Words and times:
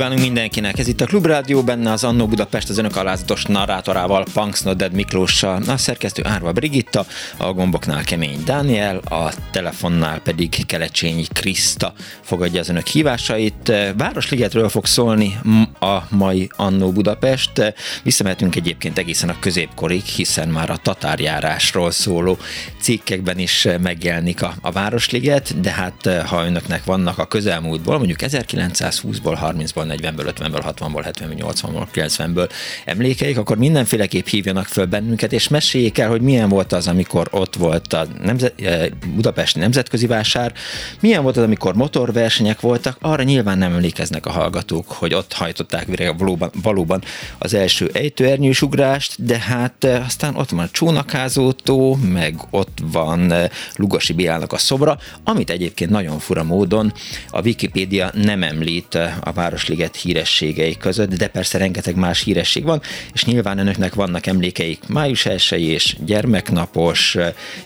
Kívánunk 0.00 0.24
mindenkinek! 0.24 0.78
Ez 0.78 0.88
itt 0.88 1.00
a 1.00 1.06
Klubrádió, 1.06 1.62
benne 1.62 1.92
az 1.92 2.04
Annó 2.04 2.26
Budapest 2.26 2.68
az 2.68 2.78
önök 2.78 2.96
alázatos 2.96 3.44
narrátorával, 3.44 4.24
Punks 4.32 4.60
Nodded 4.60 4.92
Miklóssal, 4.92 5.62
a 5.68 5.76
szerkesztő 5.76 6.22
Árva 6.24 6.52
Brigitta, 6.52 7.06
a 7.36 7.52
gomboknál 7.52 8.04
Kemény 8.04 8.42
Dániel, 8.44 8.96
a 8.96 9.32
telefonnál 9.50 10.20
pedig 10.20 10.66
Kelecsényi 10.66 11.24
Kriszta 11.32 11.92
fogadja 12.20 12.60
az 12.60 12.68
önök 12.68 12.86
hívásait. 12.86 13.72
Városligetről 13.96 14.68
fog 14.68 14.86
szólni 14.86 15.38
a 15.80 15.98
mai 16.08 16.50
Annó 16.56 16.92
Budapest. 16.92 17.74
Visszamehetünk 18.02 18.56
egyébként 18.56 18.98
egészen 18.98 19.28
a 19.28 19.38
középkorig, 19.40 20.02
hiszen 20.02 20.48
már 20.48 20.70
a 20.70 20.76
tatárjárásról 20.76 21.90
szóló 21.90 22.38
cikkekben 22.80 23.38
is 23.38 23.68
megjelenik 23.82 24.42
a, 24.42 24.54
a 24.60 24.70
Városliget, 24.70 25.60
de 25.60 25.70
hát 25.70 26.24
ha 26.26 26.44
önöknek 26.44 26.84
vannak 26.84 27.18
a 27.18 27.26
közelmúltból, 27.26 27.96
mondjuk 27.96 28.18
1920-ból, 28.22 29.38
30-ból, 29.42 29.88
40-ből, 29.90 30.32
50-ből, 30.38 30.74
60-ból, 30.78 31.12
70-ből, 31.12 31.54
80-ból, 31.54 31.86
90-ből 31.94 32.50
emlékeik, 32.84 33.38
akkor 33.38 33.56
mindenféleképp 33.56 34.26
hívjanak 34.26 34.66
föl 34.66 34.86
bennünket, 34.86 35.32
és 35.32 35.48
meséljék 35.48 35.98
el, 35.98 36.08
hogy 36.08 36.20
milyen 36.20 36.48
volt 36.48 36.72
az, 36.72 36.88
amikor 36.88 37.28
ott 37.30 37.56
volt 37.56 37.92
a 37.92 38.06
nemzet, 38.22 38.60
eh, 38.60 38.86
Budapesti 39.14 39.58
Nemzetközi 39.58 40.06
Vásár, 40.06 40.52
milyen 41.00 41.22
volt 41.22 41.36
az, 41.36 41.42
amikor 41.42 41.74
motorversenyek 41.74 42.60
voltak, 42.60 42.96
arra 43.00 43.22
nyilván 43.22 43.58
nem 43.58 43.72
emlékeznek 43.72 44.26
a 44.26 44.30
hallgatók, 44.30 44.92
hogy 44.92 45.14
ott 45.14 45.32
hajtották 45.32 45.86
végre 45.86 46.12
valóban, 46.12 46.50
valóban 46.62 47.02
az 47.38 47.54
első 47.54 47.90
ejtőernyős 47.92 48.62
ugrást, 48.62 49.24
de 49.24 49.38
hát 49.38 49.84
eh, 49.84 50.04
aztán 50.04 50.36
ott 50.36 50.50
van 50.50 50.60
a 50.60 50.70
csónakázótó, 50.70 51.98
meg 52.12 52.34
ott 52.50 52.78
van 52.82 53.32
eh, 53.32 53.48
Lugosi 53.76 54.12
Bélának 54.12 54.52
a 54.52 54.58
szobra, 54.58 54.98
amit 55.24 55.50
egyébként 55.50 55.90
nagyon 55.90 56.18
fura 56.18 56.42
módon 56.42 56.92
a 57.30 57.40
Wikipédia 57.42 58.10
nem 58.14 58.42
említ 58.42 58.94
a 59.20 59.32
Városliget 59.70 60.02
hírességei 60.02 60.76
között, 60.76 61.14
de 61.14 61.28
persze 61.28 61.58
rengeteg 61.58 61.96
más 61.96 62.22
híresség 62.22 62.64
van, 62.64 62.80
és 63.12 63.24
nyilván 63.24 63.58
önöknek 63.58 63.94
vannak 63.94 64.26
emlékeik. 64.26 64.80
Május 64.88 65.26
1 65.26 65.62
és 65.62 65.96
gyermeknapos, 66.04 67.16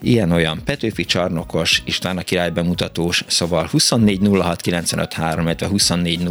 ilyen-olyan 0.00 0.60
Petőfi 0.64 1.04
csarnokos, 1.04 1.82
István 1.84 2.16
a 2.16 2.22
király 2.22 2.50
bemutatós, 2.50 3.24
szóval 3.26 3.68
24 3.70 4.20
06 4.40 4.66
illetve 4.66 5.66
24 5.66 6.28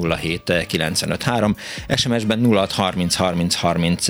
SMS-ben 1.96 2.46
06 2.46 2.72
30 2.72 3.16
30 3.16 3.56
30 3.56 4.08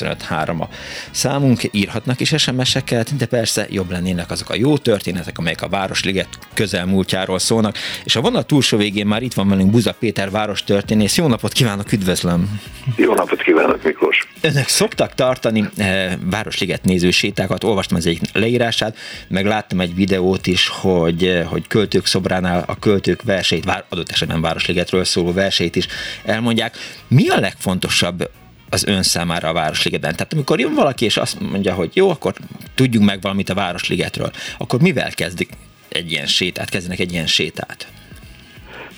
a 0.00 0.68
számunk, 1.10 1.60
írhatnak 1.70 2.20
is 2.20 2.34
SMS-eket, 2.36 3.16
de 3.16 3.26
persze 3.26 3.66
jobb 3.70 3.90
lennének 3.90 4.30
azok 4.30 4.50
a 4.50 4.54
jó 4.56 4.78
történetek, 4.78 5.38
amelyek 5.38 5.62
a 5.62 5.68
Városliget 5.68 6.28
közelmúltjáról 6.54 7.38
szólnak, 7.38 7.76
és 8.04 8.16
a 8.16 8.20
vonat 8.20 8.46
túlsó 8.46 8.76
végén 8.76 9.06
már 9.06 9.22
itt 9.22 9.34
van 9.34 9.48
velünk 9.48 9.70
Buza 9.70 9.92
Péter 9.92 10.30
város 10.30 10.64
történész. 11.06 11.16
Jó 11.16 11.26
napot 11.26 11.52
kívánok, 11.52 11.92
üdvözlöm! 11.92 12.60
Jó 12.96 13.14
napot 13.14 13.42
kívánok, 13.42 13.82
Miklós! 13.82 14.28
Önök 14.40 14.68
szoktak 14.68 15.14
tartani 15.14 15.68
eh, 15.76 16.12
Városliget 16.30 16.84
néző 16.84 17.10
sétákat, 17.10 17.64
olvastam 17.64 17.96
az 17.96 18.06
egyik 18.06 18.22
leírását, 18.32 18.96
meg 19.28 19.46
láttam 19.46 19.80
egy 19.80 19.94
videót 19.94 20.46
is, 20.46 20.68
hogy, 20.68 21.24
eh, 21.24 21.46
hogy 21.46 21.66
költők 21.66 22.06
szobránál 22.06 22.64
a 22.66 22.78
költők 22.78 23.22
verseit, 23.22 23.64
vár, 23.64 23.84
adott 23.88 24.10
esetben 24.10 24.40
Városligetről 24.40 25.04
szóló 25.04 25.32
verseit 25.32 25.76
is 25.76 25.86
elmondják. 26.24 26.76
Mi 27.08 27.28
a 27.28 27.40
legfontosabb 27.40 28.30
az 28.70 28.84
ön 28.86 29.02
számára 29.02 29.48
a 29.48 29.52
Városligetben? 29.52 30.16
Tehát 30.16 30.32
amikor 30.32 30.60
jön 30.60 30.74
valaki 30.74 31.04
és 31.04 31.16
azt 31.16 31.40
mondja, 31.40 31.74
hogy 31.74 31.90
jó, 31.94 32.10
akkor 32.10 32.34
tudjunk 32.74 33.06
meg 33.06 33.20
valamit 33.20 33.48
a 33.48 33.54
Városligetről, 33.54 34.30
akkor 34.58 34.80
mivel 34.80 35.10
kezdik 35.10 35.48
egy 35.88 36.10
ilyen 36.10 36.26
sétát, 36.26 36.68
kezdenek 36.68 36.98
egy 36.98 37.12
ilyen 37.12 37.26
sétát? 37.26 37.86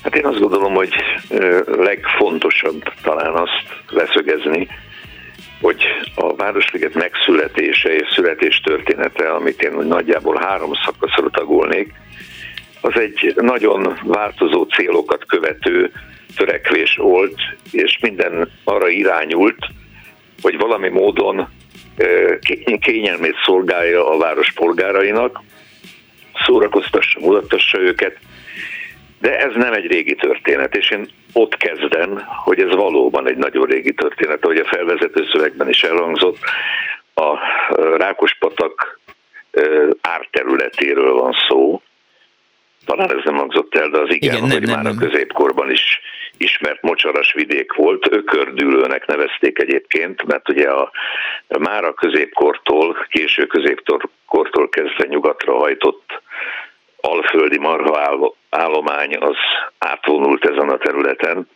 Hát 0.09 0.17
én 0.17 0.27
azt 0.27 0.41
gondolom, 0.41 0.75
hogy 0.75 0.95
legfontosabb 1.67 2.83
talán 3.03 3.35
azt 3.35 3.67
leszögezni, 3.91 4.69
hogy 5.61 5.83
a 6.15 6.35
Városliget 6.35 6.95
megszületése 6.95 7.95
és 7.95 8.09
születés 8.15 8.61
története, 8.61 9.31
amit 9.31 9.63
én 9.63 9.73
nagyjából 9.73 10.37
három 10.41 10.73
szakaszra 10.85 11.31
tagolnék, 11.31 11.93
az 12.81 13.01
egy 13.01 13.35
nagyon 13.37 13.99
változó 14.03 14.63
célokat 14.63 15.25
követő 15.27 15.93
törekvés 16.37 16.97
volt, 16.97 17.41
és 17.71 17.99
minden 18.01 18.51
arra 18.65 18.89
irányult, 18.89 19.67
hogy 20.43 20.59
valami 20.59 20.89
módon 20.89 21.49
kényelmét 22.81 23.37
szolgálja 23.45 24.11
a 24.11 24.19
város 24.19 24.53
polgárainak, 24.53 25.41
szórakoztassa, 26.47 27.21
mutattassa 27.21 27.79
őket, 27.79 28.19
de 29.21 29.39
ez 29.39 29.53
nem 29.55 29.73
egy 29.73 29.87
régi 29.87 30.15
történet, 30.15 30.77
és 30.77 30.91
én 30.91 31.09
ott 31.33 31.57
kezdem, 31.57 32.23
hogy 32.45 32.61
ez 32.61 32.75
valóban 32.75 33.29
egy 33.29 33.37
nagyon 33.37 33.67
régi 33.67 33.95
történet, 33.95 34.45
ahogy 34.45 34.59
a 34.59 34.69
felvezető 34.69 35.27
szövegben 35.33 35.69
is 35.69 35.83
elhangzott. 35.83 36.39
A 37.15 37.39
Rákospatak 37.97 39.01
árterületéről 40.01 41.13
van 41.13 41.35
szó, 41.49 41.83
talán 42.85 43.17
ez 43.17 43.25
nem 43.25 43.37
hangzott 43.37 43.75
el, 43.75 43.89
de 43.89 43.99
az 43.99 44.15
igen, 44.15 44.37
igen 44.37 44.51
hogy 44.51 44.63
nem, 44.63 44.75
már 44.75 44.83
nem. 44.83 44.97
a 44.97 45.01
középkorban 45.01 45.71
is 45.71 46.01
ismert 46.37 46.83
mocsaras 46.83 47.33
vidék 47.33 47.73
volt, 47.73 48.07
ökördülőnek 48.11 49.07
nevezték 49.07 49.59
egyébként, 49.59 50.27
mert 50.27 50.49
ugye 50.49 50.71
a, 50.71 50.91
már 51.59 51.85
a 51.85 51.95
középkortól, 51.95 53.07
késő 53.09 53.47
középkortól 53.47 54.69
kezdve 54.69 55.07
nyugatra 55.09 55.55
hajtott 55.55 56.23
alföldi 57.19 57.59
marha 57.59 58.35
állomány 58.51 59.17
az 59.17 59.37
átvonult 59.79 60.45
ezen 60.45 60.69
a 60.69 60.79
területen, 60.79 61.49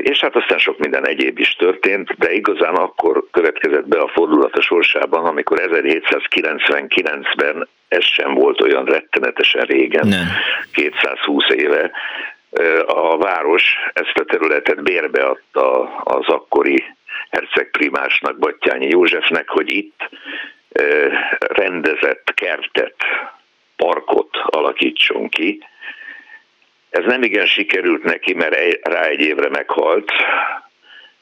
és 0.00 0.20
hát 0.20 0.36
aztán 0.36 0.58
sok 0.58 0.78
minden 0.78 1.06
egyéb 1.06 1.38
is 1.38 1.54
történt, 1.54 2.18
de 2.18 2.32
igazán 2.32 2.74
akkor 2.74 3.24
következett 3.30 3.88
be 3.88 4.00
a 4.00 4.08
fordulat 4.08 4.56
a 4.56 4.62
sorsában, 4.62 5.24
amikor 5.24 5.58
1799-ben 5.60 7.68
ez 7.88 8.04
sem 8.04 8.34
volt 8.34 8.62
olyan 8.62 8.84
rettenetesen 8.84 9.64
régen, 9.64 10.08
Nem. 10.08 10.26
220 10.72 11.48
éve, 11.48 11.90
a 12.86 13.16
város 13.16 13.76
ezt 13.92 14.18
a 14.18 14.24
területet 14.24 14.82
bérbeadta 14.82 15.94
az 16.04 16.26
akkori 16.26 16.84
hercegprimásnak, 17.30 18.38
Battyányi 18.38 18.88
Józsefnek, 18.88 19.48
hogy 19.48 19.72
itt 19.72 20.08
rendezett 21.38 22.32
kertet 22.34 22.96
parkot 23.76 24.36
alakítson 24.44 25.28
ki. 25.28 25.62
Ez 26.90 27.04
nem 27.04 27.22
igen 27.22 27.46
sikerült 27.46 28.02
neki, 28.02 28.34
mert 28.34 28.78
rá 28.82 29.02
egy 29.02 29.20
évre 29.20 29.48
meghalt, 29.48 30.12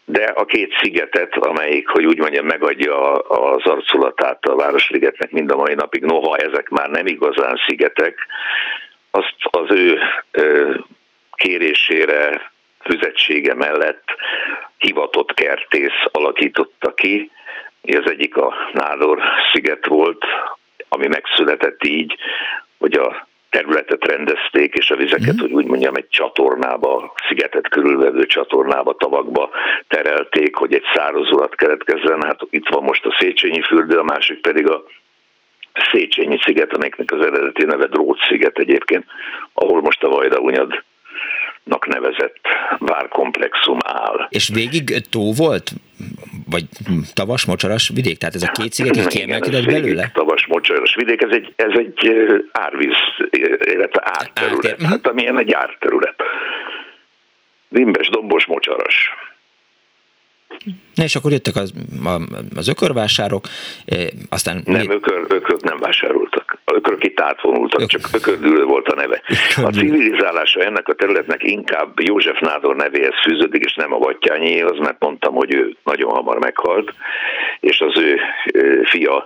de 0.05 0.25
a 0.25 0.45
két 0.45 0.75
szigetet, 0.83 1.37
amelyik, 1.37 1.89
hogy 1.89 2.07
úgy 2.07 2.19
mondjam, 2.19 2.47
megadja 2.47 3.13
az 3.19 3.65
arculatát 3.65 4.45
a 4.45 4.57
Városligetnek 4.57 5.31
mind 5.31 5.51
a 5.51 5.57
mai 5.57 5.75
napig, 5.75 6.03
noha 6.03 6.37
ezek 6.37 6.69
már 6.69 6.89
nem 6.89 7.07
igazán 7.07 7.61
szigetek, 7.67 8.27
azt 9.11 9.35
az 9.51 9.71
ő 9.71 10.01
kérésére, 11.33 12.53
füzetsége 12.81 13.55
mellett 13.55 14.05
hivatott 14.79 15.35
kertész 15.35 16.01
alakította 16.13 16.95
ki. 16.95 17.31
Ez 17.83 18.05
egyik 18.05 18.37
a 18.37 18.55
Nádor 18.73 19.23
sziget 19.53 19.87
volt, 19.87 20.25
ami 20.95 21.07
megszületett 21.07 21.85
így, 21.85 22.15
hogy 22.79 22.95
a 22.95 23.27
területet 23.51 24.05
rendezték, 24.05 24.75
és 24.75 24.91
a 24.91 24.97
vizeket, 24.97 25.35
mm. 25.35 25.39
hogy 25.39 25.53
úgy 25.53 25.67
mondjam, 25.67 25.95
egy 25.95 26.09
csatornába, 26.09 27.15
szigetet 27.29 27.69
körülvevő 27.69 28.27
csatornába, 28.27 28.95
tavakba 28.95 29.51
terelték, 29.89 30.57
hogy 30.57 30.75
egy 30.75 30.85
szározulat 30.95 31.55
keletkezzen. 31.55 32.23
Hát 32.23 32.41
itt 32.51 32.69
van 32.69 32.83
most 32.83 33.05
a 33.05 33.17
Széchenyi 33.19 33.63
fürdő, 33.63 33.99
a 33.99 34.03
másik 34.03 34.41
pedig 34.41 34.71
a 34.71 34.85
Széchenyi 35.93 36.39
sziget, 36.45 36.73
amiknek 36.73 37.13
az 37.13 37.27
eredeti 37.27 37.65
neve 37.65 37.87
Drót 37.87 38.19
sziget 38.29 38.59
egyébként, 38.59 39.05
ahol 39.53 39.81
most 39.81 40.03
a 40.03 40.09
Vajda 40.09 40.39
Unyad 40.39 40.85
nevezett 41.87 42.41
várkomplexum 42.79 43.79
áll. 43.85 44.27
És 44.29 44.51
végig 44.55 45.09
tó 45.11 45.33
volt? 45.33 45.73
Vagy 46.51 46.65
tavas, 47.15 47.45
mocsaras 47.45 47.91
vidék? 47.95 48.19
Tehát 48.19 48.35
ez 48.35 48.43
a 48.43 48.51
két 48.51 48.73
sziget 48.73 48.97
így 48.97 49.07
kiemelkedett 49.07 49.65
belőle? 49.65 50.11
Tavas, 50.15 50.47
mocsaras 50.47 50.95
vidék, 50.95 51.23
ez 51.23 51.31
egy, 51.31 51.53
ez 51.57 51.79
egy 51.79 52.11
árvíz, 52.53 52.97
illetve 53.65 54.03
árterület. 54.05 54.67
Árter. 54.67 54.89
Hát 54.89 55.07
amilyen 55.07 55.39
egy 55.39 55.53
árterület. 55.53 56.23
Dimbes, 57.69 58.09
dombos, 58.09 58.47
mocsaras. 58.47 59.11
Na 60.95 61.03
és 61.05 61.17
akkor 61.17 61.33
jöttek 61.33 61.57
az, 61.57 61.73
az 62.57 62.69
ökörvásárok, 62.69 63.45
aztán... 64.29 64.63
Nem, 64.65 64.91
ökör, 64.91 65.25
ökör 65.29 65.61
nem 65.61 65.79
vásároltak. 65.79 66.59
A 66.65 66.75
ökörök 66.75 67.05
itt 67.05 67.21
átvonultak, 67.21 67.81
Ök... 67.81 67.89
csak 67.89 68.09
ökördülő 68.13 68.65
volt 68.65 68.89
a 68.89 68.95
neve. 68.95 69.23
A 69.57 69.71
civilizálása 69.71 70.61
ennek 70.61 70.89
a 70.89 70.95
területnek 70.95 71.43
inkább 71.43 72.01
József 72.01 72.41
Nádor 72.41 72.77
nevéhez 72.77 73.21
fűződik, 73.23 73.65
és 73.65 73.75
nem 73.75 73.93
a 73.93 73.99
Vattyányéhoz, 73.99 74.79
mert 74.79 75.01
mondtam, 75.01 75.35
hogy 75.35 75.55
ő 75.55 75.77
nagyon 75.85 76.11
hamar 76.11 76.39
meghalt, 76.39 76.95
és 77.61 77.81
az 77.81 77.99
ő 77.99 78.21
fia 78.85 79.25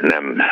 nem 0.00 0.42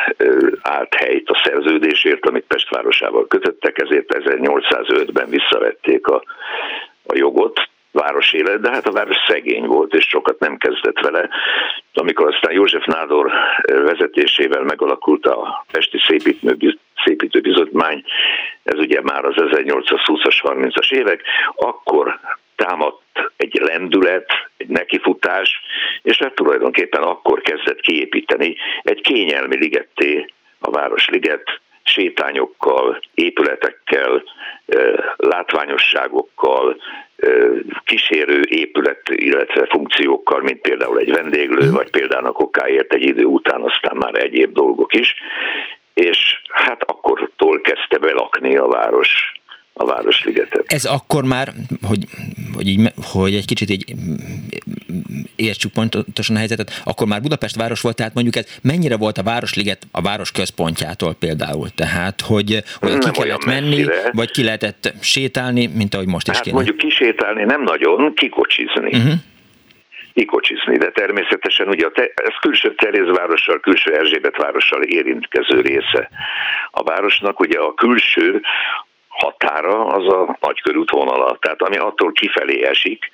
állt 0.62 0.94
helyt 0.94 1.28
a 1.28 1.40
szerződésért, 1.44 2.26
amit 2.26 2.44
Pest 2.48 2.70
városával 2.70 3.26
kötöttek, 3.26 3.82
ezért 3.82 4.14
1805-ben 4.18 5.28
visszavették 5.28 6.06
a, 6.06 6.22
a 7.06 7.16
jogot, 7.16 7.70
városélet, 7.92 8.60
de 8.60 8.70
hát 8.70 8.86
a 8.86 8.92
város 8.92 9.16
szegény 9.26 9.66
volt, 9.66 9.94
és 9.94 10.08
sokat 10.08 10.38
nem 10.38 10.56
kezdett 10.56 11.00
vele. 11.00 11.28
Amikor 11.92 12.34
aztán 12.34 12.52
József 12.52 12.84
Nádor 12.84 13.32
vezetésével 13.62 14.62
megalakult 14.62 15.26
a 15.26 15.64
Pesti 15.72 15.98
Szépítőbizottmány, 17.04 18.04
ez 18.62 18.78
ugye 18.78 19.00
már 19.02 19.24
az 19.24 19.34
1820-as, 19.36 20.36
30-as 20.42 20.92
évek, 20.92 21.22
akkor 21.54 22.20
támadt 22.56 23.00
egy 23.36 23.60
lendület, 23.62 24.30
egy 24.56 24.68
nekifutás, 24.68 25.60
és 26.02 26.18
hát 26.18 26.34
tulajdonképpen 26.34 27.02
akkor 27.02 27.40
kezdett 27.40 27.80
kiépíteni 27.80 28.56
egy 28.82 29.00
kényelmi 29.00 29.56
ligetté 29.56 30.26
a 30.58 30.70
Városliget, 30.70 31.60
sétányokkal, 31.84 33.00
épületekkel, 33.14 34.22
látványosságokkal, 35.16 36.76
kísérő 37.84 38.40
épület, 38.48 39.08
illetve 39.08 39.66
funkciókkal, 39.66 40.40
mint 40.40 40.60
például 40.60 40.98
egy 40.98 41.12
vendéglő, 41.12 41.70
vagy 41.70 41.90
például 41.90 42.26
a 42.26 42.32
kokáért 42.32 42.92
egy 42.92 43.02
idő 43.02 43.24
után 43.24 43.62
aztán 43.62 43.96
már 43.96 44.14
egyéb 44.14 44.52
dolgok 44.52 44.94
is, 44.94 45.14
és 45.94 46.42
hát 46.48 46.82
akkortól 46.82 47.60
kezdte 47.60 47.98
belakni 47.98 48.56
a 48.56 48.66
város 48.66 49.41
a 49.72 49.84
Városligetet. 49.84 50.64
Ez 50.66 50.84
akkor 50.84 51.24
már, 51.24 51.48
hogy, 51.82 52.04
hogy, 52.54 52.68
így, 52.68 52.92
hogy 53.12 53.34
egy 53.34 53.46
kicsit 53.46 53.70
így 53.70 53.94
értsük 55.36 55.72
pontosan 55.72 56.36
a 56.36 56.38
helyzetet, 56.38 56.82
akkor 56.84 57.06
már 57.06 57.20
Budapest 57.20 57.56
város 57.56 57.80
volt, 57.80 57.96
tehát 57.96 58.14
mondjuk 58.14 58.36
ez 58.36 58.58
mennyire 58.62 58.96
volt 58.96 59.18
a 59.18 59.22
Városliget 59.22 59.86
a 59.92 60.00
város 60.00 60.32
központjától 60.32 61.14
például? 61.14 61.68
Tehát, 61.70 62.20
hogy, 62.20 62.62
hogy 62.80 62.98
ki 62.98 63.10
kellett 63.10 63.44
menni, 63.44 63.84
vagy 64.12 64.30
ki 64.30 64.44
lehetett 64.44 64.92
sétálni, 65.00 65.66
mint 65.66 65.94
ahogy 65.94 66.06
most 66.06 66.28
is 66.28 66.34
hát 66.34 66.42
kéne? 66.42 66.56
mondjuk 66.56 66.76
kisétálni 66.76 67.44
nem 67.44 67.62
nagyon, 67.62 68.14
kikocsizni. 68.14 68.96
Uh-huh 68.96 69.12
kikocsizni, 70.14 70.76
de 70.76 70.90
természetesen 70.90 71.68
ugye 71.68 71.86
a 71.86 71.90
te, 71.90 72.02
ez 72.14 72.34
külső 72.40 72.74
Terézvárossal, 72.74 73.60
külső 73.60 73.94
Erzsébet 73.94 74.36
várossal 74.36 74.82
érintkező 74.82 75.60
része 75.60 76.10
a 76.70 76.82
városnak, 76.82 77.40
ugye 77.40 77.58
a 77.58 77.74
külső 77.74 78.42
határa 79.42 79.84
az 79.84 80.12
a 80.12 80.38
nagykörút 80.40 80.90
vonala, 80.90 81.36
tehát 81.40 81.62
ami 81.62 81.76
attól 81.76 82.12
kifelé 82.12 82.64
esik, 82.64 83.10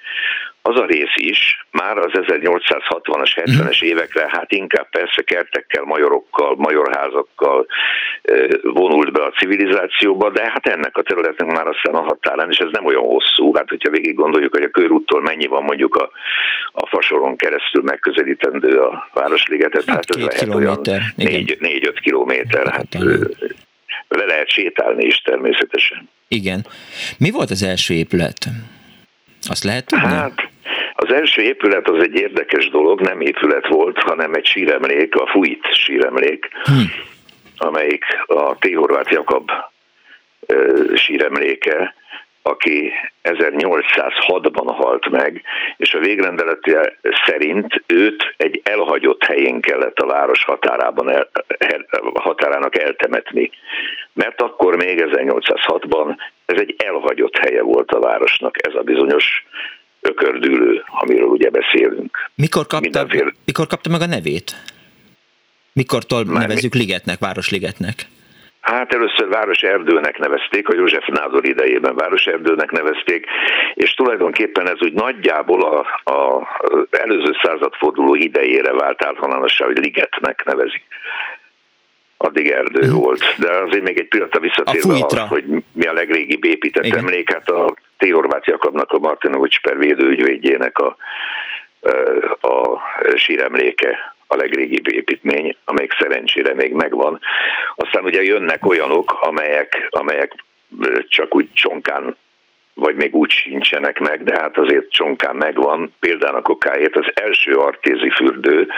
az 0.63 0.81
a 0.81 0.87
rész 0.87 1.15
is 1.15 1.67
már 1.71 1.99
az 1.99 2.11
1860-as, 2.13 3.31
70-es 3.35 3.83
évekre, 3.83 4.29
hát 4.31 4.53
inkább 4.53 4.91
persze 4.91 5.23
kertekkel, 5.23 5.83
majorokkal, 5.85 6.55
majorházakkal 6.57 7.67
vonult 8.63 9.13
be 9.13 9.23
a 9.23 9.31
civilizációba, 9.39 10.31
de 10.31 10.51
hát 10.51 10.67
ennek 10.67 10.97
a 10.97 11.03
területnek 11.03 11.57
már 11.57 11.67
aztán 11.67 11.95
a 11.95 12.03
határán, 12.03 12.51
és 12.51 12.59
ez 12.59 12.71
nem 12.71 12.85
olyan 12.85 13.03
hosszú, 13.03 13.55
hát 13.55 13.69
hogyha 13.69 13.91
végig 13.91 14.15
gondoljuk, 14.15 14.55
hogy 14.55 14.63
a 14.63 14.71
körúttól 14.71 15.21
mennyi 15.21 15.47
van 15.47 15.63
mondjuk 15.63 15.97
a, 15.97 16.11
a 16.73 16.87
fasoron 16.87 17.37
keresztül 17.37 17.83
megközelítendő 17.83 18.79
a 18.79 19.09
Városligetet, 19.15 19.85
hát, 19.85 19.95
hát 19.95 20.11
ez 20.11 20.17
lehet 20.17 20.39
kilométer. 20.39 21.01
olyan 21.17 21.41
4-5 21.59 21.99
kilométer, 22.03 22.67
hát, 22.67 22.87
hát 22.93 23.67
le 24.09 24.25
lehet 24.25 24.49
sétálni 24.51 25.05
is 25.05 25.17
természetesen. 25.17 26.09
Igen. 26.29 26.67
Mi 27.19 27.31
volt 27.31 27.51
az 27.51 27.63
első 27.63 27.95
épület? 27.95 28.39
Azt 29.49 29.65
lehet 29.65 29.87
tudni? 29.87 30.07
Hát, 30.07 30.49
az 30.95 31.13
első 31.13 31.43
épület 31.43 31.89
az 31.89 32.03
egy 32.03 32.15
érdekes 32.15 32.69
dolog, 32.69 33.01
nem 33.01 33.21
épület 33.21 33.67
volt, 33.67 33.99
hanem 33.99 34.35
egy 34.35 34.47
síremlék, 34.47 35.15
a 35.15 35.27
Fuit 35.27 35.69
síremlék, 35.73 36.49
hm. 36.65 36.73
amelyik 37.57 38.05
a 38.27 38.57
T. 38.59 38.75
Horváth 38.75 39.13
Jakab 39.13 39.51
síremléke, 40.95 41.95
aki 42.49 42.93
1806-ban 43.23 44.75
halt 44.77 45.09
meg, 45.11 45.43
és 45.77 45.95
a 45.95 45.99
végrendelete 45.99 46.99
szerint 47.27 47.83
őt 47.87 48.35
egy 48.37 48.61
elhagyott 48.65 49.25
helyén 49.25 49.61
kellett 49.61 49.99
a 49.99 50.07
város 50.07 50.45
határában 50.45 51.11
el, 51.11 51.29
határának 52.15 52.79
eltemetni. 52.79 53.51
Mert 54.13 54.43
akkor 54.43 54.77
még 54.77 55.05
1806-ban 55.11 56.17
ez 56.47 56.61
egy 56.61 56.75
elhagyott 56.79 57.37
helye 57.39 57.63
volt 57.63 57.91
a 57.91 58.01
városnak, 58.01 58.67
ez 58.67 58.75
a 58.75 58.83
bizonyos 58.83 59.45
ökördülő, 60.01 60.85
amiről 60.87 61.29
ugye 61.29 61.51
beszélünk. 61.51 62.31
Mikor 62.35 62.67
kapta, 62.67 63.07
mikor 63.45 63.67
kapta 63.67 63.91
meg 63.91 64.01
a 64.01 64.07
nevét? 64.07 64.55
Mikortól 65.73 66.25
Már 66.25 66.49
nevezzük 66.49 66.73
mi? 66.73 66.79
ligetnek, 66.79 67.19
városligetnek? 67.19 68.07
Hát 68.69 68.95
először 68.95 69.29
Városerdőnek 69.29 70.19
nevezték, 70.19 70.69
a 70.69 70.75
József 70.77 71.07
Nádor 71.07 71.45
idejében 71.47 71.95
Városerdőnek 71.95 72.71
nevezték, 72.71 73.27
és 73.75 73.95
tulajdonképpen 73.95 74.69
ez 74.69 74.83
úgy 74.83 74.93
nagyjából 74.93 75.63
a, 75.63 75.79
a 76.13 76.49
előző 76.91 77.37
századforduló 77.43 78.15
idejére 78.15 78.73
vált 78.73 79.05
általánossá, 79.05 79.65
hogy 79.65 79.79
Ligetnek 79.79 80.45
nevezik. 80.45 80.83
Addig 82.17 82.51
erdő 82.51 82.81
uh-huh. 82.81 83.03
volt, 83.03 83.35
de 83.39 83.51
azért 83.51 83.85
még 83.85 83.99
egy 83.99 84.09
pillanatra 84.09 84.41
visszatérve, 84.41 85.07
a 85.09 85.27
hogy 85.27 85.45
mi 85.73 85.87
a 85.87 85.93
legrégibb 85.93 86.45
épített 86.45 86.85
Igen. 86.85 86.99
emlék, 86.99 87.33
hát 87.33 87.49
a 87.49 87.75
T. 87.97 88.11
Horváth 88.11 88.49
Jakabnak, 88.49 88.93
a 88.93 88.99
Martinovics 88.99 89.61
per 89.61 89.79
védőügyvédjének 89.79 90.79
a, 90.79 90.97
a 92.41 92.79
síremléke 93.15 94.17
a 94.31 94.37
legrégibb 94.37 94.93
építmény, 94.93 95.57
amelyik 95.65 95.93
szerencsére 95.99 96.55
még 96.55 96.73
megvan. 96.73 97.21
Aztán 97.75 98.05
ugye 98.05 98.23
jönnek 98.23 98.67
olyanok, 98.67 99.13
amelyek, 99.21 99.89
amelyek 99.91 100.45
csak 101.09 101.35
úgy 101.35 101.53
csonkán 101.53 102.17
vagy 102.79 102.95
még 102.95 103.15
úgy 103.15 103.31
sincsenek 103.31 103.99
meg, 103.99 104.23
de 104.23 104.41
hát 104.41 104.59
azért 104.59 104.91
csonkán 104.91 105.37
megvan. 105.37 105.95
Például 106.01 106.37
a 106.37 106.43
kokáért 106.43 106.97
az 106.97 107.07
első 107.15 107.53
artézi 107.53 108.11
fürdő, 108.11 108.69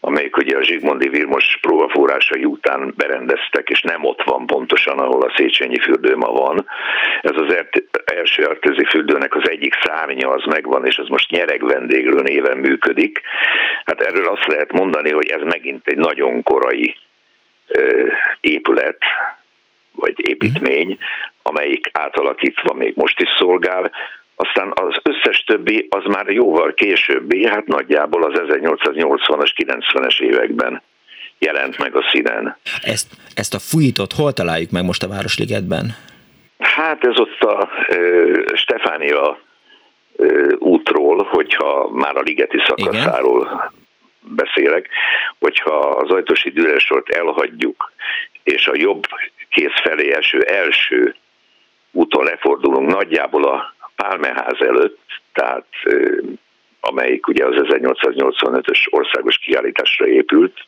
amelyik 0.00 0.36
ugye 0.36 0.56
a 0.56 0.62
Zsigmondi 0.62 1.08
Vilmos 1.08 1.58
próbafórásai 1.60 2.44
után 2.44 2.94
berendeztek, 2.96 3.68
és 3.68 3.80
nem 3.80 4.04
ott 4.04 4.22
van 4.22 4.46
pontosan, 4.46 4.98
ahol 4.98 5.22
a 5.22 5.32
Széchenyi 5.36 5.78
fürdő 5.78 6.16
ma 6.16 6.32
van. 6.32 6.66
Ez 7.20 7.36
az 7.36 7.56
első 8.04 8.42
artézi 8.42 8.84
fürdőnek 8.84 9.34
az 9.34 9.50
egyik 9.50 9.74
szárnya 9.82 10.30
az 10.30 10.44
megvan, 10.44 10.86
és 10.86 10.96
ez 10.96 11.06
most 11.08 11.30
nyereg 11.30 11.64
vendéglő 11.64 12.22
néven 12.22 12.58
működik. 12.58 13.20
Hát 13.84 14.00
erről 14.00 14.26
azt 14.26 14.46
lehet 14.46 14.72
mondani, 14.72 15.10
hogy 15.10 15.28
ez 15.28 15.42
megint 15.42 15.88
egy 15.88 15.98
nagyon 15.98 16.42
korai 16.42 16.96
épület, 18.40 18.98
vagy 19.96 20.28
építmény, 20.28 20.98
amelyik 21.42 21.90
átalakítva 21.92 22.74
még 22.74 22.92
most 22.96 23.20
is 23.20 23.28
szolgál, 23.38 23.90
aztán 24.36 24.72
az 24.74 24.96
összes 25.02 25.44
többi 25.44 25.86
az 25.90 26.04
már 26.04 26.28
jóval 26.28 26.74
későbbi, 26.74 27.46
hát 27.46 27.66
nagyjából 27.66 28.24
az 28.24 28.40
1880-as, 28.48 29.50
90-es 29.56 30.20
években 30.20 30.82
jelent 31.38 31.78
meg 31.78 31.96
a 31.96 32.08
színen. 32.12 32.56
Ezt, 32.82 33.06
ezt 33.34 33.54
a 33.54 33.58
fújítót 33.58 34.12
hol 34.12 34.32
találjuk 34.32 34.70
meg 34.70 34.84
most 34.84 35.02
a 35.02 35.08
Városligetben? 35.08 35.96
Hát 36.58 37.04
ez 37.04 37.18
ott 37.18 37.42
a 37.42 37.68
e, 37.88 37.96
Stefánia 38.54 39.38
e, 40.18 40.24
útról, 40.58 41.28
hogyha 41.30 41.90
már 41.92 42.16
a 42.16 42.20
ligeti 42.20 42.58
szakaszáról 42.66 43.40
Igen. 43.40 43.72
beszélek, 44.20 44.88
hogyha 45.38 45.78
az 45.78 46.10
ajtósi 46.10 46.50
düresort 46.50 47.08
elhagyjuk, 47.08 47.92
és 48.42 48.66
a 48.66 48.72
jobb 48.74 49.02
kész 49.48 49.80
felé 49.82 50.12
eső 50.12 50.40
első 50.40 51.14
úton 51.92 52.24
lefordulunk 52.24 52.90
nagyjából 52.90 53.44
a 53.44 53.74
Pálmeház 53.96 54.60
előtt, 54.60 54.98
tehát 55.32 55.66
amelyik 56.80 57.26
ugye 57.26 57.44
az 57.44 57.54
1885-ös 57.56 58.78
országos 58.90 59.36
kiállításra 59.36 60.06
épült, 60.06 60.66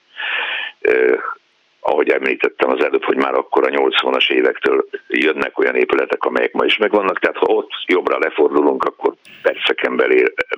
ahogy 1.81 2.09
említettem 2.09 2.71
az 2.71 2.85
előbb, 2.85 3.05
hogy 3.05 3.17
már 3.17 3.35
akkor 3.35 3.65
a 3.65 3.71
80-as 3.71 4.31
évektől 4.31 4.89
jönnek 5.09 5.59
olyan 5.59 5.75
épületek, 5.75 6.25
amelyek 6.25 6.53
ma 6.53 6.65
is 6.65 6.77
megvannak, 6.77 7.19
tehát 7.19 7.37
ha 7.37 7.47
ott 7.47 7.71
jobbra 7.87 8.19
lefordulunk, 8.19 8.85
akkor 8.85 9.15
perceken 9.43 9.97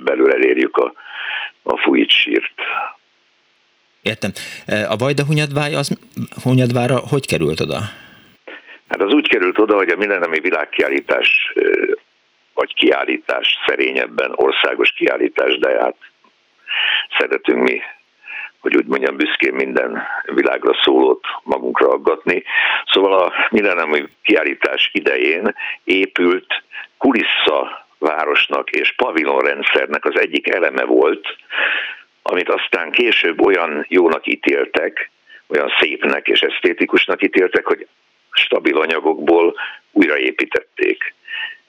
belül, 0.04 0.32
elérjük 0.32 0.76
a, 0.76 0.92
a 1.62 1.76
fújit 1.76 2.10
sírt. 2.10 2.54
Értem. 4.02 4.30
A 4.88 4.96
Vajda 4.96 5.22
az 5.76 5.98
Hunyadvára 6.42 6.98
hogy 6.98 7.26
került 7.26 7.60
oda? 7.60 7.78
Hát 8.90 9.00
az 9.00 9.12
úgy 9.12 9.28
került 9.28 9.59
oda, 9.59 9.76
hogy 9.76 9.88
a 9.88 9.97
millenniumi 9.97 10.40
világkiállítás 10.40 11.52
vagy 12.54 12.75
kiállítás 12.75 13.59
szerényebben, 13.66 14.32
országos 14.35 14.90
kiállítás, 14.90 15.59
de 15.59 15.80
hát 15.80 15.97
szeretünk 17.18 17.62
mi 17.62 17.82
hogy 18.61 18.76
úgy 18.76 18.87
mondjam, 18.87 19.16
büszkén 19.16 19.54
minden 19.54 20.02
világra 20.25 20.75
szólót 20.82 21.25
magunkra 21.42 21.88
aggatni. 21.88 22.42
Szóval 22.92 23.12
a 23.12 23.32
millenniumi 23.50 24.09
kiállítás 24.23 24.90
idején 24.92 25.54
épült 25.85 26.62
kulissza 26.99 27.87
városnak 27.99 28.70
és 28.70 28.94
pavilonrendszernek 28.97 30.04
az 30.04 30.20
egyik 30.20 30.54
eleme 30.54 30.85
volt, 30.85 31.37
amit 32.23 32.49
aztán 32.49 32.90
később 32.90 33.40
olyan 33.40 33.85
jónak 33.88 34.26
ítéltek, 34.26 35.11
olyan 35.49 35.73
szépnek 35.80 36.28
és 36.28 36.40
esztétikusnak 36.40 37.23
ítéltek, 37.23 37.66
hogy 37.66 37.87
stabil 38.30 38.76
anyagokból 38.76 39.54
újraépítették. 39.92 41.14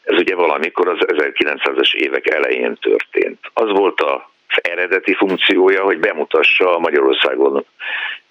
Ez 0.03 0.17
ugye 0.17 0.35
valamikor 0.35 0.87
az 0.87 0.97
1900-es 0.99 1.93
évek 1.93 2.29
elején 2.29 2.77
történt. 2.81 3.39
Az 3.53 3.69
volt 3.69 4.01
a 4.01 4.31
eredeti 4.61 5.13
funkciója, 5.13 5.83
hogy 5.83 5.99
bemutassa 5.99 6.75
a 6.75 6.79
Magyarországon 6.79 7.65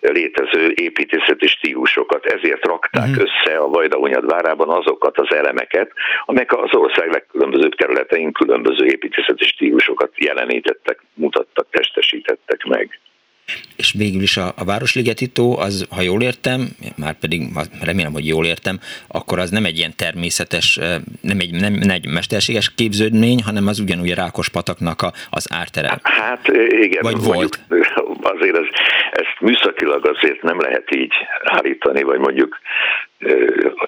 létező 0.00 0.72
építészeti 0.74 1.46
stílusokat. 1.46 2.26
Ezért 2.26 2.64
rakták 2.64 3.08
uh-huh. 3.08 3.24
össze 3.24 3.56
a 3.56 3.68
Vajdahunyad 3.68 4.26
várában 4.26 4.68
azokat 4.68 5.18
az 5.18 5.34
elemeket, 5.34 5.92
amelyek 6.24 6.52
az 6.52 6.74
ország 6.74 7.10
legkülönbözőbb 7.10 7.74
területein 7.74 8.32
különböző 8.32 8.86
építészeti 8.86 9.44
stílusokat 9.44 10.12
jelenítettek, 10.16 11.02
mutattak, 11.14 11.66
testesítettek 11.70 12.64
meg. 12.64 13.00
És 13.76 13.94
végül 13.98 14.22
is 14.22 14.36
a, 14.36 14.52
a 14.56 14.64
Városligeti 14.64 15.26
tó, 15.26 15.58
az, 15.58 15.86
ha 15.90 16.02
jól 16.02 16.22
értem, 16.22 16.68
már 16.96 17.14
pedig 17.18 17.42
remélem, 17.82 18.12
hogy 18.12 18.26
jól 18.26 18.46
értem, 18.46 18.78
akkor 19.08 19.38
az 19.38 19.50
nem 19.50 19.64
egy 19.64 19.78
ilyen 19.78 19.96
természetes, 19.96 20.78
nem 21.20 21.38
egy, 21.38 21.50
nem, 21.50 21.72
nem 21.72 21.90
egy 21.90 22.06
mesterséges 22.06 22.74
képződmény, 22.74 23.42
hanem 23.42 23.66
az 23.66 23.78
ugyanúgy 23.78 24.10
a 24.10 24.14
Rákos 24.14 24.48
pataknak 24.48 25.02
a, 25.02 25.12
az 25.30 25.46
ártere. 25.52 25.98
Hát 26.02 26.48
igen. 26.82 27.02
Vagy 27.02 27.22
volt. 27.22 27.60
Azért 28.34 28.56
ez, 28.56 28.66
ezt 29.10 29.36
műszakilag 29.40 30.06
azért 30.06 30.42
nem 30.42 30.60
lehet 30.60 30.94
így 30.94 31.12
állítani, 31.44 32.02
vagy 32.02 32.18
mondjuk 32.18 32.60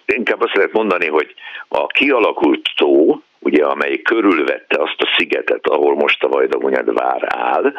inkább 0.06 0.42
azt 0.42 0.54
lehet 0.54 0.72
mondani, 0.72 1.06
hogy 1.06 1.34
a 1.68 1.86
kialakult 1.86 2.70
tó, 2.76 3.22
ugye, 3.42 3.64
amely 3.64 4.02
körülvette 4.02 4.82
azt 4.82 5.00
a 5.00 5.14
szigetet, 5.16 5.66
ahol 5.66 5.94
most 5.94 6.24
a 6.24 6.28
Vajdahunyad 6.28 6.94
vár 6.94 7.22
áll, 7.26 7.72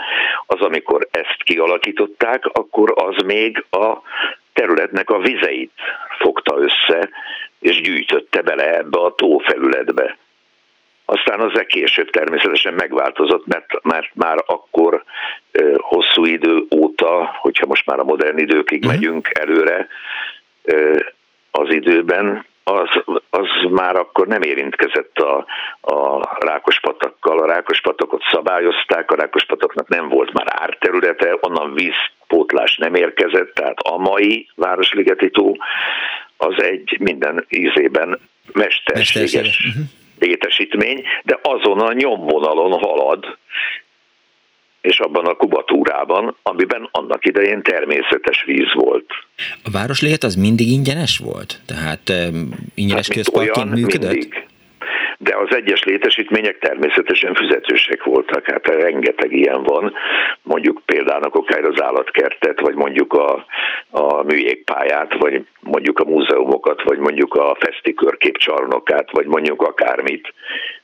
az 0.46 0.62
amikor 0.62 1.08
ezt 1.12 1.43
kialakították, 1.43 2.46
akkor 2.46 2.93
az 2.96 3.24
még 3.24 3.65
a 3.70 3.98
területnek 4.53 5.10
a 5.10 5.20
vizeit 5.20 5.72
fogta 6.20 6.58
össze, 6.58 7.10
és 7.60 7.82
gyűjtötte 7.82 8.41
bele 8.41 8.77
ebbe 8.77 9.00
a 9.00 9.15
tófelületbe. 9.15 10.17
Aztán 11.05 11.39
az 11.39 11.63
később 11.67 12.10
természetesen 12.10 12.74
megváltozott, 12.74 13.46
mert, 13.46 13.84
mert 13.84 14.10
már 14.13 14.43
akkor 14.46 15.03
hosszú 15.77 16.25
idő 16.25 16.65
óta, 16.75 17.38
hogyha 17.39 17.65
most 17.65 17.86
már 17.86 18.00
a 18.00 18.03
modern 18.03 18.38
időkig 18.38 18.84
uh-huh. 18.84 18.93
megyünk 18.93 19.29
előre 19.39 19.88
az 21.51 21.70
időben, 21.70 22.46
az, 22.63 22.89
az 23.29 23.48
már 23.70 23.96
akkor 23.96 24.27
nem 24.27 24.41
érintkezett 24.41 25.17
a, 25.17 25.46
a 25.82 26.27
Rákospatakkal. 26.46 27.39
A 27.39 27.46
Rákospatakot 27.46 28.22
szabályozták, 28.32 29.12
a 29.12 29.15
Rákospatoknak 29.15 29.88
nem 29.88 30.10
volt 30.10 30.34
már 30.34 30.48
árterülete, 30.50 31.38
onnan 31.41 31.74
vízpótlás 31.74 32.77
nem 32.77 32.96
érkezett, 32.96 33.53
tehát 33.53 33.79
a 33.79 33.98
mai 33.98 34.50
Városligeti 34.55 35.29
tó 35.29 35.55
az 36.38 36.63
egy 36.63 36.98
minden 37.00 37.46
ízében 37.50 38.20
mesterséges 38.53 39.65
uh-huh. 39.67 39.84
létesítmény, 40.20 41.03
de 41.24 41.39
azon 41.41 41.79
a 41.79 41.93
nyomvonalon 41.93 42.72
halad, 42.72 43.38
és 44.84 45.00
abban 45.00 45.25
a 45.25 45.34
kubatúrában, 45.34 46.36
amiben 46.44 46.90
annak 46.92 47.25
idején 47.25 47.62
természetes 47.62 48.44
víz 48.46 48.74
volt. 48.74 49.06
A 49.63 49.70
Városliget 49.72 50.24
az 50.24 50.36
mindig 50.36 50.68
ingyenes 50.68 51.18
volt? 51.18 51.60
Tehát 51.66 52.10
um, 52.10 52.50
ingyenes 52.75 53.08
hát, 53.08 53.16
közparkként 53.16 53.74
működött? 53.74 54.12
Mindig. 54.12 54.46
De 55.18 55.36
az 55.38 55.56
egyes 55.56 55.84
létesítmények 55.84 56.58
természetesen 56.60 57.34
fizetősek 57.34 58.04
voltak, 58.04 58.46
hát 58.46 58.68
rengeteg 58.68 59.32
ilyen 59.32 59.63
van, 59.63 59.94
mondjuk 60.42 60.82
például 60.86 61.24
akár 61.24 61.63
az 61.63 61.82
állatkertet, 61.82 62.60
vagy 62.60 62.75
mondjuk 62.75 63.13
a, 63.13 63.46
a 63.90 64.24
műjégpályát, 64.24 65.13
vagy 65.13 65.46
mondjuk 65.60 66.00
a 66.00 66.06
múzeumokat, 66.06 66.84
vagy 66.84 66.98
mondjuk 66.98 67.34
a 67.34 67.58
feszti 67.60 67.94
körképcsarnokát, 67.94 69.12
vagy 69.12 69.25
mondjuk 69.25 69.62
akármit. 69.62 70.34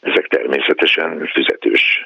Ezek 0.02 0.28
természetesen 0.28 1.30
fizetős 1.34 2.06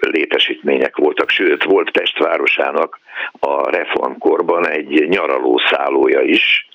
létesítmények 0.00 0.96
voltak, 0.96 1.30
sőt 1.30 1.64
volt 1.64 1.90
Pestvárosának 1.90 3.00
a 3.38 3.70
reformkorban 3.70 4.68
egy 4.68 5.08
nyaralószállója 5.08 6.20
is, 6.20 6.66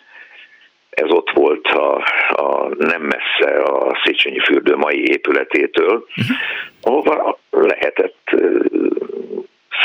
ez 0.89 1.09
ott 1.09 1.29
volt 1.29 1.67
a, 1.67 1.95
a 2.29 2.75
nem 2.77 3.01
messze 3.01 3.61
a 3.63 4.01
Széchenyi 4.03 4.39
fürdő 4.39 4.75
mai 4.75 5.09
épületétől, 5.09 6.05
uh-huh. 6.17 6.37
ahova 6.81 7.39
lehetett 7.49 8.35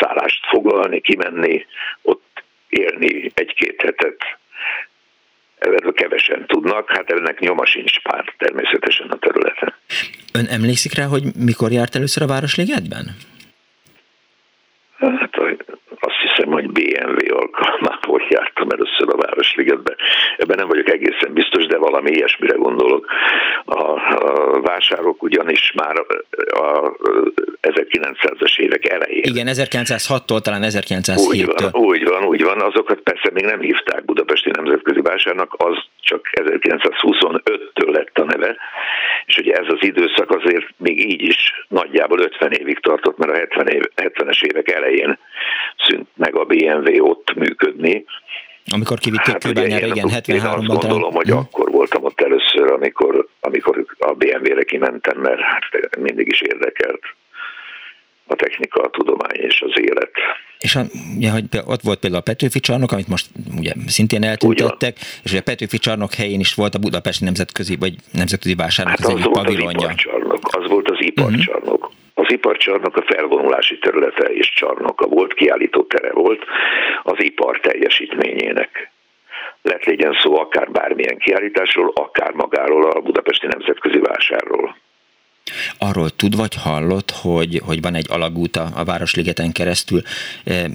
szállást 0.01 0.47
foglalni, 0.47 1.01
kimenni, 1.01 1.67
ott 2.03 2.43
élni 2.69 3.31
egy-két 3.35 3.83
hetet. 3.83 4.17
Erről 5.63 5.93
kevesen 5.93 6.47
tudnak, 6.47 6.91
hát 6.91 7.11
ennek 7.11 7.39
nyoma 7.39 7.67
sincs 7.67 8.01
pár 8.03 8.35
természetesen 8.39 9.09
a 9.09 9.17
területen. 9.17 9.75
Ön 10.33 10.47
emlékszik 10.47 10.95
rá, 10.95 11.05
hogy 11.05 11.23
mikor 11.37 11.71
járt 11.73 11.95
először 11.95 12.23
a 12.23 12.27
Városligetben? 12.27 13.17
Hát 14.99 15.37
azt 16.01 16.21
hiszem, 16.27 16.53
hogy 16.53 16.71
BMW 16.71 17.37
alkalmából 17.37 18.23
jártam 18.29 18.69
először 18.69 19.09
a 19.09 19.17
Városligetbe. 19.17 19.95
Ebben 20.37 20.57
nem 20.59 20.69
vagyok 20.69 20.89
egészen 20.91 21.33
biztos, 21.33 21.67
de 21.67 21.79
valami 21.79 22.11
ilyesmire 22.11 22.57
gondolok. 22.57 23.07
A, 23.65 23.83
a 23.83 24.61
vásárok 24.61 25.23
ugyanis 25.23 25.73
már 25.75 25.95
a 26.47 26.93
1900-as 27.61 28.59
évek 28.59 28.89
elején. 28.89 29.23
Igen, 29.23 29.47
1906-tól 29.51 30.41
talán 30.41 30.63
1907-től. 30.65 31.29
Úgy 31.29 31.45
van, 31.45 31.83
úgy 31.83 32.02
úgy 32.33 32.43
van. 32.43 32.61
Azokat 32.61 33.01
persze 33.01 33.31
még 33.33 33.45
nem 33.45 33.61
hívták 33.61 34.05
Budapesti 34.05 34.51
Nemzetközi 34.51 35.01
Vásárnak, 35.01 35.55
az 35.57 35.77
csak 36.01 36.31
1925-től 36.33 37.91
lett 37.99 38.19
a 38.19 38.25
neve, 38.25 38.57
és 39.27 39.37
ugye 39.37 39.53
ez 39.55 39.67
az 39.69 39.83
időszak 39.85 40.31
azért 40.31 40.67
még 40.77 41.11
így 41.11 41.23
is 41.23 41.53
nagyjából 41.69 42.19
50 42.19 42.53
évig 42.53 42.79
tartott, 42.81 43.19
mert 43.19 43.33
a 43.33 43.37
70 43.37 43.69
év, 43.69 43.83
70-es 43.97 44.43
évek 44.43 44.71
elején 44.71 45.19
szűnt 45.87 46.09
meg 46.17 46.37
a 46.37 46.45
BMW 46.45 47.09
ott 47.09 47.35
működni. 47.35 48.05
Amikor 48.73 48.99
kivitték 48.99 49.33
hát, 49.33 49.45
kőbányára, 49.45 49.87
igen, 49.87 50.09
73-ban. 50.09 50.69
Azt 50.71 50.89
gondolom, 50.89 51.15
hogy 51.15 51.29
hmm. 51.29 51.39
akkor 51.39 51.71
voltam 51.71 52.05
ott 52.05 52.21
először, 52.21 52.71
amikor, 52.73 53.27
amikor 53.41 53.85
a 53.99 54.13
BMW-re 54.13 54.63
kimentem, 54.63 55.19
mert 55.19 55.41
hát 55.41 55.97
mindig 55.99 56.29
is 56.29 56.41
érdekelt 56.41 57.01
a 58.33 58.37
technika, 58.37 58.81
a 58.81 58.91
tudomány 58.91 59.37
és 59.49 59.63
az 59.67 59.81
élet. 59.81 60.11
És 60.59 60.77
a, 60.77 60.83
ugye, 61.17 61.31
hogy 61.31 61.45
ott 61.67 61.81
volt 61.81 61.99
például 61.99 62.23
a 62.23 62.29
Petőfi 62.31 62.61
csarnok, 62.61 62.93
amit 62.93 63.09
most 63.09 63.27
ugye 63.59 63.73
szintén 63.87 64.23
eltüntettek, 64.23 64.97
és 65.25 65.31
ugye 65.31 65.41
a 65.41 65.49
Petőfi 65.51 65.79
csarnok 65.79 66.13
helyén 66.15 66.41
is 66.41 66.55
volt 66.55 66.75
a 66.75 66.79
Budapesti 66.79 67.25
Nemzetközi, 67.25 67.77
vagy 67.77 67.95
Nemzetközi 68.13 68.55
Vásárnak 68.55 68.99
hát 68.99 69.07
az, 69.07 69.15
az 69.15 69.21
egyik 69.21 69.33
pavilonja. 69.33 69.89
Az, 69.89 70.39
az 70.41 70.69
volt 70.69 70.91
az 70.91 71.01
iparcsarnok. 71.01 71.83
Uh-huh. 71.85 72.01
Az 72.15 72.33
iparcsarnok 72.33 72.97
a 72.97 73.05
felvonulási 73.07 73.79
területe 73.79 74.25
és 74.25 74.53
csarnoka 74.55 75.07
volt, 75.07 75.35
kiállító 75.35 75.83
tere 75.83 76.13
volt 76.13 76.45
az 77.03 77.17
ipar 77.19 77.61
teljesítményének. 77.61 78.91
Lett 79.63 79.85
legyen 79.85 80.17
szó 80.23 80.39
akár 80.39 80.71
bármilyen 80.71 81.19
kiállításról, 81.19 81.93
akár 81.95 82.33
magáról 82.33 82.91
a 82.91 83.01
Budapesti 83.01 83.47
Nemzetközi 83.47 83.99
Vásárról. 83.99 84.77
Arról 85.79 86.11
tud 86.11 86.37
vagy 86.37 86.55
hallott, 86.55 87.11
hogy, 87.11 87.63
hogy 87.65 87.81
van 87.81 87.95
egy 87.95 88.07
alagút 88.09 88.57
a, 88.57 88.71
a 88.75 88.85
Városligeten 88.85 89.53
keresztül. 89.53 90.03
E, 90.45 90.71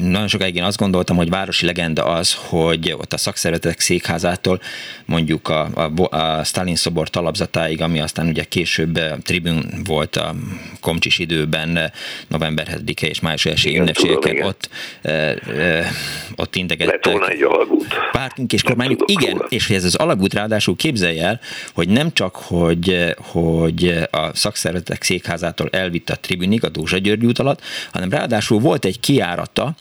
nagyon 0.00 0.28
sokáig 0.28 0.54
én 0.54 0.62
azt 0.62 0.76
gondoltam, 0.76 1.16
hogy 1.16 1.30
városi 1.30 1.66
legenda 1.66 2.04
az, 2.04 2.34
hogy 2.34 2.94
ott 2.98 3.12
a 3.12 3.16
szakszervezetek 3.16 3.80
székházától 3.80 4.60
mondjuk 5.04 5.48
a, 5.48 5.68
a, 5.74 6.16
a 6.16 6.44
Stalin 6.44 6.76
szobor 6.76 7.08
talapzatáig, 7.08 7.80
ami 7.80 8.00
aztán 8.00 8.26
ugye 8.26 8.44
később 8.44 9.00
tribün 9.22 9.82
volt 9.84 10.16
a 10.16 10.34
komcsis 10.80 11.18
időben, 11.18 11.92
november 12.28 12.66
7 12.66 13.02
és 13.02 13.20
május 13.20 13.46
1 13.46 13.76
ünnepségeken, 13.76 14.42
ott, 14.42 14.68
e, 15.02 15.10
e, 15.10 15.90
ott. 16.36 16.50
Lett 16.78 17.06
egy 17.28 17.42
alagút. 17.42 17.94
Pártunk 18.12 18.52
és 18.52 18.62
kormányuk. 18.62 19.02
Igen, 19.06 19.32
róla. 19.32 19.46
és 19.48 19.66
hogy 19.66 19.76
ez 19.76 19.84
az 19.84 19.94
alagút 19.94 20.34
ráadásul 20.34 20.76
képzelje 20.76 21.26
el, 21.26 21.40
hogy 21.74 21.88
nem 21.88 22.12
csak, 22.12 22.36
hogy, 22.36 23.14
hogy 23.16 23.51
hogy 23.60 23.94
a 24.10 24.34
szakszervezetek 24.34 25.02
székházától 25.02 25.68
elvitt 25.70 26.10
a 26.10 26.16
tribunig, 26.16 26.64
a 26.64 26.68
Dózsa 26.68 26.98
György 26.98 27.24
út 27.24 27.38
alatt, 27.38 27.60
hanem 27.92 28.10
ráadásul 28.10 28.60
volt 28.60 28.84
egy 28.84 29.00
kiárata 29.00 29.74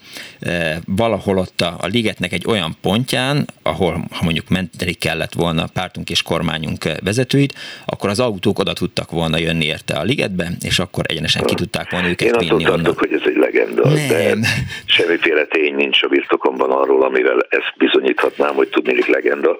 valahol 0.86 1.38
ott 1.38 1.62
a, 1.62 1.76
a 1.82 1.88
ligetnek 1.88 2.34
egy 2.34 2.46
olyan 2.48 2.76
pontján, 2.82 3.46
ahol 3.64 3.92
ha 4.12 4.24
mondjuk 4.24 4.50
menteni 4.50 4.94
kellett 4.94 5.34
volna 5.34 5.66
pártunk 5.74 6.10
és 6.10 6.22
kormányunk 6.22 6.84
vezetőit, 7.04 7.54
akkor 7.86 8.10
az 8.10 8.20
autók 8.20 8.60
oda 8.60 8.74
tudtak 8.74 9.12
volna 9.12 9.38
jönni 9.38 9.66
érte 9.66 9.94
a 9.94 10.04
ligetbe, 10.04 10.48
és 10.62 10.80
akkor 10.80 11.04
egyenesen 11.08 11.44
ki 11.44 11.56
tudták 11.56 11.92
volna 11.92 12.08
őket 12.08 12.28
Én 12.28 12.48
vinni 12.48 12.70
onnan. 12.70 12.96
hogy 12.98 13.14
ez 13.14 13.22
egy 13.26 13.36
legenda, 13.36 13.90
nem. 13.90 14.08
de 14.08 14.48
semmiféle 14.86 15.46
tény 15.46 15.76
nincs 15.76 16.04
a 16.04 16.08
birtokomban 16.08 16.72
arról, 16.72 17.04
amivel 17.04 17.46
ezt 17.50 17.74
bizonyíthatnám, 17.78 18.54
hogy 18.56 18.70
tudnék 18.70 19.06
legenda, 19.06 19.58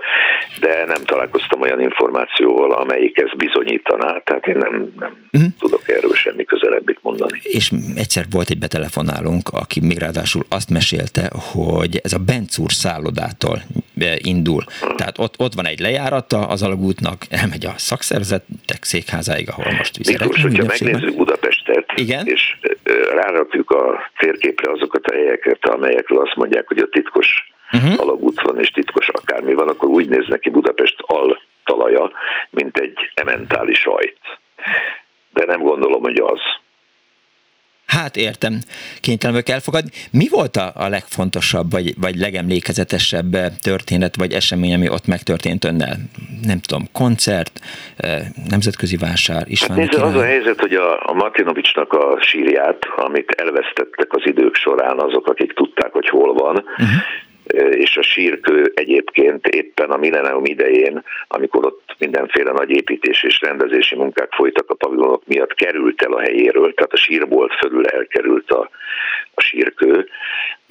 de 0.60 0.86
nem 0.86 1.04
találkoztam 1.04 1.62
olyan 1.62 1.82
információval, 1.82 2.72
amelyik 2.72 3.18
ezt 3.18 3.38
bizonyítaná, 3.38 4.01
tehát 4.24 4.48
én 4.48 4.58
nem, 4.58 4.94
nem 5.00 5.18
uh-huh. 5.32 5.52
tudok 5.60 5.90
erről 5.90 6.14
semmi 6.14 6.44
közelebbit 6.44 7.00
mondani. 7.02 7.40
És 7.44 7.72
egyszer 7.96 8.26
volt 8.30 8.50
egy 8.50 8.58
betelefonálunk, 8.58 9.50
aki 9.52 9.80
még 9.80 9.98
ráadásul 9.98 10.44
azt 10.50 10.70
mesélte, 10.70 11.30
hogy 11.54 12.00
ez 12.04 12.14
a 12.14 12.20
Bencúr 12.20 12.72
szállodától 12.72 13.62
indul. 14.18 14.64
Uh-huh. 14.82 14.96
Tehát 14.96 15.18
ott, 15.18 15.40
ott 15.40 15.54
van 15.54 15.66
egy 15.66 15.80
lejárata 15.80 16.48
az 16.48 16.64
alagútnak, 16.64 17.26
elmegy 17.30 17.66
a 17.66 17.74
szakszervezetek 17.78 18.84
székházáig, 18.84 19.50
ahol 19.50 19.74
most 19.78 19.98
viszont. 19.98 20.20
Miklós, 20.20 20.42
hogyha 20.42 20.66
megnézzük 20.66 21.16
Budapestet, 21.16 21.86
Igen? 21.96 22.28
és 22.28 22.58
rárakjuk 23.14 23.72
a 23.72 24.12
térképre 24.18 24.72
azokat 24.72 25.06
a 25.06 25.14
helyeket, 25.14 25.66
amelyekről 25.66 26.20
azt 26.20 26.36
mondják, 26.36 26.68
hogy 26.68 26.78
a 26.78 26.88
titkos 26.92 27.28
uh-huh. 27.72 28.00
alagút 28.00 28.42
van 28.42 28.60
és 28.60 28.70
titkos 28.70 29.08
akármi 29.08 29.54
van, 29.54 29.68
akkor 29.68 29.90
úgy 29.90 30.10
néz 30.10 30.26
neki 30.28 30.50
Budapest 30.50 30.96
al 31.00 31.42
talaja, 31.64 32.12
mint 32.50 32.78
egy 32.78 32.98
ementális 33.14 33.80
sajt. 33.80 34.18
De 35.34 35.46
nem 35.46 35.62
gondolom, 35.62 36.02
hogy 36.02 36.20
az. 36.20 36.40
Hát 37.86 38.16
értem, 38.16 38.54
kénytelen 39.02 39.36
vagyok 39.36 39.56
elfogadni. 39.56 39.90
Mi 40.12 40.28
volt 40.30 40.56
a, 40.56 40.72
a 40.76 40.88
legfontosabb, 40.88 41.72
vagy, 41.72 41.94
vagy 42.00 42.16
legemlékezetesebb 42.16 43.32
történet, 43.62 44.16
vagy 44.16 44.34
esemény, 44.34 44.74
ami 44.74 44.90
ott 44.90 45.08
megtörtént 45.08 45.66
önnel? 45.66 45.96
Nem 46.44 46.60
tudom, 46.60 46.84
koncert, 46.92 47.60
eh, 47.98 48.20
nemzetközi 48.50 48.98
vásár, 48.98 49.44
István 49.48 49.78
hát 49.78 49.90
nézd, 49.90 50.04
az 50.04 50.16
a 50.16 50.24
helyzet, 50.24 50.60
hogy 50.60 50.74
a, 50.74 51.10
a 51.10 51.14
Martinovicsnak 51.14 51.94
a 51.94 52.18
sírját, 52.22 52.86
amit 52.96 53.32
elvesztettek 53.32 54.14
az 54.14 54.22
idők 54.24 54.56
során 54.56 55.00
azok, 55.00 55.28
akik 55.28 55.54
tudták, 55.54 55.92
hogy 55.92 56.10
hol 56.10 56.34
van, 56.34 56.56
uh-huh 56.56 57.02
és 57.72 57.98
a 57.98 58.02
sírkő 58.02 58.72
egyébként 58.76 59.48
éppen 59.48 59.90
a 59.90 59.98
millennium 59.98 60.46
idején, 60.46 61.04
amikor 61.28 61.66
ott 61.66 61.96
mindenféle 61.98 62.52
nagy 62.52 62.70
építés 62.70 63.24
és 63.24 63.42
rendezési 63.42 63.96
munkák 63.96 64.32
folytak 64.32 64.70
a 64.70 64.76
pavilonok 64.76 65.22
miatt, 65.26 65.54
került 65.54 66.02
el 66.02 66.14
a 66.14 66.22
helyéről, 66.22 66.74
tehát 66.74 66.94
a 66.94 66.98
sírbolt 66.98 67.54
fölül 67.54 67.86
elkerült 67.86 68.52
a, 68.52 68.70
a 69.34 69.42
sírkő, 69.42 70.08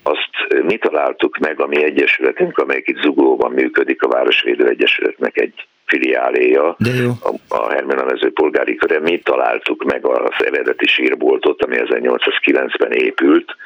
azt 0.03 0.63
mi 0.63 0.77
találtuk 0.77 1.39
meg 1.39 1.61
a 1.61 1.67
mi 1.67 1.85
egyesületünk, 1.85 2.59
amelyik 2.59 2.89
itt 2.89 3.03
Zuglóban 3.03 3.53
működik, 3.53 4.03
a 4.03 4.09
Városvédő 4.09 4.69
Egyesületnek 4.69 5.39
egy 5.39 5.67
filiáléja, 5.91 6.77
a, 7.21 7.35
a 7.49 7.73
Hermena 7.73 8.05
mezőpolgári 8.05 8.75
köre, 8.75 9.01
mi 9.01 9.19
találtuk 9.19 9.85
meg 9.85 10.07
az 10.07 10.45
eredeti 10.45 10.87
sírboltot, 10.87 11.63
ami 11.63 11.77
1809-ben 11.79 12.93
épült. 12.93 13.57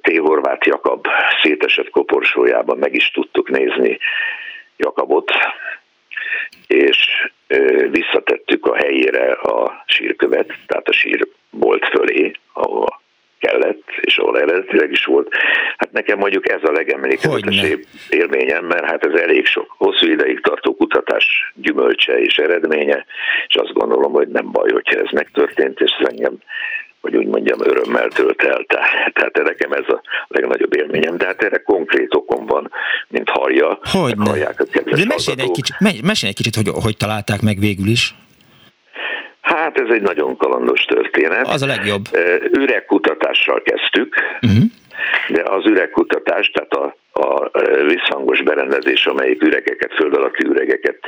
T. 0.00 0.18
Horváth 0.18 0.66
Jakab 0.66 1.06
szétesett 1.42 1.90
koporsójában 1.90 2.78
meg 2.78 2.94
is 2.94 3.10
tudtuk 3.10 3.50
nézni 3.50 3.98
Jakabot, 4.76 5.32
és 6.66 7.30
visszatettük 7.90 8.66
a 8.66 8.76
helyére 8.76 9.32
a 9.32 9.84
sírkövet, 9.86 10.54
tehát 10.66 10.88
a 10.88 10.92
sírbolt 10.92 11.88
fölé, 11.88 12.32
ahol 12.52 13.00
kellett, 13.38 13.82
és 14.00 14.16
ahol 14.16 14.40
eredetileg 14.40 14.90
is 14.90 15.04
volt. 15.04 15.34
Hát 15.76 15.92
nekem 15.92 16.18
mondjuk 16.18 16.48
ez 16.48 16.62
a 16.62 16.72
legemlékezetesebb 16.72 17.80
élményem, 18.10 18.64
mert 18.64 18.84
hát 18.84 19.04
ez 19.04 19.20
elég 19.20 19.46
sok 19.46 19.74
hosszú 19.76 20.06
ideig 20.06 20.40
tartó 20.40 20.74
kutatás 20.74 21.52
gyümölcse 21.54 22.20
és 22.20 22.36
eredménye, 22.36 23.04
és 23.46 23.54
azt 23.54 23.72
gondolom, 23.72 24.12
hogy 24.12 24.28
nem 24.28 24.50
baj, 24.52 24.70
hogyha 24.70 25.00
ez 25.00 25.10
megtörtént, 25.10 25.80
és 25.80 25.90
ez 25.98 26.08
engem 26.08 26.38
hogy 27.02 27.16
úgy 27.16 27.26
mondjam, 27.26 27.58
örömmel 27.60 28.08
tölt 28.08 28.42
el. 28.42 28.64
Tehát 29.12 29.42
nekem 29.42 29.72
ez 29.72 29.88
a 29.88 30.02
legnagyobb 30.28 30.76
élményem, 30.76 31.16
de 31.16 31.26
hát 31.26 31.42
erre 31.42 31.58
konkrét 31.58 32.14
okom 32.14 32.46
van, 32.46 32.70
mint 33.08 33.28
hallja. 33.28 33.78
Hogy 33.82 34.14
De 34.96 35.04
mesélj 35.08 35.40
egy 35.40 35.50
kicsit, 35.50 36.02
mesélj 36.02 36.32
egy 36.32 36.42
kicsit 36.42 36.54
hogy, 36.54 36.82
hogy 36.82 36.96
találták 36.96 37.40
meg 37.40 37.58
végül 37.58 37.86
is. 37.86 38.14
Hát 39.40 39.80
ez 39.80 39.88
egy 39.90 40.02
nagyon 40.02 40.36
kalandos 40.36 40.84
történet. 40.84 41.48
Az 41.48 41.62
a 41.62 41.66
legjobb. 41.66 42.04
Üregkutatással 42.52 43.62
kezdtük, 43.62 44.14
uh-huh. 44.42 44.62
de 45.28 45.42
az 45.42 45.66
üregkutatás, 45.66 46.50
tehát 46.50 46.72
a, 46.72 46.96
a 47.12 47.50
visszhangos 47.86 48.42
berendezés, 48.42 49.06
amelyik 49.06 49.42
üregeket, 49.42 49.92
föld 49.94 50.14
alatti 50.14 50.44
üregeket 50.46 50.98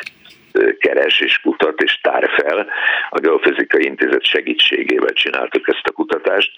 keres 0.78 1.20
és 1.20 1.40
kutat 1.40 1.80
és 1.82 2.00
tár 2.02 2.30
fel. 2.36 2.66
A 3.10 3.18
Geofizikai 3.18 3.84
Intézet 3.84 4.24
segítségével 4.24 5.12
csináltuk 5.12 5.68
ezt 5.68 5.86
a 5.86 5.92
kutatást. 5.92 6.50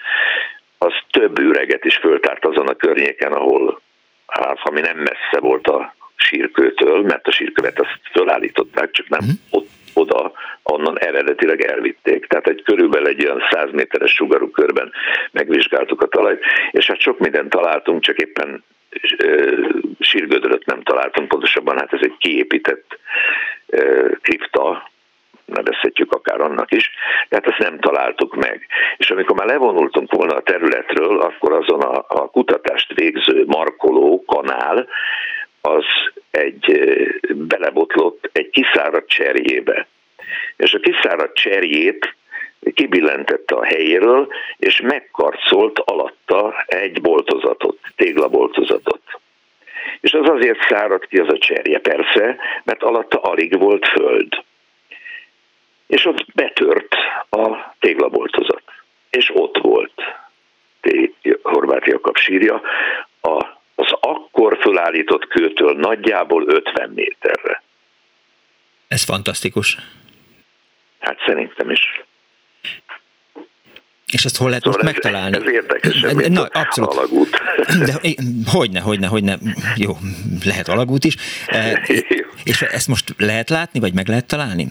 Az 0.78 0.92
több 1.10 1.38
üreget 1.38 1.84
is 1.84 1.96
föltárt 1.96 2.44
azon 2.44 2.68
a 2.68 2.74
környéken, 2.74 3.32
ahol 3.32 3.80
hát, 4.26 4.58
ami 4.62 4.80
nem 4.80 4.96
messze 4.96 5.40
volt 5.40 5.66
a 5.66 5.94
sírkőtől, 6.16 7.02
mert 7.02 7.26
a 7.26 7.32
sírkövet 7.32 7.80
azt 7.80 8.00
fölállították, 8.12 8.90
csak 8.90 9.08
nem 9.08 9.20
uh-huh. 9.20 9.36
ott 9.50 9.68
oda, 9.94 10.32
onnan 10.62 10.98
eredetileg 10.98 11.60
elvitték. 11.60 12.26
Tehát 12.26 12.48
egy 12.48 12.62
körülbelül 12.62 13.08
egy 13.08 13.24
olyan 13.24 13.42
100 13.50 13.70
méteres 13.72 14.12
sugarú 14.12 14.50
körben 14.50 14.92
megvizsgáltuk 15.30 16.02
a 16.02 16.06
talajt, 16.06 16.44
és 16.70 16.86
hát 16.86 17.00
sok 17.00 17.18
mindent 17.18 17.50
találtunk, 17.50 18.02
csak 18.02 18.16
éppen 18.16 18.64
sírgödröt 20.00 20.66
nem 20.66 20.82
találtunk, 20.82 21.28
pontosabban 21.28 21.78
hát 21.78 21.92
ez 21.92 22.00
egy 22.02 22.16
kiépített 22.18 22.98
kripta, 24.20 24.90
nevezhetjük 25.44 26.12
akár 26.12 26.40
annak 26.40 26.72
is, 26.72 26.90
tehát 27.28 27.46
ezt 27.46 27.58
nem 27.58 27.78
találtuk 27.78 28.34
meg. 28.34 28.66
És 28.96 29.10
amikor 29.10 29.36
már 29.36 29.46
levonultunk 29.46 30.12
volna 30.12 30.34
a 30.34 30.42
területről, 30.42 31.20
akkor 31.20 31.52
azon 31.52 31.80
a, 31.80 32.04
a 32.08 32.30
kutatást 32.30 32.92
végző 32.94 33.44
markoló 33.46 34.24
kanál, 34.26 34.88
az 35.60 35.84
egy 36.30 36.80
belebotlott 37.34 38.28
egy 38.32 38.50
kiszáradt 38.50 39.08
cserjébe. 39.08 39.86
És 40.56 40.74
a 40.74 40.78
kiszáradt 40.78 41.34
cserjét 41.34 42.14
kibillentette 42.74 43.54
a 43.54 43.64
helyéről, 43.64 44.28
és 44.56 44.80
megkarcolt 44.80 45.78
alatta 45.78 46.64
egy 46.66 47.00
boltozatot, 47.00 47.78
téglaboltozatot. 47.96 49.02
És 50.00 50.12
az 50.12 50.28
azért 50.28 50.68
száradt 50.68 51.06
ki 51.06 51.18
az 51.18 51.28
a 51.28 51.38
cserje 51.38 51.78
persze, 51.78 52.36
mert 52.64 52.82
alatta 52.82 53.20
alig 53.20 53.58
volt 53.58 53.88
föld. 53.88 54.44
És 55.86 56.04
ott 56.04 56.24
betört 56.34 56.94
a 57.30 57.74
téglaboltozat. 57.78 58.62
És 59.10 59.30
ott 59.34 59.58
volt 59.58 59.92
Horváth 61.42 61.88
Jakab 61.88 62.16
sírja, 62.16 62.60
a 63.20 63.54
az 63.78 63.92
akkor 64.00 64.58
fölállított 64.60 65.26
kőtől 65.26 65.72
nagyjából 65.76 66.44
50 66.46 66.90
méterre. 66.90 67.62
Ez 68.88 69.04
fantasztikus. 69.04 69.76
Hát 70.98 71.18
szerintem 71.26 71.70
is. 71.70 72.02
És 74.16 74.24
ezt 74.24 74.36
hol 74.36 74.48
lehet 74.48 74.62
szóval 74.62 74.80
most 74.82 74.96
ez, 74.96 75.02
megtalálni? 75.02 75.36
Ez 75.36 75.52
érdekesebb, 75.52 76.14
mint 76.14 76.28
Na, 76.28 76.42
abszolút. 76.42 76.92
alagút. 76.92 77.40
De, 77.86 77.92
hogyne, 78.46 78.80
hogyne, 78.80 79.06
hogyne. 79.06 79.38
Jó, 79.76 79.96
lehet 80.44 80.68
alagút 80.68 81.04
is. 81.04 81.14
E, 81.46 81.82
és 82.50 82.62
ezt 82.62 82.88
most 82.88 83.14
lehet 83.18 83.50
látni, 83.50 83.80
vagy 83.80 83.94
meg 83.94 84.08
lehet 84.08 84.26
találni? 84.26 84.66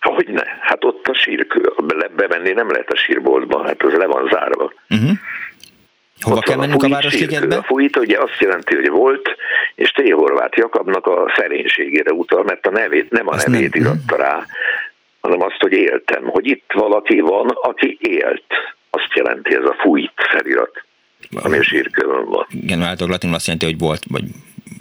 Hogyne. 0.00 0.44
Hát 0.60 0.84
ott 0.84 1.06
a 1.06 1.14
sírkő. 1.14 1.72
Bemenni 2.16 2.50
nem 2.50 2.70
lehet 2.70 2.90
a 2.90 2.96
sírboltba, 2.96 3.66
hát 3.66 3.82
az 3.82 3.92
le 3.92 4.06
van 4.06 4.28
zárva. 4.32 4.72
Uh-huh. 4.90 5.10
Hova 6.20 6.40
kell 6.40 6.56
mennünk 6.56 6.82
a, 6.82 6.86
a 6.86 6.88
Városligetbe? 6.88 7.56
A 7.56 7.62
fújt 7.62 7.96
ugye 7.96 8.18
azt 8.18 8.36
jelenti, 8.38 8.74
hogy 8.74 8.88
volt, 8.88 9.36
és 9.74 9.90
T. 9.90 10.10
Horváth 10.10 10.58
Jakabnak 10.58 11.06
a 11.06 11.32
szerénységére 11.36 12.12
utal, 12.12 12.42
mert 12.42 12.66
a 12.66 12.70
nevét, 12.70 13.10
nem 13.10 13.28
a 13.28 13.32
azt 13.32 13.46
nevét 13.46 13.74
nem. 13.74 13.82
iratta 13.82 14.16
rá, 14.16 14.46
hanem 15.22 15.42
azt, 15.42 15.60
hogy 15.60 15.72
éltem, 15.72 16.24
hogy 16.24 16.46
itt 16.46 16.70
valaki 16.74 17.20
van, 17.20 17.48
aki 17.48 17.98
élt. 18.00 18.44
Azt 18.90 19.12
jelenti 19.14 19.54
ez 19.54 19.64
a 19.64 19.76
fújt 19.78 20.12
felirat, 20.30 20.84
ami 21.42 21.58
a 21.58 21.62
sírkövön 21.62 22.24
van. 22.24 22.46
Igen, 22.50 22.78
általában 22.78 23.08
latinul 23.08 23.34
azt 23.34 23.46
jelenti, 23.46 23.66
hogy 23.66 23.78
volt, 23.78 24.02
vagy, 24.08 24.24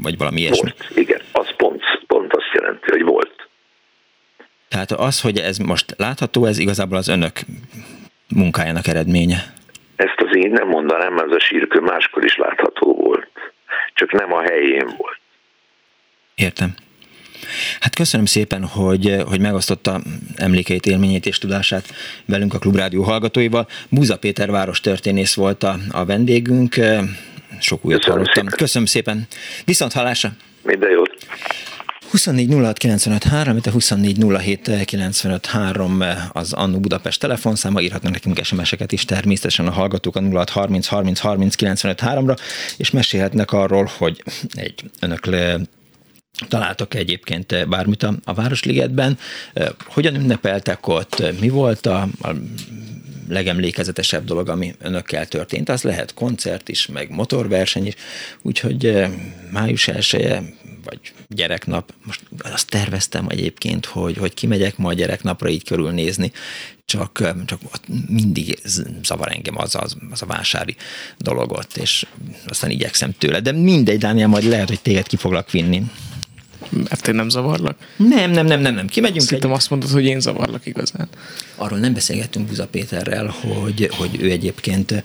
vagy 0.01 0.17
valami 0.17 0.39
ilyesmi. 0.39 0.69
Volt, 0.77 0.97
igen, 0.97 1.21
az 1.31 1.55
pont, 1.57 1.83
pont 2.07 2.33
azt 2.33 2.51
jelenti, 2.53 2.91
hogy 2.91 3.03
volt. 3.03 3.49
Tehát 4.67 4.91
az, 4.91 5.21
hogy 5.21 5.37
ez 5.37 5.57
most 5.57 5.93
látható, 5.97 6.45
ez 6.45 6.57
igazából 6.57 6.97
az 6.97 7.07
önök 7.07 7.39
munkájának 8.35 8.87
eredménye. 8.87 9.53
Ezt 9.95 10.19
az 10.25 10.35
én 10.35 10.51
nem 10.51 10.67
mondanám, 10.67 11.13
mert 11.13 11.27
ez 11.27 11.35
a 11.35 11.39
sírkő 11.39 11.79
máskor 11.79 12.25
is 12.25 12.35
látható 12.37 12.93
volt. 12.93 13.29
Csak 13.93 14.11
nem 14.11 14.33
a 14.33 14.41
helyén 14.41 14.93
volt. 14.97 15.19
Értem. 16.35 16.73
Hát 17.79 17.95
köszönöm 17.95 18.25
szépen, 18.25 18.65
hogy, 18.65 19.15
hogy 19.25 19.39
megosztotta 19.39 20.01
emlékeit, 20.35 20.85
élményét 20.85 21.25
és 21.25 21.37
tudását 21.37 21.93
velünk 22.25 22.53
a 22.53 22.59
Klubrádió 22.59 23.03
hallgatóival. 23.03 23.67
Búza 23.89 24.17
Péter 24.17 24.51
város 24.51 24.79
történész 24.79 25.33
volt 25.33 25.63
a, 25.63 25.77
a 25.89 26.05
vendégünk. 26.05 26.75
Sok 27.59 27.85
újat 27.85 27.99
Köszönöm 27.99 28.17
hallottam. 28.17 28.43
Szépen. 28.43 28.57
Köszönöm 28.57 28.87
szépen. 28.87 29.27
Viszont 29.65 29.93
hallásra! 29.93 30.31
Minden 30.63 30.89
jót! 30.91 31.17
24 32.11 32.49
06 35.31 35.47
az 36.31 36.53
Annu 36.53 36.79
Budapest 36.79 37.19
telefonszáma, 37.19 37.81
írhatnak 37.81 38.11
nekünk 38.11 38.43
SMS-eket 38.43 38.91
is 38.91 39.05
természetesen 39.05 39.67
a 39.67 39.71
hallgatók 39.71 40.15
a 40.15 40.21
06 40.21 40.49
30 40.49 40.87
30 40.87 41.19
30 41.19 41.83
ra 41.83 42.35
és 42.77 42.91
mesélhetnek 42.91 43.51
arról, 43.51 43.89
hogy 43.97 44.23
egy 44.53 44.83
önök 44.99 45.25
le, 45.25 45.59
találtak 46.47 46.93
egyébként 46.93 47.67
bármit 47.69 48.03
a, 48.03 48.13
a 48.23 48.33
Városligetben. 48.33 49.17
Hogyan 49.85 50.15
ünnepeltek 50.15 50.87
ott? 50.87 51.39
Mi 51.39 51.49
volt 51.49 51.85
a, 51.85 52.07
a 52.21 52.29
legemlékezetesebb 53.29 54.25
dolog, 54.25 54.49
ami 54.49 54.75
önökkel 54.79 55.27
történt? 55.27 55.69
Az 55.69 55.81
lehet 55.81 56.13
koncert 56.13 56.69
is, 56.69 56.87
meg 56.87 57.09
motorverseny 57.09 57.87
is. 57.87 57.95
Úgyhogy 58.41 59.07
május 59.51 59.87
1 59.87 60.39
vagy 60.83 60.99
gyereknap, 61.27 61.93
most 62.03 62.21
azt 62.39 62.69
terveztem 62.69 63.27
egyébként, 63.29 63.85
hogy, 63.85 64.17
hogy 64.17 64.33
kimegyek 64.33 64.77
ma 64.77 64.89
a 64.89 64.93
gyereknapra 64.93 65.49
így 65.49 65.63
körülnézni, 65.63 66.31
csak, 66.85 67.35
csak 67.45 67.59
mindig 68.07 68.59
zavar 69.03 69.31
engem 69.31 69.57
az, 69.57 69.75
az, 69.75 69.97
az 70.11 70.21
a 70.21 70.25
vásári 70.25 70.75
dologot, 71.17 71.77
és 71.77 72.05
aztán 72.47 72.69
igyekszem 72.69 73.13
tőle. 73.17 73.39
De 73.39 73.51
mindegy, 73.51 73.97
Dániel, 73.97 74.27
majd 74.27 74.43
lehet, 74.43 74.67
hogy 74.67 74.81
téged 74.81 75.07
ki 75.07 75.15
foglak 75.15 75.51
vinni. 75.51 75.83
Mert 76.71 77.07
én 77.07 77.15
nem 77.15 77.29
zavarlak? 77.29 77.77
Nem, 77.95 78.31
nem, 78.31 78.45
nem, 78.45 78.59
nem, 78.59 78.73
nem. 78.73 78.87
Kimegyünk 78.87 79.21
Szerintem 79.21 79.51
azt 79.51 79.69
mondod, 79.69 79.89
hogy 79.89 80.05
én 80.05 80.19
zavarlak 80.19 80.65
igazán. 80.65 81.07
Arról 81.55 81.79
nem 81.79 81.93
beszélgettünk 81.93 82.47
Buza 82.47 82.67
Péterrel, 82.67 83.27
hogy, 83.27 83.89
hogy 83.97 84.21
ő 84.21 84.31
egyébként 84.31 85.03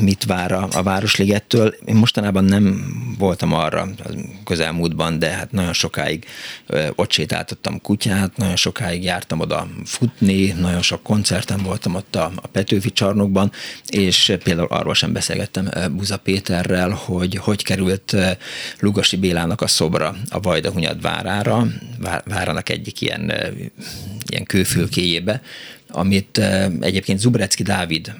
mit 0.00 0.24
vár 0.24 0.52
a, 0.52 0.68
a 0.72 0.82
Városligettől. 0.82 1.74
Én 1.84 1.94
mostanában 1.94 2.44
nem 2.44 2.94
voltam 3.18 3.52
arra 3.52 3.88
közelmúltban, 4.44 5.18
de 5.18 5.28
hát 5.30 5.52
nagyon 5.52 5.72
sokáig 5.72 6.24
ott 6.94 7.10
sétáltattam 7.10 7.80
kutyát, 7.80 8.36
nagyon 8.36 8.56
sokáig 8.56 9.04
jártam 9.04 9.40
oda 9.40 9.68
futni, 9.84 10.46
nagyon 10.46 10.82
sok 10.82 11.02
koncerten 11.02 11.62
voltam 11.62 11.94
ott 11.94 12.16
a, 12.16 12.32
a 12.36 12.46
Petőfi 12.46 12.92
csarnokban, 12.92 13.52
és 13.86 14.36
például 14.44 14.68
arról 14.70 14.94
sem 14.94 15.12
beszélgettem 15.12 15.68
Buza 15.96 16.16
Péterrel, 16.16 16.90
hogy 16.90 17.36
hogy 17.36 17.62
került 17.62 18.16
Lugasi 18.78 19.16
Bélának 19.16 19.60
a 19.60 19.66
szobra 19.66 20.16
a 20.28 20.40
Vajdahunyad 20.48 21.00
várára, 21.00 21.66
várának 22.24 22.68
egyik 22.68 23.00
ilyen, 23.00 23.32
ilyen 24.26 24.44
kőfülkéjébe, 24.44 25.42
amit 25.88 26.40
egyébként 26.80 27.18
Zubrecki 27.18 27.62
Dávid 27.62 28.14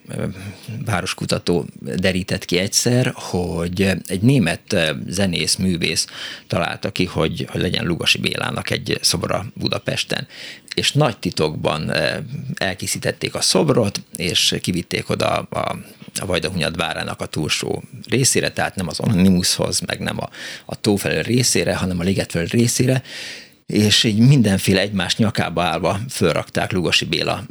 városkutató 0.84 1.66
derített 1.80 2.44
ki 2.44 2.58
egyszer, 2.58 3.12
hogy 3.14 3.90
egy 4.06 4.20
német 4.20 4.76
zenész, 5.06 5.56
művész 5.56 6.06
találta 6.46 6.90
ki, 6.90 7.04
hogy, 7.04 7.46
hogy 7.50 7.60
legyen 7.60 7.86
Lugasi 7.86 8.18
Bélának 8.18 8.70
egy 8.70 8.98
szobra 9.00 9.46
Budapesten. 9.54 10.26
És 10.74 10.92
nagy 10.92 11.18
titokban 11.18 11.92
elkészítették 12.54 13.34
a 13.34 13.40
szobrot, 13.40 14.00
és 14.16 14.56
kivitték 14.60 15.10
oda 15.10 15.26
a 15.38 15.78
a 16.20 16.26
Vajdahunyad 16.26 16.76
várának 16.76 17.20
a 17.20 17.26
túlsó 17.26 17.82
részére, 18.08 18.50
tehát 18.50 18.74
nem 18.74 18.88
az 18.88 18.98
Anonymushoz, 18.98 19.80
meg 19.80 19.98
nem 19.98 20.20
a, 20.20 20.28
a 20.64 20.80
tófelől 20.80 21.22
részére, 21.22 21.76
hanem 21.76 21.98
a 21.98 22.02
ligetfelől 22.02 22.46
részére, 22.46 23.02
és 23.72 24.04
így 24.04 24.18
mindenféle 24.18 24.80
egymás 24.80 25.16
nyakába 25.16 25.62
állva 25.62 26.00
fölrakták 26.10 26.72
Lugosi 26.72 27.04
Béla 27.04 27.44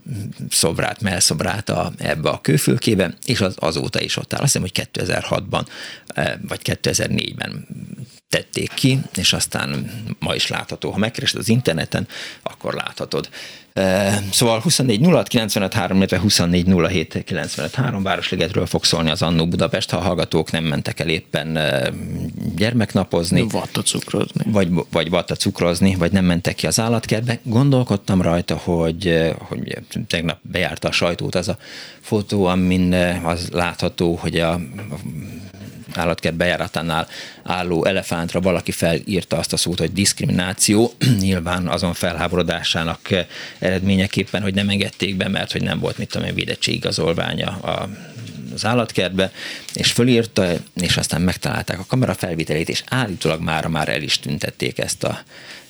szobrát, 0.49 1.01
melszobrát 1.01 1.69
a, 1.69 1.91
ebbe 1.97 2.29
a 2.29 2.41
kőfülkébe, 2.41 3.13
és 3.25 3.41
az 3.41 3.55
azóta 3.59 4.01
is 4.01 4.17
ott 4.17 4.33
áll. 4.33 4.41
Azt 4.41 4.57
hiszem, 4.57 4.69
hogy 4.73 4.89
2006-ban 4.93 5.65
eh, 6.07 6.33
vagy 6.47 6.59
2004-ben 6.63 7.67
tették 8.29 8.73
ki, 8.73 8.99
és 9.15 9.33
aztán 9.33 9.91
ma 10.19 10.35
is 10.35 10.47
látható. 10.47 10.91
Ha 10.91 10.97
megkeresed 10.97 11.39
az 11.39 11.49
interneten, 11.49 12.07
akkor 12.43 12.73
láthatod. 12.73 13.29
Szóval 14.31 14.59
24 14.59 15.05
06 15.05 15.27
95 15.27 15.73
3, 15.73 15.97
illetve 15.97 16.19
24 16.19 16.65
07 16.87 17.23
95 17.23 17.75
3 17.75 18.03
Városligetről 18.03 18.65
fog 18.65 18.83
szólni 18.83 19.09
az 19.09 19.21
Annó 19.21 19.47
Budapest, 19.47 19.89
ha 19.89 19.97
a 19.97 20.01
hallgatók 20.01 20.51
nem 20.51 20.63
mentek 20.63 20.99
el 20.99 21.07
éppen 21.07 21.59
gyermeknapozni. 22.55 23.47
Vatta 23.49 23.81
cukrozni. 23.81 24.43
Vagy, 24.51 24.69
vagy 24.91 25.09
vatta 25.09 25.35
cukrozni, 25.35 25.95
vagy 25.95 26.11
nem 26.11 26.25
mentek 26.25 26.55
ki 26.55 26.67
az 26.67 26.79
állatkertbe. 26.79 27.39
Gondolkodtam 27.43 28.21
rajta, 28.21 28.55
hogy, 28.55 29.33
hogy 29.39 29.77
tegnap 30.07 30.39
bejárta 30.41 30.87
a 30.87 30.91
sajtót 30.91 31.35
az 31.35 31.47
a 31.47 31.57
fotó, 32.01 32.45
amin 32.45 32.93
az 33.23 33.49
látható, 33.51 34.15
hogy 34.15 34.39
a 34.39 34.59
állatkert 35.93 36.35
bejáratánál 36.35 37.07
álló 37.43 37.85
elefántra 37.85 38.41
valaki 38.41 38.71
felírta 38.71 39.37
azt 39.37 39.53
a 39.53 39.57
szót, 39.57 39.79
hogy 39.79 39.93
diszkrimináció, 39.93 40.93
nyilván 41.19 41.67
azon 41.67 41.93
felháborodásának 41.93 43.09
eredményeképpen, 43.59 44.41
hogy 44.41 44.53
nem 44.53 44.69
engedték 44.69 45.15
be, 45.15 45.27
mert 45.27 45.51
hogy 45.51 45.63
nem 45.63 45.79
volt, 45.79 45.97
mit 45.97 46.09
tudom 46.09 46.27
én, 46.27 46.33
védettségigazolványa 46.33 47.47
a 47.47 47.89
az 48.53 48.65
állatkertbe, 48.65 49.31
és 49.73 49.91
fölírta, 49.91 50.53
és 50.73 50.97
aztán 50.97 51.21
megtalálták 51.21 51.79
a 51.79 51.85
kamera 51.87 52.13
felvételét, 52.13 52.69
és 52.69 52.83
állítólag 52.85 53.41
már 53.41 53.67
már 53.67 53.89
el 53.89 54.01
is 54.01 54.19
tüntették 54.19 54.77
ezt 54.77 55.03
a, 55.03 55.19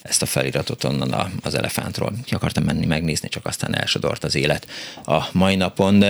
ezt 0.01 0.21
a 0.21 0.25
feliratot 0.25 0.83
onnan 0.83 1.11
a, 1.11 1.29
az 1.43 1.55
elefántról. 1.55 2.13
Ki 2.25 2.33
akartam 2.33 2.63
menni 2.63 2.85
megnézni, 2.85 3.29
csak 3.29 3.45
aztán 3.45 3.75
elsodort 3.75 4.23
az 4.23 4.35
élet 4.35 4.67
a 5.05 5.23
mai 5.31 5.55
napon. 5.55 6.03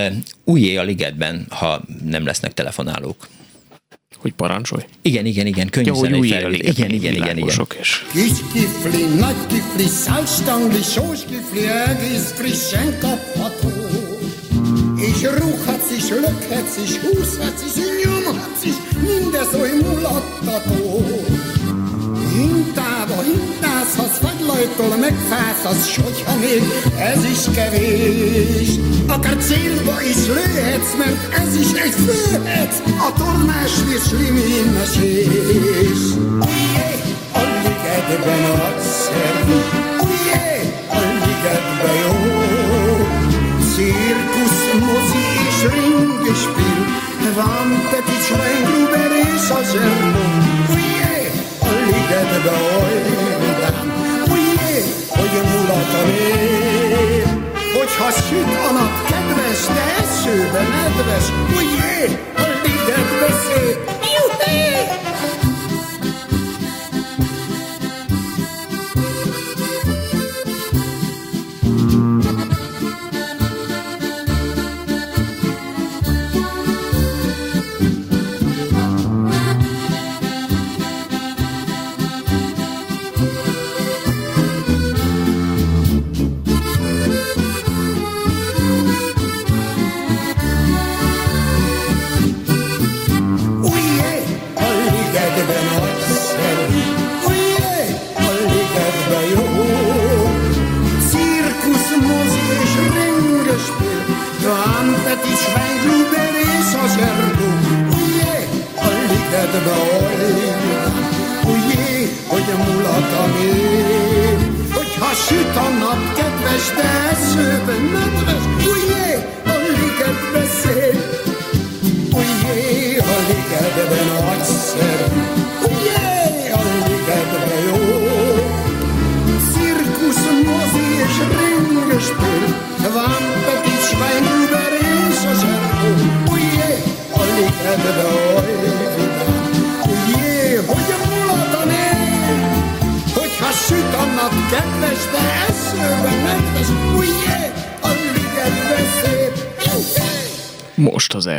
Újjé 0.44 0.76
a 0.76 0.82
ligetben, 0.82 1.46
ha 1.48 1.80
nem 2.04 2.24
lesznek 2.24 2.54
telefonálók 2.54 3.28
hogy 4.16 4.32
parancsolj. 4.32 4.84
Igen, 5.02 5.26
igen, 5.26 5.46
igen, 5.46 5.68
könnyű 5.68 5.86
ja, 5.86 5.94
zenei 5.94 6.28
felvétel. 6.28 6.70
Igen, 6.70 6.90
igen, 6.90 7.14
igen, 7.14 7.36
igen. 7.36 7.66
És. 7.80 8.04
Kis 8.12 8.32
kifli, 8.52 9.04
nagy 9.04 9.46
kifli, 9.46 9.86
szálstangli, 9.86 10.82
sós 10.82 11.20
kifli, 11.24 11.66
egész 11.66 12.32
frissen 12.32 12.98
kapható. 13.00 13.70
És 14.96 15.22
rúghatsz 15.22 15.90
is, 15.96 16.08
lökhetsz 16.08 16.76
is, 16.84 16.96
húzhatsz 16.96 17.62
is, 17.64 17.82
nyomhatsz 18.04 18.64
is, 18.64 18.74
mindez 19.00 19.54
oly 19.54 19.70
mulattató. 19.82 21.04
Hintába 22.38 23.22
hintázhatsz, 23.22 24.18
faglajtól 24.24 24.96
megfázhatsz, 24.96 25.86
s 25.86 25.96
hogyha 25.96 26.36
még 26.38 26.62
ez 26.98 27.24
is 27.24 27.42
kevés. 27.54 28.70
Akár 29.06 29.36
célba 29.36 29.96
is 30.12 30.20
lőhetsz, 30.26 30.92
mert 30.98 31.18
ez 31.42 31.54
is 31.56 31.72
egy 31.84 31.94
főhetsz, 32.06 32.78
a 33.08 33.12
tornás 33.18 33.74
és 33.96 34.10
limén 34.20 34.68
mesés. 34.78 36.00
Ujjé, 36.48 36.92
a 37.40 37.42
ligetben 37.62 38.40
nagyszerű, 38.48 39.58
ujjé, 40.06 40.48
a 40.98 41.00
ligetben 41.22 41.96
jó. 42.04 42.16
Cirkusz, 43.72 44.62
mozi 44.80 45.24
és 45.48 45.60
ring 45.72 46.20
és 46.32 46.42
pil, 46.54 46.84
van 47.34 47.68
schwein, 48.24 48.64
Gruber 48.64 49.12
és 49.34 49.50
a 49.50 49.60
zsernom, 49.72 50.47
ligetbe 52.42 52.50
oly 52.50 53.02
vidám, 53.40 53.92
Ujjé, 54.30 54.84
hogy 55.08 55.34
mulat 55.50 55.92
a 56.00 56.06
nép. 56.06 57.26
Hogyha 57.78 58.10
süt 58.10 58.52
a 58.68 58.72
nap 58.72 59.06
kedves, 59.08 59.66
de 59.66 59.84
esőbe 60.02 60.62
nedves, 60.74 61.26
Ujjé, 61.56 62.18
a 62.36 62.42
ligetbe 62.62 63.28
szép. 63.44 63.97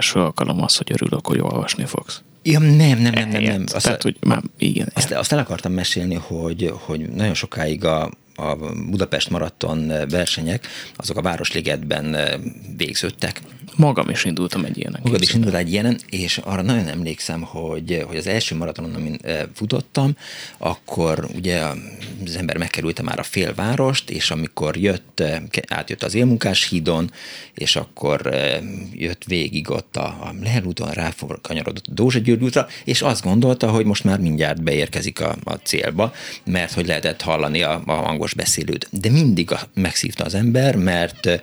Első 0.09 0.19
alkalom 0.19 0.61
az, 0.61 0.77
hogy 0.77 0.91
örülök, 0.91 1.27
hogy 1.27 1.39
olvasni 1.39 1.85
fogsz. 1.85 2.21
Ja, 2.43 2.59
nem, 2.59 2.99
nem, 2.99 3.13
nem, 3.13 3.29
nem, 3.29 3.43
nem. 3.43 3.63
Azt, 3.73 3.85
Tehát, 3.85 4.01
hogy 4.01 4.17
már 4.19 4.41
igen. 4.57 4.91
azt, 4.93 5.11
azt 5.11 5.31
el 5.31 5.39
akartam 5.39 5.71
mesélni, 5.71 6.15
hogy, 6.15 6.73
hogy 6.85 7.09
nagyon 7.09 7.33
sokáig 7.33 7.85
a, 7.85 8.11
a 8.35 8.55
Budapest 8.89 9.29
maraton 9.29 9.87
versenyek, 10.09 10.67
azok 10.95 11.17
a 11.17 11.21
Városligetben 11.21 12.17
végződtek. 12.77 13.41
Magam 13.75 14.09
is 14.09 14.25
indultam 14.25 14.65
egy 14.65 14.77
ilyenek. 14.77 15.03
Magad 15.03 15.21
is 15.21 15.33
indult 15.33 15.53
egy 15.53 15.71
ilyenen, 15.71 15.99
és 16.09 16.37
arra 16.37 16.61
nagyon 16.61 16.87
emlékszem, 16.87 17.41
hogy, 17.41 18.03
hogy 18.07 18.17
az 18.17 18.27
első 18.27 18.55
maratonon, 18.55 18.93
amin 18.93 19.19
futottam, 19.53 20.15
akkor 20.57 21.27
ugye 21.35 21.63
az 22.25 22.35
ember 22.35 22.57
megkerülte 22.57 23.01
már 23.01 23.19
a 23.19 23.23
félvárost, 23.23 24.09
és 24.09 24.31
amikor 24.31 24.77
jött, 24.77 25.23
átjött 25.67 26.03
az 26.03 26.15
élmunkás 26.15 26.67
hídon, 26.67 27.11
és 27.53 27.75
akkor 27.75 28.33
eh, 28.33 28.59
jött 28.93 29.23
végig 29.23 29.69
ott 29.69 29.97
a, 29.97 30.05
a 30.05 30.33
Lehel 30.41 30.63
úton, 30.63 30.91
rákanyarodott 30.91 31.87
a 31.87 31.93
Dózsa 31.93 32.19
György 32.19 32.43
útra, 32.43 32.67
és 32.83 33.01
azt 33.01 33.23
gondolta, 33.23 33.69
hogy 33.69 33.85
most 33.85 34.03
már 34.03 34.19
mindjárt 34.19 34.63
beérkezik 34.63 35.21
a, 35.21 35.35
a 35.43 35.53
célba, 35.53 36.13
mert 36.43 36.73
hogy 36.73 36.87
lehetett 36.87 37.21
hallani 37.21 37.61
a, 37.61 37.81
a 37.85 37.93
hangos 37.93 38.33
beszélőt. 38.33 38.87
De 38.91 39.09
mindig 39.09 39.51
a, 39.51 39.59
megszívta 39.73 40.23
az 40.23 40.33
ember, 40.33 40.75
mert 40.75 41.25
eh, 41.25 41.39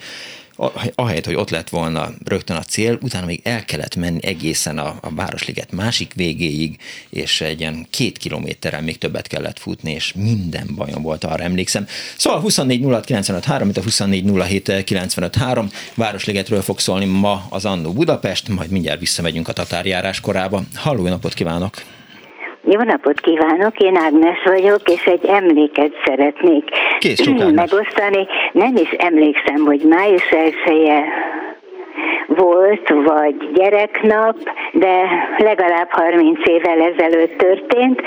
ahelyett, 0.95 1.25
hogy 1.25 1.35
ott 1.35 1.51
lett 1.51 1.69
volna 1.69 2.11
rögtön 2.25 2.57
a 2.57 2.63
cél, 2.63 2.99
utána 3.03 3.27
még 3.27 3.41
el 3.45 3.65
kellett 3.65 3.97
menni 3.97 4.19
egészen 4.23 4.79
a, 4.79 4.99
a 5.01 5.15
Városliget 5.15 5.73
másik 5.73 6.13
végéig, 6.15 6.79
és 7.09 7.41
egy 7.41 7.61
ilyen 7.61 7.87
két 7.91 8.19
kilométerrel 8.19 8.83
még 8.83 8.99
többet 8.99 9.27
kellett 9.27 9.59
futni, 9.59 9.93
és 9.93 10.13
minden 10.13 10.69
bajom 10.75 11.03
volt, 11.03 11.25
arra 11.25 11.43
emlékszem. 11.43 11.87
Szóval 12.17 12.41
24 12.41 12.85
06 12.85 13.05
95 13.05 13.45
3, 13.45 13.65
mint 13.65 13.79
a 13.79 13.83
24 13.83 14.31
07 14.49 14.85
95 14.85 15.35
3, 15.35 15.71
Városligetről 15.95 16.63
fog 16.63 16.79
szólni 16.79 17.05
ma 17.05 17.47
az 17.51 17.65
Annó 17.65 17.93
Budapest, 17.93 18.49
majd 18.49 18.71
mindjárt 18.71 19.01
visszamegyünk 19.01 19.49
a 19.49 19.53
tatárjárás 19.53 20.21
korába. 20.21 20.63
Halló, 20.75 21.09
napot 21.09 21.35
kívánok! 21.35 21.83
Jó 22.69 22.83
napot 22.83 23.21
kívánok, 23.21 23.79
én 23.79 23.97
Ágnes 23.97 24.43
vagyok, 24.45 24.81
és 24.85 25.05
egy 25.05 25.25
emléket 25.25 25.93
szeretnék 26.05 26.65
Kész, 26.99 27.23
sok 27.23 27.41
Ágnes. 27.41 27.71
megosztani. 27.71 28.27
Nem 28.53 28.77
is 28.77 28.91
emlékszem, 28.91 29.65
hogy 29.65 29.81
május 29.81 30.31
elsője 30.31 31.05
volt, 32.27 32.89
vagy 32.89 33.37
gyereknap, 33.53 34.37
de 34.73 35.03
legalább 35.37 35.89
30 35.91 36.39
évvel 36.49 36.81
ezelőtt 36.81 37.37
történt. 37.37 38.03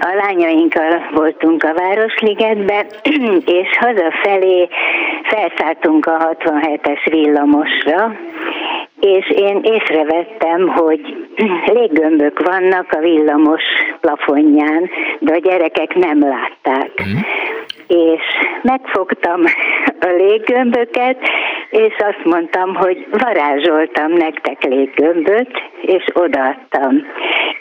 A 0.00 0.14
lányainkkal 0.14 1.10
voltunk 1.14 1.62
a 1.62 1.74
Városligetbe, 1.74 2.86
és 3.60 3.68
hazafelé 3.78 4.68
felszálltunk 5.22 6.06
a 6.06 6.36
67-es 6.38 7.06
villamosra, 7.10 8.16
és 9.00 9.30
én 9.30 9.60
észrevettem, 9.62 10.68
hogy 10.68 11.23
léggömbök 11.66 12.38
vannak 12.38 12.92
a 12.92 12.98
villamos 12.98 13.62
plafonján, 14.00 14.90
de 15.18 15.34
a 15.34 15.38
gyerekek 15.38 15.94
nem 15.94 16.18
látták. 16.20 16.90
Mm. 17.08 17.18
És 17.86 18.22
megfogtam 18.62 19.40
a 20.00 20.06
léggömböket, 20.06 21.18
és 21.82 21.94
azt 21.98 22.24
mondtam, 22.24 22.74
hogy 22.74 23.06
varázsoltam 23.10 24.12
nektek 24.12 24.62
léggömböt, 24.64 25.50
és 25.82 26.04
odaadtam. 26.12 27.06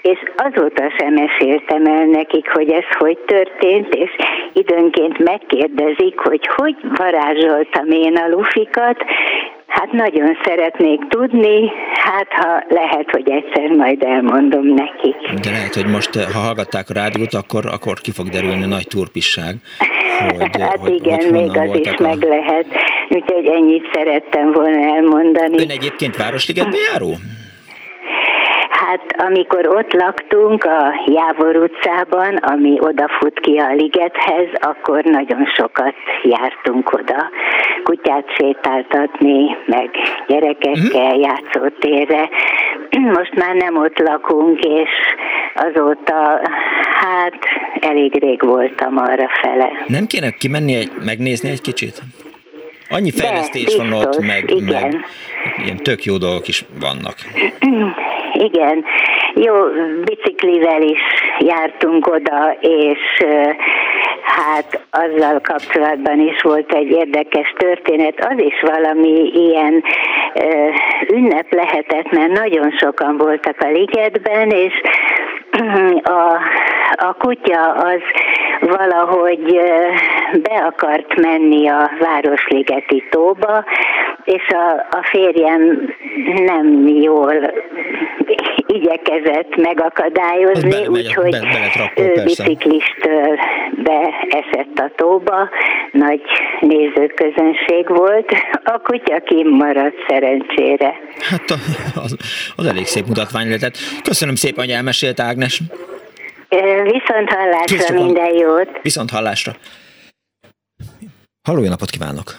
És 0.02 0.20
azóta 0.36 0.84
sem 0.98 1.14
meséltem 1.14 1.86
el 1.86 2.06
nekik, 2.06 2.50
hogy 2.52 2.70
ez 2.70 2.98
hogy 2.98 3.18
történt, 3.18 3.96
és 3.96 4.10
időnként 4.54 5.18
megkérdezik, 5.18 6.20
hogy 6.20 6.48
hogy 6.56 6.76
varázsoltam 6.98 7.90
én 7.90 8.16
a 8.16 8.30
lufikat, 8.30 9.04
Hát 9.68 9.92
nagyon 9.92 10.38
szeretnék 10.44 11.08
tudni, 11.08 11.72
hát 11.94 12.28
ha 12.30 12.64
lehet, 12.70 13.12
hogy 13.12 13.30
egyszer 13.30 13.70
majd 13.70 14.04
elmondom 14.04 14.66
nekik. 14.66 15.40
De 15.42 15.50
lehet, 15.50 15.74
hogy 15.74 15.88
most, 15.88 16.16
ha 16.16 16.40
hallgatták 16.40 16.90
a 16.90 16.94
rádiót, 16.94 17.34
akkor, 17.34 17.66
akkor 17.66 18.00
ki 18.02 18.12
fog 18.12 18.30
derülni 18.30 18.66
nagy 18.66 18.88
turpisság. 18.88 19.56
Hogy, 20.20 20.62
hát 20.62 20.78
hogy, 20.78 20.94
igen, 20.94 21.20
hogy 21.20 21.32
még 21.32 21.58
az 21.58 21.78
is 21.80 21.88
a... 21.88 22.02
meg 22.02 22.24
lehet. 22.24 22.66
Úgyhogy 23.10 23.46
ennyit 23.46 23.84
szerettem 23.94 24.52
volna 24.52 24.96
elmondani. 24.96 25.58
Ön 25.58 25.70
egyébként 25.70 26.18
Városligetbe 26.18 26.78
járó? 26.92 27.18
Hát 28.86 29.16
amikor 29.18 29.68
ott 29.68 29.94
laktunk 29.94 30.64
a 30.64 30.94
Jávor 31.06 31.56
utcában, 31.56 32.36
ami 32.36 32.78
odafut 32.80 33.40
ki 33.40 33.58
a 33.58 33.74
ligethez, 33.74 34.48
akkor 34.54 35.04
nagyon 35.04 35.46
sokat 35.56 35.94
jártunk 36.24 36.94
oda 36.94 37.30
kutyát 37.84 38.26
sétáltatni, 38.38 39.58
meg 39.66 39.90
gyerekekkel 40.28 41.16
uh-huh. 41.16 41.20
játszótérre. 41.20 42.30
Most 43.18 43.36
már 43.36 43.56
nem 43.56 43.78
ott 43.78 43.98
lakunk, 43.98 44.60
és 44.60 44.90
azóta 45.56 46.42
hát 47.00 47.38
elég 47.80 48.20
rég 48.20 48.44
voltam 48.46 48.98
arra 48.98 49.30
fele. 49.42 49.72
Nem 49.88 50.06
kéne 50.06 50.30
kimenni, 50.30 50.84
megnézni 51.06 51.50
egy 51.50 51.62
kicsit? 51.62 52.02
Annyi 52.90 53.12
fejlesztés 53.12 53.64
De, 53.64 53.70
biztos, 53.70 53.90
van 53.90 54.00
ott, 54.00 54.20
meg, 54.20 54.52
igen. 54.52 54.82
meg 54.82 55.06
ilyen 55.64 55.78
tök 55.78 56.04
jó 56.04 56.18
dolgok 56.18 56.48
is 56.48 56.66
vannak. 56.80 57.16
Igen, 58.34 58.86
jó, 59.34 59.54
biciklivel 60.04 60.82
is 60.82 61.02
jártunk 61.40 62.08
oda, 62.08 62.58
és 62.60 63.26
hát 64.24 64.82
azzal 64.92 65.42
kapcsolatban 65.42 66.20
is 66.20 66.42
volt 66.42 66.74
egy 66.74 66.92
érdekes 66.92 67.54
történet. 67.58 68.26
Az 68.26 68.38
is 68.38 68.62
valami 68.62 69.32
ilyen 69.34 69.84
ünnep 71.14 71.54
lehetett, 71.54 72.12
mert 72.12 72.32
nagyon 72.32 72.72
sokan 72.72 73.18
voltak 73.18 73.56
a 73.60 73.68
ligetben, 73.68 74.50
és 74.50 74.82
a, 76.04 76.40
a 76.96 77.14
kutya 77.14 77.72
az 77.72 78.02
valahogy 78.60 79.60
be 80.42 80.56
akart 80.56 81.22
menni 81.22 81.68
a 81.68 81.90
Városligeti 82.00 83.04
tóba, 83.10 83.66
és 84.24 84.48
a, 84.48 84.98
a 84.98 85.04
férjem 85.04 85.94
nem 86.46 86.88
jól 86.88 87.52
igyekezett 88.76 89.56
megakadályozni, 89.56 90.88
úgyhogy 90.88 91.32
be, 91.32 91.92
ő 91.96 92.24
biciklistől 92.24 93.40
beesett 93.84 94.78
a 94.78 94.92
tóba, 94.96 95.50
nagy 95.92 96.22
nézőközönség 96.60 97.88
volt, 97.88 98.32
a 98.64 98.78
kutya 98.78 99.20
kim 99.20 99.48
maradt 99.48 99.96
szerencsére. 100.08 100.94
Hát 101.20 101.52
az, 101.96 102.18
az 102.56 102.66
elég 102.66 102.86
szép 102.86 103.06
mutatvány 103.06 103.46
lehetett. 103.46 103.78
Köszönöm 104.04 104.36
szépen, 104.36 104.64
hogy 104.64 104.74
elmesélt 104.74 105.20
Ágnes. 105.20 105.62
Viszont 106.84 107.30
hallásra 107.30 107.78
Kész, 107.78 107.90
minden 107.90 108.34
jót. 108.34 108.70
Viszont 108.82 109.10
hallásra. 109.10 109.52
Halló, 111.44 111.64
jó 111.64 111.70
napot 111.70 111.90
kívánok! 111.90 112.36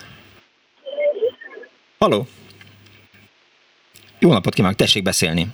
Halló! 1.99 2.27
Jó 4.18 4.33
napot 4.33 4.55
kívánok, 4.55 4.77
tessék 4.77 5.03
beszélni! 5.03 5.47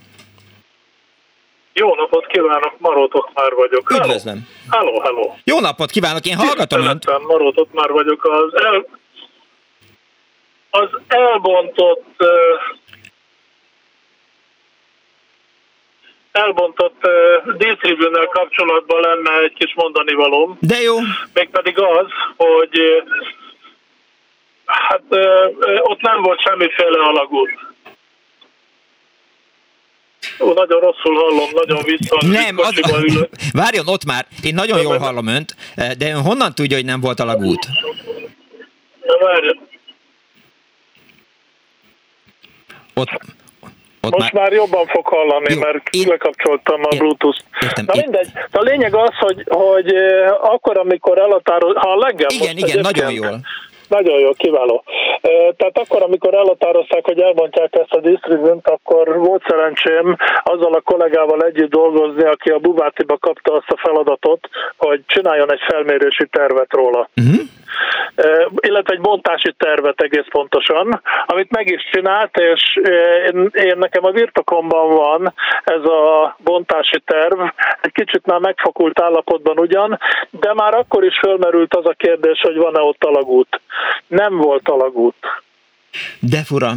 Jó 1.81 1.95
napot 1.95 2.27
kívánok, 2.27 2.75
Marótok 2.79 3.31
már 3.35 3.53
vagyok. 3.55 3.91
Üdvözlöm! 3.91 4.49
Halló, 4.69 5.01
halló! 5.01 5.37
Jó 5.45 5.61
napot 5.61 5.91
kívánok, 5.91 6.27
én 6.27 6.37
hallgatom 6.37 6.81
önt! 6.81 7.05
Marótok 7.27 7.73
már 7.73 7.91
vagyok, 7.91 8.25
az, 8.25 8.63
el, 8.63 8.87
az 10.71 10.89
elbontott 11.09 12.25
elbontott 16.33 16.97
uh, 17.03 17.57
dísztribűnnel 17.57 18.27
kapcsolatban 18.27 19.01
lenne 19.01 19.39
egy 19.43 19.53
kis 19.53 19.75
mondani 19.75 20.15
valóm. 20.15 20.57
De 20.61 20.81
jó. 20.81 20.97
Mégpedig 21.35 21.79
az, 21.79 22.07
hogy 22.37 22.79
uh, 22.81 23.09
hát 24.65 25.03
uh, 25.09 25.81
ott 25.81 26.01
nem 26.01 26.23
volt 26.23 26.41
semmiféle 26.41 27.01
alagút. 27.03 27.70
Nagyon 30.39 30.81
rosszul 30.81 31.15
hallom, 31.15 31.49
nagyon 31.53 31.83
vissza. 31.85 32.17
Nem, 32.27 32.59
az, 32.59 32.81
várjon 33.53 33.89
ott 33.89 34.05
már, 34.05 34.27
én 34.43 34.55
nagyon 34.55 34.77
nem, 34.77 34.87
jól 34.87 34.99
hallom 34.99 35.27
önt, 35.27 35.57
de 35.99 36.11
ön 36.11 36.23
honnan 36.23 36.55
tudja, 36.55 36.77
hogy 36.77 36.85
nem 36.85 37.01
volt 37.01 37.21
a 37.21 37.25
lagút? 37.25 37.69
Ott, 42.95 43.11
ott 44.01 44.13
Most 44.13 44.33
már... 44.33 44.43
már 44.43 44.53
jobban 44.53 44.87
fog 44.87 45.07
hallani, 45.07 45.55
Jó, 45.55 45.61
mert 45.61 45.89
én... 45.91 46.09
lekapcsoltam 46.09 46.81
a 46.85 46.97
Bluetooth-t. 46.97 47.45
Értem, 47.61 47.85
Na 47.85 47.93
mindegy, 47.97 48.33
de 48.51 48.59
a 48.59 48.63
lényeg 48.63 48.95
az, 48.95 49.15
hogy, 49.19 49.45
hogy 49.49 49.95
eh, 49.95 50.53
akkor, 50.53 50.79
amikor 50.79 51.19
elhatárol... 51.19 51.75
Ha 51.75 51.91
a 51.91 51.97
leggel 51.97 52.31
igen, 52.31 52.57
igen, 52.57 52.81
nagyon 52.81 53.13
jól. 53.13 53.41
Nagyon 53.91 54.19
jó, 54.19 54.33
kiváló. 54.33 54.85
Tehát 55.57 55.79
akkor, 55.79 56.03
amikor 56.03 56.35
elhatározták, 56.35 57.05
hogy 57.05 57.21
elmondják 57.21 57.75
ezt 57.75 57.93
a 57.93 58.01
disztribünt, 58.01 58.69
akkor 58.69 59.19
volt 59.19 59.43
szerencsém 59.49 60.17
azzal 60.43 60.73
a 60.73 60.81
kollégával 60.81 61.43
együtt 61.43 61.71
dolgozni, 61.71 62.25
aki 62.25 62.51
a 62.51 62.59
Bubátiba 62.59 63.19
kapta 63.19 63.53
azt 63.53 63.71
a 63.71 63.77
feladatot, 63.77 64.49
hogy 64.77 65.01
csináljon 65.07 65.53
egy 65.53 65.63
felmérési 65.69 66.27
tervet 66.31 66.73
róla. 66.73 67.09
Uh-huh 67.17 67.41
illetve 68.61 68.95
egy 68.95 69.01
bontási 69.01 69.55
tervet 69.59 70.01
egész 70.01 70.27
pontosan, 70.31 71.03
amit 71.27 71.51
meg 71.51 71.71
is 71.71 71.89
csinált, 71.93 72.37
és 72.37 72.77
én, 73.27 73.51
én 73.53 73.79
nekem 73.79 74.05
a 74.05 74.11
birtokomban 74.11 74.95
van 74.95 75.35
ez 75.65 75.85
a 75.85 76.37
bontási 76.39 77.01
terv, 77.05 77.41
egy 77.81 77.93
kicsit 77.93 78.27
már 78.27 78.39
megfakult 78.41 79.01
állapotban 79.01 79.59
ugyan, 79.59 79.99
de 80.31 80.55
már 80.55 80.75
akkor 80.75 81.05
is 81.05 81.19
fölmerült 81.19 81.75
az 81.75 81.87
a 81.87 81.95
kérdés, 81.97 82.41
hogy 82.41 82.57
van-e 82.57 82.81
ott 82.81 83.05
alagút. 83.05 83.61
Nem 84.07 84.37
volt 84.37 84.69
alagút. 84.69 85.17
De 86.21 86.43
fura, 86.45 86.75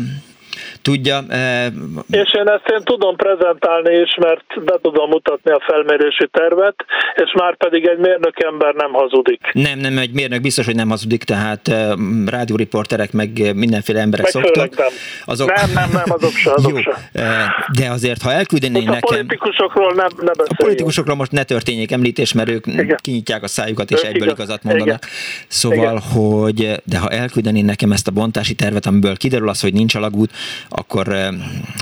tudja. 0.81 1.23
E... 1.29 1.65
És 2.09 2.33
én 2.33 2.47
ezt 2.47 2.69
én 2.71 2.83
tudom 2.83 3.15
prezentálni 3.15 3.95
is, 3.95 4.15
mert 4.19 4.63
be 4.65 4.79
tudom 4.81 5.09
mutatni 5.09 5.51
a 5.51 5.61
felmérési 5.65 6.27
tervet, 6.31 6.75
és 7.15 7.33
már 7.33 7.57
pedig 7.57 7.85
egy 7.85 7.97
mérnök 7.97 8.43
ember 8.43 8.73
nem 8.73 8.91
hazudik. 8.93 9.41
Nem, 9.53 9.79
nem, 9.79 9.97
egy 9.97 10.13
mérnök 10.13 10.41
biztos, 10.41 10.65
hogy 10.65 10.75
nem 10.75 10.89
hazudik, 10.89 11.23
tehát 11.23 11.67
e, 11.67 11.95
rádióriporterek 12.25 13.11
meg 13.11 13.55
mindenféle 13.55 13.99
emberek 13.99 14.33
meg 14.33 14.43
szoktak. 14.43 14.77
Nem. 14.77 14.87
Azok... 15.25 15.53
nem, 15.55 15.71
nem, 15.73 15.89
nem, 15.91 16.15
azok 16.17 16.31
se, 16.31 16.51
azok 16.51 16.71
Jó, 16.71 16.77
se. 16.77 17.21
E, 17.21 17.55
de 17.79 17.89
azért, 17.89 18.21
ha 18.21 18.31
elküldenék 18.31 18.85
nekem... 18.85 18.99
A 19.01 19.13
politikusokról 19.13 19.93
nem, 19.93 20.09
ne 20.17 20.31
A 20.31 20.53
politikusokról 20.55 21.15
most 21.15 21.31
ne 21.31 21.43
történjék 21.43 21.91
említés, 21.91 22.33
mert 22.33 22.49
ők 22.49 22.67
Igen. 22.67 22.97
kinyitják 23.01 23.43
a 23.43 23.47
szájukat, 23.47 23.91
és 23.91 23.99
ők 23.99 24.05
egyből 24.05 24.27
igaz. 24.27 24.37
igazat 24.37 24.63
mondanak. 24.63 25.03
Szóval, 25.47 25.77
Igen. 25.77 25.99
hogy 25.99 26.81
de 26.83 26.97
ha 26.97 27.09
elküldenék 27.09 27.63
nekem 27.63 27.91
ezt 27.91 28.07
a 28.07 28.11
bontási 28.11 28.55
tervet, 28.55 28.85
amiből 28.85 29.17
kiderül 29.17 29.49
az, 29.49 29.61
hogy 29.61 29.73
nincs 29.73 29.95
alagút, 29.95 30.31
akkor 30.69 31.07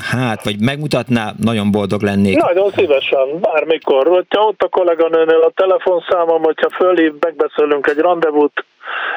hát, 0.03 0.43
vagy 0.43 0.59
megmutatná, 0.59 1.33
nagyon 1.37 1.71
boldog 1.71 2.01
lennék. 2.01 2.37
Nagyon 2.37 2.71
szívesen, 2.75 3.39
bármikor. 3.41 4.07
Hogyha 4.07 4.41
ott 4.41 4.61
a 4.61 4.67
kolléganőnél 4.67 5.41
a 5.41 5.51
telefonszámom, 5.55 6.41
hogyha 6.41 6.69
fölhív, 6.69 7.13
megbeszélünk 7.19 7.87
egy 7.87 7.97
rendezvút, 7.97 8.65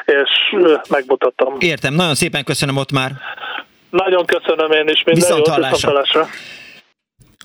és 0.05 0.57
megmutatom. 0.89 1.57
Értem, 1.59 1.95
nagyon 1.95 2.15
szépen 2.15 2.45
köszönöm 2.45 2.77
ott 2.77 2.93
már. 2.93 3.11
Nagyon 3.91 4.25
köszönöm 4.27 4.71
én 4.71 4.89
is, 4.89 5.03
minden 5.05 5.15
Viszont 5.15 5.47
jót, 5.47 5.57
hallásra. 5.57 6.27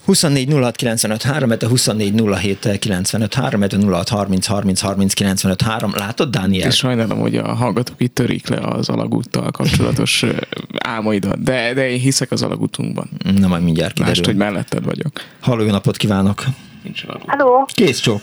24 0.10 0.50
06 0.50 0.76
95 0.76 1.24
3, 1.24 1.50
24 1.70 2.14
07 2.36 2.80
95 2.80 3.34
3, 3.34 3.62
06 3.62 4.10
30 4.10 4.48
30 4.48 4.82
30 4.82 5.14
95 5.14 5.62
3. 5.62 5.92
Látod, 5.96 6.30
Dániel? 6.30 6.68
És 6.68 6.76
sajnálom, 6.76 7.20
hogy 7.20 7.36
a 7.36 7.54
hallgatók 7.54 7.96
itt 7.98 8.16
törik 8.16 8.48
le 8.48 8.58
az 8.58 8.90
alagúttal 8.90 9.52
kapcsolatos 9.52 10.26
álmaidat, 10.96 11.44
de, 11.44 11.74
de 11.74 11.90
én 11.90 12.00
hiszek 12.00 12.32
az 12.32 12.42
alagútunkban. 12.42 13.10
Na, 13.40 13.48
majd 13.48 13.64
mindjárt 13.64 13.94
kiderül. 13.94 14.16
Mást, 14.16 14.26
hogy 14.26 14.36
melletted 14.36 14.86
vagyok. 14.86 15.12
Halló, 15.42 15.64
jó 15.64 15.72
napot 15.72 15.98
kívánok! 15.98 16.44
Nincs. 16.84 17.04
Halló! 17.26 17.66
Kész 17.74 18.00
csók! 18.00 18.22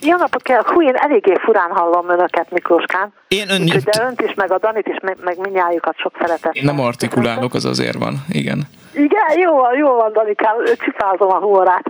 Jó 0.00 0.16
napot 0.16 0.42
kell! 0.42 0.62
Hú, 0.64 0.82
én 0.82 0.94
eléggé 0.94 1.32
furán 1.44 1.70
hallom 1.70 2.10
önöket, 2.10 2.50
Miklóskán. 2.50 3.12
Én 3.28 3.50
ön... 3.50 3.62
Úgyhogy 3.62 3.82
de 3.82 4.02
önt 4.02 4.20
is, 4.20 4.34
meg 4.34 4.52
a 4.52 4.58
Danit 4.58 4.86
is, 4.86 4.96
meg, 5.02 5.16
meg 5.24 5.38
minnyájukat 5.38 5.96
sok 5.96 6.12
szeretet. 6.20 6.54
Én 6.54 6.64
nem 6.64 6.80
artikulálok, 6.80 7.54
az 7.54 7.64
azért 7.64 7.96
van, 7.96 8.24
igen. 8.28 8.68
Igen, 8.98 9.38
jó 9.38 9.56
van, 9.56 9.76
jó 9.76 9.94
van, 9.94 10.12
Danikám, 10.12 10.54
csipázom 10.84 11.28
a 11.28 11.38
humorát. 11.38 11.84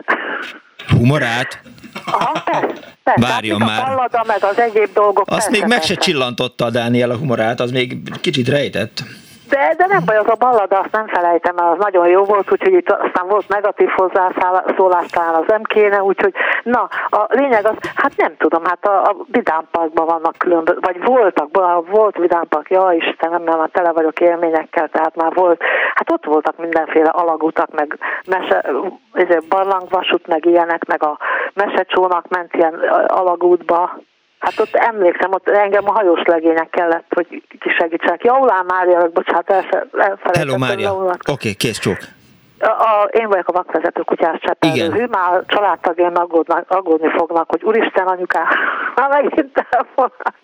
Humorát? 0.88 1.60
Aha, 2.06 2.42
persze, 2.50 2.74
persze. 3.02 3.26
Várjon 3.32 3.60
hát, 3.60 3.68
már. 3.68 3.82
A 3.82 3.86
ballada, 3.86 4.24
meg 4.26 4.44
az 4.44 4.58
egyéb 4.58 4.92
dolgok. 4.94 5.26
Azt 5.26 5.30
persze, 5.30 5.50
még 5.50 5.60
meg 5.60 5.70
persze. 5.70 5.86
se 5.86 6.00
csillantotta 6.00 6.64
a 6.64 6.70
Dániel 6.70 7.10
a 7.10 7.16
humorát, 7.16 7.60
az 7.60 7.70
még 7.70 7.96
kicsit 8.20 8.48
rejtett. 8.48 9.02
De, 9.48 9.74
de 9.76 9.86
nem 9.86 10.02
baj, 10.04 10.16
az 10.16 10.28
a 10.28 10.36
ballada, 10.38 10.78
azt 10.78 10.92
nem 10.92 11.06
felejtem, 11.06 11.54
mert 11.54 11.68
az 11.68 11.78
nagyon 11.78 12.08
jó 12.08 12.24
volt, 12.24 12.52
úgyhogy 12.52 12.72
itt 12.72 12.90
aztán 12.90 13.28
volt 13.28 13.48
negatív 13.48 13.88
hozzászólás 13.88 15.06
talán 15.06 15.34
az 15.34 15.44
nem 15.46 15.62
kéne, 15.62 16.02
úgyhogy 16.02 16.34
na, 16.62 16.88
a 17.10 17.26
lényeg 17.28 17.66
az, 17.66 17.76
hát 17.94 18.16
nem 18.16 18.36
tudom, 18.36 18.64
hát 18.64 18.86
a, 18.86 19.02
a 19.02 19.16
Vidámparkban 19.30 20.06
vannak 20.06 20.38
különböző, 20.38 20.78
vagy 20.80 21.04
voltak, 21.04 21.48
volt 21.90 22.16
Vidámpark, 22.16 22.70
ja 22.70 22.92
Istenem, 22.92 23.42
mert 23.42 23.58
már 23.58 23.68
tele 23.72 23.92
vagyok 23.92 24.20
élményekkel, 24.20 24.88
tehát 24.88 25.16
már 25.16 25.34
volt, 25.34 25.62
hát 25.94 26.12
ott 26.12 26.24
voltak 26.24 26.56
mindenféle 26.56 27.08
alagutak, 27.08 27.70
meg 27.74 27.98
mese, 28.26 28.64
barlangvasút, 29.48 30.26
meg 30.26 30.44
ilyenek, 30.44 30.84
meg 30.84 31.02
a 31.02 31.18
mesecsónak 31.54 32.28
ment 32.28 32.54
ilyen 32.54 32.74
alagútba, 33.06 33.98
Hát 34.38 34.58
ott 34.60 34.74
emlékszem, 34.74 35.32
ott 35.32 35.48
engem 35.48 35.88
a 35.88 35.92
hajós 35.92 36.22
legények 36.24 36.70
kellett, 36.70 37.12
hogy 37.14 37.42
kisegítsenek. 37.60 38.24
Ja, 38.24 38.32
Olá 38.32 38.62
Mária, 38.66 39.08
bocsánat, 39.08 39.50
elfelejtettem. 39.50 40.32
Hello 40.32 40.58
Mária, 40.58 40.94
oké, 40.94 41.32
okay, 41.32 41.54
kész 41.54 41.78
csók. 41.78 41.98
A, 42.60 42.66
a, 42.66 43.08
én 43.12 43.28
vagyok 43.28 43.48
a 43.48 43.52
vakvezető 43.52 44.02
kutyás 44.02 44.38
csepelő. 44.40 44.90
Hű, 44.90 45.04
már 45.04 45.32
a 45.32 45.44
családtagjaim 45.46 46.16
aggódnak, 46.16 46.70
aggódni 46.70 47.08
fognak, 47.16 47.50
hogy 47.50 47.62
úristen 47.64 48.06
anyuká, 48.06 48.48
már 48.96 49.08
megint 49.08 49.52
telefonál. 49.52 50.34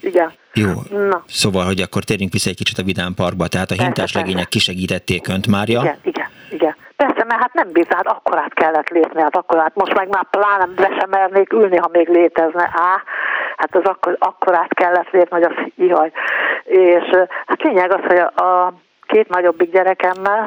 Igen. 0.00 0.32
Jó. 0.54 0.68
Na. 1.08 1.22
Szóval, 1.26 1.64
hogy 1.64 1.80
akkor 1.80 2.04
térjünk 2.04 2.32
vissza 2.32 2.50
egy 2.50 2.56
kicsit 2.56 2.78
a 2.78 2.82
Vidám 2.82 3.14
Parkba. 3.14 3.46
Tehát 3.46 3.70
a 3.70 3.82
hintás 3.82 4.12
legények 4.14 4.48
kisegítették 4.48 5.28
önt, 5.28 5.46
Mária. 5.46 5.80
Igen, 5.80 5.98
igen, 6.02 6.28
igen. 6.50 6.76
Persze, 6.96 7.24
mert 7.24 7.40
hát 7.40 7.54
nem 7.54 7.72
bíz, 7.72 7.86
hát 7.88 8.06
akkorát 8.06 8.54
kellett 8.54 8.88
lépni, 8.88 9.22
hát 9.22 9.36
akkorát, 9.36 9.74
most 9.74 9.94
meg 9.94 10.08
már 10.08 10.26
pláne 10.30 10.66
be 10.66 10.96
sem 10.98 11.10
mernék 11.10 11.52
ülni, 11.52 11.76
ha 11.76 11.88
még 11.92 12.08
létezne. 12.08 12.62
Á, 12.62 13.02
hát 13.56 13.76
az 13.76 13.84
akkor, 13.84 14.16
akkorát 14.18 14.74
kellett 14.74 15.10
lépni, 15.10 15.40
hogy 15.40 15.42
az 15.42 15.72
ihaj. 15.76 16.12
És 16.64 17.04
hát 17.46 17.62
lényeg 17.62 17.92
az, 17.92 18.00
hogy 18.06 18.18
a, 18.18 18.42
a 18.42 18.72
két 19.14 19.28
nagyobbik 19.28 19.70
gyerekemmel, 19.70 20.42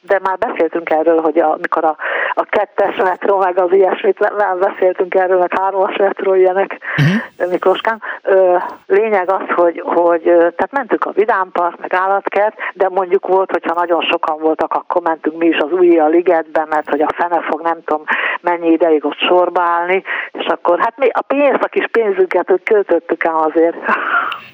de 0.00 0.20
már 0.22 0.38
beszéltünk 0.38 0.90
erről, 0.90 1.20
hogy 1.20 1.38
amikor 1.38 1.84
a, 1.84 1.96
a 2.34 2.44
kettes 2.44 2.96
metró, 2.96 3.38
meg 3.38 3.58
az 3.58 3.72
ilyesmit, 3.72 4.18
nem 4.36 4.58
beszéltünk 4.58 5.14
erről, 5.14 5.38
meg 5.38 5.58
hármas 5.58 5.96
metró 5.96 6.34
ilyenek, 6.34 6.78
uh-huh. 6.96 7.50
Miklóskán. 7.50 8.02
Ö, 8.22 8.56
lényeg 8.86 9.30
az, 9.30 9.54
hogy, 9.54 9.82
hogy 9.84 10.22
tehát 10.22 10.70
mentünk 10.70 11.04
a 11.04 11.10
Vidámpark, 11.10 11.80
meg 11.80 11.94
állatkert, 11.94 12.56
de 12.74 12.88
mondjuk 12.88 13.26
volt, 13.26 13.50
hogyha 13.50 13.74
nagyon 13.74 14.00
sokan 14.00 14.38
voltak, 14.38 14.72
akkor 14.72 15.02
mentünk 15.02 15.36
mi 15.36 15.46
is 15.46 15.58
az 15.58 15.72
új 15.72 15.98
a 15.98 16.06
ligetbe, 16.06 16.66
mert 16.70 16.88
hogy 16.88 17.00
a 17.00 17.14
fene 17.14 17.40
fog 17.40 17.60
nem 17.60 17.78
tudom 17.84 18.02
mennyi 18.42 18.70
ideig 18.70 19.04
ott 19.04 19.18
sorba 19.18 19.62
állni, 19.62 20.02
és 20.32 20.46
akkor 20.46 20.78
hát 20.78 20.96
mi 20.96 21.08
a 21.12 21.22
pénzt, 21.22 21.62
a 21.62 21.68
kis 21.68 21.86
pénzünket 21.90 22.46
hogy 22.46 22.62
költöttük 22.62 23.24
el 23.24 23.36
azért. 23.36 23.76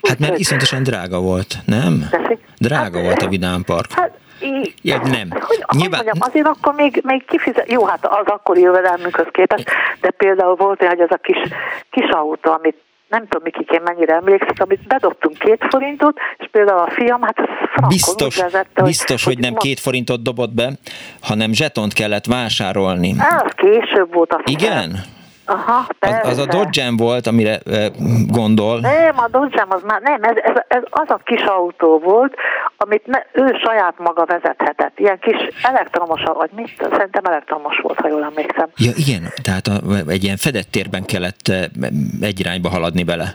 Hát 0.03 0.19
mert 0.19 0.39
iszonyatosan 0.39 0.83
drága 0.83 1.21
volt, 1.21 1.55
nem? 1.67 2.09
Tessék? 2.11 2.39
Drága 2.59 2.97
hát, 2.97 3.05
volt 3.05 3.23
a 3.23 3.29
Vidám 3.29 3.63
Park. 3.67 3.93
Hát, 3.93 4.19
ja, 4.83 4.97
nem. 4.99 5.29
Hogy, 5.31 5.65
Nyilván... 5.71 6.05
mondjam, 6.05 6.29
azért 6.29 6.47
akkor 6.47 6.75
még, 6.75 7.01
még 7.05 7.25
kifizet, 7.25 7.71
jó, 7.71 7.85
hát 7.85 8.07
az 8.07 8.27
akkori 8.27 8.61
jövedelmünkhöz 8.61 9.27
képest, 9.31 9.71
de 10.01 10.11
például 10.11 10.55
volt 10.55 10.85
hogy 10.85 11.01
az 11.01 11.11
a 11.11 11.17
kis, 11.17 11.39
kis 11.91 12.09
autó, 12.11 12.53
amit 12.53 12.77
nem 13.09 13.23
tudom, 13.23 13.43
Mikikén 13.43 13.81
mennyire 13.85 14.15
emlékszik, 14.15 14.61
amit 14.63 14.87
bedobtunk 14.87 15.39
két 15.39 15.67
forintot, 15.71 16.19
és 16.39 16.49
például 16.51 16.79
a 16.79 16.91
fiam, 16.91 17.23
hát 17.23 17.39
ez 17.39 17.89
biztos, 17.89 18.37
vezette, 18.37 18.83
biztos, 18.83 19.25
hogy, 19.25 19.35
hogy 19.35 19.43
nem 19.43 19.53
mond... 19.53 19.63
két 19.63 19.81
forintot 19.81 20.23
dobott 20.23 20.55
be, 20.55 20.71
hanem 21.23 21.53
zsetont 21.53 21.93
kellett 21.93 22.25
vásárolni. 22.27 23.15
Ez 23.19 23.53
később 23.57 24.15
volt. 24.15 24.33
a 24.33 24.41
Igen? 24.45 24.91
Fel. 24.91 25.17
Aha, 25.49 25.87
az, 25.99 26.29
az 26.29 26.39
a 26.39 26.47
dodge 26.47 26.91
volt, 26.97 27.27
amire 27.27 27.59
e, 27.59 27.91
gondol. 28.29 28.81
Nem, 28.81 29.19
a 29.19 29.29
dodge 29.31 29.67
az 29.69 29.83
már 29.83 30.01
nem, 30.01 30.23
ez, 30.23 30.37
ez, 30.37 30.63
ez 30.69 30.83
az 30.91 31.11
a 31.11 31.21
kis 31.25 31.43
autó 31.43 31.99
volt, 31.99 32.35
amit 32.77 33.07
ne, 33.07 33.19
ő 33.33 33.59
saját 33.65 33.95
maga 33.99 34.25
vezethetett. 34.25 34.99
Ilyen 34.99 35.19
kis 35.19 35.37
elektromos, 35.63 36.23
vagy 36.23 36.51
mit? 36.55 36.89
Szerintem 36.91 37.25
elektromos 37.25 37.79
volt, 37.83 38.01
ha 38.01 38.09
jól 38.09 38.25
emlékszem. 38.25 38.69
Ja, 38.77 38.91
igen, 38.95 39.23
tehát 39.43 39.67
a, 39.67 40.11
egy 40.11 40.25
ilyen 40.25 40.37
fedett 40.37 40.71
térben 40.71 41.05
kellett 41.05 41.49
egy 42.21 42.41
irányba 42.41 42.69
haladni 42.69 43.05
vele. 43.05 43.35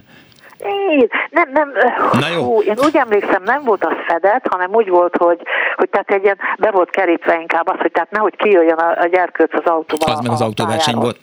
Én, 0.64 1.08
nem, 1.30 1.50
nem, 1.52 1.72
Na 2.20 2.28
jó. 2.28 2.44
Hú, 2.44 2.62
én 2.62 2.76
úgy 2.78 2.96
emlékszem, 2.98 3.44
nem 3.44 3.64
volt 3.64 3.86
az 3.86 3.94
fedett, 4.08 4.48
hanem 4.50 4.74
úgy 4.74 4.90
volt, 4.90 5.18
hogy, 5.18 5.40
hogy 5.76 5.90
tehát 5.90 6.12
egy 6.12 6.24
ilyen, 6.24 6.38
be 6.60 6.72
volt 6.72 6.90
kerítve 6.90 7.40
inkább 7.40 7.68
az, 7.68 7.80
hogy 7.80 7.92
tehát 7.92 8.12
nehogy 8.12 8.36
kijöjjön 8.36 8.78
a, 8.78 9.02
a 9.02 9.08
gyerkőc 9.08 9.54
az 9.54 9.66
autóval. 9.66 10.16
Az 10.16 10.20
meg 10.20 10.32
az 10.32 10.42
autóverseny 10.42 10.96
volt. 10.96 11.18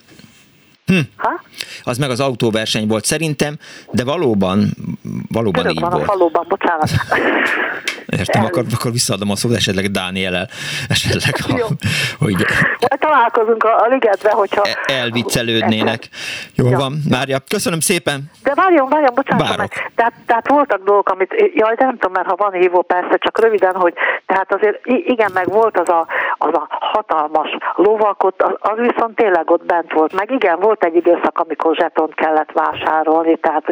Hm. 0.90 0.98
Ha? 1.16 1.40
Az 1.82 1.98
meg 1.98 2.10
az 2.10 2.20
autóverseny 2.20 2.86
volt 2.86 3.04
szerintem, 3.04 3.56
de 3.90 4.04
valóban, 4.04 4.68
valóban 5.32 5.64
Örök 5.64 5.72
így 5.72 5.80
van 5.80 5.90
volt. 5.90 6.02
a 6.02 6.06
faluban, 6.06 6.46
bocsánat. 6.48 6.90
Értem, 8.18 8.44
akkor, 8.44 8.64
akkor 8.74 8.92
visszaadom 8.92 9.30
a 9.30 9.36
szót 9.36 9.54
esetleg 9.54 9.90
Dániel-el, 9.90 10.48
esetleg, 10.88 11.34
ha, 11.40 11.66
hogy 12.18 12.34
Majd 12.88 13.00
találkozunk 13.00 13.64
a, 13.64 13.82
a 13.82 13.86
ligetbe, 13.88 14.30
hogyha... 14.30 14.62
E- 14.62 14.92
elviccelődnének. 14.92 16.08
Jó 16.54 16.68
ja. 16.68 16.78
van, 16.78 16.92
Mária, 17.10 17.38
köszönöm 17.48 17.80
szépen. 17.80 18.30
De 18.42 18.54
várjon, 18.54 18.88
várjon, 18.88 19.14
bocsánat, 19.14 19.56
meg, 19.56 19.92
tehát, 19.94 20.12
tehát 20.26 20.48
voltak 20.48 20.84
dolgok, 20.84 21.08
amit, 21.08 21.34
jaj, 21.54 21.74
de 21.74 21.84
nem 21.84 21.98
tudom, 21.98 22.12
mert 22.12 22.26
ha 22.26 22.36
van 22.36 22.52
hívó, 22.52 22.82
persze, 22.82 23.16
csak 23.18 23.40
röviden, 23.40 23.74
hogy 23.74 23.94
tehát 24.26 24.54
azért 24.54 24.80
igen, 24.84 25.30
meg 25.34 25.48
volt 25.48 25.78
az 25.78 25.88
a, 25.88 26.06
az 26.38 26.54
a 26.54 26.66
hatalmas 26.68 27.48
lovak, 27.74 28.24
ott, 28.24 28.42
az, 28.42 28.52
az 28.58 28.78
viszont 28.78 29.14
tényleg 29.16 29.50
ott 29.50 29.64
bent 29.64 29.92
volt, 29.92 30.12
meg 30.12 30.30
igen, 30.30 30.58
volt 30.60 30.79
egy 30.84 30.96
időszak, 30.96 31.38
amikor 31.38 31.74
zsetont 31.76 32.14
kellett 32.14 32.52
vásárolni, 32.52 33.36
tehát 33.36 33.64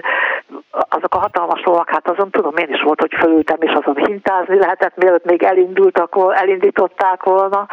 azok 0.70 1.14
a 1.14 1.18
hatalmas 1.18 1.62
lovak, 1.64 1.90
hát 1.90 2.08
azon 2.08 2.30
tudom, 2.30 2.56
én 2.56 2.68
is 2.72 2.82
volt, 2.82 3.00
hogy 3.00 3.14
fölültem, 3.18 3.56
és 3.60 3.72
azon 3.72 4.06
hintázni 4.06 4.58
lehetett, 4.58 4.96
mielőtt 4.96 5.24
még 5.24 5.42
elindultak, 5.42 6.16
elindították 6.34 7.22
volna, 7.22 7.66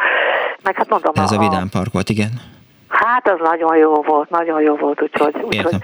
meg 0.62 0.76
hát 0.76 0.88
mondom, 0.88 1.12
Ez 1.14 1.32
a 1.32 1.38
Vidám 1.38 1.68
Park 1.72 1.92
volt, 1.92 2.08
igen. 2.08 2.30
Hát 2.88 3.28
ez 3.28 3.38
nagyon 3.38 3.76
jó 3.76 4.02
volt, 4.02 4.30
nagyon 4.30 4.60
jó 4.60 4.76
volt, 4.76 5.02
úgyhogy, 5.02 5.34
úgyhogy. 5.42 5.76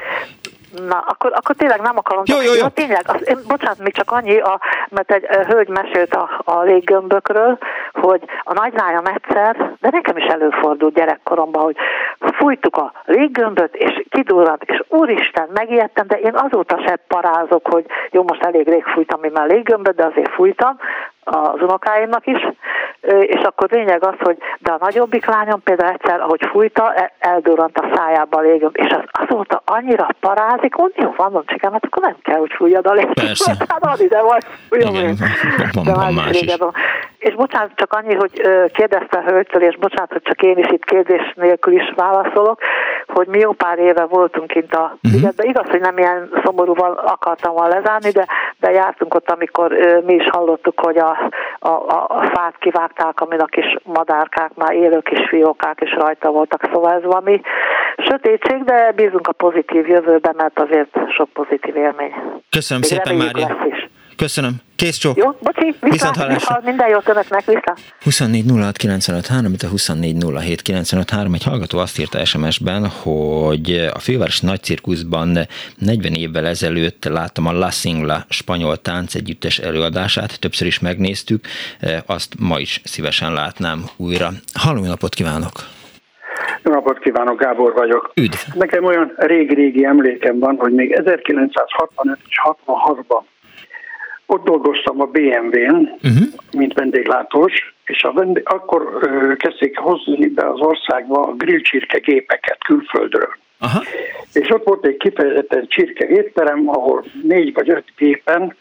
Na, 0.86 1.04
akkor, 1.06 1.32
akkor 1.34 1.54
tényleg 1.54 1.80
nem 1.80 1.98
akarom. 1.98 2.22
Jó, 2.26 2.40
jó, 2.40 2.54
jó. 2.54 2.68
tényleg, 2.68 3.02
az, 3.06 3.28
én, 3.28 3.38
bocsánat, 3.48 3.78
még 3.78 3.92
csak 3.92 4.10
annyi, 4.10 4.38
a, 4.40 4.60
mert 4.90 5.12
egy 5.12 5.26
ö, 5.28 5.42
hölgy 5.42 5.68
mesélt 5.68 6.14
a, 6.14 6.42
a 6.44 6.62
léggömbökről, 6.62 7.58
hogy 7.92 8.22
a 8.42 8.52
nagylányom 8.52 9.04
egyszer, 9.04 9.56
de 9.80 9.88
nekem 9.90 10.16
is 10.16 10.24
előfordult 10.24 10.94
gyerekkoromban, 10.94 11.62
hogy 11.62 11.76
fújtuk 12.18 12.76
a 12.76 12.92
léggömböt, 13.04 13.74
és 13.74 14.04
kidurrant, 14.10 14.62
és 14.62 14.82
úristen, 14.88 15.48
megijedtem, 15.54 16.06
de 16.06 16.16
én 16.16 16.34
azóta 16.34 16.82
se 16.86 16.98
parázok, 17.08 17.68
hogy 17.68 17.84
jó, 18.10 18.22
most 18.22 18.42
elég 18.42 18.68
rég 18.68 18.84
fújtam 18.84 19.20
már 19.32 19.46
léggömböt, 19.46 19.94
de 19.94 20.04
azért 20.04 20.34
fújtam 20.34 20.78
az 21.24 21.60
unokáimnak 21.62 22.26
is, 22.26 22.48
és 23.20 23.40
akkor 23.42 23.68
lényeg 23.70 24.04
az, 24.04 24.14
hogy 24.18 24.36
de 24.58 24.72
a 24.72 24.76
nagyobbik 24.80 25.26
lányom 25.26 25.62
például 25.62 25.92
egyszer, 25.92 26.20
ahogy 26.20 26.46
fújta, 26.50 26.94
e- 26.94 27.12
eldurrant 27.18 27.78
a 27.78 27.90
szájába 27.94 28.38
a 28.38 28.40
légömb, 28.40 28.76
és 28.78 28.90
az 28.90 29.26
azóta 29.28 29.62
annyira 29.66 30.06
parázik, 30.20 30.74
hogy 30.74 30.92
jó, 30.96 31.04
van, 31.04 31.14
mondom, 31.16 31.44
csikám, 31.46 31.72
hát 31.72 31.84
akkor 31.84 32.02
nem 32.02 32.16
kell, 32.22 32.38
hogy 32.38 32.52
fújjad 32.56 32.86
a 32.86 32.92
légömböt. 32.92 33.24
Persze. 33.24 33.52
Hát 33.82 34.00
ide 34.00 34.22
vagy, 34.22 34.44
fújjam 34.68 34.94
Igen, 34.94 35.04
én. 35.08 35.14
van- 35.72 35.84
De 35.84 35.94
van 35.94 36.14
más 36.14 36.30
is. 36.30 36.40
régen 36.40 36.56
van. 36.58 36.72
És 37.18 37.34
bocsánat, 37.34 37.70
csak 37.74 37.92
annyi, 37.92 38.14
hogy 38.14 38.30
kérdezte 38.72 39.18
a 39.18 39.30
hölgytől, 39.30 39.62
és 39.62 39.76
bocsánat, 39.76 40.12
hogy 40.12 40.22
csak 40.22 40.42
én 40.42 40.58
is 40.58 40.66
itt 40.70 40.84
kérdés 40.84 41.32
nélkül 41.36 41.72
is 41.72 41.92
válaszolok, 41.96 42.60
hogy 43.06 43.26
mi 43.26 43.38
jó 43.38 43.52
pár 43.52 43.78
éve 43.78 44.04
voltunk 44.04 44.46
kint 44.46 44.74
a 44.74 44.96
Mhm. 45.00 45.14
ligetben. 45.14 45.46
Igaz, 45.46 45.66
hogy 45.70 45.80
nem 45.80 45.98
ilyen 45.98 46.30
szomorúval 46.44 46.92
akartam 47.06 47.52
volna 47.54 47.74
lezárni, 47.74 48.10
de, 48.10 48.26
de 48.60 48.70
jártunk 48.70 49.14
ott, 49.14 49.30
amikor 49.30 49.72
mi 50.04 50.14
is 50.14 50.28
hallottuk, 50.30 50.80
hogy 50.80 50.98
a, 50.98 51.11
a, 51.58 51.68
a, 51.68 52.06
a 52.08 52.30
fát 52.34 52.54
kivágták, 52.58 53.20
amin 53.20 53.40
a 53.40 53.44
kis 53.44 53.76
madárkák, 53.84 54.54
már 54.54 54.72
élő 54.72 55.00
kis 55.00 55.28
fiókák 55.28 55.80
is 55.80 55.92
rajta 55.94 56.30
voltak, 56.30 56.68
szóval 56.72 56.92
ez 56.92 57.02
valami 57.02 57.40
sötétség, 57.96 58.64
de 58.64 58.92
bízunk 58.96 59.28
a 59.28 59.32
pozitív 59.32 59.88
jövőben, 59.88 60.34
mert 60.36 60.58
azért 60.58 60.98
sok 61.08 61.28
pozitív 61.28 61.76
élmény. 61.76 62.14
Köszönöm 62.50 62.82
Még 62.82 62.90
szépen, 62.90 63.16
Mária. 63.16 63.56
Köszönöm. 64.16 64.54
Kész 64.76 64.96
csók. 64.96 65.16
Jó, 65.16 65.30
bocsi, 65.40 65.64
Viszont 65.64 65.92
viszont, 65.92 66.16
hallásra. 66.16 66.38
viszont 66.38 66.64
minden 66.64 66.88
jót 66.88 67.08
önöknek, 67.08 67.44
vissza. 67.44 67.74
24 68.02 68.44
06 68.50 68.76
95 68.76 69.26
3, 69.26 69.52
itt 69.52 69.62
a 69.62 69.68
24 69.68 70.16
07 70.38 70.62
95 70.62 71.10
3. 71.10 71.34
Egy 71.34 71.44
hallgató 71.44 71.78
azt 71.78 71.98
írta 71.98 72.24
SMS-ben, 72.24 72.86
hogy 72.88 73.90
a 73.94 73.98
főváros 73.98 74.40
nagy 74.40 74.62
cirkuszban 74.62 75.38
40 75.78 76.12
évvel 76.12 76.46
ezelőtt 76.46 77.04
láttam 77.04 77.46
a 77.46 77.52
La 77.52 77.70
Singla 77.70 78.24
spanyol 78.28 78.76
táncegyüttes 78.76 79.58
előadását, 79.58 80.40
többször 80.40 80.66
is 80.66 80.78
megnéztük, 80.80 81.44
azt 82.06 82.34
ma 82.38 82.58
is 82.58 82.80
szívesen 82.84 83.32
látnám 83.32 83.84
újra. 83.96 84.28
Halló, 84.54 84.84
napot 84.84 85.14
kívánok! 85.14 85.52
Jó 86.64 86.72
napot 86.72 86.98
kívánok, 86.98 87.40
Gábor 87.40 87.72
vagyok. 87.72 88.12
Üdv! 88.14 88.38
Nekem 88.54 88.84
olyan 88.84 89.12
régi-régi 89.16 89.84
emlékem 89.84 90.38
van, 90.38 90.56
hogy 90.58 90.72
még 90.72 90.92
1965 90.92 92.18
és 92.28 92.36
66-ban 92.66 93.22
ott 94.32 94.44
dolgoztam 94.44 95.00
a 95.00 95.06
BMW-n, 95.06 95.98
uh-huh. 96.02 96.26
mint 96.52 96.74
vendéglátós, 96.74 97.74
és 97.84 98.02
a 98.02 98.12
vendég, 98.12 98.42
akkor 98.46 98.98
ö, 99.00 99.34
kezdték 99.36 99.78
hozni 99.78 100.26
be 100.26 100.48
az 100.48 100.60
országba 100.60 101.20
a 101.20 101.34
grillcsirke 101.34 101.98
gépeket 101.98 102.64
külföldről. 102.64 103.36
Aha. 103.58 103.82
És 104.32 104.50
ott 104.50 104.64
volt 104.64 104.86
egy 104.86 104.96
kifejezetten 104.96 105.66
csirke 105.68 106.06
étterem, 106.06 106.68
ahol 106.68 107.04
négy 107.22 107.52
vagy 107.52 107.70
öt 107.70 107.84
gépen 107.96 108.56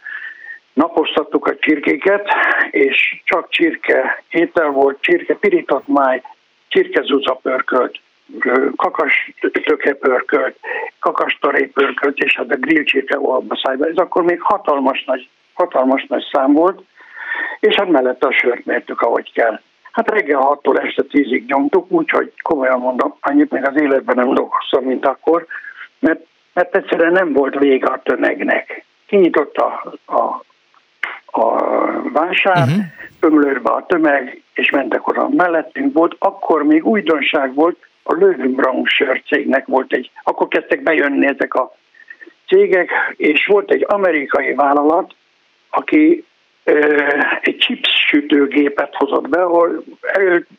napoztattuk 0.74 1.48
a 1.48 1.56
csirkéket, 1.60 2.28
és 2.72 3.22
csak 3.26 3.50
csirke 3.50 4.24
étel 4.30 4.70
volt, 4.70 4.98
csirke 5.02 5.36
pirított 5.36 5.88
máj, 5.88 6.22
csirkezuca 6.68 7.34
pörkölt, 7.34 8.00
ö, 8.40 8.68
kakas 8.76 9.34
töke 9.40 9.94
pörkölt, 9.94 10.56
kakastaré 11.00 11.66
pörkölt, 11.66 12.18
és 12.18 12.36
hát 12.36 12.52
a 12.52 12.56
grill 12.56 12.84
csirke 12.84 13.20
olbaszájba. 13.20 13.88
Ez 13.88 13.96
akkor 13.96 14.24
még 14.24 14.42
hatalmas 14.42 15.04
nagy, 15.04 15.30
hatalmas 15.54 16.06
nagy 16.08 16.24
szám 16.32 16.54
volt, 16.54 16.82
és 17.60 17.76
hát 17.76 17.90
mellette 17.90 18.28
a 18.28 18.32
sört 18.32 18.66
mértük, 18.66 19.02
ahogy 19.02 19.32
kell. 19.34 19.60
Hát 19.92 20.10
reggel 20.12 20.60
6-tól 20.64 20.84
este 20.86 21.04
10-ig 21.10 21.46
nyomtuk, 21.46 21.92
úgyhogy 21.92 22.34
komolyan 22.42 22.80
mondom, 22.80 23.18
annyit 23.20 23.52
még 23.52 23.68
az 23.68 23.82
életben 23.82 24.16
nem 24.16 24.34
dolgoztam, 24.34 24.84
mint 24.84 25.06
akkor, 25.06 25.46
mert, 26.00 26.26
mert 26.54 26.76
egyszerűen 26.76 27.12
nem 27.12 27.34
volt 27.34 27.60
vége 27.60 27.88
a 27.88 28.02
tömegnek. 28.04 28.86
Kinyitott 29.06 29.58
a, 29.58 29.94
a, 30.06 30.44
a 31.26 31.64
vásár, 32.10 32.68
uh-huh. 32.68 32.84
ömlőrbe 33.20 33.70
a 33.70 33.86
tömeg, 33.86 34.42
és 34.54 34.70
mentek 34.70 35.08
oda. 35.08 35.30
Mellettünk 35.30 35.94
volt, 35.94 36.16
akkor 36.20 36.64
még 36.64 36.86
újdonság 36.86 37.54
volt, 37.54 37.78
a 38.04 38.14
Löwenbraun 38.14 38.86
sörcégnek 38.86 39.66
volt 39.66 39.94
egy, 39.94 40.12
akkor 40.24 40.48
kezdtek 40.48 40.84
bejönni 40.84 41.26
ezek 41.26 41.54
a 41.54 41.76
cégek, 42.48 42.92
és 43.16 43.46
volt 43.46 43.72
egy 43.72 43.86
amerikai 43.88 44.54
vállalat, 44.54 45.16
aki 45.72 46.24
egy 47.42 47.58
chips 47.58 47.90
sütőgépet 48.08 48.96
hozott 48.96 49.30
be, 49.30 49.42
ahol 49.42 49.84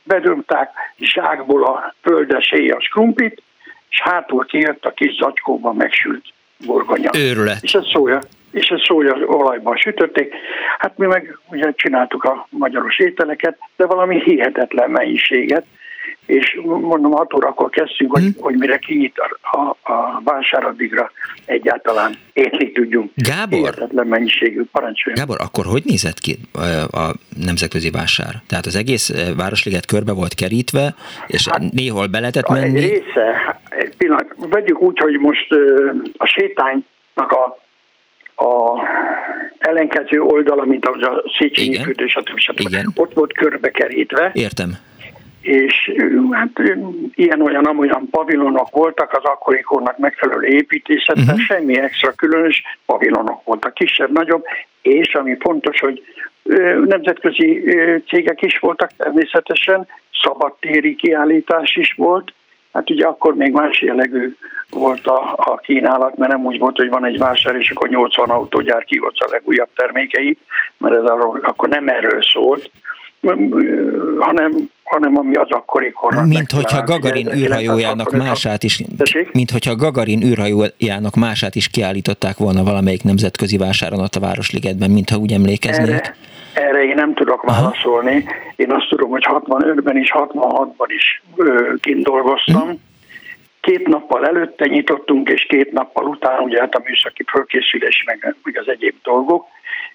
bedömták 0.05 0.71
zsákból 0.99 1.65
a 1.65 1.95
földesélyes 2.03 2.89
krumplit, 2.89 3.43
és 3.89 4.01
hátul 4.01 4.45
kijött 4.45 4.85
a 4.85 4.91
kis 4.91 5.15
zacskóban 5.15 5.77
megsült 5.77 6.25
burgonya. 6.67 7.11
Őrület. 7.17 7.63
És 7.63 7.75
ez 7.75 7.87
szója, 7.93 8.19
és 8.51 8.69
ez 8.69 8.81
szója 8.83 9.15
olajban 9.15 9.77
sütötték. 9.77 10.35
Hát 10.79 10.99
mi 10.99 11.07
meg 11.07 11.39
ugye 11.51 11.73
csináltuk 11.73 12.25
a 12.25 12.47
magyaros 12.51 12.99
ételeket, 12.99 13.59
de 13.77 13.87
valami 13.87 14.23
hihetetlen 14.23 14.91
mennyiséget, 14.91 15.65
és 16.27 16.61
mondom, 16.65 17.13
6 17.13 17.35
órakor 17.35 17.71
kezdtünk, 17.71 18.13
hogy, 18.13 18.23
Hmm. 18.23 18.33
hogy 18.39 18.55
mire 18.59 18.79
kinyit 18.79 19.19
a, 19.19 19.57
a, 19.57 19.93
a 19.93 20.21
vásár, 20.25 20.65
addigra 20.65 21.11
egyáltalán 21.45 22.15
étni 22.33 22.73
tudjunk. 22.73 23.11
Gábor. 23.15 23.59
Hihetetlen 23.59 24.07
mennyiségű 24.07 24.63
parancsoljon. 24.73 25.21
Gábor, 25.21 25.37
akkor 25.41 25.65
hogy 25.65 25.83
nézett 25.85 26.19
ki 26.19 26.39
a 26.93 27.11
nemzetközi 27.45 27.91
vásár? 27.91 28.35
Tehát 28.47 28.67
az 28.67 28.77
egész 28.77 29.13
Városliget 29.37 29.87
körbe 29.87 30.13
volt 30.13 30.35
kerítve, 30.35 30.95
és 31.27 31.49
hát, 31.49 31.73
néhol 31.73 32.07
be 32.07 32.19
lehetett 32.21 32.49
Egy 32.49 32.61
menni? 32.61 32.81
része, 32.81 33.61
egy 33.69 33.97
pillanat, 33.97 34.27
vegyük 34.37 34.81
úgy, 34.81 34.99
hogy 34.99 35.19
most 35.19 35.47
a 36.17 36.27
sétánynak 36.27 37.31
a, 37.31 37.59
a 38.45 38.81
ellenkező 39.59 40.21
oldala, 40.21 40.65
mint 40.65 40.87
az 40.89 41.03
a 41.03 41.23
Széchenyi 41.39 41.83
fürdő, 41.83 42.07
stb. 42.07 42.39
stb. 42.39 42.77
Ott 42.95 43.13
volt 43.15 43.33
körbekerítve, 43.33 44.31
Értem. 44.35 44.77
És 45.43 45.93
hát 46.31 46.63
ilyen-olyan, 47.15 47.65
amolyan 47.65 48.09
pavilonok 48.11 48.71
voltak 48.71 49.13
az 49.13 49.25
akkori 49.25 49.61
kornak 49.61 49.99
megfelelő 49.99 50.47
Mhm. 50.47 51.21
uh-huh. 51.21 51.39
semmi 51.39 51.79
extra 51.79 52.13
különös 52.13 52.63
pavilonok 52.87 53.45
voltak, 53.45 53.75
kisebb, 53.75 54.13
nagyobb, 54.13 54.45
és 54.83 55.15
ami 55.15 55.37
fontos, 55.41 55.81
hogy 55.81 56.03
nemzetközi 56.87 57.63
cégek 58.09 58.43
is 58.43 58.59
voltak 58.59 58.91
természetesen, 58.97 59.87
szabadtéri 60.23 60.95
kiállítás 60.95 61.77
is 61.77 61.95
volt, 61.97 62.33
hát 62.73 62.91
ugye 62.91 63.07
akkor 63.07 63.35
még 63.35 63.53
más 63.53 63.81
jellegű 63.83 64.35
volt 64.71 65.07
a, 65.07 65.33
a 65.37 65.57
kínálat, 65.57 66.17
mert 66.17 66.33
nem 66.33 66.45
úgy 66.45 66.59
volt, 66.59 66.77
hogy 66.77 66.89
van 66.89 67.05
egy 67.05 67.19
vásár, 67.19 67.57
és 67.57 67.71
akkor 67.71 67.89
80 67.89 68.31
autógyár 68.31 68.85
kihozza 68.85 69.25
a 69.25 69.31
legújabb 69.31 69.69
termékeit, 69.75 70.39
mert 70.79 70.95
ez 70.95 71.05
arról, 71.05 71.41
akkor 71.43 71.69
nem 71.69 71.89
erről 71.89 72.23
szólt, 72.23 72.71
hanem, 74.19 74.71
hanem 74.83 75.17
ami 75.17 75.35
az 75.35 75.51
akkori 75.51 75.91
kornak 75.91 76.27
Mint 76.27 76.51
hogyha. 76.51 76.83
Gagarin 76.83 77.27
űrhajójának 77.27 78.13
1965 78.13 78.27
mását 78.27 78.63
is, 78.63 78.83
Tessék? 78.97 79.33
mint 79.33 79.51
hogyha 79.51 79.75
Gagarin 79.75 80.23
űrhajójának 80.23 81.15
mását 81.15 81.55
is 81.55 81.69
kiállították 81.69 82.37
volna 82.37 82.63
valamelyik 82.63 83.03
nemzetközi 83.03 83.57
vásáron 83.57 84.01
ott 84.01 84.15
a 84.15 84.21
Városligetben, 84.21 84.91
mintha 84.91 85.17
úgy 85.17 85.33
emlékeznék. 85.33 85.89
Erre, 85.89 86.17
erre 86.53 86.85
én 86.85 86.95
nem 86.95 87.15
tudok 87.15 87.43
válaszolni. 87.43 88.25
Én 88.57 88.73
azt 88.73 88.89
tudom, 88.89 89.11
hogy 89.11 89.27
65-ben 89.29 89.97
is, 89.97 90.11
66-ban 90.15 90.87
is 90.87 91.23
ö, 91.37 91.73
kint 91.81 92.05
dolgoztam, 92.05 92.81
két 93.61 93.87
nappal 93.87 94.27
előtte 94.27 94.67
nyitottunk, 94.67 95.29
és 95.29 95.47
két 95.49 95.73
nappal 95.73 96.07
után 96.07 96.43
ugye 96.43 96.61
hát 96.61 96.75
a 96.75 96.83
műszaki 96.85 97.25
fölkészülés, 97.31 98.05
meg, 98.07 98.37
meg 98.43 98.59
az 98.59 98.69
egyéb 98.69 98.95
dolgok, 99.03 99.47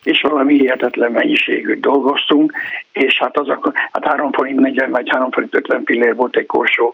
és 0.08 0.22
valami 0.22 0.58
hihetetlen 0.58 1.12
mennyiségű 1.12 1.80
dolgoztunk, 1.80 2.54
és 2.92 3.18
hát 3.18 3.38
az 3.38 3.50
akkor, 3.50 3.72
hát 3.92 4.06
3 4.06 4.32
forint 4.32 4.60
40 4.60 4.92
vagy 4.92 5.10
3 5.10 5.32
forint 5.32 5.56
50 5.56 5.84
pillér 5.84 6.16
volt 6.16 6.36
egy 6.36 6.46
korsó 6.46 6.94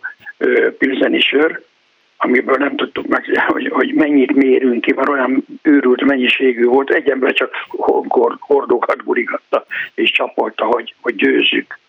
pilzeni 0.78 1.20
sör, 1.20 1.62
amiből 2.18 2.56
nem 2.56 2.76
tudtuk 2.76 3.08
meg, 3.08 3.46
hogy, 3.48 3.70
hogy 3.70 3.94
mennyit 3.94 4.36
mérünk 4.36 4.82
ki, 4.82 4.94
mert 4.94 5.10
olyan 5.10 5.46
őrült 5.62 6.04
mennyiségű 6.04 6.66
volt, 6.66 6.90
egy 6.90 7.10
ember 7.10 7.34
csak 7.34 7.54
hordókat 8.40 9.04
gurigatta 9.04 9.66
és 9.94 10.12
csapolta, 10.12 10.66
hogy, 10.66 10.96
hogy 11.02 11.16
győzzük. 11.16 11.80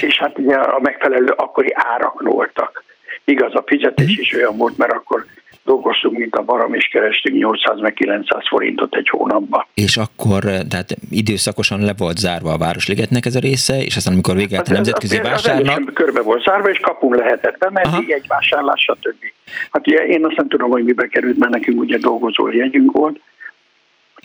És 0.00 0.18
hát 0.18 0.38
ugye 0.38 0.54
a 0.54 0.80
megfelelő 0.80 1.32
akkori 1.36 1.70
árak 1.74 2.20
voltak. 2.22 2.84
Igaz, 3.24 3.54
a 3.54 3.64
fizetés 3.66 4.18
is 4.18 4.34
olyan 4.34 4.56
volt, 4.56 4.76
mert 4.76 4.92
akkor 4.92 5.24
dolgoztunk, 5.64 6.18
mint 6.18 6.34
a 6.34 6.42
barom, 6.42 6.74
és 6.74 6.88
kerestünk 6.88 7.36
800 7.36 7.80
meg 7.80 7.92
900 7.92 8.48
forintot 8.48 8.94
egy 8.94 9.08
hónapban. 9.08 9.66
És 9.74 9.96
akkor, 9.96 10.42
tehát 10.42 10.96
időszakosan 11.10 11.80
le 11.84 11.92
volt 11.98 12.16
zárva 12.16 12.52
a 12.52 12.58
Városligetnek 12.58 13.26
ez 13.26 13.34
a 13.34 13.40
része, 13.40 13.82
és 13.82 13.96
aztán 13.96 14.12
amikor 14.12 14.34
vége 14.34 14.56
hát 14.56 14.68
a 14.68 14.72
nemzetközi 14.72 15.20
vásárnak... 15.20 15.78
Az 15.86 15.94
körbe 15.94 16.22
volt 16.22 16.42
zárva, 16.42 16.70
és 16.70 16.78
kapun 16.78 17.16
lehetett 17.16 17.58
bemenni, 17.58 18.12
egy 18.12 18.26
vásárlás, 18.28 18.80
stb. 18.80 19.24
Hát 19.70 19.86
ugye 19.86 19.98
én 19.98 20.24
azt 20.24 20.36
nem 20.36 20.48
tudom, 20.48 20.70
hogy 20.70 20.84
mibe 20.84 21.06
került, 21.06 21.38
mert 21.38 21.52
nekünk 21.52 21.80
ugye 21.80 21.98
dolgozó 21.98 22.50
jegyünk 22.50 22.92
volt, 22.92 23.20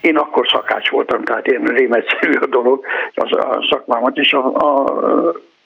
én 0.02 0.18
akkor 0.18 0.48
szakács 0.52 0.90
voltam, 0.90 1.24
tehát 1.24 1.48
én 1.48 1.64
rémetszerű 1.64 2.34
a 2.34 2.46
dolog, 2.46 2.86
az 3.14 3.32
a 3.32 3.68
szakmámat, 3.70 4.18
és 4.18 4.34
a, 4.34 4.56
a, 4.56 4.86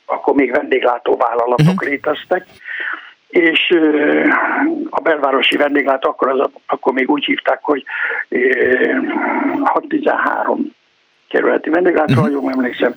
akkor 0.05 0.33
még 0.33 0.51
vendéglátó 0.51 1.17
vállalatok 1.17 1.67
uh-huh. 1.67 1.89
léteztek, 1.89 2.45
és 3.29 3.77
a 4.89 4.99
belvárosi 4.99 5.57
vendéglát 5.57 6.05
akkor, 6.05 6.29
az, 6.29 6.49
akkor 6.65 6.93
még 6.93 7.09
úgy 7.09 7.25
hívták, 7.25 7.59
hogy 7.61 7.83
613 9.63 10.75
kerületi 11.27 11.69
vendéglátra, 11.69 12.21
uh-huh. 12.21 12.31
jól 12.31 12.51
emlékszem, 12.51 12.95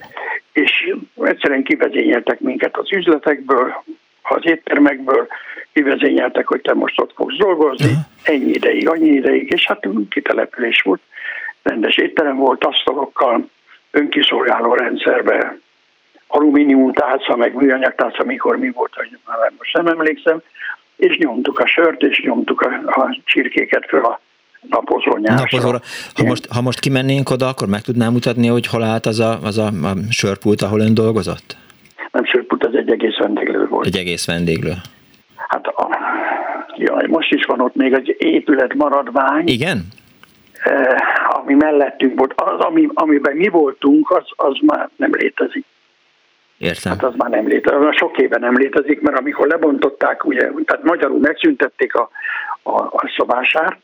és 0.52 0.94
egyszerűen 1.16 1.62
kivezényeltek 1.62 2.40
minket 2.40 2.76
az 2.76 2.92
üzletekből, 2.92 3.82
az 4.22 4.40
éttermekből, 4.46 5.26
kivezényeltek, 5.72 6.46
hogy 6.46 6.60
te 6.60 6.74
most 6.74 7.00
ott 7.00 7.12
fogsz 7.14 7.36
dolgozni, 7.36 7.86
uh-huh. 7.86 8.00
ennyi 8.22 8.50
ideig, 8.50 8.88
annyi 8.88 9.08
ideig, 9.08 9.52
és 9.52 9.66
hát 9.66 9.86
kitelepülés 10.08 10.80
volt, 10.80 11.00
rendes 11.62 11.96
étterem 11.96 12.36
volt, 12.36 12.64
asztalokkal, 12.64 13.48
önkiszolgáló 13.90 14.74
rendszerbe, 14.74 15.56
alumínium 16.32 16.92
tálca, 16.92 17.36
meg 17.36 17.54
műanyag 17.54 17.94
tálca, 17.94 18.24
mikor 18.24 18.56
mi 18.56 18.70
volt, 18.70 18.94
hogy 18.94 19.18
már 19.26 19.52
most 19.58 19.76
nem 19.76 19.86
emlékszem, 19.86 20.42
és 20.96 21.16
nyomtuk 21.16 21.58
a 21.58 21.66
sört, 21.66 22.02
és 22.02 22.22
nyomtuk 22.24 22.60
a, 22.60 23.00
a 23.00 23.18
csirkéket 23.24 23.86
föl 23.88 24.04
a 24.04 24.20
napozó 24.68 25.18
Napozóra. 25.18 25.80
Ha 26.14 26.24
most, 26.24 26.46
ha 26.52 26.60
most 26.60 26.80
kimennénk 26.80 27.30
oda, 27.30 27.48
akkor 27.48 27.68
meg 27.68 27.80
tudnám 27.80 28.12
mutatni, 28.12 28.46
hogy 28.46 28.66
hol 28.66 28.82
állt 28.82 29.06
az 29.06 29.20
a, 29.20 29.38
az 29.42 29.58
a, 29.58 29.66
a 29.66 29.94
sörpult, 30.10 30.62
ahol 30.62 30.80
ön 30.80 30.94
dolgozott? 30.94 31.56
Nem 32.12 32.24
sörpult, 32.24 32.64
az 32.64 32.74
egy 32.74 32.90
egész 32.90 33.16
vendéglő 33.18 33.66
volt. 33.66 33.86
Egy 33.86 33.96
egész 33.96 34.26
vendéglő. 34.26 34.72
Hát 35.36 35.66
a, 35.66 35.98
jaj, 36.76 37.06
most 37.06 37.32
is 37.32 37.44
van 37.44 37.60
ott 37.60 37.74
még 37.74 37.92
egy 37.92 38.16
épület 38.18 38.74
maradvány. 38.74 39.48
Igen? 39.48 39.86
Eh, 40.62 40.96
ami 41.38 41.54
mellettünk 41.54 42.18
volt. 42.18 42.32
Az, 42.36 42.60
ami, 42.60 42.88
amiben 42.94 43.36
mi 43.36 43.48
voltunk, 43.48 44.10
az, 44.10 44.24
az 44.36 44.58
már 44.60 44.88
nem 44.96 45.10
létezik. 45.12 45.64
Értem. 46.58 46.92
Hát 46.92 47.04
az 47.04 47.14
már 47.16 47.30
nem 47.30 47.46
létezik, 47.46 47.92
sok 47.92 48.18
éve 48.18 48.38
nem 48.38 48.56
létezik, 48.56 49.00
mert 49.00 49.18
amikor 49.18 49.46
lebontották, 49.46 50.24
ugye, 50.24 50.50
tehát 50.64 50.84
magyarul 50.84 51.18
megszüntették 51.18 51.94
a, 51.94 52.10
a, 52.62 52.80
a 52.80 53.12
szabásárt, 53.16 53.76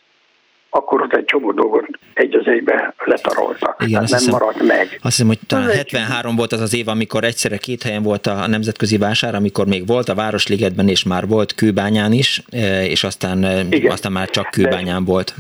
akkor 0.71 1.03
ott 1.03 1.15
egy 1.15 1.25
csomó 1.25 1.53
dolgot 1.53 1.87
egy 2.15 2.35
az 2.35 2.47
egybe 2.47 2.95
letaroltak. 3.05 3.83
Igen, 3.87 4.03
azt 4.03 4.11
nem 4.11 4.19
hiszem, 4.19 4.39
maradt 4.39 4.63
meg. 4.63 4.87
Azt 4.87 5.01
hiszem, 5.03 5.27
hogy 5.27 5.39
talán 5.47 5.69
73 5.69 6.37
volt 6.37 6.53
az 6.53 6.61
az 6.61 6.75
év, 6.75 6.89
amikor 6.89 7.25
egyszerre 7.25 7.57
két 7.57 7.83
helyen 7.83 8.03
volt 8.03 8.27
a 8.27 8.47
nemzetközi 8.47 8.99
vásár, 8.99 9.35
amikor 9.35 9.67
még 9.67 9.87
volt 9.87 10.09
a 10.09 10.15
Városligetben, 10.15 10.89
és 10.89 11.05
már 11.05 11.27
volt 11.27 11.55
Kőbányán 11.55 12.13
is, 12.13 12.43
e, 12.51 12.85
és 12.85 13.05
aztán, 13.05 13.45
e, 13.45 13.61
igen. 13.71 13.93
aztán 13.93 14.13
már 14.13 14.29
csak 14.29 14.51
Kőbányán 14.51 15.05
de, 15.05 15.11
volt. 15.11 15.35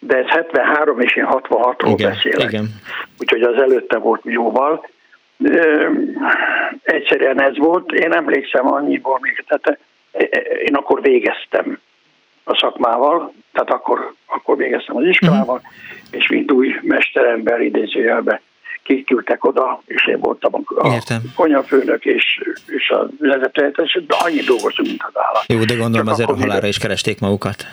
De 0.00 0.16
ez 0.16 0.26
73 0.26 1.00
és 1.00 1.16
én 1.16 1.26
66-ról 1.30 1.94
igen, 1.98 2.10
beszélek. 2.10 2.52
Igen. 2.52 2.68
Úgyhogy 3.18 3.42
az 3.42 3.62
előtte 3.62 3.98
volt 3.98 4.20
jóval 4.24 4.88
egyszerűen 6.82 7.40
ez 7.40 7.58
volt. 7.58 7.92
Én 7.92 8.12
emlékszem 8.12 8.72
annyiból 8.72 9.18
még, 9.20 9.44
tehát 9.46 9.78
én 10.64 10.74
akkor 10.74 11.02
végeztem 11.02 11.78
a 12.44 12.56
szakmával, 12.56 13.32
tehát 13.52 13.70
akkor, 13.70 14.14
akkor 14.26 14.56
végeztem 14.56 14.96
az 14.96 15.04
iskolával, 15.04 15.56
uh-huh. 15.56 16.20
és 16.20 16.28
mint 16.28 16.52
új 16.52 16.74
mesterember 16.82 17.60
idézőjelbe 17.60 18.40
kiküldtek 18.82 19.44
oda, 19.44 19.82
és 19.86 20.06
én 20.06 20.18
voltam 20.18 20.52
a, 20.54 20.88
a 20.88 21.00
konyafőnök 21.34 22.04
és, 22.04 22.24
és 22.66 22.90
a 22.90 23.08
vezetőhelyettes, 23.18 23.98
de 24.06 24.14
annyi 24.24 24.40
dolgozunk, 24.40 24.88
mint 24.88 25.02
az 25.06 25.12
állat. 25.14 25.44
Jó, 25.46 25.64
de 25.64 25.74
gondolom 25.74 26.06
Csak 26.06 26.14
azért 26.14 26.30
a 26.30 26.36
halára 26.36 26.66
is 26.66 26.78
keresték 26.78 27.20
magukat. 27.20 27.66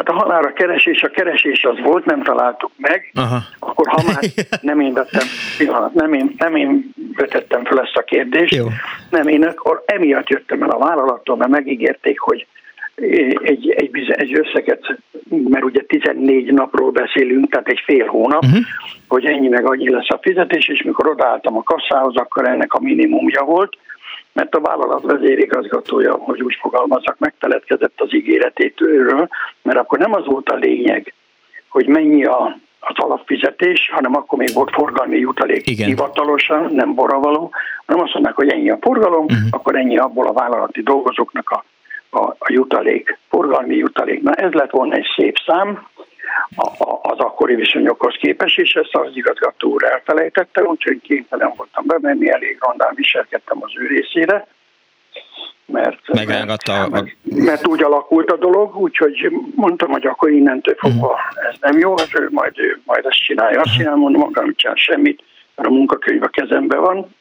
Hát 0.00 0.08
a 0.08 0.12
halára 0.12 0.52
keresés, 0.52 1.02
a 1.02 1.08
keresés 1.08 1.64
az 1.64 1.80
volt, 1.82 2.04
nem 2.04 2.22
találtuk 2.22 2.70
meg, 2.76 3.10
Aha. 3.14 3.38
akkor 3.58 3.86
ha 3.88 4.02
már 4.06 4.18
nem 4.70 4.80
én 4.80 4.92
vettem, 4.92 5.26
pillanat, 5.58 5.94
nem 5.94 6.12
én, 6.12 6.34
nem 6.38 6.56
én 6.56 6.94
vetettem 7.16 7.64
fel 7.64 7.80
ezt 7.80 7.96
a 7.96 8.02
kérdést, 8.02 8.54
Jó. 8.54 8.66
nem 9.10 9.28
én 9.28 9.44
akkor 9.44 9.82
emiatt 9.86 10.28
jöttem 10.28 10.62
el 10.62 10.70
a 10.70 10.78
vállalattól, 10.78 11.36
mert 11.36 11.50
megígérték, 11.50 12.20
hogy 12.20 12.46
egy, 13.42 13.70
egy, 13.70 14.10
egy 14.16 14.38
összeget, 14.38 14.96
mert 15.28 15.64
ugye 15.64 15.80
14 15.82 16.52
napról 16.52 16.90
beszélünk, 16.90 17.50
tehát 17.50 17.68
egy 17.68 17.82
fél 17.84 18.06
hónap, 18.06 18.42
uh-huh. 18.42 18.64
hogy 19.08 19.24
ennyi 19.24 19.48
meg 19.48 19.66
annyi 19.66 19.90
lesz 19.90 20.10
a 20.10 20.18
fizetés, 20.22 20.68
és 20.68 20.82
mikor 20.82 21.08
odaálltam 21.08 21.56
a 21.56 21.62
kasszához, 21.62 22.16
akkor 22.16 22.48
ennek 22.48 22.72
a 22.72 22.80
minimumja 22.80 23.44
volt, 23.44 23.76
mert 24.32 24.54
a 24.54 24.60
vállalat 24.60 25.02
vezérigazgatója, 25.02 26.14
hogy 26.14 26.42
úgy 26.42 26.56
fogalmazok, 26.60 27.18
megteletkezett 27.18 28.00
az 28.00 28.14
ígéretétől, 28.14 29.28
mert 29.62 29.78
akkor 29.78 29.98
nem 29.98 30.14
az 30.14 30.26
volt 30.26 30.48
a 30.48 30.56
lényeg, 30.56 31.14
hogy 31.68 31.86
mennyi 31.86 32.24
a, 32.24 32.56
az 32.80 32.94
alapfizetés, 32.96 33.90
hanem 33.92 34.16
akkor 34.16 34.38
még 34.38 34.52
volt 34.54 34.70
forgalmi 34.70 35.18
jutalék 35.18 35.70
Igen. 35.70 35.88
hivatalosan, 35.88 36.74
nem 36.74 36.94
boravaló, 36.94 37.50
hanem 37.86 38.02
azt 38.02 38.12
mondják, 38.12 38.36
hogy 38.36 38.48
ennyi 38.48 38.70
a 38.70 38.78
forgalom, 38.80 39.24
uh-huh. 39.24 39.48
akkor 39.50 39.76
ennyi 39.76 39.98
abból 39.98 40.26
a 40.26 40.32
vállalati 40.32 40.82
dolgozóknak 40.82 41.50
a, 41.50 41.64
a, 42.10 42.36
a 42.38 42.52
jutalék, 42.52 43.18
forgalmi 43.28 43.76
jutalék. 43.76 44.22
Na 44.22 44.32
ez 44.32 44.52
lett 44.52 44.70
volna 44.70 44.94
egy 44.94 45.06
szép 45.16 45.36
szám, 45.46 45.86
az 47.02 47.18
akkori 47.18 47.54
viszonyokhoz 47.54 48.14
képest, 48.20 48.58
és 48.58 48.72
ezt 48.72 48.94
az 48.94 49.10
igazgató 49.14 49.70
úr 49.70 49.84
elfelejtette, 49.84 50.62
úgyhogy 50.62 51.00
kénytelen 51.02 51.52
voltam 51.56 51.84
bemenni, 51.86 52.30
elég 52.30 52.58
rondán 52.60 52.92
viselkedtem 52.94 53.58
az 53.60 53.70
ő 53.74 53.86
részére, 53.86 54.46
mert, 55.70 56.08
mert, 56.24 56.66
mert, 56.90 57.16
mert 57.24 57.66
úgy 57.66 57.82
alakult 57.82 58.30
a 58.30 58.36
dolog, 58.36 58.76
úgyhogy 58.76 59.32
mondtam, 59.54 59.90
hogy 59.90 60.06
akkor 60.06 60.30
innentől 60.30 60.74
fogva 60.78 61.06
uh-huh. 61.06 61.48
ez 61.50 61.54
nem 61.60 61.78
jó, 61.78 61.94
ő 62.18 62.28
majd, 62.30 62.58
ő 62.58 62.80
majd 62.84 63.04
ezt 63.06 63.24
csinálja, 63.24 63.60
azt 63.60 63.74
csinál, 63.76 63.96
mondom, 63.96 64.20
magam 64.20 64.44
nem 64.44 64.54
csinál 64.56 64.76
semmit, 64.76 65.22
mert 65.56 65.68
a 65.68 65.72
munkakönyv 65.72 66.22
a 66.22 66.28
kezemben 66.28 66.80
van, 66.80 67.14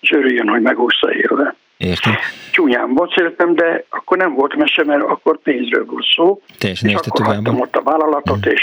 és 0.00 0.10
örüljön, 0.10 0.48
hogy 0.48 0.62
megúszta 0.62 1.14
élve. 1.14 1.54
Értem. 1.82 2.14
Csúnyán 2.50 2.94
bocéltem, 2.94 3.54
de 3.54 3.84
akkor 3.88 4.16
nem 4.16 4.34
volt 4.34 4.54
mese, 4.54 4.84
mert 4.84 5.02
akkor 5.02 5.38
pénzről 5.38 5.84
volt 5.84 6.06
szó. 6.14 6.42
Teljesen 6.58 6.88
és 6.88 6.94
akkor 6.94 7.26
hagytam 7.26 7.60
ott 7.60 7.76
a 7.76 7.82
vállalatot, 7.82 8.46
mm. 8.46 8.50
és 8.50 8.62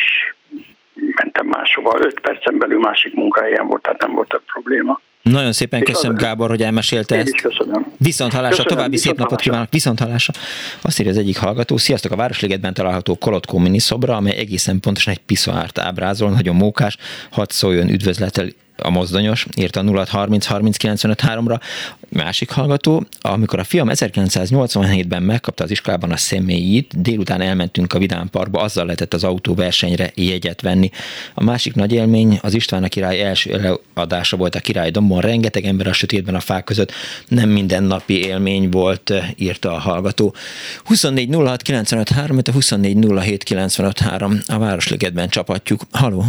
mentem 0.93 1.47
máshova. 1.47 1.97
Öt 1.99 2.19
percen 2.19 2.57
belül 2.57 2.79
másik 2.79 3.13
munkahelyen 3.13 3.67
volt, 3.67 3.81
tehát 3.81 4.01
nem 4.01 4.13
volt 4.13 4.33
a 4.33 4.41
probléma. 4.53 4.99
Nagyon 5.31 5.53
szépen 5.53 5.83
köszönöm, 5.83 6.15
az... 6.15 6.21
Gábor, 6.21 6.49
hogy 6.49 6.61
elmesélte 6.61 7.15
Én 7.15 7.21
ezt. 7.21 7.33
Is 7.33 7.41
köszönöm. 7.41 7.93
Viszont 7.97 8.33
hallásra, 8.33 8.63
további 8.63 8.89
viszont 8.89 9.15
szép 9.15 9.25
napot 9.25 9.41
kívánok. 9.41 9.67
Viszont 9.71 9.99
hallásra. 9.99 10.33
Azt 10.81 10.99
írja 10.99 11.11
az 11.11 11.17
egyik 11.17 11.37
hallgató, 11.37 11.77
sziasztok, 11.77 12.11
a 12.11 12.15
Városligetben 12.15 12.73
található 12.73 13.15
Kolotkó 13.15 13.57
miniszobra, 13.57 14.15
amely 14.15 14.35
egészen 14.35 14.79
pontosan 14.79 15.13
egy 15.13 15.19
piszoárt 15.19 15.79
ábrázol, 15.79 16.29
nagyon 16.29 16.55
mókás, 16.55 16.97
hadd 17.29 17.47
szóljon 17.49 17.89
üdvözletel 17.89 18.47
a 18.81 18.89
mozdonyos, 18.89 19.45
írta 19.55 19.81
0 19.81 20.05
30 20.09 20.45
30 20.45 20.77
95 20.77 21.21
3-ra. 21.27 21.59
Másik 22.09 22.51
hallgató, 22.51 23.03
amikor 23.21 23.59
a 23.59 23.63
fiam 23.63 23.87
1987-ben 23.91 25.23
megkapta 25.23 25.63
az 25.63 25.71
iskolában 25.71 26.11
a 26.11 26.17
személyit, 26.17 27.01
délután 27.01 27.41
elmentünk 27.41 27.93
a 27.93 27.99
Vidám 27.99 28.29
Parkba, 28.29 28.61
azzal 28.61 28.85
lehetett 28.85 29.13
az 29.13 29.23
autóversenyre 29.23 30.11
jegyet 30.15 30.61
venni. 30.61 30.89
A 31.33 31.43
másik 31.43 31.75
nagy 31.75 31.93
élmény 31.93 32.39
az 32.41 32.53
István 32.53 32.83
a 32.83 32.87
király 32.87 33.21
első 33.21 33.53
előadása 33.53 34.37
volt 34.37 34.55
a 34.55 34.59
király 34.59 34.91
dombon, 34.91 35.18
rengeteg 35.19 35.63
ember 35.65 35.87
a 35.87 35.93
sötétben 35.93 36.35
a 36.35 36.39
fák 36.39 36.63
között, 36.63 36.91
nem 37.27 37.49
mindennapi 37.49 38.25
élmény 38.25 38.69
volt, 38.69 39.13
írta 39.35 39.71
a 39.71 39.79
hallgató. 39.79 40.33
24 40.83 41.35
06 41.35 41.61
95 41.61 42.09
3, 42.09 42.37
a 42.47 42.51
24 42.51 42.97
07 43.19 43.43
95 43.43 43.99
3 43.99 44.39
a 44.47 44.57
Városligetben 44.57 45.29
csapatjuk. 45.29 45.81
Haló! 45.91 46.23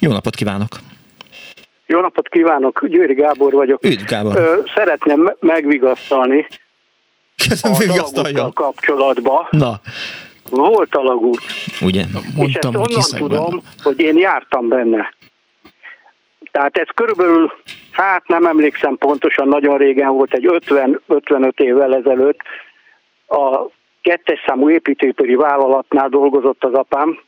Jó 0.00 0.12
napot 0.12 0.34
kívánok! 0.34 0.80
Jó 1.86 2.00
napot 2.00 2.28
kívánok, 2.28 2.86
Győri 2.88 3.14
Gábor 3.14 3.52
vagyok. 3.52 3.84
Üdv, 3.84 4.04
Gábor. 4.04 4.62
Szeretném 4.74 5.32
megvigasztalni 5.40 6.46
Köszönöm, 7.48 8.36
a 8.36 8.52
kapcsolatban. 8.52 9.46
Na, 9.50 9.80
Volt 10.50 10.94
alagút. 10.94 11.40
ugye? 11.80 12.00
és 12.00 12.06
ezt 12.14 12.34
Mondtam, 12.34 12.74
onnan 12.74 12.86
hiszek 12.88 13.18
tudom, 13.20 13.50
benne. 13.50 13.62
hogy 13.82 13.98
én 14.00 14.18
jártam 14.18 14.68
benne. 14.68 15.14
Tehát 16.56 16.76
ez 16.76 16.88
körülbelül, 16.94 17.52
hát 17.90 18.28
nem 18.28 18.46
emlékszem 18.46 18.96
pontosan, 18.96 19.48
nagyon 19.48 19.78
régen 19.78 20.12
volt, 20.12 20.34
egy 20.34 20.48
50-55 20.48 21.60
évvel 21.60 21.94
ezelőtt. 21.94 22.38
A 23.28 23.60
kettes 24.02 24.42
számú 24.46 24.70
építőipari 24.70 25.34
vállalatnál 25.34 26.08
dolgozott 26.08 26.64
az 26.64 26.72
apám, 26.72 27.18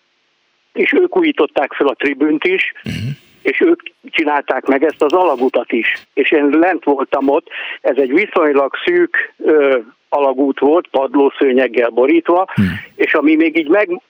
és 0.72 0.92
ők 0.92 1.16
újították 1.16 1.72
fel 1.72 1.86
a 1.86 1.94
tribünt 1.94 2.44
is, 2.44 2.72
és 3.42 3.60
ők 3.60 3.80
csinálták 4.04 4.66
meg 4.66 4.84
ezt 4.84 5.02
az 5.02 5.12
alagutat 5.12 5.72
is. 5.72 6.06
És 6.14 6.30
én 6.30 6.48
lent 6.48 6.84
voltam 6.84 7.28
ott, 7.28 7.48
ez 7.80 7.96
egy 7.96 8.12
viszonylag 8.12 8.74
szűk 8.84 9.34
ö, 9.38 9.78
alagút 10.08 10.58
volt, 10.58 10.88
padlószőnyeggel 10.88 11.90
borítva, 11.90 12.46
és 12.94 13.14
ami 13.14 13.34
még 13.34 13.58
így 13.58 13.68
meg 13.68 14.00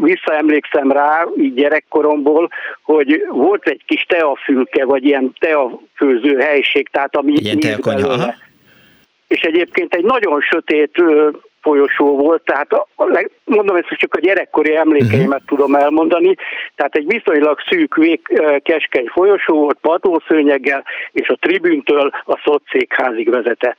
visszaemlékszem 0.00 0.92
rá, 0.92 1.26
így 1.36 1.54
gyerekkoromból, 1.54 2.48
hogy 2.82 3.26
volt 3.28 3.68
egy 3.68 3.82
kis 3.86 4.02
teafülke, 4.08 4.84
vagy 4.84 5.04
ilyen 5.04 5.34
teafőző 5.38 6.38
helység, 6.38 6.88
tehát 6.88 7.16
ami 7.16 7.32
Ilyen 7.32 7.60
teakonyha. 7.60 8.34
És 9.28 9.40
egyébként 9.40 9.94
egy 9.94 10.04
nagyon 10.04 10.40
sötét 10.40 11.02
folyosó 11.62 12.16
volt, 12.16 12.42
tehát 12.42 12.72
a, 12.72 12.86
a 12.94 13.04
leg- 13.04 13.30
mondom, 13.44 13.76
ezt 13.76 13.88
csak 13.88 14.14
a 14.14 14.20
gyerekkori 14.20 14.76
emlékeimet 14.76 15.26
uh-huh. 15.26 15.44
tudom 15.46 15.74
elmondani, 15.74 16.34
tehát 16.74 16.94
egy 16.94 17.06
viszonylag 17.06 17.58
szűk, 17.68 17.94
vég, 17.94 18.20
keskeny 18.62 19.06
folyosó 19.06 19.54
volt, 19.54 19.78
padlószőnyeggel, 19.80 20.84
és 21.12 21.28
a 21.28 21.36
tribüntől 21.40 22.10
a 22.24 22.40
szocszékházig 22.44 23.30
vezetett. 23.30 23.78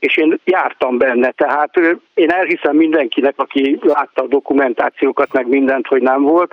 És 0.00 0.16
én 0.16 0.40
jártam 0.44 0.98
benne, 0.98 1.30
tehát 1.30 1.76
én 2.14 2.30
elhiszem 2.30 2.76
mindenkinek, 2.76 3.34
aki 3.36 3.78
látta 3.82 4.22
a 4.22 4.26
dokumentációkat, 4.26 5.32
meg 5.32 5.48
mindent, 5.48 5.86
hogy 5.86 6.02
nem 6.02 6.22
volt, 6.22 6.52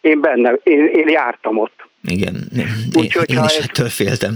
én 0.00 0.20
benne, 0.20 0.52
én, 0.62 0.86
én 0.86 1.08
jártam 1.08 1.58
ott. 1.58 1.88
Igen. 2.02 2.34
Én, 2.56 2.66
Úgyhogy, 2.94 3.30
én 3.30 3.38
ha 3.38 3.44
is 3.44 3.56
ettől 3.56 3.88
féltem. 3.88 4.34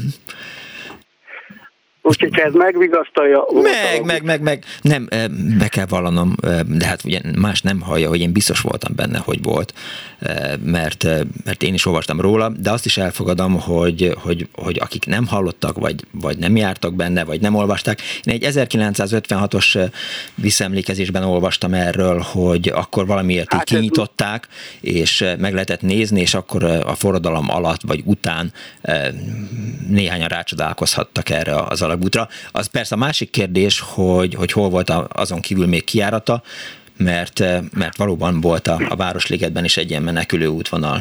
Úgyhogy 2.03 2.39
ez 2.39 2.53
megvigasztalja... 2.53 3.45
Meg, 3.63 4.05
meg, 4.05 4.23
meg, 4.23 4.41
meg. 4.41 4.65
Nem, 4.81 5.07
eh, 5.11 5.29
be 5.59 5.69
kell 5.69 5.87
vallanom, 5.87 6.35
eh, 6.43 6.61
de 6.61 6.87
hát 6.87 7.05
ugye 7.05 7.21
más 7.39 7.61
nem 7.63 7.81
hallja, 7.81 8.09
hogy 8.09 8.21
én 8.21 8.33
biztos 8.33 8.61
voltam 8.61 8.93
benne, 8.97 9.19
hogy 9.19 9.43
volt, 9.43 9.75
eh, 10.19 10.53
mert, 10.65 11.07
mert 11.45 11.63
én 11.63 11.75
is 11.75 11.87
olvastam 11.87 12.21
róla, 12.21 12.49
de 12.49 12.71
azt 12.71 12.85
is 12.85 12.97
elfogadom, 12.97 13.61
hogy, 13.61 14.15
hogy, 14.19 14.49
hogy 14.53 14.79
akik 14.81 15.07
nem 15.07 15.27
hallottak, 15.27 15.79
vagy, 15.79 16.05
vagy 16.11 16.39
nem 16.39 16.57
jártak 16.57 16.95
benne, 16.95 17.25
vagy 17.25 17.41
nem 17.41 17.55
olvasták. 17.55 18.01
Én 18.23 18.35
egy 18.35 18.47
1956-os 18.55 19.77
eh, 19.77 19.89
visszaemlékezésben 20.35 21.23
olvastam 21.25 21.75
erről, 21.75 22.19
hogy 22.19 22.69
akkor 22.75 23.07
valamiért 23.07 23.53
így 23.53 23.59
Hát 23.59 23.71
ez- 23.71 23.77
kinyitották, 23.77 24.49
és 24.81 25.25
meg 25.39 25.53
lehetett 25.53 25.83
nézni, 25.83 26.21
és 26.21 26.35
akkor 26.35 26.63
a 26.65 26.95
forradalom 26.95 27.51
alatt, 27.51 27.81
vagy 27.83 28.03
után 28.05 28.53
néhányan 29.89 30.29
rácsodálkozhattak 30.29 31.31
erre 31.31 31.55
az 31.55 31.83
alagútra. 31.91 32.29
Az 32.53 32.67
persze 32.67 32.95
a 32.95 32.99
másik 32.99 33.31
kérdés, 33.31 33.83
hogy, 33.95 34.35
hogy 34.35 34.53
hol 34.53 34.69
volt 34.69 34.93
azon 35.13 35.41
kívül 35.41 35.67
még 35.67 35.85
kiárata, 35.85 36.43
mert, 36.97 37.41
eh, 37.41 37.59
mert 37.79 37.97
valóban 37.97 38.41
volt 38.41 38.67
a, 38.67 38.77
a 38.89 38.97
Városligetben 38.97 39.65
is 39.65 39.77
egy 39.77 39.91
ilyen 39.91 40.03
menekülő 40.03 40.47
útvonal. 40.47 40.99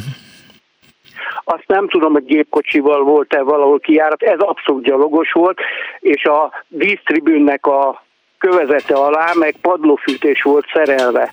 Azt 1.43 1.67
nem 1.67 1.87
tudom, 1.87 2.11
hogy 2.11 2.25
gépkocsival 2.25 3.03
volt-e 3.03 3.41
valahol 3.41 3.79
kijárat, 3.79 4.21
ez 4.21 4.39
abszolút 4.39 4.83
gyalogos 4.83 5.31
volt, 5.31 5.59
és 5.99 6.23
a 6.23 6.65
dísztribünnek 6.67 7.65
a 7.65 8.03
kövezete 8.37 8.93
alá 8.93 9.31
meg 9.33 9.55
padlófűtés 9.61 10.41
volt 10.41 10.65
szerelve. 10.73 11.31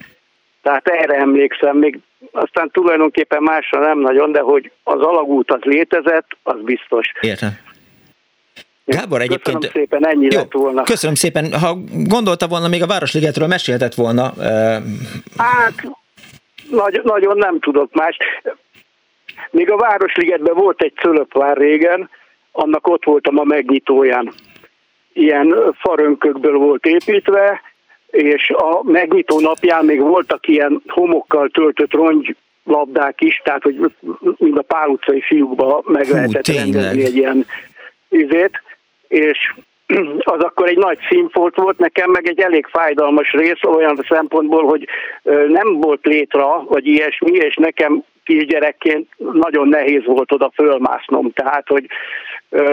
Tehát 0.62 0.88
erre 0.88 1.14
emlékszem, 1.14 1.76
még 1.76 1.98
aztán 2.32 2.70
tulajdonképpen 2.70 3.42
másra 3.42 3.80
nem 3.80 3.98
nagyon, 3.98 4.32
de 4.32 4.40
hogy 4.40 4.70
az 4.82 5.00
alagút 5.00 5.50
az 5.50 5.60
létezett, 5.60 6.26
az 6.42 6.60
biztos. 6.64 7.12
Értem. 7.20 7.50
Gábor 8.86 9.20
egyébként... 9.20 9.58
Köszönöm 9.58 9.70
szépen, 9.72 10.06
ennyi 10.06 10.26
Jó, 10.30 10.38
lett 10.38 10.52
volna. 10.52 10.82
köszönöm 10.82 11.14
szépen. 11.14 11.52
Ha 11.52 11.76
gondolta 11.92 12.46
volna, 12.46 12.68
még 12.68 12.82
a 12.82 12.86
Városligetről 12.86 13.46
mesélhetett 13.48 13.94
volna. 13.94 14.32
Hát, 15.36 15.74
nagy, 16.70 17.00
nagyon 17.04 17.36
nem 17.36 17.60
tudok 17.60 17.94
más. 17.94 18.16
Még 19.50 19.70
a 19.70 19.76
Városligetben 19.76 20.54
volt 20.54 20.82
egy 20.82 20.92
cölöpvár 20.94 21.56
régen, 21.56 22.10
annak 22.52 22.86
ott 22.88 23.04
voltam 23.04 23.38
a 23.38 23.44
megnyitóján. 23.44 24.32
Ilyen 25.12 25.54
farönkökből 25.78 26.58
volt 26.58 26.84
építve, 26.84 27.60
és 28.06 28.50
a 28.50 28.82
megnyitó 28.82 29.40
napján 29.40 29.84
még 29.84 30.00
voltak 30.00 30.48
ilyen 30.48 30.82
homokkal 30.86 31.48
töltött 31.48 31.92
rongy 31.92 32.36
is, 33.18 33.40
tehát 33.44 33.62
hogy 33.62 33.92
mind 34.38 34.58
a 34.58 34.62
pál 34.62 34.88
utcai 34.88 35.20
fiúkba 35.20 35.82
meg 35.84 36.06
Hú, 36.06 36.12
lehetett 36.14 36.42
tényleg. 36.42 36.64
rendezni 36.72 37.04
egy 37.04 37.16
ilyen 37.16 37.46
izét, 38.08 38.62
és 39.08 39.52
az 40.34 40.42
akkor 40.42 40.68
egy 40.68 40.76
nagy 40.76 40.98
színfolt 41.08 41.56
volt, 41.56 41.78
nekem 41.78 42.10
meg 42.10 42.28
egy 42.28 42.40
elég 42.40 42.66
fájdalmas 42.66 43.32
rész 43.32 43.62
olyan 43.64 44.04
szempontból, 44.08 44.64
hogy 44.64 44.88
nem 45.48 45.80
volt 45.80 46.04
létra, 46.06 46.64
vagy 46.68 46.86
ilyesmi, 46.86 47.30
és 47.30 47.54
nekem 47.54 48.02
kisgyerekként 48.24 49.08
nagyon 49.32 49.68
nehéz 49.68 50.04
volt 50.04 50.32
oda 50.32 50.50
fölmásznom, 50.54 51.32
tehát 51.32 51.68
hogy 51.68 51.86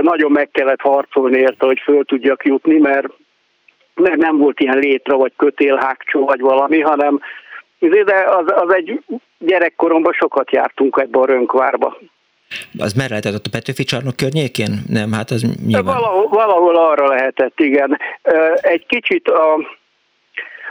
nagyon 0.02 0.32
meg 0.32 0.50
kellett 0.52 0.82
harcolni 0.82 1.38
érte, 1.38 1.66
hogy 1.66 1.80
föl 1.84 2.04
tudjak 2.04 2.46
jutni, 2.46 2.78
mert, 2.78 3.08
mert 3.96 4.16
nem 4.16 4.38
volt 4.38 4.60
ilyen 4.60 4.78
létra, 4.78 5.18
vagy 5.18 5.32
kötélhágcsó, 5.38 6.26
vagy 6.26 6.40
valami, 6.40 6.80
hanem 6.80 7.20
de 7.90 8.24
az, 8.28 8.46
az 8.56 8.74
egy 8.74 9.04
gyerekkoromban 9.38 10.14
sokat 10.14 10.52
jártunk 10.52 10.98
ebbe 11.02 11.20
a 11.20 11.26
rönkvárba. 11.26 11.98
Az 12.78 12.94
merre 12.94 13.10
lehetett 13.10 13.46
a 13.46 13.50
Petőfi 13.52 13.84
csarnok 13.84 14.16
környékén? 14.16 14.84
Nem, 14.88 15.12
hát 15.12 15.32
az 15.32 15.42
nyilván... 15.66 15.96
valahol, 15.96 16.28
valahol 16.28 16.76
arra 16.76 17.08
lehetett, 17.08 17.60
igen. 17.60 18.00
Egy 18.56 18.86
kicsit 18.86 19.28
a, 19.28 19.56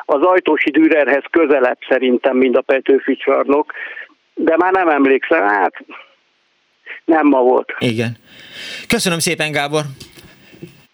az 0.04 0.22
ajtósi 0.22 0.70
Dürerhez 0.70 1.24
közelebb 1.30 1.78
szerintem, 1.88 2.36
mint 2.36 2.56
a 2.56 2.60
Petőfi 2.60 3.16
csarnok, 3.16 3.72
de 4.34 4.56
már 4.56 4.72
nem 4.72 4.88
emlékszem, 4.88 5.48
hát 5.48 5.84
nem 7.04 7.26
ma 7.26 7.40
volt. 7.40 7.74
Igen. 7.78 8.16
Köszönöm 8.88 9.18
szépen, 9.18 9.52
Gábor. 9.52 9.82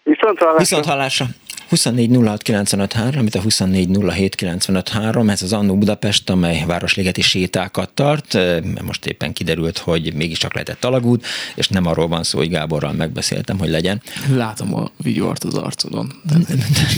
Viszont 0.03 0.39
hallásra. 0.39 0.59
Viszont 0.59 0.85
hallásra. 0.85 1.25
24 1.69 2.09
06 2.25 2.41
95 2.41 2.93
3, 2.93 3.19
amit 3.19 3.35
a 3.35 3.41
24 3.41 3.89
07 4.09 4.35
95 4.35 4.89
3, 4.89 5.29
ez 5.29 5.41
az 5.41 5.53
Annó 5.53 5.77
Budapest, 5.77 6.29
amely 6.29 6.63
városligeti 6.67 7.21
sétákat 7.21 7.89
tart. 7.89 8.37
Most 8.85 9.05
éppen 9.05 9.33
kiderült, 9.33 9.77
hogy 9.77 10.13
mégiscsak 10.13 10.53
lehetett 10.53 10.85
alagút, 10.85 11.25
és 11.55 11.67
nem 11.67 11.85
arról 11.85 12.07
van 12.07 12.23
szó, 12.23 12.37
hogy 12.37 12.49
Gáborral 12.49 12.93
megbeszéltem, 12.93 13.59
hogy 13.59 13.69
legyen. 13.69 14.01
Látom 14.33 14.75
a 14.75 14.91
vigyort 14.97 15.43
az 15.43 15.53
arcodon. 15.53 16.11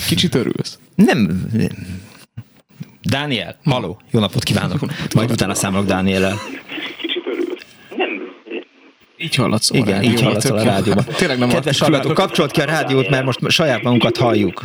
Kicsit 0.07 0.35
örülsz. 0.35 0.77
Nem. 0.95 1.47
Dániel, 3.01 3.57
haló, 3.63 4.01
jó 4.11 4.19
napot 4.19 4.43
kívánok. 4.43 4.79
Majd 5.13 5.31
utána 5.31 5.53
számolok 5.53 5.85
Dániellel. 5.85 6.37
Így 9.21 9.35
hallatszol 9.35 9.77
Igen, 9.77 9.87
a 9.87 9.91
rádióban. 9.93 10.17
így 10.17 10.23
hallatszol 10.23 10.57
a 10.59 10.63
rádióban. 10.63 11.03
Tényleg 11.17 11.37
nem 11.37 11.49
Kedves 11.49 11.79
hallgatók, 11.79 12.13
kapcsolt 12.13 12.51
ki 12.51 12.61
a 12.61 12.65
rádiót, 12.65 13.09
mert 13.09 13.25
most 13.25 13.39
saját 13.49 13.83
magunkat 13.83 14.17
halljuk. 14.17 14.61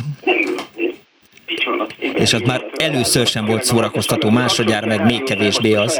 És 2.13 2.33
az 2.33 2.41
már 2.45 2.65
először 2.75 3.27
sem 3.27 3.45
volt 3.45 3.63
szórakoztató, 3.63 4.29
másodjára 4.29 4.87
meg 4.87 5.05
még 5.05 5.23
kevésbé 5.23 5.73
az. 5.73 5.99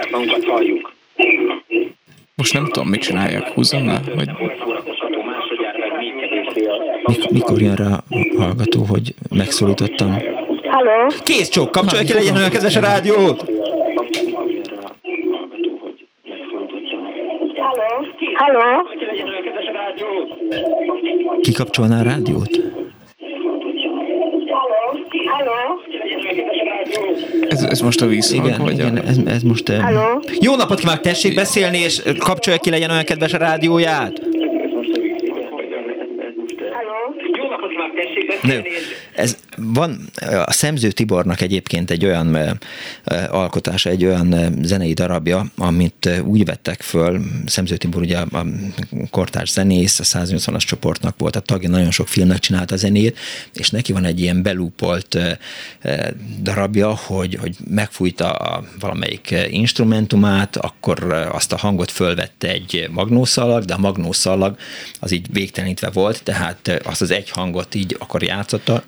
Most 2.36 2.54
nem 2.54 2.66
tudom, 2.66 2.88
mit 2.90 3.02
csinálják. 3.02 3.48
Húzzam 3.48 3.86
le? 3.86 4.02
Vagy... 4.16 4.30
Mik- 7.04 7.30
Mikor 7.30 7.62
jön 7.62 7.76
rá 7.76 7.86
a 7.86 8.04
hallgató, 8.38 8.84
hogy 8.84 9.14
megszólítottam? 9.30 10.12
Halló? 10.70 11.12
Kész 11.24 11.50
csók, 11.50 11.72
kapcsolja 11.72 12.06
ki, 12.06 12.14
legyen 12.14 12.36
olyan 12.36 12.50
kedves 12.50 12.76
a 12.76 12.80
rádiót! 12.80 13.46
Halló? 18.38 18.88
Kikapcsolná 21.42 22.00
a 22.00 22.04
rádiót? 22.04 22.50
Halló? 25.26 25.82
Ez, 27.50 27.64
ez 27.64 27.80
most 27.82 28.02
a 28.02 28.06
vízhang? 28.06 28.46
Igen, 28.46 28.62
vagy 28.62 28.74
igen, 28.74 28.98
A... 28.98 29.08
ez, 29.08 29.18
ez 29.26 29.42
most... 29.42 29.70
Halló? 29.70 30.22
Jó 30.40 30.56
napot 30.56 30.80
kívánok, 30.80 31.02
tessék 31.02 31.36
beszélni, 31.36 31.78
és 31.78 32.02
kapcsolja 32.20 32.60
ki, 32.60 32.70
legyen 32.70 32.90
olyan 32.90 33.04
kedves 33.04 33.34
a 33.34 33.38
rádióját! 33.38 34.22
Halló? 36.72 37.16
Nő. 38.42 38.64
Ez 39.18 39.38
van 39.58 40.10
a 40.46 40.52
Szemző 40.52 40.92
Tibornak 40.92 41.42
egyébként 41.42 41.92
egy 41.92 42.06
olyan 42.06 42.60
alkotása, 43.30 43.90
egy 43.90 44.06
olyan 44.06 44.56
zenei 44.62 44.94
darabja, 44.94 45.46
amit 45.58 46.10
úgy 46.24 46.46
vettek 46.46 46.82
föl, 46.82 47.22
Szemző 47.46 47.78
Tibor 47.78 48.02
ugye 48.02 48.18
a 48.18 48.46
kortárs 49.10 49.52
zenész, 49.52 50.00
a 50.00 50.04
180-as 50.04 50.66
csoportnak 50.66 51.16
volt 51.18 51.36
a 51.36 51.40
tagja, 51.40 51.70
nagyon 51.70 51.92
sok 51.92 52.08
filmnek 52.08 52.40
csinálta 52.40 52.74
a 52.74 52.78
zenét, 52.78 53.20
és 53.54 53.70
neki 53.70 53.94
van 53.94 54.06
egy 54.06 54.20
ilyen 54.20 54.42
belúpolt 54.44 55.18
darabja, 56.42 56.96
hogy, 56.96 57.36
hogy 57.36 57.56
megfújta 57.70 58.32
a 58.32 58.64
valamelyik 58.80 59.36
instrumentumát, 59.50 60.56
akkor 60.56 61.14
azt 61.32 61.54
a 61.54 61.58
hangot 61.58 61.92
fölvette 61.92 62.48
egy 62.48 62.90
magnószalag, 62.92 63.66
de 63.66 63.74
a 63.74 63.78
magnószalag 63.78 64.58
az 65.00 65.12
így 65.12 65.28
végtelenítve 65.32 65.90
volt, 65.90 66.24
tehát 66.24 66.82
azt 66.84 67.02
az 67.02 67.12
egy 67.12 67.30
hangot 67.30 67.76
így 67.76 67.96
akkor 68.00 68.24
játszotta, 68.24 68.84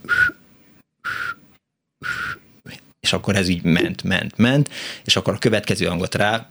és 2.99 3.13
akkor 3.13 3.35
ez 3.35 3.47
így 3.47 3.63
ment, 3.63 4.03
ment, 4.03 4.37
ment, 4.37 4.69
és 5.05 5.15
akkor 5.15 5.33
a 5.33 5.37
következő 5.37 5.85
hangot 5.85 6.15
rá, 6.15 6.47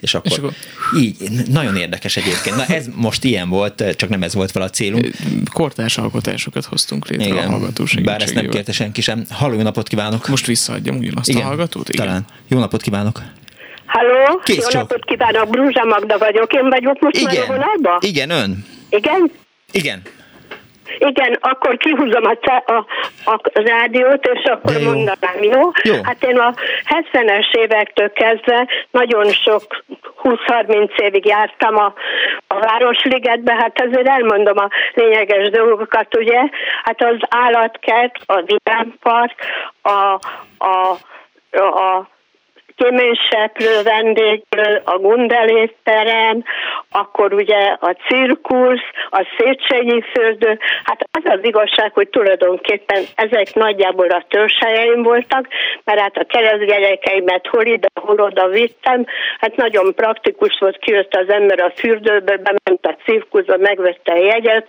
és 0.00 0.14
akkor, 0.14 0.32
és 0.32 0.38
akkor 0.38 0.52
így, 0.98 1.16
nagyon 1.48 1.76
érdekes 1.76 2.16
egyébként. 2.16 2.56
Na 2.56 2.64
ez 2.74 2.86
most 2.94 3.24
ilyen 3.24 3.48
volt, 3.48 3.84
csak 3.96 4.08
nem 4.08 4.22
ez 4.22 4.34
volt 4.34 4.52
vala 4.52 4.66
a 4.66 4.70
célunk. 4.70 5.10
Kortárs 5.52 5.98
alkotásokat 5.98 6.64
hoztunk 6.64 7.08
létre 7.08 7.24
Igen, 7.24 7.46
a 7.46 7.50
hallgató 7.50 7.84
Bár 8.02 8.22
ezt 8.22 8.34
nem 8.34 8.48
kérte 8.48 8.72
senki 8.72 9.00
sem. 9.00 9.24
Halló, 9.30 9.54
jó 9.54 9.62
napot 9.62 9.88
kívánok! 9.88 10.28
Most 10.28 10.46
visszaadjam 10.46 10.96
ugyanazt 10.96 11.28
Igen, 11.28 11.42
a 11.42 11.44
hallgatót? 11.44 11.88
Igen. 11.88 12.06
Talán. 12.06 12.24
Jó 12.48 12.58
napot 12.58 12.82
kívánok! 12.82 13.22
Halló, 13.86 14.40
Kész 14.44 14.56
jó 14.56 14.68
csak. 14.68 14.80
napot 14.80 15.04
kívánok, 15.04 15.50
Brúzsa 15.50 15.84
Magda 15.84 16.18
vagyok, 16.18 16.52
én 16.52 16.68
vagyok 16.68 17.00
most 17.00 17.16
Igen. 17.16 17.34
már 17.34 17.42
a 17.42 17.46
vonalba? 17.46 17.98
Igen, 18.00 18.30
ön. 18.30 18.64
Igen? 18.90 19.30
Igen. 19.72 20.02
Igen, 20.98 21.36
akkor 21.40 21.76
kihúzom 21.76 22.24
a, 22.24 22.72
a, 22.72 22.86
a 23.24 23.40
rádiót, 23.52 24.26
és 24.26 24.44
akkor 24.44 24.72
De 24.72 24.78
jó. 24.78 24.90
mondanám, 24.90 25.42
jó? 25.42 25.70
Jó. 25.82 25.94
Hát 26.02 26.22
én 26.24 26.38
a 26.38 26.54
70-es 26.84 27.54
évektől 27.54 28.12
kezdve 28.12 28.68
nagyon 28.90 29.30
sok 29.32 29.84
20-30 30.22 31.00
évig 31.00 31.26
jártam 31.26 31.76
a, 31.76 31.94
a 32.46 32.58
Városligetbe, 32.58 33.54
hát 33.54 33.80
azért 33.80 34.08
elmondom 34.08 34.58
a 34.58 34.68
lényeges 34.94 35.50
dolgokat, 35.50 36.16
ugye? 36.16 36.40
Hát 36.82 37.02
az 37.02 37.16
állatkert, 37.28 38.18
a 38.26 38.42
vidámpark, 38.42 39.32
a, 39.82 40.18
a, 40.58 40.98
a 41.60 42.12
kéményseprő, 42.76 43.82
vendéglő, 43.82 44.82
a 44.84 44.98
Gundelétterem, 44.98 46.44
akkor 46.90 47.32
ugye 47.32 47.76
a 47.80 47.96
cirkusz, 48.08 48.86
a 49.10 49.26
Széchenyi 49.38 50.02
fürdő. 50.12 50.58
Hát 50.84 51.08
az 51.10 51.22
az 51.24 51.38
igazság, 51.42 51.92
hogy 51.92 52.08
tulajdonképpen 52.08 53.02
ezek 53.14 53.54
nagyjából 53.54 54.06
a 54.06 54.24
törzshelyeim 54.28 55.02
voltak, 55.02 55.48
mert 55.84 56.00
hát 56.00 56.16
a 56.16 56.24
keresztgyerekeimet 56.24 57.46
hol 57.46 57.66
ide, 57.66 57.88
hol 58.00 58.20
oda 58.20 58.48
vittem. 58.48 59.04
Hát 59.38 59.56
nagyon 59.56 59.94
praktikus 59.94 60.56
volt, 60.58 60.78
kijött 60.78 61.14
az 61.14 61.28
ember 61.28 61.60
a 61.60 61.72
fürdőbe, 61.76 62.36
bement 62.36 62.86
a 62.86 62.96
cirkuszba, 63.04 63.56
megvette 63.56 64.12
a 64.12 64.24
jegyet, 64.24 64.68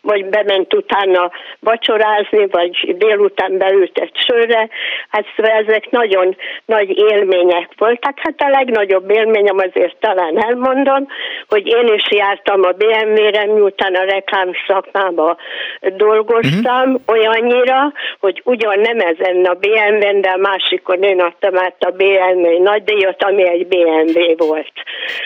vagy 0.00 0.24
bement 0.24 0.74
utána 0.74 1.30
vacsorázni, 1.60 2.46
vagy 2.46 2.96
délután 2.98 3.58
beült 3.58 3.98
egy 3.98 4.16
sörre. 4.26 4.68
Hát 5.08 5.24
szóval 5.36 5.52
ezek 5.52 5.90
nagyon 5.90 6.36
nagy 6.64 6.98
élmények 6.98 7.28
voltak. 7.76 8.18
Hát 8.18 8.34
a 8.36 8.48
legnagyobb 8.48 9.10
élményem 9.10 9.58
azért 9.58 9.96
talán 9.96 10.42
elmondom, 10.42 11.06
hogy 11.48 11.66
én 11.66 11.94
is 11.94 12.10
jártam 12.10 12.62
a 12.62 12.72
BMW-re, 12.72 13.46
miután 13.46 13.94
a 13.94 14.04
reklám 14.04 14.50
szakmába 14.66 15.36
dolgoztam, 15.80 16.94
uh-huh. 16.94 17.00
olyannyira, 17.06 17.92
hogy 18.20 18.42
ugyan 18.44 18.78
nem 18.78 18.98
ezen 18.98 19.44
a 19.44 19.54
BMW-n, 19.54 20.20
de 20.20 20.28
a 20.28 20.36
másikon 20.36 21.02
én 21.02 21.20
adtam 21.20 21.58
át 21.58 21.82
a 21.82 21.90
BMW 21.90 22.62
nagydíjat, 22.62 23.22
ami 23.22 23.48
egy 23.48 23.66
BMW 23.66 24.46
volt. 24.46 24.72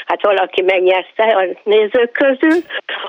Hát 0.06 0.22
valaki 0.22 0.62
megnyerte 0.62 1.22
a 1.22 1.44
nézők 1.62 2.12
közül, 2.12 2.62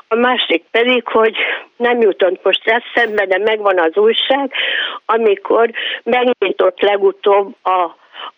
a 0.07 0.15
másik 0.15 0.63
pedig, 0.71 1.07
hogy 1.07 1.35
nem 1.77 2.01
jutott 2.01 2.43
most 2.43 2.67
eszembe, 2.67 3.25
de 3.25 3.37
megvan 3.37 3.79
az 3.79 3.97
újság, 3.97 4.51
amikor 5.05 5.71
megnyitott 6.03 6.79
legutóbb 6.79 7.55
a, 7.63 7.81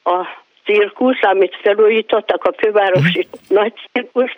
a 0.10 0.46
cirkusz, 0.68 1.22
amit 1.22 1.58
felújítottak, 1.62 2.44
a 2.44 2.54
fővárosi 2.58 3.28
nagy 3.48 3.74
cirkusz, 3.92 4.34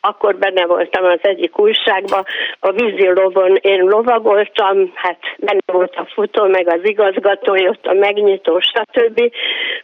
akkor 0.00 0.36
benne 0.36 0.66
voltam 0.66 1.04
az 1.04 1.18
egyik 1.22 1.58
újságban, 1.58 2.24
a 2.60 2.70
vízi 2.70 3.08
lovon 3.14 3.58
én 3.60 3.80
lovagoltam, 3.80 4.92
hát 4.94 5.18
benne 5.38 5.60
volt 5.66 5.94
a 5.96 6.06
futó, 6.14 6.44
meg 6.44 6.68
az 6.68 6.80
igazgatója, 6.82 7.68
ott 7.68 7.86
a 7.86 7.92
megnyitó, 7.92 8.60
stb. 8.60 9.32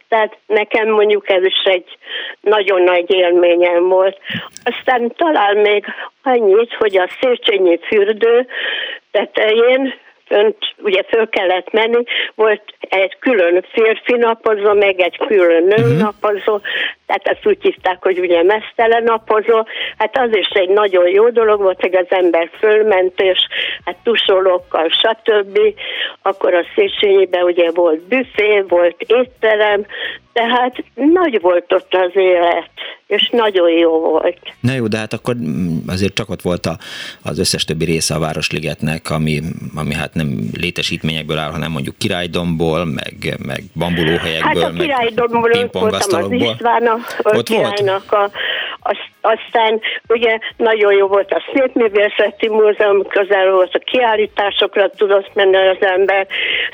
Tehát 0.07 0.37
nekem 0.47 0.89
mondjuk 0.89 1.29
ez 1.29 1.43
is 1.43 1.63
egy 1.63 1.97
nagyon 2.41 2.81
nagy 2.81 3.13
élményem 3.13 3.87
volt. 3.87 4.17
Aztán 4.63 5.11
talán 5.15 5.57
még 5.57 5.85
annyit, 6.23 6.73
hogy 6.73 6.97
a 6.97 7.09
Széchenyi 7.21 7.79
fürdő 7.87 8.47
tetején 9.11 9.93
fönt 10.31 10.57
ugye 10.77 11.03
föl 11.03 11.29
kellett 11.29 11.71
menni, 11.71 12.03
volt 12.35 12.61
egy 12.79 13.17
külön 13.19 13.65
férfi 13.71 14.15
napozó, 14.15 14.73
meg 14.73 14.99
egy 14.99 15.17
külön 15.17 15.63
nő 15.63 15.83
uh-huh. 15.83 15.97
napozó, 15.97 16.59
tehát 17.05 17.27
ezt 17.27 17.45
úgy 17.45 17.61
hívták, 17.61 17.97
hogy 18.03 18.19
ugye 18.19 18.43
mesztelen 18.43 19.03
napozó, 19.03 19.65
hát 19.97 20.17
az 20.17 20.35
is 20.35 20.47
egy 20.47 20.69
nagyon 20.69 21.07
jó 21.07 21.29
dolog 21.29 21.61
volt, 21.61 21.81
hogy 21.81 21.95
az 21.95 22.05
ember 22.09 22.49
fölment, 22.59 23.21
és 23.21 23.39
hát 23.85 23.95
tusolókkal, 24.03 24.89
stb. 24.89 25.59
Akkor 26.21 26.53
a 26.53 26.65
Széchenyiben 26.75 27.43
ugye 27.43 27.71
volt 27.71 28.07
büfé, 28.07 28.63
volt 28.67 29.01
étterem, 29.01 29.85
tehát 30.33 30.83
nagy 30.93 31.41
volt 31.41 31.73
ott 31.73 31.93
az 31.93 32.11
élet, 32.13 32.69
és 33.07 33.29
nagyon 33.31 33.69
jó 33.69 33.99
volt. 33.99 34.39
Na 34.59 34.73
jó, 34.73 34.87
de 34.87 34.97
hát 34.97 35.13
akkor 35.13 35.35
azért 35.87 36.13
csak 36.13 36.29
ott 36.29 36.41
volt 36.41 36.65
a, 36.65 36.77
az 37.23 37.39
összes 37.39 37.63
többi 37.63 37.85
része 37.85 38.15
a 38.15 38.19
Városligetnek, 38.19 39.09
ami, 39.09 39.39
ami 39.75 39.93
hát 39.93 40.13
nem 40.13 40.27
létesítményekből 40.59 41.37
áll, 41.37 41.51
hanem 41.51 41.71
mondjuk 41.71 41.97
királydomból, 41.97 42.85
meg, 42.85 43.37
meg 43.45 43.61
bambulóhelyekből, 43.75 44.63
Hát 44.63 44.71
a 44.71 44.73
királydomból 44.73 45.51
ott 45.51 45.73
voltam 45.73 46.23
az 46.23 46.31
István 46.31 46.85
a, 46.85 46.97
Ott 47.17 47.33
volt? 47.33 47.47
királynak 47.47 48.11
a, 48.11 48.29
az, 48.79 48.97
aztán 49.21 49.81
ugye 50.07 50.37
nagyon 50.57 50.93
jó 50.93 51.07
volt 51.07 51.31
a 51.31 51.41
Szépművészeti 51.53 52.49
Múzeum, 52.49 53.07
közel 53.07 53.51
volt 53.51 53.75
a 53.75 53.79
kiállításokra 53.79 54.89
tudott 54.89 55.33
menni 55.33 55.55
az 55.55 55.77
ember. 55.79 56.27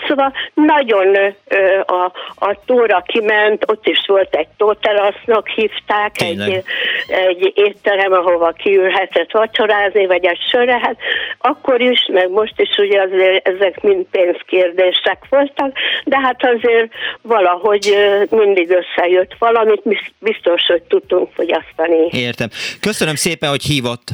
Szóval 0.08 0.34
nagyon 0.54 1.16
ö, 1.48 1.80
a, 1.86 2.12
a 2.36 2.60
tóra 2.66 3.04
kiment, 3.06 3.47
ott 3.66 3.88
is 3.88 4.04
volt 4.08 4.36
egy 4.36 4.48
tóterasznak 4.58 5.48
hívták, 5.48 6.12
Tényleg? 6.12 6.52
egy, 6.52 6.64
egy 7.08 7.52
étterem, 7.56 8.12
ahova 8.12 8.52
kiülhetett 8.52 9.32
vacsorázni, 9.32 10.06
vagy 10.06 10.26
egy 10.26 10.40
sörre. 10.52 10.80
Hát 10.80 10.98
akkor 11.38 11.82
is, 11.82 12.10
meg 12.14 12.30
most 12.30 12.62
is 12.62 12.78
ugye 12.78 13.02
azért 13.02 13.48
ezek 13.48 13.82
mind 13.82 14.06
pénzkérdések 14.12 15.26
voltak, 15.30 15.78
de 16.04 16.20
hát 16.20 16.46
azért 16.56 16.92
valahogy 17.22 17.96
mindig 18.30 18.70
összejött 18.70 19.36
valamit, 19.40 19.82
biztos, 20.20 20.66
hogy 20.66 20.82
tudtunk 20.82 21.30
fogyasztani. 21.34 22.08
Értem. 22.12 22.50
Köszönöm 22.82 23.16
szépen, 23.16 23.50
hogy 23.50 23.64
hívott. 23.64 24.08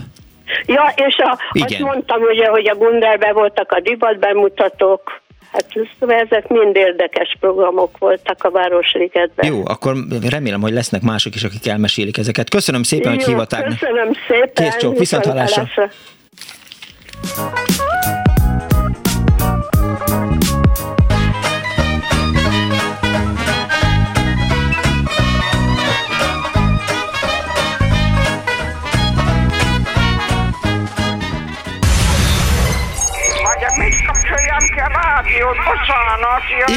Ja, 0.66 0.94
és 0.96 1.18
a, 1.18 1.30
azt 1.30 1.72
Igen. 1.72 1.82
mondtam 1.82 2.22
ugye, 2.22 2.48
hogy 2.48 2.68
a 2.68 2.76
Gunderben 2.76 3.34
voltak 3.34 3.72
a 3.72 3.80
divat 3.80 4.20
bemutatók, 4.20 5.22
hát 5.54 5.66
szóval 6.00 6.16
ezek 6.16 6.48
mind 6.48 6.76
érdekes 6.76 7.38
programok 7.40 7.98
voltak 7.98 8.44
a 8.44 8.52
Városligetben. 8.52 9.54
Jó, 9.54 9.62
akkor 9.66 9.96
remélem, 10.30 10.62
hogy 10.62 10.74
lesznek 10.74 11.02
mások 11.02 11.36
is, 11.36 11.44
akik 11.44 11.68
elmesélik 11.68 12.18
ezeket. 12.18 12.50
Köszönöm 12.50 12.84
szépen, 12.84 13.12
hogy 13.12 13.22
Jó, 13.22 13.28
hívatták. 13.28 13.64
Köszönöm 13.64 14.12
szépen. 14.28 14.52
Kész 14.54 14.78
csók, 14.78 14.98
viszont 14.98 15.26
hallásra. 15.26 15.70
hallásra. 15.76 15.92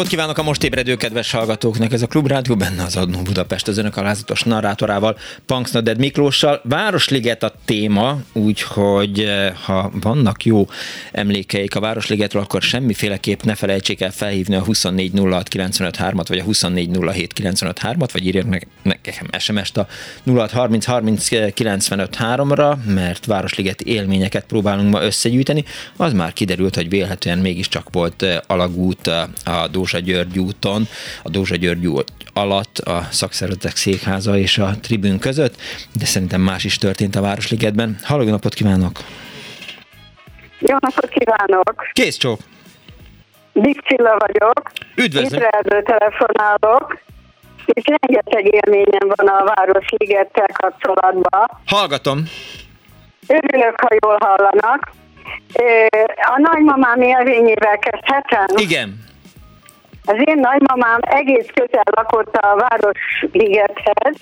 Napot 0.00 0.18
kívánok 0.18 0.38
a 0.38 0.42
most 0.42 0.62
ébredő 0.62 0.96
kedves 0.96 1.30
hallgatóknak! 1.30 1.92
Ez 1.92 2.02
a 2.02 2.06
Klubrádió 2.06 2.56
benne 2.56 2.82
az 2.82 2.96
Adnó 2.96 3.22
Budapest 3.22 3.68
az 3.68 3.78
önök 3.78 3.96
alázatos 3.96 4.42
narrátorával, 4.42 5.18
Punksnoded 5.46 5.98
Miklóssal. 5.98 6.60
Városliget 6.64 7.42
a 7.42 7.52
téma, 7.64 8.18
úgyhogy 8.32 9.20
eh, 9.20 9.52
ha 9.64 9.90
vannak 10.00 10.44
jó 10.44 10.68
emlékeik 11.12 11.76
a 11.76 11.80
Városligetről, 11.80 12.42
akkor 12.42 12.62
semmiféleképp 12.62 13.42
ne 13.42 13.54
felejtsék 13.54 14.00
el 14.00 14.10
felhívni 14.10 14.54
a 14.54 14.62
2406953-at, 14.62 16.24
vagy 16.28 16.38
a 16.38 16.44
2407953-at, 16.44 18.08
vagy 18.12 18.46
meg 18.46 18.66
nekem 18.82 19.26
SMS-t 19.38 19.76
a 19.76 19.86
0630309553-ra, 20.26 22.84
mert 22.84 23.26
Városliget 23.26 23.80
élményeket 23.80 24.44
próbálunk 24.44 24.92
ma 24.92 25.02
összegyűjteni. 25.02 25.64
Az 25.96 26.12
már 26.12 26.32
kiderült, 26.32 26.74
hogy 26.74 26.88
vélhetően 26.88 27.38
mégiscsak 27.38 27.86
volt 27.92 28.22
eh, 28.22 28.38
alagút 28.46 29.06
a 29.44 29.68
Dózsa 29.70 29.89
György 29.98 30.38
úton, 30.38 30.88
a 31.22 31.28
Dózsa 31.28 31.56
György 31.56 31.86
út 31.86 32.12
alatt 32.32 32.78
a 32.78 33.06
szakszervezetek 33.10 33.76
székháza 33.76 34.36
és 34.36 34.58
a 34.58 34.70
tribün 34.82 35.18
között, 35.18 35.54
de 35.94 36.04
szerintem 36.04 36.40
más 36.40 36.64
is 36.64 36.78
történt 36.78 37.16
a 37.16 37.20
Városligetben. 37.20 37.98
Halló, 38.02 38.24
napot 38.30 38.54
kívánok! 38.54 38.98
Jó 40.58 40.76
napot 40.80 41.08
kívánok! 41.08 41.88
Kész 41.92 42.16
csók! 42.16 42.40
Dick 43.52 43.86
Csilla 43.86 44.16
vagyok. 44.18 44.70
Üdvözlöm! 44.94 45.40
Izraelből 45.40 45.82
telefonálok, 45.82 46.98
és 47.64 47.82
rengeteg 47.84 48.54
élményem 48.54 49.12
van 49.14 49.28
a 49.28 49.52
Városligettel 49.54 50.48
kapcsolatban. 50.52 51.46
Hallgatom! 51.66 52.22
Örülök, 53.26 53.80
ha 53.80 53.96
jól 54.02 54.16
hallanak. 54.20 54.92
A 56.16 56.38
nagymamám 56.38 57.00
élvényével 57.00 57.78
kezdhetem? 57.78 58.46
Igen. 58.56 59.08
Az 60.12 60.22
én 60.24 60.38
nagymamám 60.38 60.98
egész 61.00 61.48
közel 61.54 61.90
lakott 61.96 62.36
a 62.36 62.56
Városligethez, 62.56 64.16